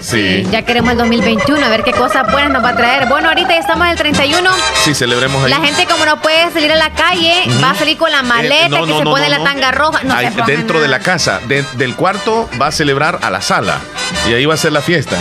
Sí. 0.00 0.46
Ya 0.50 0.62
queremos 0.62 0.92
el 0.92 0.98
2021, 0.98 1.64
a 1.64 1.68
ver 1.68 1.82
qué 1.84 1.92
cosas 1.92 2.30
buenas 2.30 2.50
nos 2.52 2.64
va 2.64 2.70
a 2.70 2.76
traer. 2.76 3.06
Bueno, 3.08 3.28
ahorita 3.28 3.50
ya 3.50 3.58
estamos 3.60 3.84
en 3.86 3.92
el 3.92 3.98
31. 3.98 4.50
Sí, 4.84 4.94
celebremos 4.94 5.44
ahí. 5.44 5.50
La 5.50 5.60
gente 5.60 5.86
como 5.86 6.04
no 6.06 6.20
puede 6.20 6.50
salir 6.52 6.72
a 6.72 6.76
la 6.76 6.90
calle, 6.90 7.42
va 7.62 7.70
a 7.70 7.74
salir 7.74 7.96
con 7.96 8.10
la 8.10 8.22
maleta 8.22 8.66
Eh, 8.66 8.68
no, 8.68 8.84
que 8.84 8.90
no, 8.92 8.98
se 8.98 9.04
no, 9.04 9.10
pone 9.10 9.28
la 9.28 9.42
tanga 9.42 9.70
roja. 9.72 10.00
No 10.04 10.14
Ahí, 10.14 10.28
dentro 10.46 10.80
de 10.80 10.88
la 10.88 11.00
casa, 11.00 11.40
de- 11.46 11.64
del 11.74 11.94
cuarto 11.96 12.48
va 12.60 12.68
a 12.68 12.72
celebrar 12.72 13.18
a 13.22 13.30
la 13.30 13.40
sala. 13.40 13.78
Y 14.28 14.34
ahí 14.34 14.46
va 14.46 14.54
a 14.54 14.58
ser 14.58 14.72
la 14.72 14.80
fiesta. 14.80 15.16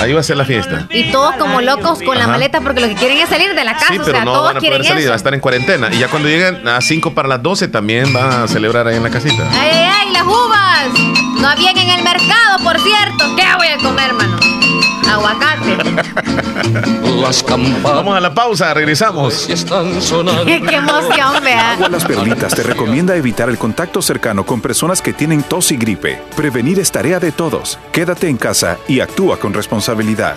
Ahí 0.00 0.12
va 0.12 0.20
a 0.20 0.22
ser 0.22 0.36
la 0.36 0.44
fiesta. 0.44 0.86
Y 0.90 1.10
todos 1.10 1.34
como 1.36 1.60
locos 1.60 2.02
con 2.02 2.18
la 2.18 2.26
maleta 2.26 2.60
porque 2.60 2.80
lo 2.80 2.88
que 2.88 2.94
quieren 2.94 3.18
es 3.18 3.28
salir 3.28 3.54
de 3.54 3.64
la 3.64 3.74
casa. 3.74 3.88
Sí, 3.90 3.98
o 3.98 4.04
pero 4.04 4.16
sea, 4.16 4.24
no 4.24 4.32
todos 4.32 4.46
van 4.46 4.56
a 4.56 4.60
quieren 4.60 4.78
poder 4.78 4.92
salir, 4.92 5.08
va 5.08 5.12
a 5.12 5.16
estar 5.16 5.34
en 5.34 5.40
cuarentena. 5.40 5.88
Y 5.92 5.98
ya 5.98 6.08
cuando 6.08 6.28
lleguen 6.28 6.66
a 6.66 6.80
5 6.80 7.12
para 7.14 7.28
las 7.28 7.42
12 7.42 7.68
también 7.68 8.12
van 8.12 8.44
a 8.44 8.48
celebrar 8.48 8.86
ahí 8.86 8.96
en 8.96 9.02
la 9.02 9.10
casita. 9.10 9.46
¡Ay, 9.52 9.70
ay, 9.72 9.90
ay! 10.06 10.12
¡Las 10.12 10.22
uvas! 10.24 10.88
No 11.40 11.48
habían 11.48 11.76
en 11.76 11.90
el 11.90 12.02
mercado, 12.02 12.58
por 12.62 12.78
cierto. 12.80 13.36
¿Qué 13.36 13.44
voy 13.56 13.68
a 13.68 13.76
comer, 13.78 14.10
hermano? 14.10 14.38
Aguacate. 15.10 15.76
Vamos 17.82 18.16
a 18.16 18.20
la 18.20 18.32
pausa, 18.32 18.72
regresamos. 18.74 19.46
¡Qué 19.46 20.56
emoción, 20.56 21.42
vea! 21.42 21.72
Agua 21.72 21.88
Las 21.88 22.04
Perlitas 22.04 22.54
te 22.54 22.62
recomienda 22.62 23.16
evitar 23.16 23.48
el 23.48 23.58
contacto 23.58 24.02
cercano 24.02 24.46
con 24.46 24.60
personas 24.60 25.02
que 25.02 25.12
tienen 25.12 25.42
tos 25.42 25.72
y 25.72 25.76
gripe. 25.76 26.22
Prevenir 26.36 26.78
es 26.78 26.92
tarea 26.92 27.18
de 27.18 27.32
todos. 27.32 27.78
Quédate 27.92 28.28
en 28.28 28.36
casa 28.36 28.78
y 28.86 29.00
actúa 29.00 29.38
con 29.38 29.52
responsabilidad. 29.52 30.36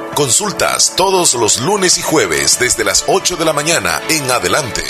Consultas 0.15 0.93
todos 0.97 1.33
los 1.35 1.61
lunes 1.61 1.97
y 1.97 2.01
jueves 2.01 2.59
desde 2.59 2.83
las 2.83 3.05
8 3.07 3.37
de 3.37 3.45
la 3.45 3.53
mañana 3.53 4.01
en 4.09 4.29
adelante. 4.29 4.83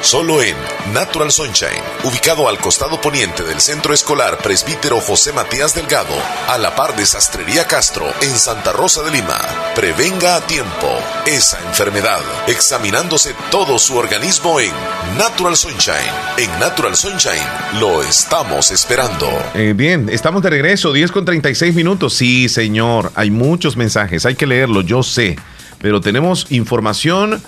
Solo 0.00 0.40
en 0.42 0.54
Natural 0.92 1.32
Sunshine, 1.32 1.82
ubicado 2.04 2.48
al 2.48 2.58
costado 2.58 3.00
poniente 3.00 3.42
del 3.42 3.60
Centro 3.60 3.92
Escolar 3.92 4.38
Presbítero 4.38 5.00
José 5.00 5.32
Matías 5.32 5.74
Delgado, 5.74 6.14
a 6.48 6.56
la 6.56 6.76
par 6.76 6.94
de 6.94 7.04
Sastrería 7.04 7.66
Castro, 7.66 8.06
en 8.22 8.30
Santa 8.38 8.72
Rosa 8.72 9.02
de 9.02 9.10
Lima. 9.10 9.38
Prevenga 9.74 10.36
a 10.36 10.40
tiempo 10.46 10.88
esa 11.26 11.58
enfermedad, 11.66 12.20
examinándose 12.46 13.34
todo 13.50 13.78
su 13.78 13.96
organismo 13.96 14.60
en 14.60 14.70
Natural 15.18 15.56
Sunshine. 15.56 15.96
En 16.36 16.58
Natural 16.60 16.94
Sunshine 16.94 17.80
lo 17.80 18.02
estamos 18.02 18.70
esperando. 18.70 19.28
Eh, 19.54 19.74
bien, 19.76 20.08
estamos 20.08 20.42
de 20.42 20.50
regreso, 20.50 20.92
10 20.92 21.10
con 21.10 21.24
36 21.24 21.74
minutos. 21.74 22.14
Sí, 22.14 22.48
señor, 22.48 23.10
hay 23.16 23.32
muchos 23.32 23.76
mensajes, 23.76 24.24
hay 24.24 24.36
que 24.36 24.46
yo 24.82 25.02
sé, 25.02 25.36
pero 25.80 26.00
tenemos 26.00 26.50
información 26.50 27.42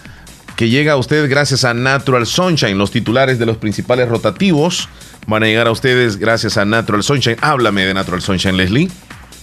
que 0.57 0.69
llega 0.69 0.93
a 0.93 0.97
usted 0.97 1.29
gracias 1.31 1.65
a 1.65 1.73
Natural 1.75 2.27
Sunshine. 2.27 2.77
Los 2.77 2.91
titulares 2.91 3.39
de 3.39 3.47
los 3.47 3.57
principales 3.57 4.09
rotativos 4.09 4.89
van 5.27 5.43
a 5.43 5.47
llegar 5.47 5.67
a 5.67 5.71
ustedes 5.71 6.17
gracias 6.17 6.57
a 6.59 6.65
Natural 6.65 7.03
Sunshine. 7.03 7.37
Háblame 7.41 7.87
de 7.87 7.95
Natural 7.95 8.21
Sunshine, 8.21 8.57
Leslie. 8.57 8.91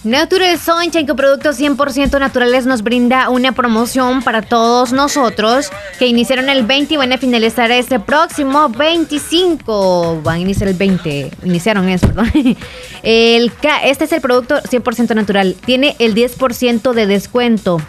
Natural 0.04 0.56
Sunshine, 0.58 1.06
con 1.08 1.16
productos 1.16 1.58
100% 1.58 2.20
naturales, 2.20 2.66
nos 2.66 2.82
brinda 2.82 3.30
una 3.30 3.50
promoción 3.50 4.22
para 4.22 4.42
todos 4.42 4.92
nosotros 4.92 5.70
que 5.98 6.06
iniciaron 6.06 6.48
el 6.48 6.64
20 6.64 6.94
y 6.94 6.96
van 6.96 7.12
a 7.12 7.18
finalizar 7.18 7.72
este 7.72 7.98
próximo 7.98 8.68
25. 8.68 10.22
Van 10.22 10.36
a 10.36 10.38
iniciar 10.38 10.68
el 10.68 10.76
20. 10.76 11.32
Iniciaron 11.42 11.88
eso, 11.88 12.06
perdón. 12.06 12.30
El 13.02 13.52
este 13.84 14.04
es 14.04 14.12
el 14.12 14.20
producto 14.20 14.56
100% 14.56 15.14
natural. 15.14 15.56
Tiene 15.64 15.96
el 15.98 16.14
10% 16.14 16.92
de 16.92 17.06
descuento. 17.06 17.80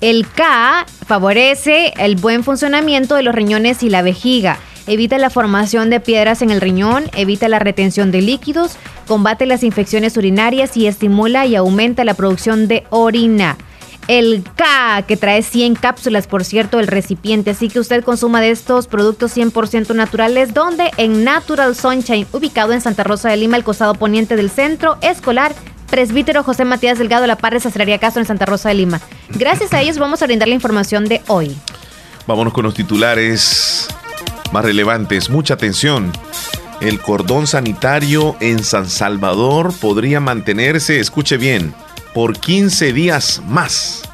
El 0.00 0.26
K 0.28 0.84
favorece 1.06 1.94
el 1.96 2.16
buen 2.16 2.44
funcionamiento 2.44 3.14
de 3.14 3.22
los 3.22 3.34
riñones 3.34 3.82
y 3.82 3.88
la 3.88 4.02
vejiga. 4.02 4.58
Evita 4.86 5.18
la 5.18 5.30
formación 5.30 5.90
de 5.90 5.98
piedras 5.98 6.42
en 6.42 6.50
el 6.50 6.60
riñón, 6.60 7.10
evita 7.14 7.48
la 7.48 7.58
retención 7.58 8.12
de 8.12 8.22
líquidos, 8.22 8.76
combate 9.08 9.44
las 9.44 9.64
infecciones 9.64 10.16
urinarias 10.16 10.76
y 10.76 10.86
estimula 10.86 11.44
y 11.44 11.56
aumenta 11.56 12.04
la 12.04 12.14
producción 12.14 12.68
de 12.68 12.84
orina. 12.90 13.56
El 14.06 14.44
K, 14.54 15.02
que 15.02 15.16
trae 15.16 15.42
100 15.42 15.74
cápsulas, 15.74 16.28
por 16.28 16.44
cierto, 16.44 16.78
el 16.78 16.86
recipiente. 16.86 17.50
Así 17.50 17.68
que 17.68 17.80
usted 17.80 18.04
consuma 18.04 18.40
de 18.40 18.50
estos 18.50 18.86
productos 18.86 19.36
100% 19.36 19.96
naturales, 19.96 20.54
donde 20.54 20.92
en 20.96 21.24
Natural 21.24 21.74
Sunshine, 21.74 22.26
ubicado 22.32 22.72
en 22.72 22.80
Santa 22.80 23.02
Rosa 23.02 23.28
de 23.28 23.36
Lima, 23.36 23.56
el 23.56 23.64
costado 23.64 23.94
poniente 23.94 24.36
del 24.36 24.50
centro 24.50 24.96
escolar 25.02 25.56
presbítero 25.90 26.44
José 26.44 26.64
Matías 26.64 26.98
Delgado 26.98 27.26
La 27.26 27.36
Parra, 27.36 27.58
Sastrería 27.58 27.98
Castro 27.98 28.20
en 28.20 28.26
Santa 28.26 28.46
Rosa 28.46 28.68
de 28.68 28.76
Lima. 28.76 29.00
Gracias 29.30 29.72
a 29.72 29.80
ellos 29.82 29.98
vamos 29.98 30.22
a 30.22 30.26
brindar 30.26 30.46
la 30.46 30.54
información 30.54 31.06
de 31.06 31.22
hoy. 31.26 31.56
Vámonos 32.28 32.52
con 32.52 32.64
los 32.64 32.74
titulares 32.74 33.88
más 34.56 34.64
relevantes. 34.64 35.28
Mucha 35.28 35.52
atención. 35.52 36.10
El 36.80 36.98
cordón 36.98 37.46
sanitario 37.46 38.36
en 38.40 38.64
San 38.64 38.88
Salvador 38.88 39.74
podría 39.78 40.18
mantenerse, 40.18 40.98
escuche 40.98 41.36
bien, 41.36 41.74
por 42.14 42.38
15 42.38 42.94
días 42.94 43.42
más. 43.46 44.04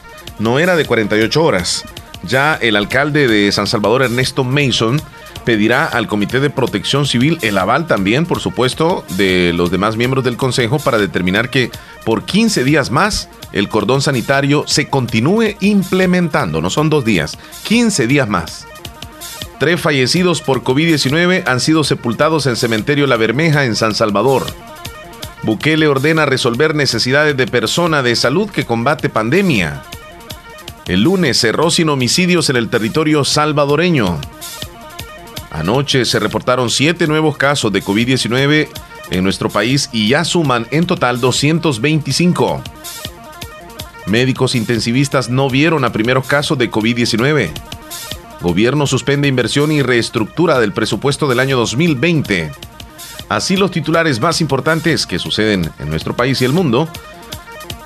No 0.41 0.59
era 0.59 0.75
de 0.75 0.85
48 0.85 1.45
horas. 1.45 1.85
Ya 2.25 2.57
el 2.57 2.75
alcalde 2.75 3.29
de 3.29 3.53
San 3.53 3.69
Salvador, 3.69 4.03
Ernesto 4.03 4.43
Mason, 4.43 5.01
pedirá 5.45 5.85
al 5.85 6.09
Comité 6.09 6.41
de 6.41 6.51
Protección 6.51 7.07
Civil 7.07 7.39
el 7.43 7.57
aval 7.57 7.87
también, 7.87 8.27
por 8.27 8.41
supuesto, 8.41 9.05
de 9.11 9.53
los 9.55 9.71
demás 9.71 9.97
miembros 9.97 10.25
del 10.25 10.37
Consejo 10.37 10.81
para 10.81 10.99
determinar 10.99 11.51
que 11.51 11.71
por 12.05 12.25
15 12.25 12.65
días 12.65 12.91
más 12.91 13.29
el 13.53 13.69
cordón 13.69 14.03
sanitario 14.03 14.65
se 14.67 14.89
continúe 14.89 15.55
implementando. 15.61 16.61
No 16.61 16.69
son 16.69 16.91
dos 16.91 17.05
días, 17.05 17.39
15 17.63 18.09
días 18.09 18.29
más. 18.29 18.67
Tres 19.63 19.81
fallecidos 19.81 20.43
por 20.43 20.65
COVID-19 20.65 21.45
han 21.47 21.61
sido 21.61 21.85
sepultados 21.85 22.49
en 22.49 22.57
cementerio 22.57 23.07
La 23.07 23.17
Bermeja 23.17 23.65
en 23.65 23.77
San 23.77 23.95
Salvador. 23.95 24.45
Bukele 25.45 25.87
ordena 25.87 26.27
resolver 26.27 26.75
necesidades 26.75 27.37
de 27.37 27.47
persona 27.47 28.03
de 28.03 28.17
salud 28.17 28.51
que 28.51 28.67
combate 28.67 29.09
pandemia. 29.09 29.85
El 30.89 31.05
lunes 31.05 31.39
cerró 31.39 31.71
sin 31.71 31.91
homicidios 31.91 32.51
en 32.51 32.57
el 32.57 32.71
territorio 32.71 33.25
salvadoreño. 33.25 34.21
Anoche 35.53 36.07
se 36.07 36.19
reportaron 36.19 36.69
siete 36.69 37.07
nuevos 37.07 37.37
casos 37.37 37.73
de 37.73 37.85
COVID-19 37.85 38.67
en 39.13 39.23
nuestro 39.23 39.49
país 39.49 39.91
y 39.93 40.09
ya 40.09 40.25
suman 40.25 40.67
en 40.73 40.87
total 40.87 41.21
225. 41.21 42.61
Médicos 44.07 44.57
intensivistas 44.57 45.31
no 45.31 45.49
vieron 45.49 45.85
a 45.85 45.93
primeros 45.93 46.27
casos 46.27 46.59
de 46.59 46.69
COVID-19. 46.69 47.53
Gobierno 48.43 48.87
suspende 48.87 49.29
inversión 49.29 49.73
y 49.73 49.83
reestructura 49.83 50.59
del 50.59 50.73
presupuesto 50.73 51.29
del 51.29 51.41
año 51.41 51.57
2020. 51.57 52.51
Así 53.29 53.57
los 53.57 53.71
titulares 53.71 54.21
más 54.21 54.41
importantes 54.41 55.07
que 55.07 55.19
suceden 55.19 55.71
en 55.79 55.89
nuestro 55.89 56.15
país 56.15 56.43
y 56.43 56.45
el 56.45 56.53
mundo 56.53 56.89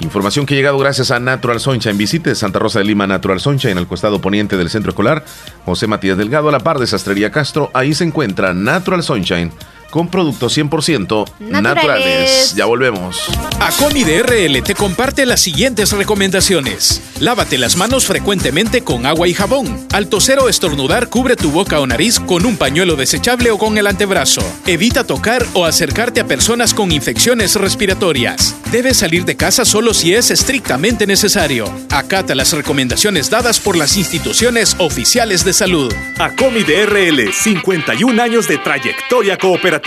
Información 0.01 0.45
que 0.45 0.55
ha 0.55 0.57
llegado 0.59 0.79
gracias 0.79 1.11
a 1.11 1.19
Natural 1.19 1.59
Sunshine. 1.59 1.97
Visite 1.97 2.35
Santa 2.35 2.59
Rosa 2.59 2.81
de 2.81 2.85
Lima 2.85 3.07
Natural 3.07 3.41
Sunshine 3.41 3.79
el 3.79 3.87
costado 3.87 4.21
poniente 4.21 4.59
del 4.59 4.69
centro 4.69 4.91
escolar. 4.91 5.25
José 5.65 5.87
Matías 5.87 6.19
Delgado 6.19 6.51
a 6.51 6.53
la 6.53 6.61
par 6.61 6.79
de 6.79 6.87
Sastrería 6.87 7.31
Castro. 7.31 7.71
Ahí 7.73 7.95
se 7.95 8.05
encuentra 8.05 8.53
Natural 8.53 9.03
Sunshine 9.03 9.53
con 9.97 10.09
productos 10.09 10.59
100% 10.59 11.25
naturales. 11.41 12.55
Ya 12.55 12.67
volvemos. 12.67 13.17
Acomi 13.59 14.05
de 14.05 14.23
RL 14.23 14.63
te 14.63 14.75
comparte 14.75 15.25
las 15.25 15.41
siguientes 15.41 15.93
recomendaciones. 15.93 17.01
Lávate 17.19 17.57
las 17.57 17.77
manos 17.77 18.05
frecuentemente 18.05 18.83
con 18.83 19.07
agua 19.07 19.27
y 19.27 19.33
jabón. 19.33 19.87
Al 19.95 20.09
toser 20.09 20.39
o 20.39 20.51
estornudar, 20.51 21.09
cubre 21.09 21.35
tu 21.35 21.51
boca 21.51 21.81
o 21.81 21.87
nariz 21.87 22.21
con 22.21 22.45
un 22.45 22.59
pañuelo 22.59 22.95
desechable 22.97 23.51
o 23.51 23.57
con 23.57 23.79
el 23.79 23.87
antebrazo. 23.87 24.43
Evita 24.67 25.05
tocar 25.05 25.47
o 25.55 25.65
acercarte 25.65 26.21
a 26.21 26.27
personas 26.27 26.75
con 26.75 26.93
infecciones 26.93 27.55
respiratorias. 27.55 28.55
Debes 28.71 28.99
salir 28.99 29.25
de 29.25 29.37
casa 29.37 29.65
solo 29.65 29.95
si 29.95 30.13
es 30.13 30.31
estrictamente 30.31 31.07
necesario. 31.07 31.73
Acata 31.89 32.35
las 32.35 32.53
recomendaciones 32.53 33.31
dadas 33.31 33.61
por 33.61 33.79
las 33.79 33.97
instituciones 33.97 34.77
oficiales 34.79 35.43
de 35.43 35.55
salud. 35.55 35.91
Acomi 36.19 36.65
de 36.65 36.85
RL, 36.85 37.33
51 37.33 38.23
años 38.23 38.47
de 38.47 38.59
trayectoria 38.59 39.39
cooperativa. 39.39 39.86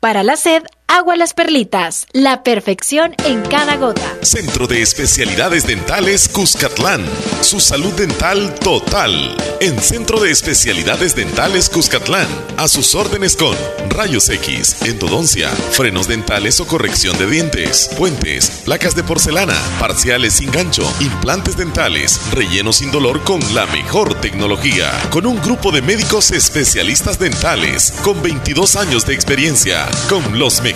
Para 0.00 0.22
la 0.22 0.36
sed, 0.36 0.62
Agua 0.88 1.16
Las 1.16 1.34
Perlitas, 1.34 2.06
la 2.12 2.44
perfección 2.44 3.14
en 3.24 3.42
cada 3.42 3.76
gota. 3.76 4.16
Centro 4.22 4.68
de 4.68 4.82
Especialidades 4.82 5.66
Dentales 5.66 6.28
Cuscatlán. 6.28 7.04
Su 7.42 7.58
salud 7.58 7.92
dental 7.94 8.54
total. 8.54 9.36
En 9.60 9.80
Centro 9.80 10.20
de 10.20 10.30
Especialidades 10.30 11.16
Dentales 11.16 11.68
Cuscatlán. 11.70 12.28
A 12.56 12.68
sus 12.68 12.94
órdenes 12.94 13.36
con 13.36 13.56
rayos 13.90 14.28
X, 14.28 14.82
endodoncia, 14.82 15.48
frenos 15.50 16.06
dentales 16.06 16.60
o 16.60 16.66
corrección 16.66 17.18
de 17.18 17.26
dientes, 17.26 17.90
puentes, 17.96 18.62
placas 18.64 18.94
de 18.94 19.02
porcelana, 19.02 19.56
parciales 19.80 20.34
sin 20.34 20.50
gancho, 20.50 20.82
implantes 21.00 21.56
dentales, 21.56 22.20
relleno 22.32 22.72
sin 22.72 22.92
dolor 22.92 23.22
con 23.24 23.40
la 23.54 23.66
mejor 23.66 24.14
tecnología. 24.20 24.92
Con 25.10 25.26
un 25.26 25.40
grupo 25.40 25.72
de 25.72 25.82
médicos 25.82 26.30
especialistas 26.30 27.18
dentales 27.18 27.92
con 28.02 28.22
22 28.22 28.76
años 28.76 29.04
de 29.04 29.14
experiencia. 29.14 29.86
Con 30.08 30.38
los 30.38 30.62
mejores 30.62 30.75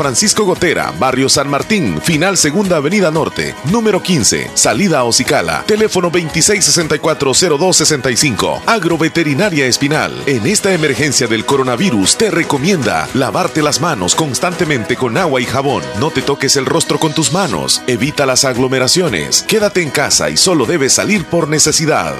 Francisco 0.00 0.44
Gotera, 0.44 0.92
Barrio 0.98 1.28
San 1.28 1.50
Martín, 1.50 2.00
Final 2.00 2.38
Segunda 2.38 2.76
Avenida 2.76 3.10
Norte, 3.10 3.54
número 3.70 4.02
15, 4.02 4.52
salida 4.54 5.04
Ocicala, 5.04 5.62
teléfono 5.66 6.10
2664-0265. 6.10 8.62
Agroveterinaria 8.64 9.66
Espinal. 9.66 10.14
En 10.24 10.46
esta 10.46 10.72
emergencia 10.72 11.26
del 11.26 11.44
coronavirus 11.44 12.16
te 12.16 12.30
recomienda 12.30 13.10
lavarte 13.12 13.60
las 13.60 13.82
manos 13.82 14.14
constantemente 14.14 14.96
con 14.96 15.18
agua 15.18 15.42
y 15.42 15.44
jabón. 15.44 15.82
No 15.98 16.10
te 16.10 16.22
toques 16.22 16.56
el 16.56 16.64
rostro 16.64 16.98
con 16.98 17.12
tus 17.12 17.34
manos. 17.34 17.82
Evita 17.86 18.24
las 18.24 18.46
aglomeraciones. 18.46 19.42
Quédate 19.42 19.82
en 19.82 19.90
casa 19.90 20.30
y 20.30 20.38
solo 20.38 20.64
debes 20.64 20.94
salir 20.94 21.26
por 21.26 21.46
necesidad. 21.46 22.14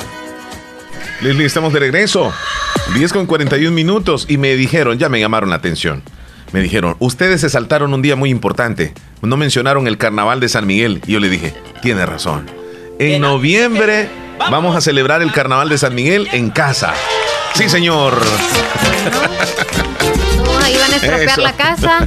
Leslie, 1.23 1.47
estamos 1.47 1.73
de 1.73 1.78
regreso. 1.78 2.31
10 2.93 3.15
con 3.15 3.24
41 3.24 3.74
minutos 3.74 4.27
y 4.28 4.36
me 4.36 4.55
dijeron, 4.55 4.98
ya 4.98 5.09
me 5.09 5.19
llamaron 5.19 5.48
la 5.48 5.57
atención 5.57 6.02
me 6.53 6.61
dijeron, 6.61 6.97
ustedes 6.99 7.41
se 7.41 7.49
saltaron 7.49 7.95
un 7.95 8.03
día 8.03 8.17
muy 8.17 8.31
importante. 8.31 8.93
No 9.23 9.37
mencionaron 9.37 9.87
el 9.87 9.99
carnaval 9.99 10.41
de 10.41 10.49
San 10.49 10.67
Miguel. 10.67 11.01
Y 11.07 11.13
yo 11.13 11.21
le 11.21 11.29
dije, 11.29 11.55
tiene 11.83 12.07
razón. 12.07 12.51
En 12.99 13.21
noviembre 13.23 14.09
vamos 14.51 14.75
a 14.77 14.81
celebrar 14.81 15.23
el 15.23 15.33
carnaval 15.33 15.69
de 15.69 15.79
San 15.79 15.95
Miguel 15.95 16.29
en 16.33 16.51
casa. 16.51 16.95
Sí, 17.55 17.69
señor. 17.69 18.21
ahí 20.63 20.77
van 20.77 20.93
a 20.93 20.97
estropear 20.97 21.39
la 21.39 21.53
casa. 21.53 22.05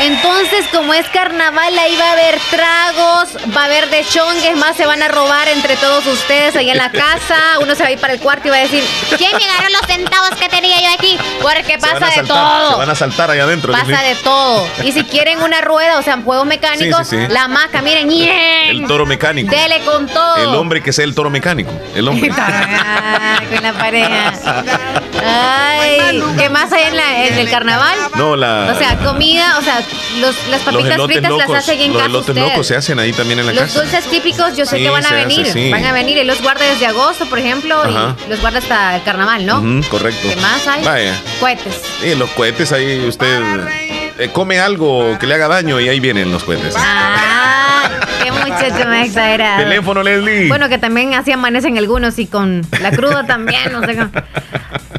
Entonces, 0.00 0.66
como 0.72 0.92
es 0.94 1.06
carnaval, 1.10 1.78
ahí 1.78 1.96
va 1.96 2.08
a 2.08 2.12
haber 2.12 2.40
tragos, 2.50 3.28
va 3.56 3.62
a 3.62 3.64
haber 3.66 3.88
de 3.88 4.04
chongues, 4.04 4.56
más 4.56 4.76
se 4.76 4.84
van 4.84 5.00
a 5.00 5.06
robar 5.06 5.46
entre 5.48 5.76
todos 5.76 6.04
ustedes 6.06 6.56
ahí 6.56 6.70
en 6.70 6.78
la 6.78 6.90
casa. 6.90 7.36
Uno 7.60 7.76
se 7.76 7.84
va 7.84 7.88
a 7.88 7.92
ir 7.92 8.00
para 8.00 8.14
el 8.14 8.18
cuarto 8.18 8.48
y 8.48 8.50
va 8.50 8.56
a 8.56 8.62
decir, 8.62 8.82
¿quién 9.16 9.30
me 9.36 9.44
agarró 9.44 9.68
los 9.70 9.86
centavos 9.86 10.30
aquí? 10.92 11.18
Porque 11.40 11.78
pasa 11.78 12.20
de 12.20 12.26
todo. 12.26 12.70
Se 12.70 12.76
van 12.76 12.90
a 12.90 12.94
saltar 12.94 13.30
ahí 13.30 13.40
adentro. 13.40 13.72
Pasa 13.72 14.02
de 14.02 14.14
todo. 14.16 14.66
Y 14.82 14.92
si 14.92 15.04
quieren 15.04 15.42
una 15.42 15.60
rueda, 15.60 15.98
o 15.98 16.02
sea, 16.02 16.18
juegos 16.22 16.46
mecánicos, 16.46 17.12
la 17.12 17.48
maca, 17.48 17.82
miren, 17.82 18.10
El 18.10 18.86
toro 18.86 19.06
mecánico. 19.06 19.54
Dele 19.54 19.80
con 19.84 20.06
todo. 20.06 20.36
El 20.36 20.54
hombre 20.54 20.82
que 20.82 20.92
sea 20.92 21.04
el 21.04 21.14
toro 21.14 21.30
mecánico. 21.30 21.72
El 21.94 22.08
hombre. 22.08 22.28
con 23.52 23.62
la 23.62 23.72
pareja. 23.72 24.64
Ay, 25.20 26.22
¿qué 26.38 26.48
más 26.48 26.72
hay 26.72 26.84
en, 26.84 26.96
la, 26.96 27.26
en 27.26 27.38
el 27.38 27.50
carnaval? 27.50 27.96
No, 28.16 28.36
la. 28.36 28.72
O 28.74 28.78
sea, 28.78 28.96
comida, 28.98 29.58
o 29.58 29.62
sea, 29.62 29.82
las 30.50 30.60
papitas 30.62 31.00
fritas 31.04 31.32
las 31.32 31.50
hacen 31.50 31.80
en 31.80 31.92
los 31.92 32.02
casa. 32.02 32.08
Los 32.12 32.28
elotes 32.28 32.50
locos 32.50 32.66
se 32.66 32.76
hacen 32.76 32.98
ahí 32.98 33.12
también 33.12 33.38
en 33.40 33.46
la 33.46 33.52
los 33.52 33.62
casa. 33.62 33.78
Los 33.80 33.90
dulces 33.92 34.10
típicos 34.10 34.56
yo 34.56 34.66
sé 34.66 34.78
que 34.78 34.90
van 34.90 35.06
a 35.06 35.12
venir. 35.12 35.70
Van 35.70 35.84
a 35.84 35.92
venir. 35.92 36.18
Él 36.18 36.26
los 36.26 36.42
guarda 36.42 36.64
desde 36.64 36.86
agosto, 36.86 37.26
por 37.26 37.38
ejemplo, 37.38 37.82
y 37.88 38.28
los 38.30 38.40
guarda 38.40 38.58
hasta 38.58 38.96
el 38.96 39.02
carnaval, 39.02 39.46
¿no? 39.46 39.62
correcto. 39.88 40.28
¿Qué 40.28 40.36
más 40.36 40.66
hay? 40.66 40.84
Vaya. 40.84 41.14
Cohetes. 41.40 41.74
Sí, 42.00 42.14
los 42.14 42.30
cohetes 42.30 42.72
ahí 42.72 43.06
usted 43.06 43.40
eh, 44.18 44.30
come 44.32 44.60
algo 44.60 45.18
que 45.18 45.26
le 45.26 45.34
haga 45.34 45.48
daño 45.48 45.80
y 45.80 45.88
ahí 45.88 46.00
vienen 46.00 46.30
los 46.30 46.44
cohetes. 46.44 46.74
Ah, 46.76 47.61
muchacho 48.52 48.88
más 48.88 49.06
exagerado. 49.06 49.62
Teléfono, 49.64 50.02
Leslie. 50.02 50.48
Bueno, 50.48 50.68
que 50.68 50.78
también 50.78 51.14
así 51.14 51.32
amanecen 51.32 51.78
algunos 51.78 52.18
y 52.18 52.26
con 52.26 52.62
la 52.80 52.90
cruda 52.90 53.24
también, 53.26 53.72
no 53.72 53.82
sé 53.84 53.96
cómo. 53.96 54.10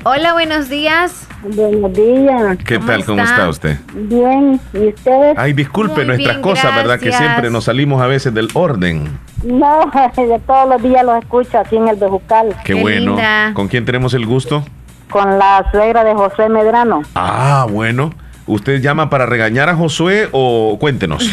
Hola, 0.06 0.34
buenos 0.34 0.70
días. 0.70 1.28
Buenos 1.44 1.94
días. 1.94 2.58
¿Qué 2.66 2.80
tal? 2.80 3.06
¿Cómo 3.06 3.24
está 3.24 3.48
usted? 3.48 3.78
Bien, 3.94 4.60
¿y 4.74 4.88
ustedes? 4.90 5.38
Ay, 5.38 5.54
disculpe 5.54 6.04
nuestras 6.04 6.38
cosas, 6.40 6.76
¿verdad? 6.76 7.00
Que 7.00 7.12
siempre 7.12 7.50
nos 7.50 7.66
salimos 7.66 8.02
a 8.02 8.08
veces 8.08 8.34
del 8.34 8.50
orden. 8.54 9.18
No, 9.44 9.92
de 10.18 10.40
todos 10.46 10.70
los 10.70 10.82
días 10.82 11.06
los 11.06 11.22
escucho 11.22 11.60
aquí 11.60 11.78
en 11.78 11.88
el 11.88 11.96
Bejucal. 11.96 12.56
Qué, 12.64 12.74
bueno. 12.74 13.18
¿Con 13.54 13.68
quién 13.68 13.86
tenemos 13.86 14.14
el 14.14 14.26
gusto? 14.26 14.64
Con 15.10 15.38
la 15.38 15.66
suegra 15.72 16.04
de 16.04 16.14
José 16.14 16.50
Medrano. 16.50 17.02
Ah, 17.16 17.68
bueno. 17.70 18.14
¿Usted 18.46 18.82
llama 18.82 19.10
para 19.10 19.26
regañar 19.26 19.70
a 19.70 19.76
Josué 19.76 20.28
o 20.32 20.78
cuéntenos? 20.80 21.30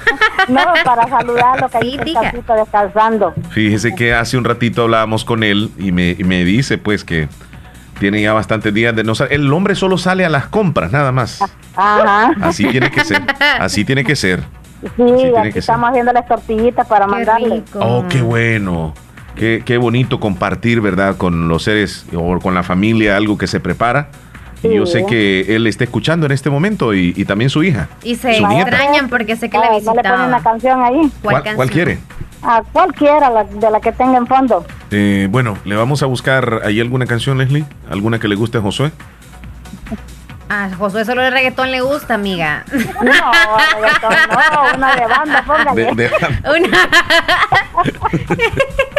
no, 0.48 0.60
para 0.84 1.06
saludarlo, 1.08 1.68
que 1.68 1.76
ahí 1.78 1.98
está 2.32 2.54
descansando. 2.54 3.34
Fíjese 3.50 3.94
que 3.94 4.14
hace 4.14 4.38
un 4.38 4.44
ratito 4.44 4.82
hablábamos 4.82 5.24
con 5.24 5.42
él 5.42 5.70
y 5.78 5.92
me, 5.92 6.16
y 6.18 6.24
me 6.24 6.44
dice 6.44 6.78
pues 6.78 7.04
que 7.04 7.28
tiene 7.98 8.22
ya 8.22 8.32
bastantes 8.32 8.72
días 8.72 8.96
de 8.96 9.04
no 9.04 9.14
salir. 9.14 9.34
El 9.34 9.52
hombre 9.52 9.74
solo 9.74 9.98
sale 9.98 10.24
a 10.24 10.28
las 10.28 10.46
compras, 10.46 10.90
nada 10.92 11.12
más. 11.12 11.40
Ajá. 11.76 12.32
Así 12.40 12.64
tiene 12.66 12.90
que 12.90 13.04
ser. 13.04 13.22
Así 13.58 13.84
tiene 13.84 14.04
que 14.04 14.16
ser. 14.16 14.42
Sí, 14.96 15.32
aquí 15.36 15.58
estamos 15.58 15.90
haciendo 15.90 16.12
las 16.12 16.26
tortillitas 16.26 16.86
para 16.86 17.06
mandarle. 17.06 17.62
Oh, 17.74 18.04
qué 18.08 18.20
bueno. 18.20 18.94
Qué, 19.36 19.62
qué, 19.64 19.78
bonito 19.78 20.20
compartir, 20.20 20.80
¿verdad? 20.80 21.16
Con 21.16 21.48
los 21.48 21.64
seres 21.64 22.06
o 22.14 22.38
con 22.38 22.54
la 22.54 22.62
familia 22.62 23.16
algo 23.16 23.36
que 23.36 23.46
se 23.46 23.60
prepara. 23.60 24.08
Y 24.64 24.74
yo 24.74 24.86
sé 24.86 25.04
que 25.06 25.54
él 25.54 25.66
está 25.66 25.84
escuchando 25.84 26.26
en 26.26 26.32
este 26.32 26.50
momento 26.50 26.94
y, 26.94 27.24
también 27.24 27.50
su 27.50 27.62
hija. 27.62 27.88
Y 28.02 28.16
se 28.16 28.38
extrañan 28.38 29.08
porque 29.08 29.36
sé 29.36 29.48
que 29.48 29.58
la 29.58 29.70
visitaba. 29.70 29.94
¿No 29.94 30.02
le 30.02 30.08
ponen 30.08 30.26
una 30.26 30.42
canción 30.42 30.82
ahí? 30.82 31.10
¿Cuál, 31.22 31.42
¿Cuál 31.54 31.70
quiere? 31.70 31.98
A 32.42 32.62
cualquiera 32.72 33.44
de 33.44 33.70
la 33.70 33.80
que 33.80 33.92
tenga 33.92 34.18
en 34.18 34.26
fondo. 34.26 34.66
Eh, 34.90 35.28
bueno, 35.30 35.56
le 35.64 35.76
vamos 35.76 36.02
a 36.02 36.06
buscar 36.06 36.60
ahí 36.64 36.80
alguna 36.80 37.06
canción, 37.06 37.38
Leslie. 37.38 37.64
¿Alguna 37.90 38.18
que 38.18 38.28
le 38.28 38.34
guste 38.34 38.58
a 38.58 38.60
Josué? 38.60 38.92
A 40.48 40.68
Josué 40.76 41.04
solo 41.06 41.22
el 41.22 41.32
reggaetón 41.32 41.70
le 41.70 41.80
gusta, 41.80 42.14
amiga. 42.14 42.64
No, 42.70 43.12
reggaetón 43.80 44.14
no, 44.30 44.76
una 44.76 44.94
de 44.94 45.06
banda, 45.06 45.42
póngale. 45.46 45.90
Una... 45.90 46.88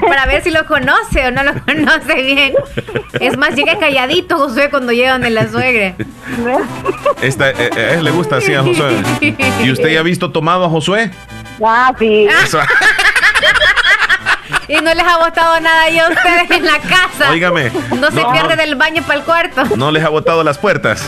Para 0.00 0.26
ver 0.26 0.42
si 0.42 0.50
lo 0.50 0.66
conoce 0.66 1.26
o 1.26 1.30
no 1.30 1.42
lo 1.42 1.52
conoce 1.64 2.14
bien. 2.22 2.54
Es 3.20 3.36
más, 3.36 3.54
llega 3.54 3.78
calladito 3.78 4.36
Josué 4.38 4.70
cuando 4.70 4.92
llega 4.92 5.12
donde 5.12 5.30
la 5.30 5.48
suegra. 5.48 5.94
Esta, 7.20 7.50
eh, 7.50 7.70
eh, 7.76 8.00
le 8.02 8.10
gusta 8.10 8.36
así 8.36 8.54
a 8.54 8.62
Josué. 8.62 9.02
¿Y 9.62 9.70
usted 9.70 9.88
ya 9.90 10.00
ha 10.00 10.02
visto 10.02 10.30
tomado 10.30 10.64
a 10.64 10.68
Josué? 10.68 11.10
Ah, 11.64 11.92
sí. 11.98 12.28
Y 14.72 14.80
no 14.82 14.94
les 14.94 15.04
ha 15.04 15.18
botado 15.18 15.60
nada 15.60 15.84
a 15.84 16.08
ustedes 16.08 16.50
en 16.50 16.64
la 16.64 16.78
casa. 16.78 17.30
Óigame. 17.30 17.70
No 17.98 18.10
se 18.10 18.24
pierde 18.32 18.56
del 18.56 18.74
baño 18.74 19.02
para 19.02 19.18
el 19.18 19.24
cuarto. 19.24 19.64
No 19.76 19.90
les 19.90 20.02
ha 20.02 20.08
botado 20.08 20.42
las 20.42 20.56
puertas. 20.56 21.02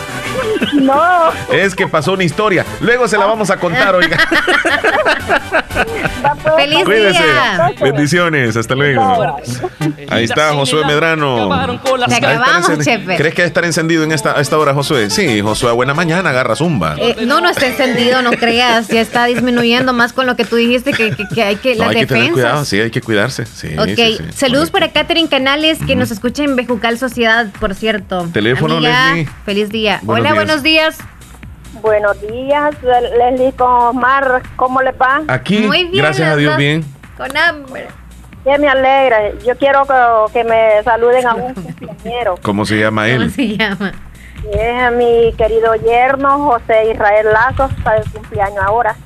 No. 0.74 1.32
Es 1.50 1.74
que 1.74 1.86
pasó 1.88 2.12
una 2.12 2.24
historia. 2.24 2.64
Luego 2.80 3.08
se 3.08 3.16
la 3.16 3.26
vamos 3.26 3.50
a 3.50 3.56
contar, 3.56 3.94
oiga. 3.94 4.18
Feliz 6.56 6.86
día. 6.86 7.72
Bendiciones, 7.80 8.56
hasta 8.56 8.74
luego. 8.74 9.38
Ahí 10.10 10.24
está 10.24 10.52
Josué 10.52 10.84
Medrano. 10.84 11.48
¿Crees 13.16 13.34
que 13.34 13.42
debe 13.42 13.44
estar 13.44 13.64
encendido 13.64 14.04
en 14.04 14.12
esta, 14.12 14.40
esta 14.40 14.58
hora, 14.58 14.74
Josué? 14.74 15.10
Sí, 15.10 15.40
Josué, 15.40 15.72
buena 15.72 15.94
mañana, 15.94 16.30
agarra 16.30 16.56
zumba. 16.56 16.96
Eh, 16.98 17.16
no, 17.26 17.40
no 17.40 17.48
está 17.50 17.66
encendido, 17.66 18.22
no 18.22 18.32
creas. 18.32 18.88
Ya 18.88 19.00
está 19.00 19.24
disminuyendo 19.26 19.92
más 19.92 20.12
con 20.12 20.26
lo 20.26 20.36
que 20.36 20.44
tú 20.44 20.56
dijiste 20.56 20.92
que, 20.92 21.14
que, 21.34 21.42
hay 21.42 21.56
que. 21.56 21.76
No, 21.76 21.88
hay 21.88 21.96
que 21.96 22.06
tener 22.06 22.32
cuidado, 22.32 22.64
sí, 22.64 22.80
hay 22.80 22.90
que 22.90 23.00
cuidarse. 23.00 23.44
Sí, 23.54 23.76
ok, 23.78 24.32
saludos 24.32 24.70
para 24.70 24.88
Catherine 24.90 25.28
Canales, 25.28 25.78
que 25.86 25.94
nos 25.94 26.10
escucha 26.10 26.42
en 26.42 26.56
Bejucal 26.56 26.98
Sociedad, 26.98 27.46
por 27.60 27.76
cierto. 27.76 28.28
Teléfono, 28.32 28.80
Leslie. 28.80 29.28
Feliz 29.44 29.70
día. 29.70 30.00
Hola, 30.06 30.34
buenos 30.34 30.64
días. 30.64 30.98
Buenos 31.80 32.20
días, 32.20 32.74
Leslie 32.82 33.52
con 33.52 33.70
Omar, 33.70 34.42
¿cómo 34.56 34.82
le 34.82 34.90
va? 34.92 35.22
Aquí, 35.28 35.58
Muy 35.58 35.84
bien, 35.84 36.04
gracias 36.04 36.32
a 36.32 36.36
Dios, 36.36 36.56
bien. 36.56 36.84
Con 37.16 37.36
hambre. 37.36 37.86
Que 38.42 38.58
me 38.58 38.68
alegra. 38.68 39.32
Yo 39.46 39.56
quiero 39.56 39.86
que, 40.32 40.44
me 40.44 40.82
saluden 40.82 41.26
a 41.26 41.34
un 41.34 41.54
compañero. 41.54 42.34
¿Cómo 42.42 42.64
se 42.64 42.78
llama 42.78 43.08
él? 43.08 43.18
¿Cómo 43.18 43.30
se 43.30 43.56
llama? 43.56 43.92
Es 44.52 44.82
a 44.82 44.90
mi 44.90 45.32
querido 45.38 45.74
yerno 45.76 46.38
José 46.44 46.90
Israel 46.92 47.28
Lazos 47.32 47.70
para 47.82 47.98
el 47.98 48.10
cumpleaños 48.10 48.58
ahora. 48.64 48.96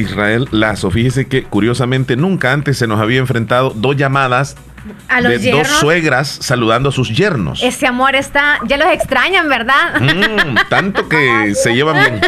Israel 0.00 0.48
Lazo. 0.50 0.90
Fíjese 0.90 1.26
que 1.26 1.44
curiosamente 1.44 2.16
nunca 2.16 2.52
antes 2.52 2.78
se 2.78 2.86
nos 2.86 3.00
había 3.00 3.18
enfrentado 3.18 3.70
dos 3.70 3.96
llamadas 3.96 4.56
¿A 5.08 5.20
los 5.20 5.40
de 5.40 5.50
dos 5.50 5.66
suegras 5.66 6.28
saludando 6.28 6.90
a 6.90 6.92
sus 6.92 7.14
yernos. 7.14 7.62
Ese 7.62 7.86
amor 7.86 8.14
está, 8.14 8.58
ya 8.66 8.76
los 8.76 8.88
extrañan, 8.92 9.48
¿verdad? 9.48 10.00
Mm, 10.00 10.68
tanto 10.68 11.08
que 11.08 11.54
se 11.54 11.74
llevan 11.74 11.98
bien. 11.98 12.20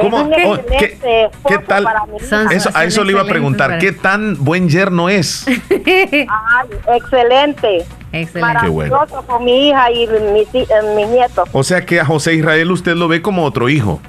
¿Cómo? 0.00 0.18
Oh, 0.44 0.58
¿qué, 0.66 1.58
tal? 1.66 1.86
Eso, 2.50 2.70
a 2.74 2.84
eso 2.84 3.02
le 3.02 3.12
iba 3.12 3.22
a 3.22 3.26
preguntar. 3.26 3.78
¿Qué 3.78 3.92
tan 3.92 4.36
buen 4.44 4.68
yerno 4.68 5.08
es? 5.08 5.46
Ay, 5.70 6.68
excelente. 6.94 7.84
Excelente. 8.12 8.60
Qué 8.62 8.68
bueno. 8.68 9.06
Con 9.26 9.44
mi 9.44 9.68
hija 9.68 9.90
y 9.90 10.06
mis, 10.06 10.54
eh, 10.54 10.66
mis 10.94 11.08
nietos. 11.08 11.48
O 11.52 11.64
sea 11.64 11.84
que 11.84 12.00
a 12.00 12.04
José 12.04 12.34
Israel 12.34 12.70
usted 12.70 12.94
lo 12.94 13.08
ve 13.08 13.22
como 13.22 13.44
otro 13.44 13.68
hijo. 13.68 14.00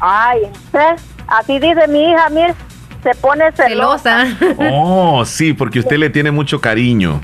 Ay, 0.00 0.42
¿eh? 0.74 0.96
Así 1.28 1.58
dice 1.58 1.86
mi 1.88 2.10
hija, 2.10 2.28
mire, 2.30 2.54
se 3.02 3.14
pone 3.14 3.52
celosa. 3.52 4.26
Oh, 4.72 5.24
sí, 5.24 5.52
porque 5.52 5.78
usted 5.78 5.98
le 5.98 6.10
tiene 6.10 6.30
mucho 6.30 6.60
cariño. 6.60 7.20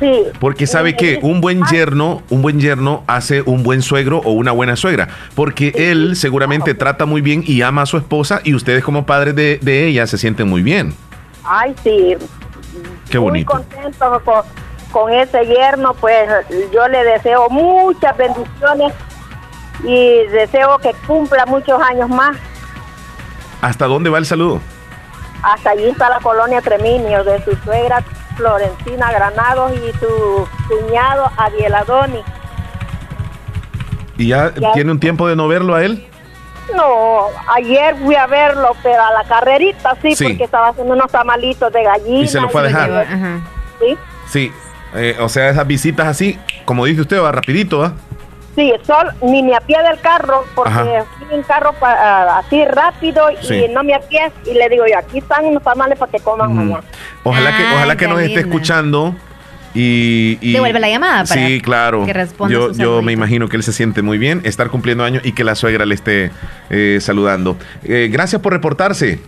Sí. 0.00 0.24
Porque 0.40 0.66
sabe 0.66 0.96
que 0.96 1.20
un 1.22 1.40
buen 1.40 1.62
yerno, 1.66 2.22
un 2.28 2.42
buen 2.42 2.60
yerno 2.60 3.04
hace 3.06 3.42
un 3.42 3.62
buen 3.62 3.80
suegro 3.80 4.18
o 4.18 4.32
una 4.32 4.50
buena 4.52 4.74
suegra. 4.76 5.08
Porque 5.36 5.72
él 5.76 6.16
seguramente 6.16 6.74
trata 6.74 7.06
muy 7.06 7.20
bien 7.20 7.44
y 7.46 7.62
ama 7.62 7.82
a 7.82 7.86
su 7.86 7.96
esposa 7.96 8.40
y 8.42 8.54
ustedes 8.54 8.82
como 8.82 9.06
padres 9.06 9.36
de, 9.36 9.58
de 9.62 9.86
ella 9.86 10.06
se 10.08 10.18
sienten 10.18 10.48
muy 10.48 10.62
bien. 10.62 10.94
Ay, 11.44 11.74
sí. 11.84 12.16
Qué 13.08 13.18
Muy 13.20 13.28
bonito. 13.28 13.52
contento 13.52 14.20
con, 14.24 14.42
con 14.90 15.12
ese 15.12 15.46
yerno, 15.46 15.94
pues 15.94 16.28
yo 16.72 16.88
le 16.88 17.04
deseo 17.04 17.48
muchas 17.48 18.16
bendiciones 18.16 18.92
y 19.84 20.26
deseo 20.32 20.76
que 20.78 20.92
cumpla 21.06 21.46
muchos 21.46 21.80
años 21.80 22.08
más. 22.08 22.36
¿Hasta 23.64 23.86
dónde 23.86 24.10
va 24.10 24.18
el 24.18 24.26
saludo? 24.26 24.60
Hasta 25.42 25.70
allí 25.70 25.86
está 25.88 26.10
la 26.10 26.18
colonia 26.20 26.60
Treminio 26.60 27.24
de 27.24 27.42
su 27.44 27.56
suegra 27.64 28.02
Florentina 28.36 29.10
Granados 29.10 29.72
y 29.72 29.90
su 29.98 30.46
cuñado 30.68 31.30
Adiel 31.38 31.74
Adoni. 31.74 32.20
¿Y 34.18 34.28
ya, 34.28 34.52
Ya. 34.54 34.72
tiene 34.72 34.90
un 34.92 35.00
tiempo 35.00 35.26
de 35.28 35.34
no 35.34 35.48
verlo 35.48 35.74
a 35.74 35.82
él? 35.82 36.06
No, 36.74 37.26
ayer 37.54 37.96
fui 37.96 38.14
a 38.16 38.26
verlo, 38.26 38.72
pero 38.82 39.02
a 39.02 39.12
la 39.12 39.24
carrerita 39.24 39.96
sí, 40.02 40.14
Sí. 40.14 40.24
porque 40.24 40.44
estaba 40.44 40.68
haciendo 40.68 40.92
unos 40.94 41.10
tamalitos 41.10 41.72
de 41.72 41.82
gallina. 41.84 42.20
Y 42.20 42.28
se 42.28 42.40
lo 42.40 42.48
fue 42.50 42.60
a 42.60 42.64
dejar. 42.64 43.06
Sí, 43.80 43.98
Sí. 44.28 44.52
Eh, 44.94 45.16
o 45.20 45.28
sea, 45.28 45.48
esas 45.48 45.66
visitas 45.66 46.06
así, 46.06 46.38
como 46.66 46.84
dice 46.84 47.00
usted, 47.00 47.20
va 47.20 47.32
rapidito, 47.32 47.78
¿va? 47.78 47.94
Sí, 48.54 48.72
sol, 48.86 49.08
ni 49.22 49.42
me 49.42 49.54
apié 49.56 49.76
del 49.82 49.98
carro, 50.00 50.44
porque 50.54 50.70
Ajá. 50.72 51.04
fui 51.18 51.36
en 51.36 51.42
carro 51.42 51.72
pa- 51.74 51.96
ah, 51.98 52.38
así 52.38 52.64
rápido 52.64 53.26
Sí. 53.42 53.54
y 53.54 53.68
no 53.68 53.82
me 53.84 53.94
apié. 53.94 54.30
Y 54.46 54.54
le 54.54 54.68
digo 54.68 54.84
yo, 54.86 54.98
aquí 54.98 55.18
están 55.18 55.44
unos 55.46 55.62
tamales 55.62 55.98
para 55.98 56.10
que 56.12 56.20
coman 56.20 56.54
mañana. 56.54 56.82
Ojalá 57.22 57.56
que, 57.56 57.62
ojalá 57.74 57.96
que 57.96 58.06
nos 58.08 58.20
esté 58.20 58.40
escuchando 58.40 59.14
y, 59.74 60.38
y- 60.40 60.52
Devuelve 60.52 60.78
la 60.78 60.88
llamada 60.88 61.24
para 61.24 61.46
sí, 61.46 61.60
claro. 61.60 62.04
que 62.06 62.12
responda 62.12 62.52
yo 62.52 62.70
yo 62.72 63.02
me 63.02 63.10
imagino 63.12 63.48
que 63.48 63.56
él 63.56 63.62
se 63.64 63.72
siente 63.72 64.02
muy 64.02 64.18
bien 64.18 64.40
estar 64.44 64.70
cumpliendo 64.70 65.02
años 65.04 65.24
y 65.24 65.32
que 65.32 65.42
la 65.42 65.54
suegra 65.56 65.84
le 65.84 65.94
esté 65.96 66.30
eh, 66.70 66.98
saludando. 67.00 67.56
Eh, 67.82 68.08
gracias 68.12 68.40
por 68.40 68.52
reportarse. 68.52 69.18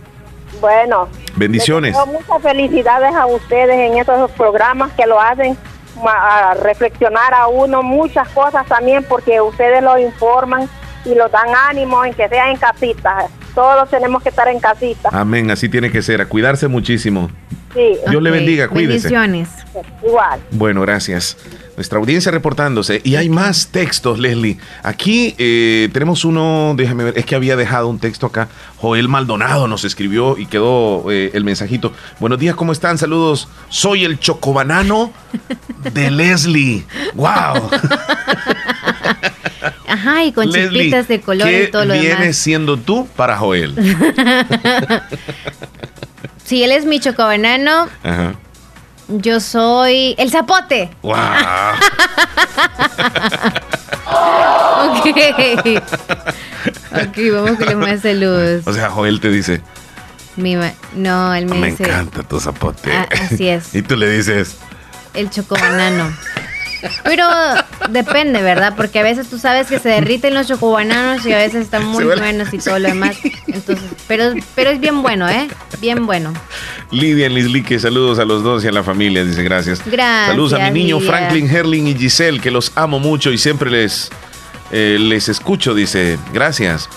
Bueno. 0.61 1.07
Bendiciones. 1.35 1.93
les 1.93 2.05
deseo 2.05 2.19
muchas 2.19 2.41
felicidades 2.41 3.13
a 3.13 3.25
ustedes 3.27 3.75
en 3.91 3.97
estos 3.97 4.31
programas 4.31 4.91
que 4.93 5.05
lo 5.05 5.19
hacen 5.21 5.57
a 6.05 6.53
reflexionar 6.55 7.33
a 7.33 7.47
uno 7.47 7.83
muchas 7.83 8.27
cosas 8.29 8.65
también 8.67 9.03
porque 9.03 9.41
ustedes 9.41 9.81
lo 9.81 9.97
informan 9.97 10.69
y 11.05 11.15
lo 11.15 11.29
dan 11.29 11.49
ánimo 11.69 12.03
en 12.03 12.13
que 12.13 12.27
sea 12.27 12.49
en 12.51 12.57
casita. 12.57 13.27
Todos 13.57 13.89
tenemos 13.89 14.21
que 14.21 14.29
estar 14.29 14.47
en 14.49 14.59
casita. 14.59 15.09
Amén, 15.11 15.49
así 15.49 15.67
tiene 15.67 15.91
que 15.91 16.03
ser. 16.03 16.21
A 16.21 16.27
cuidarse 16.27 16.67
muchísimo. 16.67 17.31
Sí. 17.73 17.97
Dios 18.07 18.21
le 18.21 18.29
bendiga, 18.29 18.67
cuídese. 18.67 19.09
Bendiciones. 19.09 19.49
Igual. 20.05 20.39
Bueno, 20.51 20.81
gracias. 20.81 21.35
Nuestra 21.75 21.97
audiencia 21.97 22.31
reportándose. 22.31 23.01
Y 23.03 23.15
hay 23.15 23.29
más 23.29 23.69
textos, 23.69 24.19
Leslie. 24.19 24.59
Aquí 24.83 25.33
eh, 25.39 25.89
tenemos 25.91 26.23
uno, 26.23 26.75
déjame 26.77 27.05
ver, 27.05 27.17
es 27.17 27.25
que 27.25 27.33
había 27.33 27.55
dejado 27.55 27.87
un 27.87 27.97
texto 27.97 28.27
acá. 28.27 28.47
Joel 28.77 29.09
Maldonado 29.09 29.67
nos 29.67 29.85
escribió 29.85 30.37
y 30.37 30.45
quedó 30.45 31.11
eh, 31.11 31.31
el 31.33 31.43
mensajito. 31.43 31.93
Buenos 32.19 32.37
días, 32.37 32.55
¿cómo 32.55 32.73
están? 32.73 32.99
Saludos. 32.99 33.49
Soy 33.69 34.05
el 34.05 34.19
chocobanano 34.19 35.11
de 35.93 36.11
Leslie. 36.11 36.85
¡Wow! 37.15 37.71
Ajá, 39.87 40.23
y 40.25 40.31
con 40.33 40.49
Leslie, 40.51 40.69
chispitas 40.83 41.07
de 41.07 41.21
color 41.21 41.47
¿qué 41.47 41.63
y 41.63 41.71
todo 41.71 41.85
lo 41.85 41.93
vienes 41.93 42.19
demás. 42.19 42.35
siendo 42.37 42.77
tú 42.77 43.07
para 43.15 43.37
Joel? 43.37 43.73
si 46.45 46.63
él 46.63 46.71
es 46.71 46.85
mi 46.85 46.99
chocobanano, 46.99 47.87
Ajá. 48.03 48.33
yo 49.07 49.39
soy 49.39 50.13
el 50.17 50.29
zapote. 50.31 50.89
¡Wow! 51.01 51.15
Ok. 54.79 55.07
ok, 56.93 57.17
vamos 57.33 57.57
con 57.65 57.79
más 57.79 58.01
saludos. 58.01 58.63
O 58.65 58.73
sea, 58.73 58.89
Joel 58.89 59.19
te 59.19 59.29
dice, 59.29 59.61
Mi 60.35 60.55
ma- 60.55 60.73
no, 60.95 61.33
él 61.33 61.45
me, 61.47 61.55
me 61.57 61.71
dice 61.71 61.83
encanta 61.83 62.23
tu 62.23 62.39
zapote. 62.39 62.91
Ah, 62.91 63.07
así 63.11 63.47
es. 63.49 63.73
y 63.75 63.81
tú 63.81 63.95
le 63.95 64.09
dices, 64.09 64.57
el 65.13 65.29
chocobanano. 65.29 66.13
Pero 67.03 67.27
depende, 67.89 68.41
¿verdad? 68.41 68.73
Porque 68.75 68.99
a 68.99 69.03
veces 69.03 69.29
tú 69.29 69.37
sabes 69.37 69.67
que 69.67 69.79
se 69.79 69.89
derriten 69.89 70.33
los 70.33 70.47
chocobananos 70.47 71.25
y 71.25 71.33
a 71.33 71.37
veces 71.37 71.63
están 71.63 71.85
muy 71.85 72.03
buenos 72.05 72.53
y 72.53 72.57
todo 72.59 72.79
lo 72.79 72.87
demás. 72.87 73.17
Entonces, 73.47 73.85
pero, 74.07 74.33
pero 74.55 74.69
es 74.69 74.79
bien 74.79 75.01
bueno, 75.01 75.27
¿eh? 75.29 75.47
Bien 75.79 76.05
bueno. 76.05 76.33
Lidia 76.91 77.29
Lislique, 77.29 77.79
saludos 77.79 78.19
a 78.19 78.25
los 78.25 78.43
dos 78.43 78.63
y 78.63 78.67
a 78.67 78.71
la 78.71 78.83
familia, 78.83 79.23
dice 79.23 79.43
gracias. 79.43 79.81
Gracias, 79.85 80.27
Saludos 80.27 80.53
a 80.53 80.69
mi 80.69 80.83
niño 80.83 80.99
Lidia. 80.99 81.11
Franklin, 81.11 81.49
Herling 81.49 81.87
y 81.87 81.95
Giselle, 81.95 82.39
que 82.39 82.51
los 82.51 82.71
amo 82.75 82.99
mucho 82.99 83.31
y 83.31 83.37
siempre 83.37 83.69
les, 83.69 84.09
eh, 84.71 84.97
les 84.99 85.29
escucho, 85.29 85.73
dice 85.73 86.17
gracias. 86.33 86.89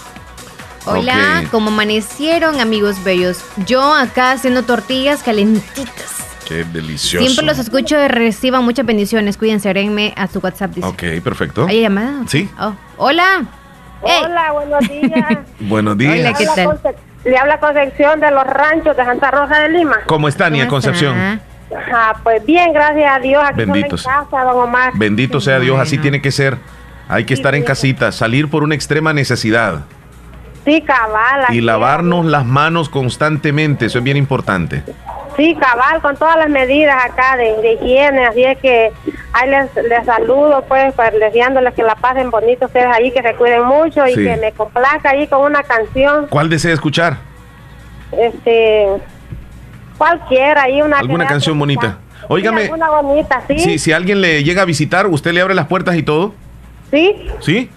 Hola, 0.87 1.43
Ok, 1.45 1.51
como 1.51 1.69
amanecieron, 1.69 2.59
amigos 2.61 3.05
bellos. 3.05 3.39
Yo 3.67 3.95
acá 3.95 4.33
haciendo 4.33 4.63
tortillas 4.63 5.23
calentitas. 5.23 6.30
Qué 6.51 6.65
delicioso. 6.65 7.25
Siempre 7.25 7.47
los 7.47 7.59
escucho 7.61 7.97
y 8.05 8.09
reciban 8.09 8.65
muchas 8.65 8.85
bendiciones. 8.85 9.37
Cuídense, 9.37 9.69
agréguenme 9.69 10.13
a 10.17 10.27
su 10.27 10.41
WhatsApp. 10.41 10.73
Dice. 10.75 10.87
Ok, 10.89 11.23
perfecto. 11.23 11.65
¿Hay 11.69 11.81
llamada? 11.81 12.25
Sí. 12.27 12.51
Oh, 12.59 12.75
Hola. 12.97 13.45
Hola, 14.03 14.53
buenos 14.53 14.81
días. 14.89 15.39
Buenos 15.61 15.97
días. 15.97 16.19
Hola, 16.19 16.33
¿qué 16.35 16.47
tal? 16.47 16.67
Conce- 16.67 16.95
Le 17.25 17.37
habla 17.39 17.61
Concepción 17.61 18.19
de 18.19 18.31
los 18.33 18.45
ranchos 18.45 18.97
de 18.97 19.05
Santa 19.05 19.31
Rosa 19.31 19.61
de 19.61 19.69
Lima. 19.69 19.99
¿Cómo 20.07 20.27
está, 20.27 20.51
Nia 20.51 20.67
Concepción? 20.67 21.15
Ah, 21.93 22.17
pues 22.25 22.45
bien, 22.45 22.73
gracias 22.73 23.13
a 23.15 23.19
Dios. 23.21 23.43
Aquí 23.47 23.59
Bendito 23.59 23.95
en 23.97 24.03
casa, 24.03 24.43
don 24.43 24.57
Omar. 24.65 24.93
Bendito 24.97 25.41
sea 25.41 25.61
Dios, 25.61 25.79
así 25.79 25.99
tiene 25.99 26.21
que 26.21 26.33
ser. 26.33 26.59
Hay 27.09 27.25
que 27.27 27.35
estar 27.35 27.55
en 27.55 27.63
casita, 27.63 28.11
salir 28.11 28.49
por 28.51 28.65
una 28.65 28.75
extrema 28.75 29.13
necesidad 29.13 29.83
Sí, 30.65 30.81
cabal. 30.83 31.47
y 31.55 31.61
lavarnos 31.61 32.25
las 32.27 32.45
manos 32.45 32.89
constantemente, 32.89 33.87
eso 33.87 33.99
es 33.99 34.05
bien 34.05 34.17
importante. 34.17 34.83
Sí, 35.37 35.55
cabal, 35.59 36.01
con 36.03 36.17
todas 36.17 36.37
las 36.37 36.49
medidas 36.51 36.97
acá 37.05 37.37
de, 37.37 37.57
de 37.63 37.73
higiene, 37.75 38.27
así 38.27 38.45
es 38.45 38.59
que 38.59 38.93
ahí 39.33 39.49
les, 39.51 39.75
les 39.87 40.05
saludo, 40.05 40.65
pues, 40.69 40.93
pues, 40.95 41.13
deseándoles 41.19 41.73
que 41.75 41.83
la 41.83 41.95
pasen 41.95 42.31
bonito 42.31 42.67
ustedes 42.67 42.87
ahí, 42.87 43.11
que 43.11 43.23
se 43.23 43.35
cuiden 43.35 43.65
mucho 43.65 44.07
y 44.07 44.15
Sí. 44.15 44.25
que 44.25 44.37
me 44.37 44.53
complazca 44.53 45.11
ahí 45.11 45.27
con 45.29 45.41
una 45.43 45.63
canción, 45.63 46.27
¿Cuál 46.29 46.49
desea 46.51 46.73
escuchar? 46.75 47.17
este, 48.13 48.87
cualquiera, 49.97 50.63
ahí 50.65 50.83
una 50.83 50.99
¿Alguna 50.99 51.27
canción 51.27 51.59
bonita? 51.59 51.99
Sí, 52.21 52.27
Óigame, 52.29 52.63
alguna 52.65 52.91
bonita, 52.91 53.43
sí, 53.49 53.59
si, 53.59 53.79
si 53.79 53.93
alguien 53.93 54.21
le 54.21 54.43
llega 54.45 54.63
a 54.63 54.65
visitar, 54.65 55.07
¿usted 55.07 55.33
le 55.33 55.41
abre 55.41 55.55
las 55.55 55.67
puertas 55.67 55.97
y 55.97 56.03
todo? 56.03 56.35
sí, 56.91 57.29
¿Sí? 57.41 57.71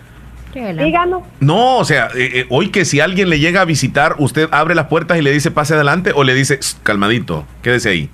Díganos. 0.54 1.24
No, 1.40 1.78
o 1.78 1.86
sea, 1.86 2.08
eh, 2.16 2.30
eh, 2.42 2.46
hoy 2.50 2.70
que 2.70 2.86
si 2.86 3.00
alguien 3.00 3.30
le 3.30 3.40
llega 3.40 3.62
a 3.62 3.66
visitar, 3.66 4.16
usted 4.20 4.48
abre 4.52 4.76
las 4.76 4.88
puertas 4.88 5.18
y 5.18 5.22
le 5.22 5.32
dice 5.32 5.52
pase 5.52 5.74
adelante 5.74 6.12
o 6.16 6.24
le 6.24 6.34
dice 6.34 6.60
"Shh, 6.62 6.76
calmadito, 6.84 7.46
quédese 7.62 7.90
ahí. 7.90 8.10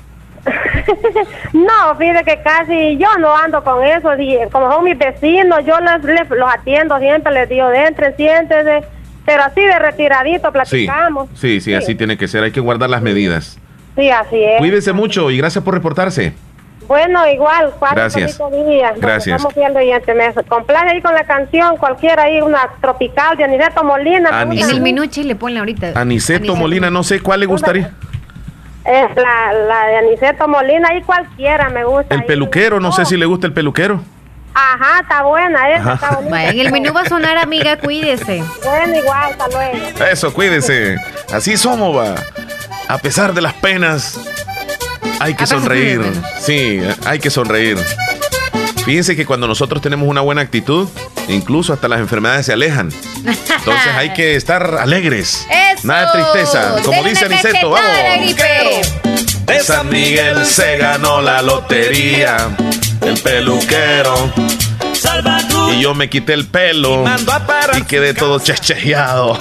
No, 1.53 1.95
fíjate 1.98 2.24
que 2.24 2.41
casi 2.44 2.98
yo 2.98 3.07
no 3.20 3.36
ando 3.36 3.64
con 3.64 3.84
eso, 3.84 4.10
y 4.18 4.38
como 4.52 4.72
son 4.72 4.84
mis 4.86 4.98
vecinos, 4.98 5.60
yo 5.66 5.76
les, 5.80 6.03
les- 6.03 6.30
los 6.30 6.49
atiendo 6.53 6.98
siempre, 6.99 7.34
les 7.34 7.49
digo, 7.49 7.72
entre, 7.72 8.16
siéntese, 8.16 8.84
pero 9.26 9.44
así 9.44 9.61
de 9.61 9.78
retiradito 9.80 10.48
Sí, 10.48 10.52
platicamos. 10.53 11.30
sí, 11.36 11.60
sí, 11.61 11.74
así 11.74 11.95
tiene 11.95 12.18
que 12.18 12.28
ser, 12.28 12.44
hay 12.44 12.52
que 12.52 12.60
guardar 12.60 12.90
las 12.90 13.02
medidas. 13.02 13.60
Sí, 13.95 14.10
así 14.10 14.41
es. 14.41 14.57
Cuídese 14.60 14.94
mucho 14.94 15.30
y 15.32 15.38
gracias 15.38 15.64
por 15.64 15.74
reportarse. 15.74 16.34
Bueno, 16.90 17.26
igual, 17.30 17.72
Gracias. 17.94 18.40
Gracias. 18.98 19.28
Estamos 19.38 19.53
viendo 19.56 19.80
y. 19.80 19.91
Complace 20.48 20.90
ahí 20.90 21.02
con 21.03 21.14
la 21.14 21.24
canción, 21.24 21.78
cualquiera 21.78 22.24
ahí, 22.24 22.41
una 22.41 22.68
tropical 22.82 23.38
de 23.38 23.44
Aniceto 23.44 23.84
Molina. 23.84 24.32
Anis- 24.32 24.64
En 24.64 24.70
el 24.72 24.82
minuche 24.82 25.24
le 25.24 25.36
ponen 25.36 25.60
ahorita. 25.60 25.91
Aniceto 25.94 26.56
Molina, 26.56 26.90
no 26.90 27.03
sé 27.03 27.20
cuál 27.20 27.41
le 27.41 27.45
gustaría. 27.45 27.91
Es 28.86 29.16
la, 29.16 29.53
la 29.53 29.86
de 29.86 29.98
Aniceto 29.98 30.48
Molina, 30.48 30.90
ahí 30.90 31.03
cualquiera 31.03 31.70
me 31.70 31.84
gusta. 31.86 32.16
El 32.16 32.22
ahí. 32.22 32.28
peluquero, 32.28 32.80
no 32.80 32.91
sé 32.91 33.06
si 33.06 33.18
le 33.18 33.28
gusta 33.28 33.45
el 33.45 33.53
peluquero. 33.53 34.02
Ajá, 34.56 35.02
está 35.02 35.22
buena, 35.22 35.70
esa 35.70 35.94
está 35.94 36.11
bonita. 36.16 36.45
En 36.49 36.60
el 36.60 36.72
menú 36.72 36.91
va 36.91 37.02
a 37.02 37.06
sonar, 37.06 37.38
amiga, 37.38 37.78
cuídese. 37.78 38.44
Bueno, 38.66 38.95
igual, 38.98 39.32
hasta 39.32 39.48
luego. 39.48 40.06
Eso, 40.11 40.34
cuídese. 40.34 40.98
Así 41.32 41.56
somos, 41.56 41.95
va. 41.95 42.16
A 42.88 42.98
pesar 42.98 43.34
de 43.36 43.41
las 43.41 43.53
penas, 43.53 44.20
hay 45.19 45.34
que 45.34 45.48
sonreír. 45.48 46.02
Sí, 46.40 46.80
hay 47.06 47.19
que 47.19 47.30
sonreír. 47.30 47.77
Fíjense 48.86 49.15
que 49.15 49.26
cuando 49.26 49.48
nosotros 49.48 49.81
tenemos 49.81 50.07
una 50.07 50.22
buena 50.22 50.41
actitud, 50.41 50.88
incluso 51.27 51.73
hasta 51.73 51.88
las 51.88 51.99
enfermedades 51.99 52.45
se 52.45 52.53
alejan. 52.53 52.91
Entonces 53.18 53.94
hay 53.95 54.14
que 54.14 54.36
estar 54.36 54.77
alegres. 54.80 55.45
Eso. 55.49 55.88
Nada 55.88 56.11
de 56.14 56.23
tristeza. 56.23 56.76
Como 56.84 57.03
dice 57.03 57.26
Aniceto, 57.26 57.69
vamos. 57.69 58.36
De 59.45 59.60
San 59.61 59.90
Miguel 59.90 60.45
se 60.45 60.77
ganó 60.77 61.22
la 61.22 61.41
lotería. 61.41 62.49
El 63.02 63.18
peluquero. 63.19 64.31
Y 65.72 65.81
yo 65.81 65.94
me 65.94 66.10
quité 66.10 66.34
el 66.34 66.45
pelo 66.48 67.03
y 67.77 67.84
quedé 67.84 68.14
todo 68.14 68.40
chechejeado. 68.40 69.38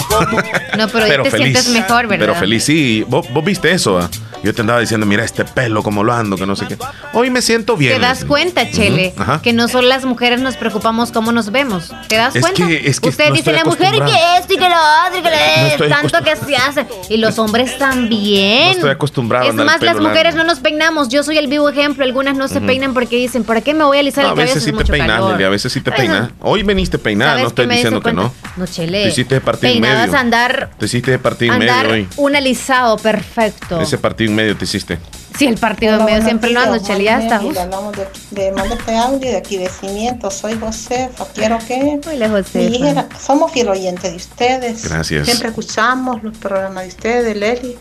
No, 0.77 0.89
pero, 0.89 1.23
hoy 1.25 1.31
te 1.31 1.37
sientes 1.37 1.69
mejor, 1.69 2.07
¿verdad? 2.07 2.27
Pero 2.27 2.35
feliz, 2.35 2.65
sí. 2.65 3.05
¿Vos, 3.09 3.27
vos 3.33 3.45
viste 3.45 3.71
eso? 3.73 3.99
ah? 3.99 4.09
Yo 4.45 4.55
te 4.55 4.61
andaba 4.61 4.79
diciendo, 4.79 5.05
mira 5.05 5.25
este 5.25 5.45
pelo, 5.45 5.83
como 5.83 6.05
lo 6.05 6.13
ando, 6.13 6.37
que 6.37 6.47
no 6.47 6.55
sé 6.55 6.67
qué. 6.69 6.79
Hoy 7.13 7.29
me 7.29 7.43
siento 7.43 7.77
bien. 7.77 7.95
Te 7.95 7.99
das 8.01 8.25
cuenta, 8.25 8.71
Chele, 8.71 9.13
ajá. 9.19 9.43
que 9.43 9.53
no 9.53 9.67
solo 9.67 9.89
las 9.89 10.05
mujeres 10.05 10.41
nos 10.41 10.57
preocupamos 10.57 11.11
cómo 11.11 11.33
nos 11.33 11.51
vemos. 11.51 11.91
¿Te 12.07 12.15
das 12.17 12.37
Es 12.37 12.43
cuenta? 12.43 12.65
que- 12.69 12.89
es 12.89 13.01
que 13.01 13.09
Usted 13.09 13.31
no 13.31 13.35
dice 13.35 13.51
la 13.53 13.65
mujer 13.65 13.95
que 13.95 14.37
esto 14.39 14.55
y 14.55 14.57
que 14.59 14.69
lo 14.69 14.77
otro 15.09 15.19
y 15.19 15.23
que 15.23 15.31
lo- 15.31 15.89
No 15.89 15.97
tanto 15.97 16.23
que 16.23 16.37
se 16.37 16.55
hace. 16.57 16.87
Y 17.09 17.17
los 17.17 17.37
hombres 17.41 17.77
también. 17.79 18.67
No 18.67 18.71
estoy 18.75 18.91
acostumbrado 18.91 19.45
a 19.45 19.49
Es 19.49 19.51
andar 19.51 19.67
el 19.67 19.73
más, 19.73 19.83
las 19.83 19.97
mujeres 20.01 20.35
largo. 20.35 20.39
no 20.39 20.45
nos 20.45 20.61
peinamos. 20.61 21.09
Yo 21.09 21.25
soy 21.25 21.37
el 21.39 21.49
vivo 21.49 21.69
ejemplo. 21.69 22.05
Algunas 22.05 22.37
no 22.37 22.47
se 22.47 22.61
peinan 22.61 22.95
porque 22.95 23.17
dicen, 23.17 23.43
¿para 23.43 23.61
qué 23.61 23.75
me 23.75 23.83
voy 23.83 23.97
a 23.97 24.01
alisar 24.01 24.23
No, 24.23 24.29
a 24.31 24.33
el 24.33 24.37
cabello? 24.37 24.55
veces 24.55 24.63
sí 24.65 24.71
te 24.71 24.77
mucho 24.77 24.93
peinas, 24.93 25.09
calor. 25.17 25.33
Lili, 25.33 25.45
a 25.45 25.49
veces 25.49 25.73
sí 25.73 25.81
te 25.81 25.91
Eso. 25.91 25.97
Hoy 26.41 26.63
veniste 26.63 26.99
peinada, 26.99 27.33
¿Sabes 27.33 27.43
no 27.45 27.49
estoy 27.49 27.67
diciendo 27.67 28.01
que 28.01 28.13
no. 28.13 28.33
No, 28.57 28.67
Chele. 28.67 29.03
Te 29.05 29.09
hiciste 29.11 29.35
de 29.37 29.41
partido 29.41 29.73
en 29.75 29.81
medio. 29.81 30.17
andar, 30.17 30.71
Te 30.79 30.87
hiciste 30.87 31.11
de 31.11 31.19
partido 31.19 31.55
en 31.55 31.59
medio 31.61 31.91
hoy. 31.91 32.09
un 32.17 32.37
alisado 32.37 32.97
perfecto. 32.97 33.81
Ese 33.81 33.99
partido 33.99 34.31
en 34.31 34.37
medio 34.37 34.57
te 34.57 34.65
hiciste. 34.65 34.99
Sí, 35.39 35.47
el 35.47 35.57
partido 35.57 35.99
en 36.01 36.05
medio 36.05 36.23
siempre 36.25 36.51
lo 36.51 36.61
ando, 36.61 36.79
Chele. 36.85 37.05
Ya 37.05 37.21
está. 37.23 37.37
Hablamos 37.37 37.95
de, 37.97 38.09
de 38.33 38.53
mando 38.53 38.75
este 38.75 38.97
audio 38.97 39.31
de 39.31 39.37
aquí 39.37 39.57
de 39.57 39.69
Cimiento. 39.69 40.31
Soy 40.31 40.59
Josefa. 40.59 41.27
Quiero 41.35 41.59
que 41.59 42.01
Hola, 42.13 42.29
Josefa. 42.29 42.59
hija, 42.61 43.07
somos 43.21 43.53
fiel 43.53 43.69
oyentes 43.69 44.11
de 44.11 44.17
ustedes. 44.17 44.89
Gracias. 44.89 45.27
Siempre 45.27 45.49
escuchamos 45.49 46.23
los 46.25 46.37
programas 46.39 46.85
de 46.85 46.89
ustedes, 46.89 47.37
Leli. 47.37 47.77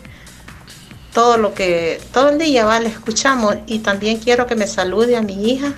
Todo 1.12 1.36
lo 1.36 1.52
que, 1.54 2.00
todo 2.12 2.28
el 2.28 2.38
día, 2.38 2.64
vale, 2.64 2.88
escuchamos. 2.90 3.56
Y 3.66 3.80
también 3.80 4.18
quiero 4.18 4.46
que 4.46 4.54
me 4.54 4.66
salude 4.68 5.16
a 5.16 5.22
mi 5.22 5.50
hija, 5.50 5.72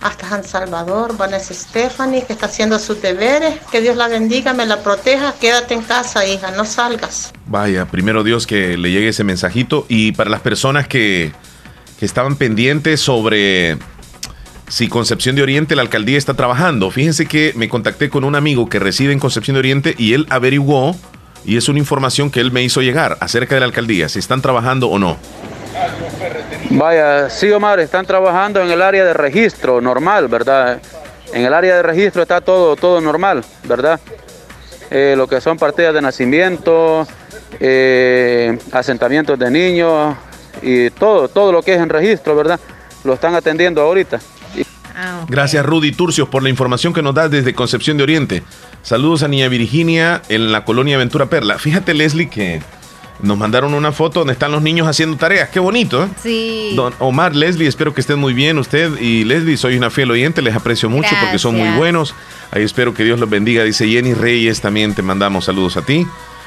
hasta 0.00 0.28
San 0.28 0.44
Salvador, 0.44 1.16
Vanessa 1.16 1.54
Stephanie, 1.54 2.24
que 2.24 2.32
está 2.32 2.46
haciendo 2.46 2.78
sus 2.78 3.00
deberes. 3.02 3.54
Que 3.70 3.80
Dios 3.80 3.96
la 3.96 4.08
bendiga, 4.08 4.52
me 4.54 4.66
la 4.66 4.82
proteja. 4.82 5.34
Quédate 5.40 5.74
en 5.74 5.82
casa, 5.82 6.26
hija, 6.26 6.50
no 6.52 6.64
salgas. 6.64 7.32
Vaya, 7.46 7.86
primero 7.86 8.22
Dios 8.24 8.46
que 8.46 8.76
le 8.76 8.90
llegue 8.90 9.08
ese 9.08 9.24
mensajito. 9.24 9.86
Y 9.88 10.12
para 10.12 10.30
las 10.30 10.40
personas 10.40 10.86
que, 10.86 11.32
que 11.98 12.06
estaban 12.06 12.36
pendientes 12.36 13.00
sobre 13.00 13.78
si 14.68 14.88
Concepción 14.88 15.34
de 15.34 15.42
Oriente, 15.42 15.74
la 15.74 15.82
alcaldía 15.82 16.18
está 16.18 16.34
trabajando. 16.34 16.90
Fíjense 16.90 17.26
que 17.26 17.52
me 17.56 17.68
contacté 17.68 18.10
con 18.10 18.24
un 18.24 18.34
amigo 18.34 18.68
que 18.68 18.78
reside 18.78 19.12
en 19.12 19.18
Concepción 19.18 19.54
de 19.54 19.60
Oriente 19.60 19.94
y 19.98 20.12
él 20.12 20.26
averiguó, 20.30 20.94
y 21.44 21.56
es 21.56 21.68
una 21.68 21.78
información 21.78 22.30
que 22.30 22.40
él 22.40 22.52
me 22.52 22.62
hizo 22.62 22.82
llegar 22.82 23.16
acerca 23.20 23.54
de 23.54 23.60
la 23.60 23.66
alcaldía, 23.66 24.08
si 24.08 24.18
están 24.18 24.42
trabajando 24.42 24.88
o 24.88 24.98
no. 24.98 25.16
Vaya, 26.70 27.30
sí, 27.30 27.50
Omar, 27.50 27.80
están 27.80 28.04
trabajando 28.04 28.62
en 28.62 28.70
el 28.70 28.82
área 28.82 29.04
de 29.04 29.14
registro 29.14 29.80
normal, 29.80 30.28
¿verdad? 30.28 30.80
En 31.32 31.44
el 31.44 31.54
área 31.54 31.76
de 31.76 31.82
registro 31.82 32.22
está 32.22 32.40
todo, 32.40 32.76
todo 32.76 33.00
normal, 33.00 33.44
¿verdad? 33.64 33.98
Eh, 34.90 35.14
lo 35.16 35.26
que 35.26 35.40
son 35.40 35.56
partidas 35.56 35.94
de 35.94 36.02
nacimiento, 36.02 37.06
eh, 37.60 38.58
asentamientos 38.72 39.38
de 39.38 39.50
niños 39.50 40.16
y 40.62 40.90
todo, 40.90 41.28
todo 41.28 41.52
lo 41.52 41.62
que 41.62 41.74
es 41.74 41.80
en 41.80 41.88
registro, 41.88 42.36
¿verdad? 42.36 42.60
Lo 43.04 43.14
están 43.14 43.34
atendiendo 43.34 43.82
ahorita. 43.82 44.18
Gracias 45.28 45.64
Rudy 45.64 45.92
Turcios 45.92 46.28
por 46.28 46.42
la 46.42 46.48
información 46.48 46.92
que 46.92 47.02
nos 47.02 47.14
das 47.14 47.30
desde 47.30 47.54
Concepción 47.54 47.96
de 47.96 48.02
Oriente. 48.02 48.42
Saludos 48.82 49.22
a 49.22 49.28
Niña 49.28 49.48
Virginia 49.48 50.22
en 50.28 50.50
la 50.50 50.64
colonia 50.64 50.98
Ventura 50.98 51.26
Perla. 51.26 51.58
Fíjate 51.58 51.94
Leslie 51.94 52.28
que 52.28 52.60
nos 53.20 53.36
mandaron 53.36 53.74
una 53.74 53.92
foto 53.92 54.20
donde 54.20 54.32
están 54.32 54.52
los 54.52 54.62
niños 54.62 54.86
haciendo 54.86 55.16
tareas. 55.16 55.48
Qué 55.48 55.58
bonito, 55.60 56.04
¿eh? 56.04 56.08
Sí. 56.22 56.72
Don 56.76 56.94
Omar, 56.98 57.34
Leslie, 57.34 57.66
espero 57.68 57.92
que 57.92 58.00
estén 58.00 58.18
muy 58.18 58.32
bien. 58.32 58.58
Usted 58.58 58.98
y 59.00 59.24
Leslie, 59.24 59.56
soy 59.56 59.76
una 59.76 59.90
fiel 59.90 60.10
oyente, 60.10 60.40
les 60.42 60.54
aprecio 60.54 60.88
mucho 60.88 61.10
porque 61.20 61.38
son 61.38 61.56
muy 61.56 61.68
buenos. 61.76 62.14
Ahí 62.50 62.62
espero 62.62 62.94
que 62.94 63.04
Dios 63.04 63.18
los 63.18 63.28
bendiga. 63.28 63.64
Dice 63.64 63.88
Jenny 63.88 64.14
Reyes, 64.14 64.60
también 64.60 64.94
te 64.94 65.02
mandamos 65.02 65.46
saludos 65.46 65.76
a 65.76 65.82
ti. 65.82 66.06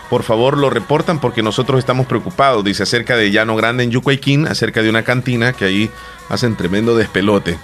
Por 0.10 0.24
favor, 0.24 0.58
lo 0.58 0.70
reportan 0.70 1.20
porque 1.20 1.42
nosotros 1.42 1.80
estamos 1.80 2.06
preocupados. 2.06 2.64
Dice 2.64 2.84
acerca 2.84 3.16
de 3.16 3.32
Llano 3.32 3.56
Grande 3.56 3.84
en 3.84 3.92
Yucuayquín, 3.92 4.48
acerca 4.48 4.82
de 4.82 4.90
una 4.90 5.04
cantina 5.04 5.54
que 5.54 5.66
ahí 5.66 5.92
hacen 6.30 6.56
tremendo 6.56 6.96
despelote. 6.96 7.58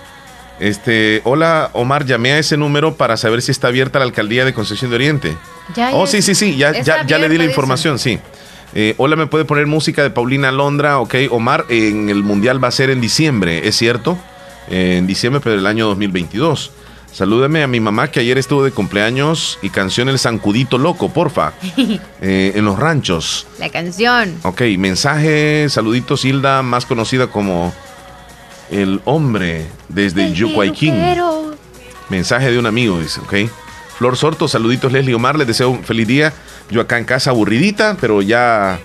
Este, 0.59 1.21
hola 1.23 1.69
Omar, 1.73 2.05
llamé 2.05 2.31
a 2.31 2.39
ese 2.39 2.57
número 2.57 2.95
para 2.95 3.15
saber 3.15 3.41
si 3.41 3.51
está 3.51 3.67
abierta 3.67 3.99
la 3.99 4.05
alcaldía 4.05 4.43
de 4.43 4.53
Concepción 4.53 4.89
de 4.89 4.95
Oriente. 4.95 5.37
Ya, 5.75 5.91
oh, 5.93 6.05
ya. 6.05 6.11
sí, 6.11 6.21
sí, 6.21 6.35
sí, 6.35 6.57
ya, 6.57 6.71
ya, 6.81 7.05
ya 7.05 7.17
le 7.19 7.29
di 7.29 7.37
la 7.37 7.43
dice. 7.43 7.51
información, 7.51 7.99
sí. 7.99 8.19
Eh, 8.73 8.93
hola, 8.97 9.15
¿me 9.15 9.27
puede 9.27 9.45
poner 9.45 9.65
música 9.65 10.03
de 10.03 10.09
Paulina 10.09 10.51
Londra? 10.51 10.99
Ok, 10.99 11.15
Omar, 11.31 11.65
en 11.69 12.09
el 12.09 12.23
Mundial 12.23 12.63
va 12.63 12.67
a 12.67 12.71
ser 12.71 12.89
en 12.89 13.01
diciembre, 13.01 13.67
¿es 13.67 13.75
cierto? 13.75 14.17
Eh, 14.69 14.97
en 14.97 15.07
diciembre, 15.07 15.41
pero 15.43 15.55
del 15.55 15.65
año 15.65 15.87
2022. 15.87 16.71
Salúdame 17.11 17.63
a 17.63 17.67
mi 17.67 17.79
mamá 17.79 18.11
que 18.11 18.19
ayer 18.19 18.37
estuvo 18.37 18.63
de 18.63 18.71
cumpleaños 18.71 19.57
y 19.61 19.69
canción 19.69 20.09
El 20.09 20.19
Zancudito 20.19 20.77
Loco, 20.77 21.09
porfa. 21.09 21.53
Eh, 22.21 22.53
en 22.55 22.65
los 22.65 22.79
ranchos. 22.79 23.45
La 23.59 23.69
canción. 23.69 24.35
Ok, 24.41 24.61
mensaje, 24.79 25.67
saluditos 25.69 26.25
Hilda, 26.25 26.63
más 26.63 26.87
conocida 26.87 27.27
como 27.27 27.73
el 28.71 29.01
hombre 29.05 29.67
desde 29.87 30.33
Yucuayquín. 30.33 30.95
Mensaje 32.09 32.51
de 32.51 32.57
un 32.57 32.65
amigo, 32.65 32.99
dice, 32.99 33.19
ok. 33.21 33.51
Flor 33.97 34.15
Sorto, 34.15 34.47
saluditos 34.47 34.91
Leslie 34.91 35.15
Omar, 35.15 35.37
les 35.37 35.47
deseo 35.47 35.69
un 35.69 35.83
feliz 35.83 36.07
día. 36.07 36.33
Yo 36.69 36.81
acá 36.81 36.99
en 36.99 37.05
casa 37.05 37.31
aburridita, 37.31 37.97
pero 37.99 38.21
ya 38.21 38.79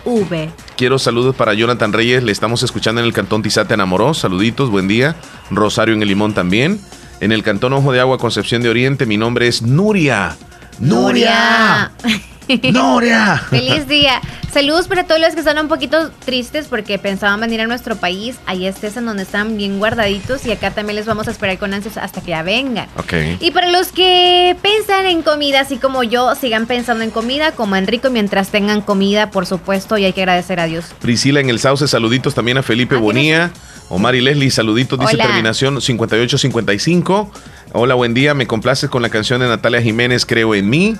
V. 0.04 0.50
Quiero 0.76 0.98
saludos 0.98 1.36
para 1.36 1.54
Jonathan 1.54 1.92
Reyes, 1.92 2.22
le 2.22 2.32
estamos 2.32 2.62
escuchando 2.62 3.00
en 3.00 3.06
el 3.06 3.12
Cantón 3.12 3.42
Tizate 3.42 3.74
Enamoró, 3.74 4.14
saluditos, 4.14 4.70
buen 4.70 4.88
día. 4.88 5.16
Rosario 5.50 5.94
en 5.94 6.02
el 6.02 6.08
Limón 6.08 6.34
también. 6.34 6.80
En 7.20 7.30
el 7.30 7.42
Cantón 7.42 7.72
Ojo 7.72 7.92
de 7.92 8.00
Agua, 8.00 8.18
Concepción 8.18 8.62
de 8.62 8.70
Oriente, 8.70 9.06
mi 9.06 9.16
nombre 9.16 9.46
es 9.46 9.62
Nuria. 9.62 10.36
Nuria. 10.78 11.92
Nuria. 12.02 12.22
Feliz 13.50 13.88
día. 13.88 14.20
Saludos 14.52 14.86
para 14.86 15.04
todos 15.04 15.18
los 15.18 15.32
que 15.32 15.40
están 15.40 15.58
un 15.58 15.68
poquito 15.68 16.10
tristes 16.26 16.66
porque 16.68 16.98
pensaban 16.98 17.40
venir 17.40 17.62
a 17.62 17.66
nuestro 17.66 17.96
país. 17.96 18.36
Ahí 18.44 18.66
estés 18.66 18.98
en 18.98 19.06
donde 19.06 19.22
están 19.22 19.56
bien 19.56 19.78
guardaditos 19.78 20.44
y 20.44 20.52
acá 20.52 20.70
también 20.72 20.96
les 20.96 21.06
vamos 21.06 21.26
a 21.26 21.30
esperar 21.30 21.56
con 21.58 21.72
ansias 21.72 21.96
hasta 21.96 22.20
que 22.20 22.32
ya 22.32 22.42
vengan. 22.42 22.86
Ok. 22.98 23.14
Y 23.40 23.50
para 23.50 23.70
los 23.70 23.92
que 23.92 24.54
piensan 24.60 25.06
en 25.06 25.22
comida, 25.22 25.60
así 25.60 25.78
como 25.78 26.02
yo, 26.02 26.34
sigan 26.34 26.66
pensando 26.66 27.02
en 27.02 27.10
comida, 27.10 27.52
como 27.52 27.76
Enrico, 27.76 28.10
mientras 28.10 28.50
tengan 28.50 28.82
comida, 28.82 29.30
por 29.30 29.46
supuesto, 29.46 29.96
y 29.96 30.04
hay 30.04 30.12
que 30.12 30.20
agradecer 30.20 30.60
a 30.60 30.66
Dios. 30.66 30.84
Priscila 31.00 31.40
en 31.40 31.48
el 31.48 31.58
Sauce, 31.58 31.88
saluditos 31.88 32.34
también 32.34 32.58
a 32.58 32.62
Felipe 32.62 32.96
Bonía. 32.96 33.50
Omar 33.88 34.14
y 34.14 34.20
Leslie, 34.20 34.50
saluditos, 34.50 34.98
dice 34.98 35.14
Hola. 35.14 35.26
terminación 35.26 35.80
5855. 35.80 37.30
Hola, 37.72 37.94
buen 37.94 38.12
día, 38.12 38.34
me 38.34 38.46
complaces 38.46 38.90
con 38.90 39.00
la 39.00 39.08
canción 39.08 39.40
de 39.40 39.48
Natalia 39.48 39.80
Jiménez, 39.80 40.26
Creo 40.26 40.54
en 40.54 40.68
mí. 40.68 40.96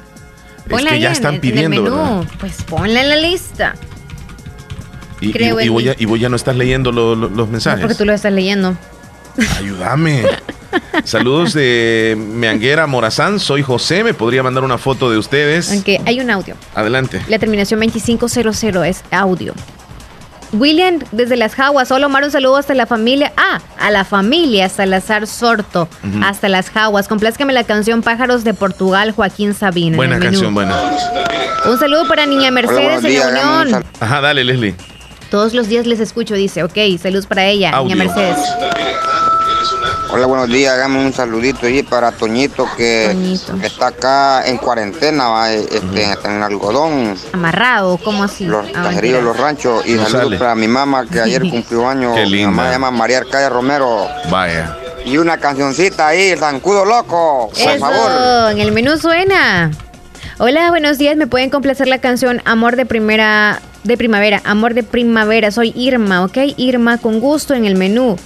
Ponla 0.68 0.90
es 0.90 0.94
que 0.94 1.00
ya 1.00 1.06
en- 1.08 1.12
están 1.12 1.34
en 1.34 1.40
pidiendo, 1.40 1.76
el 1.76 1.82
menú. 1.82 1.96
¿verdad? 2.20 2.32
Pues 2.40 2.62
ponla 2.62 3.00
en 3.02 3.08
la 3.08 3.16
lista. 3.16 3.74
Y, 5.20 5.28
y- 5.28 5.32
Creo 5.32 5.60
y 5.60 5.66
en 5.66 5.72
vos 5.72 5.82
mí. 5.82 5.86
ya, 5.86 5.94
y 5.98 6.04
no 6.28 6.36
estás 6.36 6.56
leyendo 6.56 6.90
lo- 6.92 7.14
lo- 7.14 7.28
los 7.28 7.46
No, 7.46 7.52
mensajes. 7.52 7.80
porque 7.80 7.94
tú 7.94 8.04
lo 8.04 8.12
estás 8.12 8.32
leyendo. 8.32 8.76
Ayúdame. 9.58 10.24
Saludos 11.04 11.52
de 11.54 12.16
Meanguera 12.18 12.86
Morazán, 12.86 13.40
soy 13.40 13.62
José, 13.62 14.04
me 14.04 14.14
podría 14.14 14.42
mandar 14.42 14.62
una 14.64 14.78
foto 14.78 15.10
de 15.10 15.18
ustedes. 15.18 15.70
Aunque 15.70 16.00
hay 16.04 16.20
un 16.20 16.30
audio. 16.30 16.54
Adelante. 16.74 17.20
La 17.28 17.38
terminación 17.38 17.80
2500 17.80 18.84
es 18.84 19.02
audio. 19.10 19.54
William, 20.52 20.98
desde 21.12 21.36
las 21.36 21.54
Jaguas. 21.54 21.90
Hola, 21.90 22.06
Omar, 22.06 22.24
un 22.24 22.30
saludo 22.30 22.56
hasta 22.56 22.74
la 22.74 22.86
familia. 22.86 23.32
Ah, 23.36 23.60
a 23.78 23.90
la 23.90 24.04
familia 24.04 24.68
Salazar 24.68 25.26
Sorto. 25.26 25.88
Ujú. 26.06 26.24
Hasta 26.24 26.48
las 26.48 26.70
Jaguas. 26.70 27.08
Complázcame 27.08 27.52
la 27.52 27.64
canción 27.64 28.02
Pájaros 28.02 28.44
de 28.44 28.54
Portugal, 28.54 29.12
Joaquín 29.12 29.54
Sabina. 29.54 29.90
en 29.92 29.96
Buena 29.96 30.18
canción, 30.18 30.54
buena. 30.54 30.76
Un 31.64 31.78
saludo 31.78 32.06
para 32.06 32.26
Niña 32.26 32.50
Mercedes 32.50 33.04
en 33.04 33.34
la 33.34 33.60
Unión. 33.62 33.84
Ajá, 34.00 34.20
dale, 34.20 34.44
Leslie. 34.44 34.74
Todos 35.30 35.54
los 35.54 35.68
días 35.68 35.86
les 35.86 36.00
escucho, 36.00 36.34
dice. 36.34 36.62
Ok, 36.62 36.76
saludos 37.00 37.26
para 37.26 37.46
ella, 37.46 37.70
Audio. 37.70 37.94
Niña 37.94 38.04
Mercedes. 38.04 38.38
Hola, 40.12 40.26
buenos 40.26 40.48
días. 40.48 40.74
Hagamos 40.74 41.04
un 41.06 41.12
saludito 41.12 41.66
ahí 41.66 41.82
para 41.82 42.12
Toñito 42.12 42.66
que 42.76 43.16
está 43.62 43.86
acá 43.88 44.46
en 44.46 44.58
cuarentena, 44.58 45.28
va, 45.28 45.50
este, 45.52 46.04
en 46.24 46.42
algodón, 46.42 47.16
Amarrado, 47.32 47.96
¿cómo 47.98 48.22
así? 48.24 48.44
los 48.44 48.66
Ah, 48.74 48.82
cajerillos, 48.84 49.22
los 49.24 49.36
ranchos. 49.36 49.86
Y 49.86 49.94
No 49.94 50.02
saludos 50.04 50.22
sale. 50.24 50.38
para 50.38 50.54
mi 50.54 50.68
mamá 50.68 51.06
que 51.10 51.20
ayer 51.20 51.40
cumplió 51.50 51.88
años. 51.88 52.14
Qué 52.14 52.24
Mi 52.24 52.30
linda. 52.32 52.50
mamá 52.50 52.66
se 52.66 52.72
llama 52.72 52.90
María 52.90 53.18
Arcadia 53.18 53.48
Romero. 53.48 54.06
Vaya. 54.30 54.76
Y 55.06 55.16
una 55.16 55.38
cancioncita 55.38 56.08
ahí, 56.08 56.28
el 56.30 56.38
zancudo 56.38 56.84
loco, 56.84 57.48
por 57.50 57.58
Eso, 57.72 57.78
favor. 57.80 58.52
en 58.52 58.60
el 58.60 58.72
menú 58.72 58.98
suena. 58.98 59.70
Hola, 60.38 60.68
buenos 60.70 60.98
días. 60.98 61.16
¿Me 61.16 61.26
pueden 61.26 61.48
complacer 61.50 61.88
la 61.88 61.98
canción 61.98 62.42
Amor 62.44 62.76
de 62.76 62.84
Primera 62.86 63.60
de 63.84 63.96
Primavera? 63.96 64.42
Amor 64.44 64.74
de 64.74 64.82
Primavera. 64.82 65.50
Soy 65.50 65.72
Irma, 65.74 66.22
¿ok? 66.24 66.36
Irma, 66.58 66.98
con 66.98 67.18
gusto 67.18 67.54
en 67.54 67.64
el 67.64 67.76
menú. 67.76 68.16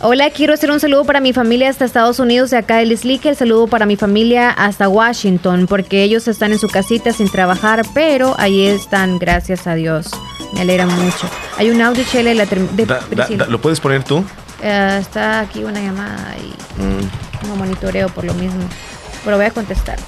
Hola, 0.00 0.30
quiero 0.30 0.54
hacer 0.54 0.70
un 0.70 0.78
saludo 0.78 1.04
para 1.04 1.20
mi 1.20 1.32
familia 1.32 1.68
hasta 1.70 1.84
Estados 1.84 2.20
Unidos, 2.20 2.50
de 2.50 2.58
acá 2.58 2.76
de 2.76 2.86
Lislique. 2.86 3.30
El 3.30 3.36
saludo 3.36 3.66
para 3.66 3.84
mi 3.84 3.96
familia 3.96 4.50
hasta 4.50 4.88
Washington, 4.88 5.66
porque 5.68 6.04
ellos 6.04 6.28
están 6.28 6.52
en 6.52 6.60
su 6.60 6.68
casita 6.68 7.12
sin 7.12 7.28
trabajar, 7.28 7.82
pero 7.94 8.36
ahí 8.38 8.64
están, 8.66 9.18
gracias 9.18 9.66
a 9.66 9.74
Dios. 9.74 10.10
Me 10.52 10.60
alegra 10.60 10.86
mucho. 10.86 11.28
Hay 11.56 11.70
un 11.70 11.82
audio, 11.82 12.04
Chele, 12.04 12.34
la 12.36 12.46
de 12.46 12.56
Da- 12.86 12.94
da- 12.94 13.00
Priscila. 13.06 13.44
da- 13.44 13.50
¿Lo 13.50 13.60
puedes 13.60 13.80
poner 13.80 14.04
tú? 14.04 14.24
Eh, 14.62 14.98
está 15.00 15.40
aquí 15.40 15.64
una 15.64 15.80
llamada 15.80 16.34
y 16.38 16.80
Mm. 16.80 17.48
no 17.48 17.56
monitoreo 17.56 18.08
por 18.08 18.22
lo 18.24 18.34
mismo. 18.34 18.62
Pero 19.24 19.36
voy 19.36 19.46
a 19.46 19.50
contestar. 19.50 19.98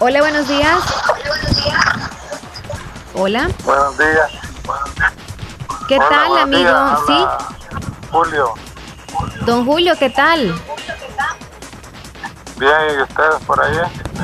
Hola, 0.00 0.20
buenos 0.20 0.48
días. 0.48 0.78
Hola. 3.14 3.48
Buenos 3.64 3.98
días. 3.98 4.30
¿Qué 5.86 5.96
Hola, 5.96 6.08
tal, 6.08 6.28
buenos 6.28 6.42
amigo? 6.44 6.60
días, 6.60 6.74
habla 6.74 7.38
Sí. 7.48 7.54
Julio. 8.10 8.54
Don 9.46 9.64
Julio, 9.64 9.94
¿qué 9.98 10.10
tal? 10.10 10.54
Bien, 12.58 12.72
¿y 12.98 13.02
ustedes 13.02 13.34
por 13.46 13.62
ahí? 13.62 13.76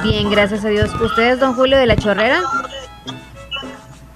Bien, 0.03 0.31
gracias 0.31 0.65
a 0.65 0.69
Dios. 0.69 0.91
¿Usted 1.01 1.33
es 1.33 1.41
don 1.41 1.55
Julio 1.55 1.79
de 1.79 1.87
la 1.87 1.97
Chorrera? 1.97 2.43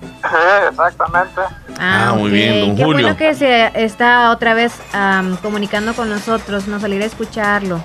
Sí, 0.01 0.37
exactamente. 0.71 1.41
Ah, 1.79 2.13
muy 2.15 2.27
ok. 2.29 2.33
bien, 2.33 2.61
don 2.69 2.77
Qué 2.77 2.85
Julio. 2.85 3.03
bueno 3.07 3.17
que 3.17 3.35
se 3.35 3.71
está 3.83 4.31
otra 4.31 4.53
vez 4.55 4.75
am, 4.93 5.37
comunicando 5.39 5.95
con 5.95 6.11
nosotros. 6.11 6.67
Nos 6.69 6.85
alegra 6.85 7.07
escucharlo. 7.07 7.79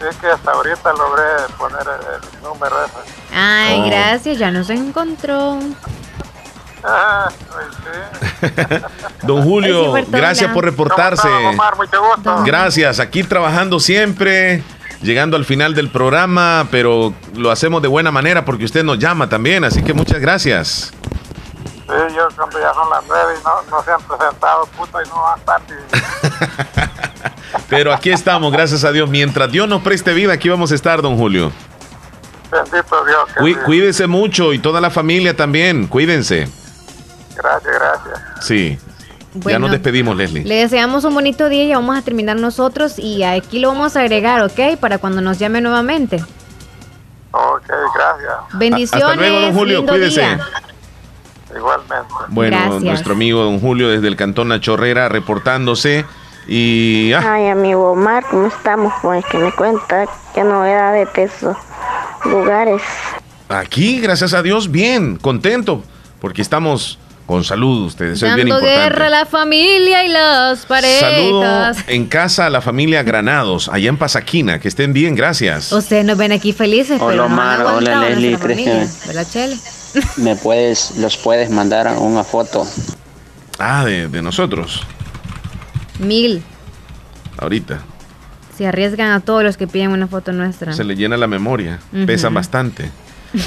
Sí, 0.00 0.16
que 0.20 0.26
hasta 0.26 0.50
ahorita 0.50 0.92
logré 0.92 1.22
poner 1.56 1.80
el, 1.80 2.14
el 2.36 2.42
número 2.42 2.84
ese. 2.84 2.94
Ay, 3.32 3.80
Oh. 3.80 3.86
gracias, 3.86 4.38
ya 4.38 4.50
nos 4.50 4.68
encontró. 4.70 5.58
Ah, 6.86 7.28
pues 7.52 8.52
sí. 8.82 9.26
Don 9.26 9.42
Julio, 9.42 9.94
gracias 10.08 10.50
por 10.52 10.64
reportarse. 10.64 11.22
¿Cómo 11.28 11.38
está, 11.38 11.48
Omar? 11.50 11.76
Mucho 11.76 12.02
gusto. 12.02 12.42
Gracias, 12.44 13.00
aquí 13.00 13.22
trabajando 13.24 13.80
siempre, 13.80 14.62
llegando 15.02 15.36
al 15.36 15.44
final 15.46 15.74
del 15.74 15.88
programa, 15.90 16.66
pero 16.70 17.14
lo 17.34 17.50
hacemos 17.50 17.80
de 17.80 17.88
buena 17.88 18.10
manera 18.10 18.44
porque 18.44 18.64
usted 18.66 18.84
nos 18.84 18.98
llama 18.98 19.28
también, 19.28 19.64
así 19.64 19.82
que 19.82 19.94
muchas 19.94 20.20
gracias. 20.20 20.92
Sí, 21.86 22.14
yo 22.16 22.28
cuando 22.36 22.58
ya 22.58 22.72
son 22.74 22.88
las 22.90 23.04
nueve 23.06 23.34
y 23.40 23.44
no, 23.44 23.76
no 23.76 23.82
se 23.84 23.90
han 23.90 24.00
presentado, 24.02 24.66
puta, 24.76 24.98
y 25.04 25.08
no 25.08 25.22
van 25.22 25.34
a 25.34 25.36
estar 25.38 25.60
ni... 25.68 26.84
Pero 27.68 27.92
aquí 27.92 28.10
estamos, 28.10 28.52
gracias 28.52 28.84
a 28.84 28.92
Dios. 28.92 29.08
Mientras 29.08 29.50
Dios 29.50 29.68
nos 29.68 29.82
preste 29.82 30.12
vida, 30.12 30.32
aquí 30.32 30.48
vamos 30.48 30.72
a 30.72 30.74
estar, 30.74 31.02
don 31.02 31.16
Julio. 31.16 31.52
Bendito 32.50 33.04
Dios. 33.04 33.18
Cuí- 33.38 33.54
cuídese 33.64 34.06
mucho 34.06 34.52
y 34.52 34.58
toda 34.58 34.80
la 34.80 34.90
familia 34.90 35.36
también, 35.36 35.86
cuídense. 35.86 36.48
Gracias, 37.36 37.74
gracias. 37.74 38.20
Sí. 38.46 38.78
ya 39.34 39.40
Bueno. 39.40 39.58
nos 39.60 39.70
despedimos, 39.72 40.16
Leslie. 40.16 40.44
Le 40.44 40.56
deseamos 40.56 41.04
un 41.04 41.14
bonito 41.14 41.48
día 41.48 41.64
y 41.64 41.72
vamos 41.72 41.96
a 41.98 42.02
terminar 42.02 42.36
nosotros 42.36 42.98
y 42.98 43.22
aquí 43.24 43.58
lo 43.58 43.68
vamos 43.68 43.96
a 43.96 44.00
agregar, 44.00 44.42
¿ok? 44.42 44.78
Para 44.80 44.98
cuando 44.98 45.20
nos 45.20 45.38
llame 45.38 45.60
nuevamente. 45.60 46.22
Ok, 47.32 47.66
gracias. 47.66 48.58
Bendiciones. 48.58 49.04
Hasta 49.04 49.16
luego, 49.16 49.40
don 49.40 49.54
Julio, 49.54 49.76
lindo 49.78 49.92
cuídese. 49.92 50.20
día. 50.20 50.40
Igualmente. 51.56 52.14
Bueno, 52.28 52.56
Gracias. 52.56 52.82
nuestro 52.82 53.12
amigo 53.14 53.42
don 53.44 53.60
Julio 53.60 53.88
desde 53.88 54.08
el 54.08 54.16
Cantón 54.16 54.48
La 54.48 54.60
Chorrera 54.60 55.08
reportándose 55.08 56.04
y... 56.48 57.12
ah, 57.12 57.22
Ay, 57.34 57.48
amigo 57.48 57.92
Omar, 57.92 58.24
¿cómo 58.28 58.48
estamos? 58.48 58.92
Pues 59.02 59.24
que 59.26 59.38
me 59.38 59.52
cuenta 59.52 60.06
qué 60.34 60.42
novedades 60.42 61.12
de 61.12 61.22
esos 61.24 61.56
lugares. 62.24 62.82
Aquí, 63.48 64.00
gracias 64.00 64.34
a 64.34 64.42
Dios, 64.42 64.70
bien, 64.70 65.16
contento, 65.16 65.82
porque 66.20 66.42
estamos 66.42 66.98
con 67.26 67.42
salud 67.42 67.86
ustedes, 67.86 68.18
eso 68.18 68.26
es 68.26 68.34
bien 68.34 68.48
importante. 68.48 68.76
guerra 68.76 69.06
a 69.06 69.10
la 69.10 69.26
familia 69.26 70.04
y 70.04 70.08
las 70.08 70.66
parejas. 70.66 71.00
Saludo 71.00 71.72
en 71.86 72.06
casa 72.06 72.46
a 72.46 72.50
la 72.50 72.60
familia 72.60 73.02
Granados, 73.02 73.68
allá 73.68 73.88
en 73.88 73.96
Pasaquina, 73.96 74.58
que 74.58 74.68
estén 74.68 74.92
bien, 74.92 75.14
gracias. 75.14 75.72
Ustedes 75.72 76.04
nos 76.04 76.18
ven 76.18 76.32
aquí 76.32 76.52
felices, 76.52 77.00
Hola, 77.00 77.16
no 77.16 77.24
Omar. 77.26 77.64
Hola, 77.64 78.00
Leslie, 78.00 78.36
Cristian. 78.38 78.88
Me 80.16 80.34
puedes, 80.36 80.96
los 80.98 81.16
puedes 81.16 81.50
mandar 81.50 81.86
una 81.98 82.24
foto. 82.24 82.66
Ah, 83.58 83.84
de, 83.84 84.08
de 84.08 84.20
nosotros, 84.22 84.82
Mil. 86.00 86.42
ahorita. 87.38 87.80
Se 88.56 88.66
arriesgan 88.66 89.10
a 89.10 89.20
todos 89.20 89.42
los 89.42 89.56
que 89.56 89.66
piden 89.66 89.90
una 89.90 90.06
foto 90.06 90.32
nuestra. 90.32 90.72
Se 90.72 90.84
le 90.84 90.94
llena 90.94 91.16
la 91.16 91.26
memoria, 91.26 91.80
pesan 92.06 92.34
bastante. 92.34 92.90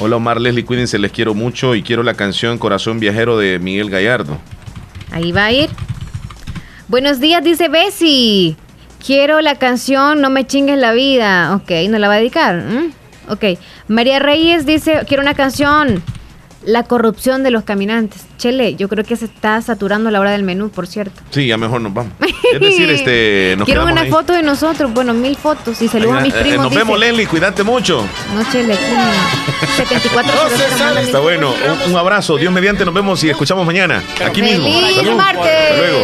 Hola 0.02 0.18
Omar 0.18 0.42
Leslie, 0.42 0.66
cuídense, 0.66 1.00
les 1.00 1.14
quiero 1.14 1.34
mucho 1.34 1.74
y 1.74 1.82
quiero 1.82 2.04
la 2.04 2.14
canción 2.14 2.58
Corazón 2.58 3.00
Viajero 3.00 3.38
de 3.38 3.58
Miguel 3.58 3.90
Gallardo. 3.90 4.38
Ahí 5.12 5.32
va 5.32 5.46
a 5.46 5.52
ir. 5.54 5.70
Buenos 6.90 7.22
días, 7.22 7.42
dice 7.42 7.70
Bessie. 7.70 8.58
Quiero 9.06 9.40
la 9.40 9.56
canción 9.56 10.20
No 10.20 10.30
me 10.30 10.46
chingues 10.46 10.78
la 10.78 10.92
vida. 10.92 11.56
Ok, 11.56 11.72
¿no 11.90 12.00
la 12.00 12.10
va 12.10 12.16
a 12.16 12.18
dedicar? 12.18 12.58
¿Mm? 12.58 13.32
Ok. 13.32 13.60
María 13.88 14.20
Reyes 14.20 14.66
dice, 14.66 15.04
quiero 15.08 15.24
una 15.24 15.36
canción. 15.36 16.04
La 16.68 16.84
corrupción 16.84 17.44
de 17.44 17.50
los 17.52 17.64
caminantes. 17.64 18.26
Chele, 18.38 18.76
yo 18.76 18.90
creo 18.90 19.06
que 19.06 19.16
se 19.16 19.24
está 19.24 19.62
saturando 19.62 20.12
la 20.12 20.20
hora 20.20 20.32
del 20.32 20.44
menú, 20.44 20.70
por 20.70 20.86
cierto. 20.86 21.22
Sí, 21.32 21.48
ya 21.48 21.56
mejor 21.58 21.80
nos 21.80 21.94
vamos. 21.94 22.12
Es 22.54 22.60
decir, 22.60 22.90
este, 22.90 23.56
nos 23.58 23.66
quiero 23.66 23.84
una 23.86 24.02
ahí. 24.02 24.10
foto 24.10 24.34
de 24.34 24.44
nosotros. 24.44 24.94
Bueno, 24.94 25.14
mil 25.14 25.36
fotos. 25.38 25.82
Y 25.82 25.88
saludos 25.88 26.18
a 26.18 26.22
mis 26.22 26.34
Eh, 26.34 26.38
eh, 26.38 26.42
primos. 26.42 26.58
nos 26.64 26.70
dice. 26.72 26.84
vemos 26.84 27.00
Leslie, 27.00 27.26
cuídate 27.28 27.64
mucho. 27.64 28.06
No, 28.36 28.52
Chele, 28.52 28.74
aquí. 28.74 28.84
74 29.78 30.34
Está 31.02 31.20
bueno, 31.20 31.54
un, 31.86 31.92
un 31.92 31.98
abrazo, 31.98 32.36
Dios 32.38 32.52
mediante, 32.54 32.84
nos 32.84 32.94
vemos 32.94 33.24
y 33.24 33.30
escuchamos 33.30 33.66
mañana. 33.66 34.04
Aquí 34.26 34.42
mismo. 34.42 34.66
¡Feliz 34.66 34.96
Salud. 34.98 35.16
martes! 35.16 35.46
Hasta 35.72 35.78
luego. 35.78 36.00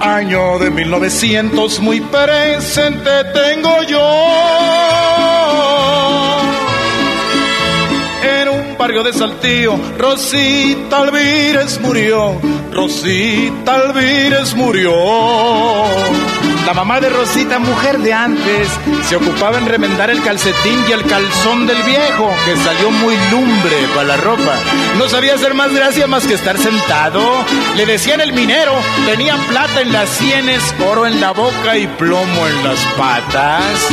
Año 0.00 0.58
de 0.58 0.70
1900 0.70 1.80
muy 1.80 2.00
presente 2.00 3.10
tengo 3.34 3.82
yo. 3.82 3.98
De 8.90 9.12
Saltillo, 9.12 9.78
Rosita 9.98 11.02
Alvírez 11.02 11.80
murió. 11.80 12.40
Rosita 12.72 13.76
Alvírez 13.76 14.52
murió. 14.54 14.92
La 16.66 16.74
mamá 16.74 17.00
de 17.00 17.08
Rosita, 17.08 17.60
mujer 17.60 18.00
de 18.00 18.12
antes, 18.12 18.68
se 19.04 19.14
ocupaba 19.14 19.58
en 19.58 19.66
remendar 19.66 20.10
el 20.10 20.20
calcetín 20.22 20.84
y 20.88 20.92
el 20.92 21.04
calzón 21.04 21.68
del 21.68 21.80
viejo, 21.84 22.30
que 22.44 22.56
salió 22.56 22.90
muy 22.90 23.14
lumbre 23.30 23.76
para 23.94 24.08
la 24.08 24.16
ropa. 24.16 24.56
No 24.98 25.08
sabía 25.08 25.34
hacer 25.34 25.54
más 25.54 25.72
gracia 25.72 26.08
más 26.08 26.26
que 26.26 26.34
estar 26.34 26.58
sentado. 26.58 27.22
Le 27.76 27.86
decían 27.86 28.20
el 28.20 28.32
minero, 28.32 28.74
tenía 29.06 29.36
plata 29.48 29.82
en 29.82 29.92
las 29.92 30.08
sienes, 30.08 30.74
oro 30.84 31.06
en 31.06 31.20
la 31.20 31.30
boca 31.30 31.78
y 31.78 31.86
plomo 31.86 32.48
en 32.48 32.64
las 32.64 32.80
patas. 32.98 33.88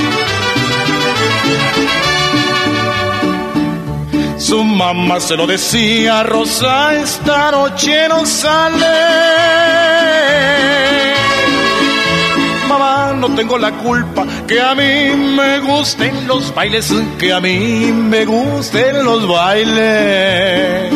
Su 4.48 4.64
mamá 4.64 5.20
se 5.20 5.36
lo 5.36 5.46
decía, 5.46 6.24
Rosa, 6.24 6.94
esta 6.96 7.52
noche 7.52 8.08
no 8.08 8.26
sale. 8.26 8.86
Mamá, 12.66 13.12
no 13.12 13.36
tengo 13.36 13.58
la 13.58 13.74
culpa 13.74 14.26
que 14.48 14.62
a 14.62 14.74
mí 14.74 15.18
me 15.36 15.60
gusten 15.60 16.26
los 16.30 16.56
bailes, 16.56 16.94
que 17.20 17.34
a 17.34 17.42
mí 17.42 17.92
me 17.92 18.24
gusten 18.24 19.04
los 19.04 19.28
bailes. 19.28 20.94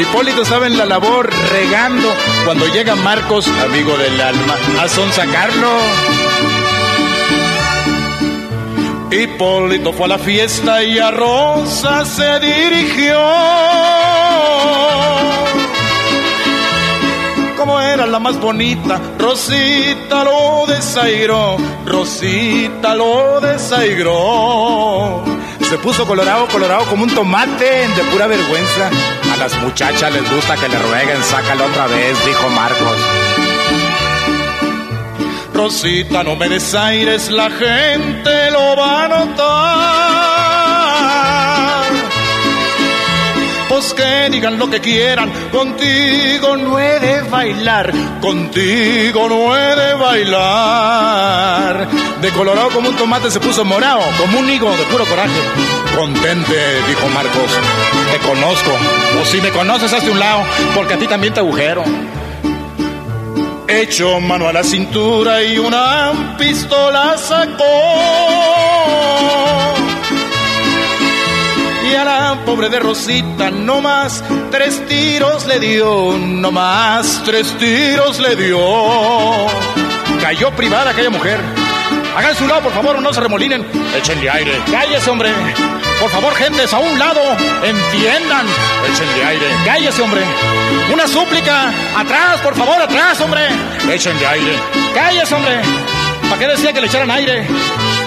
Hipólito 0.00 0.42
estaba 0.42 0.68
en 0.68 0.78
la 0.78 0.84
labor 0.84 1.28
regando 1.50 2.08
cuando 2.44 2.68
llega 2.68 2.94
Marcos, 2.94 3.48
amigo 3.48 3.96
del 3.96 4.20
alma, 4.20 4.54
a 4.80 4.86
sonsacarlo. 4.86 5.72
Hipólito 9.10 9.92
fue 9.92 10.04
a 10.04 10.08
la 10.08 10.18
fiesta 10.18 10.84
y 10.84 10.98
a 10.98 11.10
Rosa 11.10 12.04
se 12.04 12.40
dirigió. 12.40 13.18
Como 17.56 17.80
era 17.80 18.06
la 18.06 18.18
más 18.18 18.38
bonita, 18.38 19.00
Rosita 19.18 20.24
lo 20.24 20.66
desairó, 20.66 21.56
Rosita 21.86 22.94
lo 22.94 23.40
desairó. 23.40 25.22
Se 25.68 25.78
puso 25.78 26.06
colorado, 26.06 26.46
colorado 26.48 26.84
como 26.86 27.04
un 27.04 27.14
tomate 27.14 27.88
de 27.88 28.02
pura 28.12 28.26
vergüenza. 28.26 28.90
A 29.32 29.36
las 29.36 29.54
muchachas 29.62 30.12
les 30.12 30.30
gusta 30.34 30.56
que 30.56 30.68
le 30.68 30.78
rueguen, 30.78 31.22
sácalo 31.24 31.64
otra 31.66 31.86
vez, 31.86 32.16
dijo 32.26 32.48
Marcos. 32.50 32.98
Rosita, 35.58 36.22
no 36.22 36.36
me 36.36 36.48
desaires, 36.48 37.30
la 37.32 37.50
gente 37.50 38.50
lo 38.52 38.76
va 38.76 39.04
a 39.04 39.08
notar. 39.08 39.48
Pues 43.68 43.92
que 43.92 44.28
digan 44.30 44.56
lo 44.56 44.70
que 44.70 44.80
quieran, 44.80 45.32
contigo 45.50 46.56
no 46.56 46.78
he 46.78 47.00
de 47.00 47.22
bailar, 47.22 47.92
contigo 48.20 49.28
no 49.28 49.56
he 49.56 49.74
de 49.74 49.94
bailar. 49.94 51.88
De 52.20 52.30
colorado 52.30 52.70
como 52.70 52.90
un 52.90 52.96
tomate 52.96 53.28
se 53.28 53.40
puso 53.40 53.64
morado, 53.64 54.02
como 54.16 54.38
un 54.38 54.48
higo 54.48 54.70
de 54.70 54.84
puro 54.84 55.04
coraje. 55.06 55.40
Contente, 55.96 56.82
dijo 56.86 57.08
Marcos, 57.08 57.50
te 58.12 58.18
conozco, 58.24 58.70
o 59.20 59.24
si 59.24 59.40
me 59.40 59.50
conoces 59.50 59.92
hazte 59.92 60.08
un 60.08 60.20
lado, 60.20 60.44
porque 60.76 60.94
a 60.94 60.98
ti 60.98 61.08
también 61.08 61.34
te 61.34 61.40
agujero. 61.40 61.82
Echó 63.70 64.18
mano 64.18 64.48
a 64.48 64.52
la 64.54 64.64
cintura 64.64 65.42
y 65.42 65.58
una 65.58 66.36
pistola 66.38 67.18
sacó. 67.18 67.64
Y 71.86 71.94
a 71.94 72.02
la 72.02 72.44
pobre 72.46 72.70
de 72.70 72.80
Rosita 72.80 73.50
no 73.50 73.82
más 73.82 74.24
tres 74.50 74.86
tiros 74.86 75.46
le 75.46 75.60
dio, 75.60 76.16
no 76.16 76.50
más 76.50 77.22
tres 77.26 77.54
tiros 77.58 78.18
le 78.20 78.36
dio. 78.36 78.58
Cayó 80.22 80.50
privada 80.52 80.92
aquella 80.92 81.10
mujer. 81.10 81.38
Hagan 82.16 82.34
su 82.36 82.48
lado, 82.48 82.62
por 82.62 82.72
favor, 82.72 83.02
no 83.02 83.12
se 83.12 83.20
remolinen. 83.20 83.66
Échenle 83.94 84.30
aire. 84.30 84.52
Cállese, 84.72 85.10
hombre. 85.10 85.30
Por 86.00 86.10
favor, 86.10 86.34
gentes, 86.34 86.72
a 86.72 86.78
un 86.78 86.98
lado. 86.98 87.20
Entiendan. 87.62 88.46
Échenle 88.90 89.24
aire. 89.24 89.46
Cállese, 89.64 90.02
hombre. 90.02 90.22
Una 90.92 91.06
súplica. 91.06 91.72
Atrás, 91.96 92.40
por 92.42 92.54
favor, 92.54 92.80
atrás, 92.80 93.20
hombre. 93.20 93.48
Échenle 93.90 94.26
aire. 94.26 94.56
Cállese, 94.94 95.34
hombre. 95.34 95.60
¿Para 96.28 96.38
qué 96.38 96.46
decía 96.48 96.72
que 96.72 96.80
le 96.80 96.86
echaran 96.86 97.10
aire? 97.10 97.46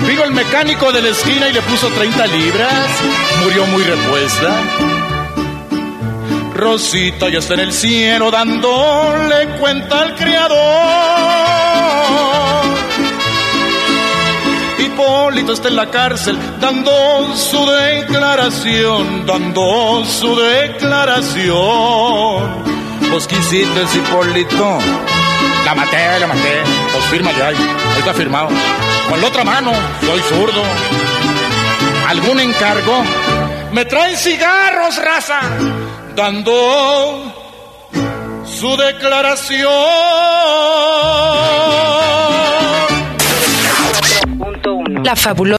Vino 0.07 0.23
el 0.23 0.31
mecánico 0.31 0.91
de 0.91 1.01
la 1.01 1.09
esquina 1.09 1.49
y 1.49 1.53
le 1.53 1.61
puso 1.63 1.87
30 1.89 2.27
libras. 2.27 2.87
Murió 3.43 3.65
muy 3.67 3.83
repuesta. 3.83 4.55
Rosita 6.53 7.29
ya 7.29 7.39
está 7.39 7.55
en 7.55 7.61
el 7.61 7.73
cielo 7.73 8.29
dándole 8.29 9.57
cuenta 9.59 10.01
al 10.01 10.15
criador. 10.15 11.60
Hipólito 15.01 15.53
está 15.53 15.67
en 15.67 15.77
la 15.77 15.89
cárcel 15.89 16.37
dando 16.59 17.35
su 17.35 17.65
declaración, 17.65 19.25
dando 19.25 20.05
su 20.05 20.35
declaración. 20.35 21.49
Pues 23.09 23.25
quisiste 23.25 23.81
Hipólito. 23.95 24.77
La 25.65 25.73
maté, 25.73 26.19
la 26.19 26.27
maté. 26.27 26.61
Pues 26.91 27.03
fírmale 27.05 27.43
ahí. 27.43 27.55
Ahí 27.55 27.99
está 27.99 28.13
firmado. 28.13 28.49
Con 29.09 29.19
la 29.19 29.27
otra 29.27 29.43
mano, 29.43 29.71
soy 30.01 30.19
zurdo. 30.29 30.61
¿Algún 32.07 32.39
encargo? 32.39 33.03
Me 33.71 33.85
traen 33.85 34.15
cigarros, 34.15 34.97
raza. 35.03 35.39
Dando 36.15 37.33
su 38.45 38.77
declaración. 38.77 39.71
La 45.03 45.15
fabulosa. 45.15 45.41